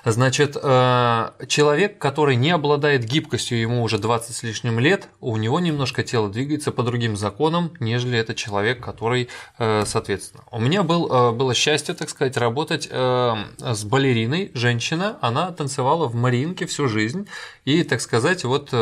Значит, 0.06 0.56
э, 0.61 1.31
человек, 1.47 1.97
который 1.97 2.35
не 2.35 2.51
обладает 2.51 3.03
гибкостью, 3.03 3.60
ему 3.60 3.81
уже 3.81 3.97
20 3.97 4.35
с 4.35 4.43
лишним 4.43 4.80
лет, 4.80 5.10
у 5.19 5.35
него 5.38 5.60
немножко 5.60 6.03
тело 6.03 6.30
двигается 6.30 6.72
по 6.72 6.84
другим 6.84 7.18
законам, 7.18 7.73
нежели 7.80 8.19
это 8.19 8.35
человек, 8.35 8.84
который, 8.84 9.30
соответственно. 9.57 10.43
У 10.51 10.60
меня 10.60 10.84
был, 10.84 11.34
было 11.34 11.53
счастье, 11.53 11.95
так 11.95 12.10
сказать, 12.10 12.38
работать 12.38 12.69
с 12.78 13.84
балериной, 13.84 14.52
женщина, 14.54 15.18
она 15.22 15.52
танцевала 15.52 16.08
в 16.08 16.16
Мариинке 16.16 16.66
всю 16.66 16.88
жизнь, 16.88 17.28
и, 17.66 17.84
так 17.84 18.02
сказать, 18.02 18.44
вот 18.44 18.74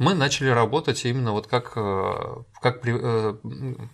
мы 0.00 0.14
начали 0.14 0.48
работать 0.48 1.04
именно 1.04 1.32
вот 1.32 1.46
как, 1.46 1.72
э, 1.76 2.36
как 2.60 2.86
э, 2.86 3.34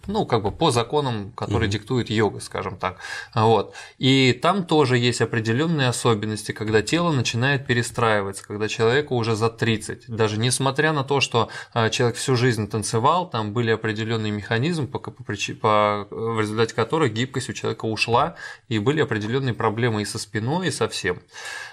ну, 0.07 0.27
как 0.27 0.43
бы 0.43 0.51
по 0.51 0.71
законам, 0.71 1.33
которые 1.33 1.69
mm-hmm. 1.69 1.73
диктует 1.73 2.11
йога, 2.11 2.41
скажем 2.41 2.77
так. 2.77 2.99
Вот. 3.35 3.75
И 3.99 4.33
там 4.33 4.65
тоже 4.65 4.99
есть 4.99 5.21
определенные 5.21 5.89
особенности, 5.89 6.53
когда 6.53 6.83
тело 6.83 7.13
начинает 7.13 7.67
перестраиваться, 7.67 8.45
когда 8.45 8.69
человеку 8.69 9.15
уже 9.15 9.37
за 9.37 9.51
30. 9.51 10.09
Даже 10.09 10.39
несмотря 10.39 10.93
на 10.93 11.05
то, 11.05 11.21
что 11.21 11.49
э, 11.75 11.91
человек 11.91 12.17
всю 12.17 12.37
жизнь 12.37 12.69
танцевал, 12.69 13.31
там 13.31 13.53
были 13.53 13.71
определенные 13.71 14.33
механизмы, 14.33 14.89
по, 14.89 14.99
по, 14.99 15.13
по, 15.13 16.07
в 16.11 16.41
результате 16.41 16.75
которых 16.75 17.13
гибкость 17.13 17.51
у 17.51 17.53
человека 17.53 17.85
ушла, 17.85 18.35
и 18.69 18.79
были 18.79 19.01
определенные 19.01 19.55
проблемы 19.55 20.03
и 20.03 20.05
со 20.05 20.19
спиной, 20.19 20.69
и 20.69 20.71
со 20.71 20.89
всем. 20.89 21.21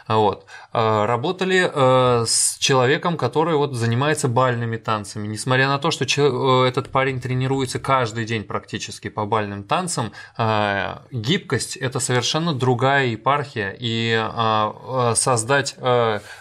Вот. 0.07 0.45
Работали 0.73 1.71
с 2.25 2.57
человеком, 2.57 3.17
который 3.17 3.55
вот 3.55 3.73
занимается 3.73 4.27
бальными 4.27 4.77
танцами. 4.77 5.27
Несмотря 5.27 5.67
на 5.67 5.79
то, 5.79 5.91
что 5.91 6.05
э, 6.05 6.67
этот 6.83 6.91
парень 6.91 7.21
тренируется 7.21 7.79
каждый 7.79 8.25
день 8.25 8.43
практически 8.43 9.07
по 9.07 9.25
бальным 9.25 9.63
танцам, 9.63 10.11
э, 10.37 10.97
гибкость– 11.11 11.77
это 11.77 11.99
совершенно 11.99 12.53
другая 12.53 13.07
епархия, 13.07 13.75
и 13.79 14.13
э, 14.13 15.13
создать 15.15 15.75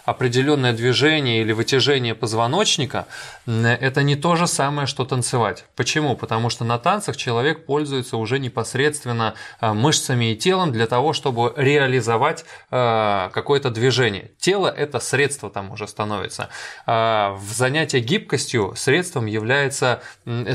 определенное 0.05 0.73
движение 0.73 1.43
или 1.43 1.53
вытяжение 1.53 2.15
позвоночника– 2.15 3.07
это 3.47 4.03
не 4.03 4.17
то 4.17 4.37
же 4.37 4.47
самое, 4.47 4.87
что 4.87 5.05
танцевать. 5.05 5.65
Почему? 5.77 6.17
Потому 6.17 6.51
что 6.51 6.65
на 6.65 6.79
танцах 6.79 7.17
человек 7.17 7.67
пользуется 7.67 8.17
уже 8.17 8.39
непосредственно 8.39 9.35
мышцами 9.61 10.33
и 10.33 10.37
телом 10.37 10.73
для 10.73 10.87
того, 10.87 11.13
чтобы 11.13 11.53
реализовать 11.57 12.45
какое-то 12.71 13.71
движение. 13.71 14.31
Тело– 14.39 14.69
это 14.77 15.01
средство 15.01 15.51
там 15.51 15.73
уже 15.73 15.87
становится. 15.89 16.49
В 16.87 17.43
занятие 17.53 18.01
гибкостью 18.01 18.75
средством 18.77 19.27
является, 19.27 20.03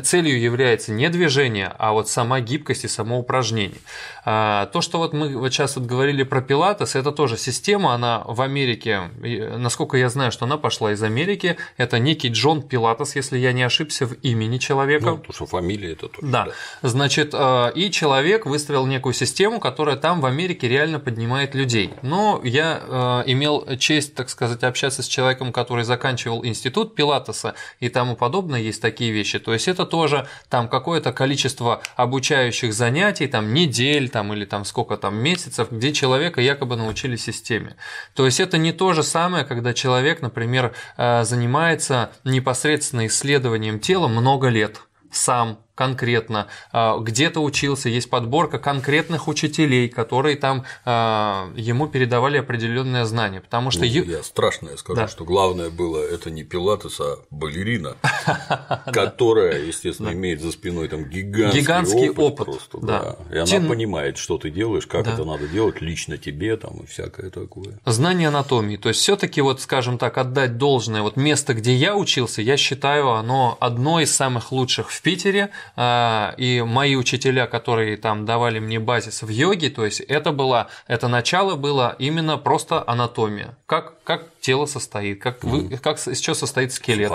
целью 0.04 0.40
является 0.40 0.92
не 0.92 1.10
движение, 1.10 1.74
а 1.78 1.94
вот 1.94 2.10
сама 2.10 2.40
гибкость 2.40 2.86
и 2.86 2.88
само 2.88 3.20
упражнение. 3.20 3.80
А, 4.26 4.66
то, 4.68 4.82
что 4.82 4.98
вот 4.98 5.14
мы 5.14 5.38
вот 5.38 5.54
сейчас 5.54 5.78
вот 5.78 5.86
говорили 5.86 6.24
про 6.24 6.42
пилатес, 6.42 6.96
это 6.96 7.12
тоже 7.12 7.38
система, 7.38 7.94
она 7.94 8.24
в 8.26 8.42
Америке, 8.42 9.10
насколько 9.58 9.98
я 9.98 10.10
знаю, 10.10 10.32
что 10.32 10.46
она 10.46 10.58
пошла 10.58 10.92
из 10.92 11.02
Америки, 11.04 11.58
это 11.78 12.00
некий 12.00 12.30
Джон 12.30 12.62
Пилатес, 12.62 13.16
если 13.16 13.38
я 13.38 13.54
не 13.54 13.64
ошибся 13.64 14.06
в 14.06 14.14
имени 14.24 14.58
человека. 14.58 15.06
Ну, 15.06 15.18
потому 15.18 15.34
что 15.34 15.46
фамилия 15.46 15.94
это 15.94 16.08
точно. 16.08 16.32
Да. 16.32 16.46
да. 16.46 16.90
Значит, 16.90 17.32
а, 17.34 17.70
и 17.70 17.90
человек 17.92 18.46
выстроил 18.46 18.86
некую 18.86 19.14
систему, 19.14 19.60
которая 19.60 19.96
там 19.96 20.22
в 20.22 20.26
Америке 20.26 20.68
реально 20.68 21.00
поднимает 21.00 21.56
людей. 21.56 21.94
Но 22.02 22.42
я 22.44 22.82
а, 22.82 23.24
имел 23.26 23.66
честь, 23.78 24.16
так 24.16 24.30
сказать, 24.30 24.64
общаться 24.64 25.04
с 25.04 25.08
человеком, 25.08 25.52
который 25.54 25.84
заканчивал 25.84 26.46
институт 26.46 26.96
Пилатеса 26.96 27.56
и 27.80 27.90
тому 27.90 28.16
подобное, 28.16 28.60
есть 28.60 28.82
такие 28.82 29.12
вещи. 29.12 29.40
То 29.40 29.54
есть 29.54 29.67
это 29.68 29.86
тоже 29.86 30.28
там 30.50 30.68
какое-то 30.70 31.12
количество 31.12 31.82
обучающих 31.96 32.74
занятий, 32.74 33.28
там 33.28 33.54
недель, 33.54 34.10
там, 34.10 34.34
или 34.34 34.46
там 34.46 34.66
сколько 34.66 34.98
там 34.98 35.18
месяцев, 35.18 35.72
где 35.72 35.94
человека 35.94 36.42
якобы 36.42 36.76
научили 36.76 37.16
системе. 37.16 37.76
То 38.16 38.26
есть 38.26 38.40
это 38.40 38.58
не 38.58 38.72
то 38.72 38.94
же 38.94 39.04
самое, 39.04 39.46
когда 39.46 39.74
человек, 39.74 40.22
например, 40.22 40.74
э, 40.98 41.24
занимается 41.24 42.12
непосредственно 42.24 43.08
исследованием 43.08 43.80
тела 43.80 44.08
много 44.08 44.48
лет 44.50 44.82
сам 45.12 45.60
конкретно, 45.78 46.48
а, 46.72 46.98
где-то 46.98 47.40
учился, 47.40 47.88
есть 47.88 48.10
подборка 48.10 48.58
конкретных 48.58 49.28
учителей, 49.28 49.88
которые 49.88 50.36
там 50.36 50.66
а, 50.84 51.50
ему 51.56 51.88
передавали 51.88 52.40
определенные 52.40 53.06
знания, 53.06 53.42
потому 53.42 53.70
что... 53.70 53.82
Ну, 53.82 53.86
я 53.86 54.24
страшное 54.24 54.76
скажу, 54.76 55.02
да. 55.02 55.08
что 55.08 55.24
главное 55.24 55.70
было 55.70 56.00
это 56.00 56.32
не 56.32 56.44
пилатес, 56.44 57.00
а 57.00 57.18
балерина, 57.30 57.96
которая, 58.92 59.64
естественно, 59.64 60.10
имеет 60.14 60.42
за 60.42 60.52
спиной 60.52 60.88
там 60.88 61.06
гигантский 61.06 62.10
опыт 62.10 62.48
просто, 62.48 62.80
да. 62.80 63.16
И 63.32 63.38
она 63.38 63.70
понимает, 63.70 64.18
что 64.18 64.40
ты 64.40 64.50
делаешь, 64.50 64.88
как 64.88 65.08
это 65.08 65.24
надо 65.24 65.48
делать 65.48 65.80
лично 65.80 66.18
тебе 66.18 66.58
там 66.58 66.78
и 66.78 66.86
всякое 66.88 67.30
такое. 67.30 67.80
Знание 67.86 68.30
анатомии, 68.30 68.78
то 68.78 68.90
есть 68.90 69.00
все 69.02 69.16
таки 69.16 69.42
вот, 69.42 69.62
скажем 69.62 70.00
так, 70.00 70.18
отдать 70.18 70.58
должное, 70.58 71.04
вот 71.04 71.18
место, 71.18 71.54
где 71.54 71.76
я 71.76 71.96
учился, 71.96 72.42
я 72.42 72.58
считаю, 72.58 73.12
оно 73.12 73.58
одно 73.60 74.00
из 74.00 74.16
самых 74.16 74.52
лучших 74.52 74.90
в 74.90 75.02
Питере, 75.04 75.52
и 75.76 76.64
мои 76.66 76.96
учителя, 76.96 77.48
которые 77.48 77.98
там 77.98 78.26
давали 78.26 78.60
мне 78.60 78.80
базис 78.80 79.22
в 79.22 79.30
йоге, 79.30 79.70
то 79.70 79.86
есть 79.86 80.00
это 80.02 80.32
было, 80.32 80.68
это 80.88 81.08
начало 81.08 81.56
было 81.56 81.96
именно 82.00 82.38
просто 82.38 82.84
анатомия, 82.86 83.56
как, 83.66 84.02
как 84.04 84.26
тело 84.40 84.66
состоит, 84.66 85.22
как, 85.22 85.44
вы, 85.44 85.78
как 85.78 86.06
из 86.08 86.20
чего 86.20 86.34
состоит 86.34 86.74
скелет, 86.74 87.12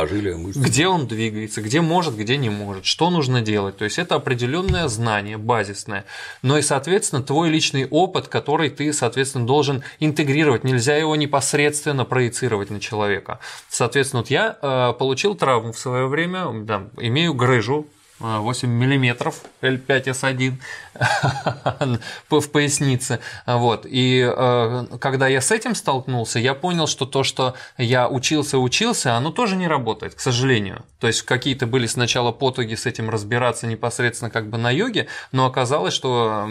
где 0.57 0.87
он 0.87 1.07
двигается, 1.07 1.63
где 1.63 1.81
может, 1.81 2.17
где 2.17 2.37
не 2.37 2.51
может, 2.51 2.85
что 2.85 3.11
нужно 3.11 3.41
делать, 3.41 3.77
то 3.77 3.85
есть 3.85 3.99
это 3.99 4.17
определенное 4.17 4.89
знание 4.89 5.39
базисное, 5.39 6.05
но 6.43 6.59
и, 6.59 6.63
соответственно, 6.63 7.23
твой 7.23 7.49
личный 7.49 7.87
опыт, 7.87 8.29
который 8.29 8.71
ты, 8.71 8.93
соответственно, 8.93 9.47
должен 9.47 9.83
интегрировать, 10.01 10.65
нельзя 10.65 10.97
его 10.97 11.17
непосредственно 11.17 12.05
проецировать 12.05 12.71
на 12.71 12.81
человека. 12.81 13.39
Соответственно, 13.69 14.23
вот 14.23 14.31
я 14.31 14.57
э, 14.61 14.93
получил 14.99 15.35
травму 15.35 15.73
в 15.73 15.79
свое 15.79 16.07
время, 16.07 16.51
да, 16.53 16.89
имею 16.99 17.35
грыжу 17.35 17.87
8 18.23 18.69
миллиметров 18.69 19.43
L5S1 19.61 20.55
в 22.31 22.49
пояснице. 22.51 23.19
Вот. 23.47 23.87
И 23.89 24.25
э, 24.25 24.87
когда 25.01 25.27
я 25.29 25.41
с 25.41 25.51
этим 25.51 25.75
столкнулся, 25.75 26.39
я 26.39 26.55
понял, 26.55 26.87
что 26.87 27.05
то, 27.05 27.25
что 27.25 27.55
я 27.79 28.09
учился, 28.09 28.59
учился, 28.59 29.17
оно 29.17 29.31
тоже 29.31 29.57
не 29.57 29.67
работает, 29.67 30.15
к 30.15 30.21
сожалению. 30.21 30.85
То 31.01 31.09
есть 31.09 31.23
какие-то 31.23 31.67
были 31.67 31.87
сначала 31.87 32.33
потуги 32.33 32.75
с 32.75 32.87
этим 32.87 33.11
разбираться 33.11 33.67
непосредственно 33.67 34.31
как 34.31 34.49
бы 34.49 34.59
на 34.59 34.71
йоге, 34.71 35.09
но 35.33 35.47
оказалось, 35.47 35.95
что 35.95 36.49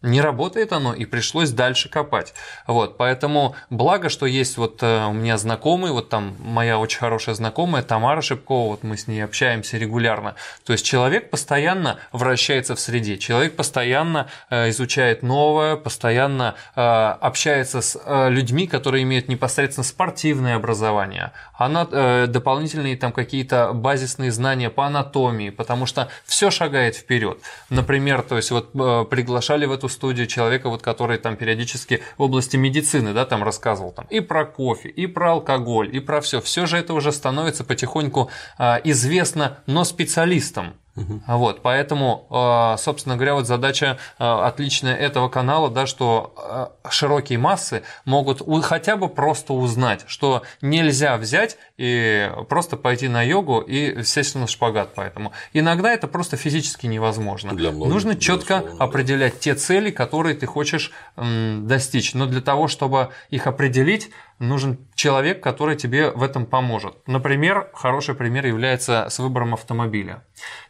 не 0.00 0.20
работает 0.20 0.72
оно, 0.72 0.94
и 0.94 1.04
пришлось 1.04 1.50
дальше 1.50 1.88
копать. 1.88 2.32
Вот, 2.66 2.96
поэтому 2.96 3.56
благо, 3.68 4.08
что 4.08 4.26
есть 4.26 4.56
вот 4.56 4.82
э, 4.82 5.04
у 5.06 5.12
меня 5.12 5.36
знакомый, 5.38 5.90
вот 5.90 6.08
там 6.08 6.36
моя 6.40 6.78
очень 6.78 6.98
хорошая 6.98 7.34
знакомая 7.34 7.82
Тамара 7.82 8.22
Шипкова, 8.22 8.70
вот 8.70 8.84
мы 8.84 8.96
с 8.96 9.08
ней 9.08 9.20
общаемся 9.20 9.76
регулярно. 9.76 10.36
То 10.64 10.72
есть 10.78 10.86
человек 10.86 11.30
постоянно 11.30 11.98
вращается 12.12 12.74
в 12.74 12.80
среде, 12.80 13.18
человек 13.18 13.56
постоянно 13.56 14.28
э, 14.50 14.70
изучает 14.70 15.22
новое, 15.22 15.76
постоянно 15.76 16.54
э, 16.74 16.80
общается 16.80 17.80
с 17.80 17.98
людьми, 18.30 18.66
которые 18.66 19.02
имеют 19.02 19.28
непосредственно 19.28 19.84
спортивное 19.84 20.56
образование, 20.56 21.32
она 21.54 22.26
дополнительные 22.26 22.96
там 22.96 23.12
какие-то 23.12 23.72
базисные 23.72 24.30
знания 24.30 24.70
по 24.70 24.86
анатомии, 24.86 25.50
потому 25.50 25.86
что 25.86 26.08
все 26.24 26.50
шагает 26.50 26.96
вперед. 26.96 27.38
Например, 27.70 28.22
то 28.22 28.36
есть 28.36 28.50
вот 28.50 28.72
приглашали 28.72 29.66
в 29.66 29.72
эту 29.72 29.88
студию 29.88 30.26
человека, 30.26 30.68
вот, 30.68 30.82
который 30.82 31.18
там 31.18 31.36
периодически 31.36 32.02
в 32.16 32.22
области 32.22 32.56
медицины, 32.56 33.12
да, 33.12 33.24
там 33.24 33.42
рассказывал 33.42 33.92
там 33.92 34.06
и 34.10 34.20
про 34.20 34.44
кофе, 34.44 34.88
и 34.88 35.06
про 35.06 35.32
алкоголь, 35.32 35.94
и 35.94 36.00
про 36.00 36.20
все. 36.20 36.40
Все 36.40 36.66
же 36.66 36.78
это 36.78 36.94
уже 36.94 37.12
становится 37.12 37.64
потихоньку 37.64 38.30
а, 38.58 38.80
известно, 38.84 39.58
но 39.66 39.84
специалистам. 39.84 40.67
Угу. 40.98 41.22
Вот, 41.38 41.62
поэтому, 41.62 42.26
а, 42.30 42.76
собственно 42.76 43.16
говоря, 43.16 43.34
вот 43.34 43.46
задача 43.46 43.98
а, 44.18 44.46
отличная 44.46 44.94
этого 44.94 45.28
канала, 45.28 45.70
да, 45.70 45.86
что 45.86 46.34
а, 46.36 46.90
широкие 46.90 47.38
массы 47.38 47.82
могут 48.04 48.42
хотя 48.64 48.96
бы 48.96 49.08
просто 49.08 49.52
узнать, 49.52 50.04
что 50.06 50.42
нельзя 50.60 51.16
взять 51.16 51.56
и 51.76 52.30
просто 52.48 52.76
пойти 52.76 53.08
на 53.08 53.22
йогу 53.22 53.60
и 53.60 54.02
сесть 54.02 54.34
на 54.34 54.46
шпагат. 54.46 54.90
Поэтому 54.94 55.32
иногда 55.52 55.92
это 55.92 56.08
просто 56.08 56.36
физически 56.36 56.86
невозможно. 56.86 57.54
Для 57.54 57.70
многих, 57.70 57.92
Нужно 57.92 58.16
четко 58.16 58.64
определять 58.78 59.40
те 59.40 59.54
цели, 59.54 59.90
которые 59.90 60.34
ты 60.34 60.46
хочешь 60.46 60.92
достичь. 61.16 62.14
Но 62.14 62.26
для 62.26 62.40
того, 62.40 62.68
чтобы 62.68 63.10
их 63.30 63.46
определить, 63.46 64.10
нужен 64.38 64.78
человек, 64.94 65.42
который 65.42 65.76
тебе 65.76 66.10
в 66.10 66.22
этом 66.22 66.46
поможет. 66.46 66.96
Например, 67.06 67.70
хороший 67.72 68.14
пример 68.14 68.46
является 68.46 69.06
с 69.08 69.18
выбором 69.18 69.54
автомобиля. 69.54 70.24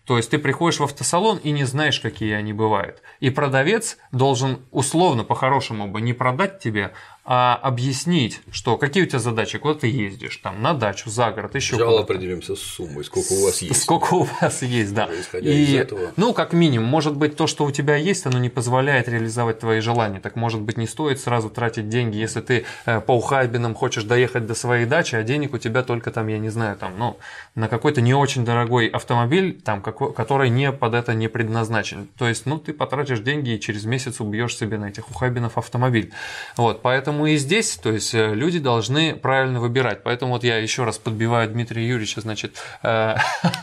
То 0.04 0.16
есть 0.16 0.30
ты 0.30 0.38
приходишь 0.38 0.80
в 0.80 0.84
автосалон 0.84 1.38
и 1.38 1.50
не 1.50 1.64
знаешь, 1.64 2.00
какие 2.00 2.32
они 2.34 2.52
бывают. 2.52 3.02
И 3.20 3.30
продавец 3.30 3.98
должен 4.10 4.60
условно, 4.70 5.24
по-хорошему 5.24 5.86
бы, 5.86 6.00
не 6.00 6.12
продать 6.12 6.60
тебе, 6.60 6.92
а 7.30 7.56
объяснить, 7.56 8.40
что 8.50 8.78
какие 8.78 9.02
у 9.02 9.06
тебя 9.06 9.18
задачи, 9.18 9.58
куда 9.58 9.80
ты 9.80 9.88
ездишь, 9.88 10.38
там, 10.38 10.62
на 10.62 10.72
дачу, 10.72 11.10
за 11.10 11.30
город, 11.30 11.54
еще 11.56 11.76
Сначала 11.76 12.00
определимся 12.00 12.56
с 12.56 12.60
суммой, 12.60 13.04
сколько 13.04 13.34
у 13.34 13.44
вас 13.44 13.60
есть. 13.60 13.82
Сколько 13.82 14.14
у 14.14 14.26
вас 14.40 14.62
есть, 14.62 14.94
да. 14.94 15.10
Исходя 15.12 15.50
и, 15.50 15.62
из 15.62 15.74
этого. 15.74 16.12
Ну, 16.16 16.32
как 16.32 16.54
минимум, 16.54 16.88
может 16.88 17.18
быть, 17.18 17.36
то, 17.36 17.46
что 17.46 17.66
у 17.66 17.70
тебя 17.70 17.96
есть, 17.96 18.24
оно 18.24 18.38
не 18.38 18.48
позволяет 18.48 19.10
реализовать 19.10 19.58
твои 19.58 19.80
желания. 19.80 20.20
Так, 20.20 20.36
может 20.36 20.62
быть, 20.62 20.78
не 20.78 20.86
стоит 20.86 21.20
сразу 21.20 21.50
тратить 21.50 21.90
деньги, 21.90 22.16
если 22.16 22.40
ты 22.40 22.64
э, 22.86 23.02
по 23.02 23.12
ухайбинам 23.12 23.74
хочешь 23.74 24.04
доехать 24.04 24.46
до 24.46 24.54
своей 24.54 24.86
дачи, 24.86 25.14
а 25.14 25.22
денег 25.22 25.52
у 25.52 25.58
тебя 25.58 25.82
только 25.82 26.10
там, 26.10 26.28
я 26.28 26.38
не 26.38 26.48
знаю, 26.48 26.76
там, 26.76 26.92
ну, 26.96 27.18
на 27.54 27.68
какой-то 27.68 28.00
не 28.00 28.14
очень 28.14 28.46
дорогой 28.46 28.86
автомобиль, 28.86 29.60
там, 29.60 29.82
который 29.82 30.48
не 30.48 30.72
под 30.72 30.94
это 30.94 31.12
не 31.12 31.28
предназначен. 31.28 32.08
То 32.16 32.26
есть, 32.26 32.46
ну, 32.46 32.58
ты 32.58 32.72
потратишь 32.72 33.20
деньги 33.20 33.50
и 33.50 33.60
через 33.60 33.84
месяц 33.84 34.18
убьешь 34.18 34.56
себе 34.56 34.78
на 34.78 34.86
этих 34.86 35.10
ухайбинов 35.10 35.58
автомобиль. 35.58 36.10
Вот, 36.56 36.80
поэтому 36.80 37.17
Поэтому 37.18 37.34
и 37.34 37.36
здесь, 37.36 37.76
то 37.82 37.90
есть 37.90 38.14
э, 38.14 38.32
люди 38.32 38.60
должны 38.60 39.12
правильно 39.16 39.58
выбирать. 39.58 40.04
Поэтому 40.04 40.34
вот 40.34 40.44
я 40.44 40.58
еще 40.58 40.84
раз 40.84 40.98
подбиваю 40.98 41.50
Дмитрия 41.50 41.84
Юрьевича, 41.84 42.20
значит, 42.20 42.54
э, 42.84 43.16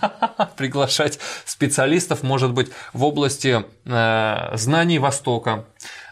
приглашать 0.58 1.20
специалистов, 1.46 2.22
может 2.22 2.52
быть, 2.52 2.70
в 2.92 3.06
области 3.06 3.64
э, 3.86 4.58
знаний 4.58 5.00
Востока, 5.00 5.64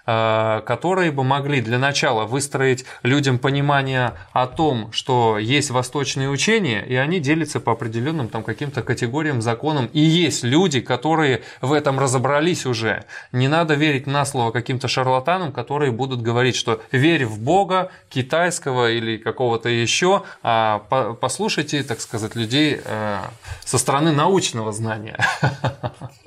которые 0.05 1.11
бы 1.11 1.23
могли 1.23 1.61
для 1.61 1.79
начала 1.79 2.25
выстроить 2.25 2.85
людям 3.03 3.39
понимание 3.39 4.13
о 4.31 4.47
том, 4.47 4.91
что 4.91 5.37
есть 5.37 5.71
восточные 5.71 6.29
учения, 6.29 6.83
и 6.85 6.95
они 6.95 7.19
делятся 7.19 7.59
по 7.59 7.71
определенным 7.71 8.27
там 8.27 8.43
каким-то 8.43 8.81
категориям, 8.81 9.41
законам. 9.41 9.89
И 9.93 9.99
есть 9.99 10.43
люди, 10.43 10.81
которые 10.81 11.43
в 11.61 11.71
этом 11.71 11.99
разобрались 11.99 12.65
уже. 12.65 13.05
Не 13.31 13.47
надо 13.47 13.75
верить 13.75 14.07
на 14.07 14.25
слово 14.25 14.51
каким-то 14.51 14.87
шарлатанам, 14.87 15.51
которые 15.51 15.91
будут 15.91 16.21
говорить, 16.21 16.55
что 16.55 16.81
верь 16.91 17.25
в 17.25 17.39
Бога 17.39 17.91
китайского 18.09 18.91
или 18.91 19.17
какого-то 19.17 19.69
еще, 19.69 20.23
а 20.41 20.79
послушайте, 21.19 21.83
так 21.83 22.01
сказать, 22.01 22.35
людей 22.35 22.81
э, 22.83 23.19
со 23.63 23.77
стороны 23.77 24.11
научного 24.11 24.71
знания. 24.71 25.17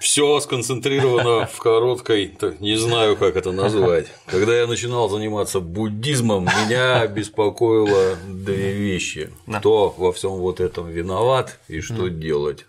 Все 0.00 0.40
сконцентрировано 0.40 1.46
в 1.46 1.58
короткой, 1.58 2.34
не 2.58 2.76
знаю, 2.76 3.18
как 3.18 3.36
это 3.36 3.52
назвать. 3.52 4.06
Когда 4.24 4.56
я 4.58 4.66
начинал 4.66 5.10
заниматься 5.10 5.60
буддизмом, 5.60 6.44
меня 6.44 7.06
беспокоило 7.06 8.16
две 8.26 8.72
вещи. 8.72 9.30
Кто 9.58 9.90
во 9.90 10.12
всем 10.12 10.32
вот 10.32 10.58
этом 10.60 10.88
виноват 10.88 11.58
и 11.68 11.82
что 11.82 12.08
делать. 12.08 12.64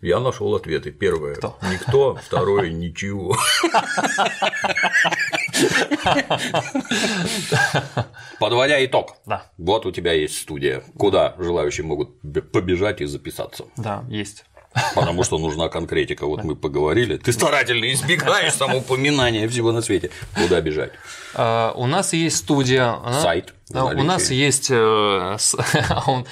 Я 0.00 0.20
нашел 0.20 0.54
ответы. 0.54 0.90
Первое 0.90 1.36
Кто?– 1.36 1.56
никто, 1.72 2.18
второе– 2.22 2.68
ничего. 2.70 3.36
Подводя 8.38 8.84
итог, 8.84 9.16
да. 9.24 9.50
вот 9.56 9.86
у 9.86 9.92
тебя 9.92 10.12
есть 10.12 10.36
студия, 10.42 10.82
куда 10.98 11.34
желающие 11.38 11.86
могут 11.86 12.10
побежать 12.52 13.00
и 13.00 13.06
записаться. 13.06 13.64
Да, 13.78 14.04
есть. 14.10 14.44
Потому 14.94 15.24
что 15.24 15.38
нужна 15.38 15.68
конкретика. 15.68 16.26
Вот 16.26 16.44
мы 16.44 16.56
поговорили. 16.56 17.16
Ты 17.16 17.32
старательно 17.32 17.92
избегаешь 17.92 18.54
самоупоминания 18.54 19.48
всего 19.48 19.72
на 19.72 19.82
свете. 19.82 20.10
Куда 20.34 20.60
бежать? 20.60 20.92
А, 21.34 21.72
у 21.76 21.86
нас 21.86 22.12
есть 22.12 22.36
студия. 22.36 22.96
Сайт. 23.22 23.54
У 23.70 24.02
нас 24.02 24.30
есть 24.30 24.70
э, 24.70 24.74
а 25.90 26.24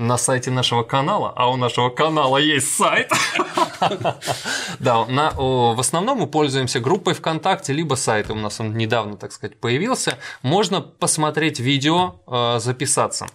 на 0.00 0.16
сайте 0.16 0.50
нашего 0.50 0.82
канала, 0.82 1.32
а 1.36 1.50
у 1.50 1.56
нашего 1.56 1.90
канала 1.90 2.38
есть 2.38 2.74
сайт. 2.74 3.12
Да, 4.78 5.06
на, 5.06 5.30
в 5.30 5.80
основном 5.80 6.18
мы 6.18 6.26
пользуемся 6.26 6.80
группой 6.80 7.14
ВКонтакте, 7.14 7.72
либо 7.72 7.94
сайтом, 7.94 8.38
у 8.38 8.40
нас 8.40 8.60
он 8.60 8.76
недавно, 8.76 9.16
так 9.16 9.32
сказать, 9.32 9.58
появился. 9.58 10.18
Можно 10.42 10.80
посмотреть 10.80 11.60
видео, 11.60 12.16
э, 12.26 12.58
записаться. 12.60 13.26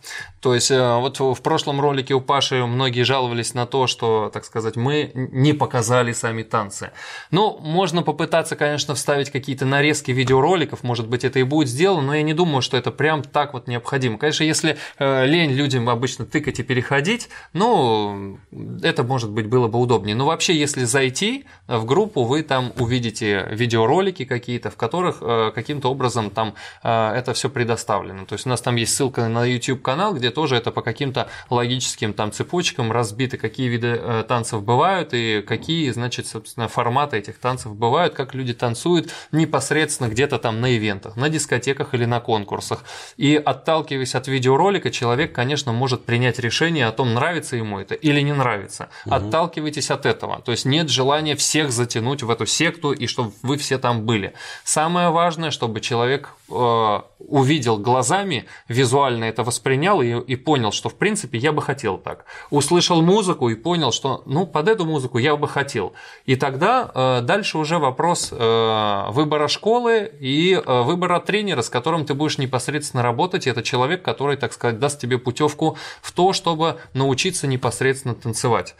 То 0.45 0.53
есть, 0.53 0.69
э, 0.69 0.97
вот 0.99 1.19
в 1.19 1.41
прошлом 1.41 1.81
ролике 1.81 2.13
у 2.13 2.21
Паши 2.21 2.63
многие 2.67 3.01
жаловались 3.01 3.55
на 3.55 3.65
то, 3.65 3.87
что, 3.87 4.29
так 4.31 4.45
сказать, 4.45 4.75
мы 4.75 5.09
не 5.15 5.53
показали 5.53 6.13
сами 6.13 6.43
танцы. 6.43 6.91
Ну, 7.31 7.57
можно 7.61 8.03
попытаться, 8.03 8.55
конечно, 8.55 8.93
вставить 8.93 9.31
какие-то 9.31 9.65
нарезки 9.65 10.11
видеороликов, 10.11 10.83
может 10.83 11.07
быть, 11.07 11.23
это 11.23 11.39
и 11.39 11.43
будет 11.43 11.67
сделано, 11.67 12.05
но 12.05 12.15
я 12.15 12.21
не 12.21 12.35
думаю, 12.35 12.61
что 12.61 12.77
это 12.77 12.91
прям 12.91 13.23
так 13.23 13.53
вот 13.53 13.67
необходимо. 13.67 14.19
Конечно, 14.19 14.43
если 14.43 14.77
э, 14.99 15.25
лень 15.25 15.49
людям 15.49 15.89
обычно 15.89 16.27
тыкать 16.27 16.59
и 16.59 16.63
переходить, 16.63 17.27
ну, 17.53 18.37
это, 18.83 19.03
может 19.03 19.31
быть, 19.31 19.47
было 19.47 19.67
бы 19.67 19.79
удобнее. 19.79 20.15
Но 20.15 20.27
вообще, 20.27 20.55
если 20.55 20.83
зайти 20.83 21.45
в 21.67 21.85
группу, 21.85 22.23
вы 22.23 22.43
там 22.43 22.71
увидите 22.77 23.47
видеоролики 23.49 24.25
какие-то, 24.25 24.69
в 24.69 24.75
которых 24.75 25.17
э, 25.21 25.51
каким-то 25.55 25.89
образом 25.89 26.29
там 26.29 26.53
это 26.83 27.33
все 27.33 27.49
предоставлено. 27.49 28.25
То 28.25 28.33
есть 28.33 28.45
у 28.45 28.49
нас 28.49 28.61
там 28.61 28.75
есть 28.75 28.93
ссылка 28.93 29.27
на 29.27 29.43
YouTube 29.43 29.81
канал, 29.81 30.13
где 30.13 30.34
тоже 30.35 30.57
это 30.57 30.71
по 30.71 30.81
каким-то 30.81 31.27
логическим 31.49 32.13
там 32.13 32.31
цепочкам 32.31 32.91
разбиты, 32.91 33.37
какие 33.37 33.67
виды 33.67 33.99
э, 33.99 34.23
танцев 34.27 34.61
бывают 34.61 35.09
и 35.13 35.41
какие, 35.41 35.89
значит, 35.89 36.27
собственно, 36.27 36.67
форматы 36.67 37.17
этих 37.17 37.39
танцев 37.39 37.75
бывают, 37.75 38.13
как 38.13 38.35
люди 38.35 38.53
танцуют 38.53 39.11
непосредственно 39.31 40.09
где-то 40.09 40.37
там 40.37 40.61
на 40.61 40.75
ивентах, 40.75 41.15
на 41.15 41.29
дискотеках 41.29 41.93
или 41.93 42.05
на 42.05 42.19
конкурсах. 42.19 42.83
И 43.17 43.35
отталкиваясь 43.35 44.15
от 44.15 44.27
видеоролика, 44.27 44.91
человек, 44.91 45.33
конечно, 45.33 45.71
может 45.71 46.05
принять 46.05 46.37
решение 46.39 46.85
о 46.87 46.91
том, 46.91 47.13
нравится 47.13 47.55
ему 47.55 47.79
это 47.79 47.95
или 47.95 48.21
не 48.21 48.33
нравится. 48.33 48.89
Угу. 49.05 49.15
Отталкивайтесь 49.15 49.89
от 49.89 50.05
этого. 50.05 50.41
То 50.41 50.51
есть 50.51 50.65
нет 50.65 50.89
желания 50.89 51.35
всех 51.35 51.71
затянуть 51.71 52.23
в 52.23 52.29
эту 52.29 52.45
секту 52.45 52.91
и 52.91 53.07
чтобы 53.07 53.31
вы 53.41 53.57
все 53.57 53.77
там 53.77 54.05
были. 54.05 54.33
Самое 54.63 55.09
важное, 55.09 55.51
чтобы 55.51 55.79
человек 55.79 56.29
э, 56.49 57.01
увидел 57.19 57.77
глазами, 57.77 58.45
визуально 58.67 59.25
это 59.25 59.43
воспринял 59.43 60.01
и 60.01 60.24
и 60.27 60.35
понял, 60.35 60.71
что 60.71 60.89
в 60.89 60.95
принципе 60.95 61.37
я 61.37 61.51
бы 61.51 61.61
хотел 61.61 61.97
так. 61.97 62.25
Услышал 62.49 63.01
музыку 63.01 63.49
и 63.49 63.55
понял, 63.55 63.91
что 63.91 64.23
ну 64.25 64.45
под 64.45 64.67
эту 64.67 64.85
музыку 64.85 65.17
я 65.17 65.35
бы 65.35 65.47
хотел. 65.47 65.93
И 66.25 66.35
тогда 66.35 66.91
э, 66.93 67.21
дальше 67.21 67.57
уже 67.57 67.77
вопрос 67.77 68.29
э, 68.31 69.05
выбора 69.09 69.47
школы 69.47 70.11
и 70.19 70.53
э, 70.53 70.81
выбора 70.81 71.19
тренера, 71.19 71.61
с 71.61 71.69
которым 71.69 72.05
ты 72.05 72.13
будешь 72.13 72.37
непосредственно 72.37 73.03
работать. 73.03 73.47
И 73.47 73.49
это 73.49 73.63
человек, 73.63 74.03
который, 74.03 74.37
так 74.37 74.53
сказать, 74.53 74.79
даст 74.79 74.99
тебе 74.99 75.17
путевку 75.17 75.77
в 76.01 76.11
то, 76.11 76.33
чтобы 76.33 76.77
научиться 76.93 77.47
непосредственно 77.47 78.15
танцевать. 78.15 78.75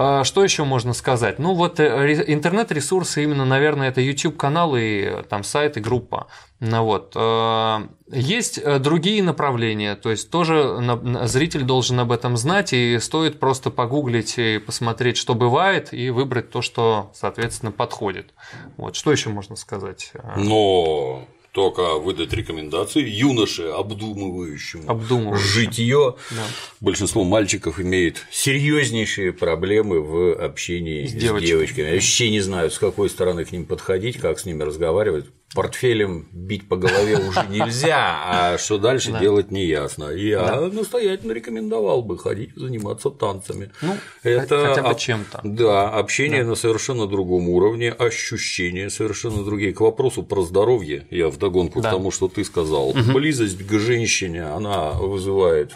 А, 0.00 0.22
что 0.22 0.44
еще 0.44 0.62
можно 0.62 0.92
сказать? 0.92 1.40
Ну 1.40 1.54
вот 1.54 1.80
э, 1.80 2.24
интернет-ресурсы 2.28 3.24
именно, 3.24 3.44
наверное, 3.44 3.88
это 3.88 4.00
YouTube 4.00 4.36
канал 4.36 4.76
и 4.76 5.24
там 5.24 5.42
сайт 5.42 5.76
и 5.76 5.80
группа. 5.80 6.28
Ну 6.60 6.84
вот. 6.84 7.14
А, 7.16 7.82
есть 8.06 8.58
э, 8.58 8.78
другие 8.78 9.24
направления, 9.24 9.96
то 9.96 10.12
есть 10.12 10.30
тоже 10.30 10.80
зритель 11.24 11.64
должен 11.64 11.98
об 11.98 12.12
этом 12.12 12.36
знать, 12.36 12.72
и 12.72 12.96
стоит 13.00 13.40
просто 13.40 13.70
погуглить 13.70 14.38
и 14.38 14.58
посмотреть, 14.58 15.16
что 15.16 15.34
бывает, 15.34 15.92
и 15.92 16.10
выбрать 16.10 16.50
то, 16.50 16.62
что, 16.62 17.10
соответственно, 17.12 17.72
подходит. 17.72 18.34
Вот. 18.76 18.94
Что 18.94 19.10
еще 19.10 19.30
можно 19.30 19.56
сказать? 19.56 20.12
Но 20.36 21.26
только 21.58 21.98
выдать 21.98 22.32
рекомендации 22.32 23.04
юноше, 23.04 23.64
обдумывающему 23.64 25.36
житье. 25.36 26.14
Да. 26.30 26.46
Большинство 26.78 27.24
мальчиков 27.24 27.80
имеет 27.80 28.24
серьезнейшие 28.30 29.32
проблемы 29.32 30.00
в 30.00 30.34
общении 30.34 31.04
с, 31.04 31.10
с 31.10 31.14
девочками. 31.14 31.94
вообще 31.94 32.30
не 32.30 32.40
знаю, 32.40 32.70
с 32.70 32.78
какой 32.78 33.10
стороны 33.10 33.44
к 33.44 33.50
ним 33.50 33.64
подходить, 33.64 34.18
как 34.18 34.38
с 34.38 34.44
ними 34.44 34.62
разговаривать 34.62 35.26
портфелем 35.54 36.28
бить 36.32 36.68
по 36.68 36.76
голове 36.76 37.16
уже 37.16 37.46
нельзя, 37.48 38.20
а 38.24 38.58
что 38.58 38.78
дальше 38.78 39.12
да. 39.12 39.20
делать 39.20 39.50
неясно. 39.50 40.10
Я 40.10 40.42
да. 40.42 40.60
настоятельно 40.68 41.32
рекомендовал 41.32 42.02
бы 42.02 42.18
ходить 42.18 42.50
заниматься 42.54 43.10
танцами. 43.10 43.70
Ну, 43.80 43.96
это 44.22 44.66
хотя 44.68 44.82
бы 44.82 44.98
чем-то. 44.98 45.40
Да, 45.44 45.88
общение 45.90 46.42
да. 46.42 46.50
на 46.50 46.54
совершенно 46.54 47.06
другом 47.06 47.48
уровне, 47.48 47.90
ощущения 47.90 48.90
совершенно 48.90 49.44
другие. 49.44 49.72
К 49.72 49.80
вопросу 49.80 50.22
про 50.22 50.42
здоровье, 50.42 51.06
я 51.10 51.28
вдогонку 51.28 51.80
да. 51.80 51.88
к 51.88 51.92
тому, 51.92 52.10
что 52.10 52.28
ты 52.28 52.44
сказал, 52.44 52.90
угу. 52.90 53.12
близость 53.12 53.66
к 53.66 53.78
женщине, 53.78 54.44
она 54.44 54.92
вызывает 54.92 55.74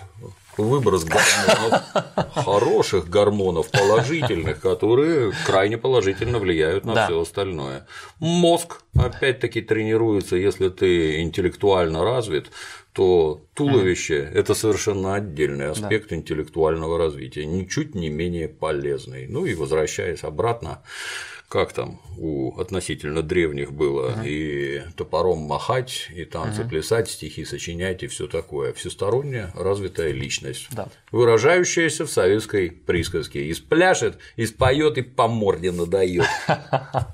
выброс 0.56 1.04
гормонов, 1.04 1.82
хороших 2.34 3.08
гормонов, 3.08 3.70
положительных, 3.70 4.60
которые 4.60 5.32
крайне 5.46 5.78
положительно 5.78 6.38
влияют 6.38 6.84
на 6.84 6.94
да. 6.94 7.06
все 7.06 7.20
остальное. 7.20 7.86
Мозг, 8.18 8.82
опять-таки, 8.94 9.60
тренируется, 9.62 10.36
если 10.36 10.68
ты 10.68 11.20
интеллектуально 11.22 12.04
развит, 12.04 12.50
то 12.92 13.42
туловище– 13.54 14.30
это 14.34 14.54
совершенно 14.54 15.14
отдельный 15.14 15.70
аспект 15.70 16.10
да. 16.10 16.16
интеллектуального 16.16 16.98
развития, 16.98 17.46
ничуть 17.46 17.94
не 17.94 18.10
менее 18.10 18.48
полезный. 18.48 19.26
Ну 19.26 19.46
и 19.46 19.54
возвращаясь 19.54 20.24
обратно, 20.24 20.82
как 21.52 21.74
там 21.74 22.00
у 22.16 22.58
относительно 22.58 23.20
древних 23.20 23.74
было, 23.74 24.12
uh 24.12 24.26
и 24.26 24.82
топором 24.96 25.40
махать, 25.40 26.08
и 26.14 26.24
танцы 26.24 26.62
uh 26.62 26.68
плясать, 26.68 27.10
стихи 27.10 27.44
сочинять 27.44 28.02
и 28.02 28.06
все 28.06 28.26
такое. 28.26 28.72
Всесторонняя 28.72 29.52
развитая 29.54 30.12
личность, 30.12 30.68
да. 30.70 30.88
выражающаяся 31.10 32.06
в 32.06 32.10
советской 32.10 32.70
присказке. 32.70 33.44
И 33.44 33.52
спляшет, 33.52 34.18
и 34.36 34.46
споет, 34.46 34.96
и 34.96 35.02
по 35.02 35.28
морде 35.28 35.72
надает. 35.72 36.24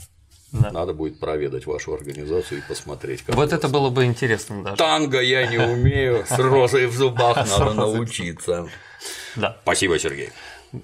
Да. 0.50 0.70
Надо 0.70 0.94
будет 0.94 1.20
проведать 1.20 1.66
вашу 1.66 1.92
организацию 1.92 2.60
и 2.60 2.62
посмотреть. 2.66 3.20
Как 3.20 3.36
вот 3.36 3.52
это 3.52 3.68
было 3.68 3.90
бы 3.90 4.06
интересно 4.06 4.64
даже. 4.64 4.76
Танго 4.78 5.20
я 5.20 5.46
не 5.46 5.58
умею, 5.58 6.24
с 6.26 6.38
розой 6.38 6.86
в 6.86 6.94
зубах 6.94 7.36
надо 7.58 7.74
научиться. 7.74 8.66
Да. 9.36 9.58
Спасибо, 9.62 9.98
Сергей. 9.98 10.30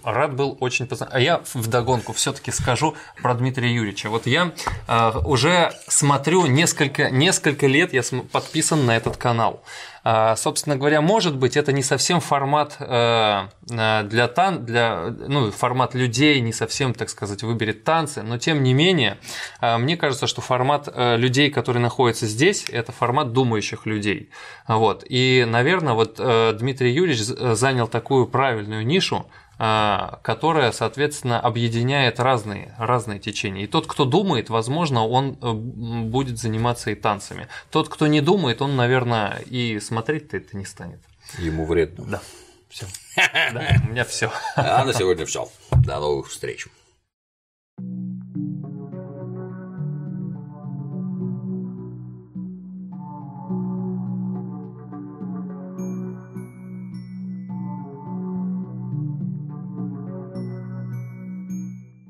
Рад 0.02 0.34
был 0.34 0.56
очень 0.60 0.86
познакомиться. 0.86 1.16
А 1.16 1.20
я 1.20 1.42
вдогонку 1.54 2.12
все-таки 2.12 2.50
скажу 2.50 2.94
про 3.22 3.34
Дмитрия 3.34 3.72
Юрьевича. 3.74 4.08
Вот 4.08 4.26
я 4.26 4.52
э, 4.88 5.12
уже 5.24 5.72
смотрю 5.88 6.46
несколько, 6.46 7.10
несколько 7.10 7.66
лет, 7.66 7.92
я 7.92 8.02
подписан 8.32 8.86
на 8.86 8.96
этот 8.96 9.16
канал. 9.16 9.62
Э, 10.04 10.34
собственно 10.36 10.76
говоря, 10.76 11.00
может 11.00 11.36
быть, 11.36 11.56
это 11.56 11.72
не 11.72 11.82
совсем 11.82 12.20
формат 12.20 12.76
э, 12.78 13.48
для 13.66 14.28
тан, 14.28 14.64
для, 14.64 15.14
ну, 15.28 15.50
формат 15.50 15.94
людей, 15.94 16.40
не 16.40 16.52
совсем, 16.52 16.94
так 16.94 17.08
сказать, 17.08 17.42
выберет 17.42 17.84
танцы, 17.84 18.22
но 18.22 18.38
тем 18.38 18.62
не 18.62 18.74
менее, 18.74 19.18
э, 19.60 19.76
мне 19.78 19.96
кажется, 19.96 20.26
что 20.26 20.40
формат 20.40 20.88
э, 20.92 21.16
людей, 21.16 21.50
которые 21.50 21.82
находятся 21.82 22.26
здесь, 22.26 22.66
это 22.70 22.92
формат 22.92 23.32
думающих 23.32 23.86
людей. 23.86 24.30
Вот. 24.68 25.04
И, 25.08 25.46
наверное, 25.48 25.94
вот 25.94 26.16
э, 26.18 26.54
Дмитрий 26.58 26.92
Юрьевич 26.92 27.20
занял 27.20 27.88
такую 27.88 28.26
правильную 28.26 28.86
нишу, 28.86 29.26
которая, 29.56 30.72
соответственно, 30.72 31.40
объединяет 31.40 32.18
разные, 32.18 32.74
разные 32.78 33.20
течения. 33.20 33.64
И 33.64 33.66
тот, 33.66 33.86
кто 33.86 34.04
думает, 34.04 34.50
возможно, 34.50 35.06
он 35.06 35.38
э, 35.40 35.52
будет 35.52 36.38
заниматься 36.38 36.90
и 36.90 36.94
танцами. 36.94 37.48
Тот, 37.70 37.88
кто 37.88 38.06
не 38.06 38.20
думает, 38.20 38.62
он, 38.62 38.76
наверное, 38.76 39.38
и 39.46 39.78
смотреть-то 39.78 40.36
это 40.36 40.56
не 40.56 40.64
станет. 40.64 41.00
Ему 41.38 41.66
вредно. 41.66 42.04
Да. 42.06 42.22
Все. 42.68 42.86
Да, 43.52 43.76
у 43.84 43.90
меня 43.90 44.04
все. 44.04 44.32
А 44.56 44.84
на 44.84 44.92
сегодня 44.92 45.24
все. 45.24 45.48
До 45.70 46.00
новых 46.00 46.28
встреч. 46.28 46.66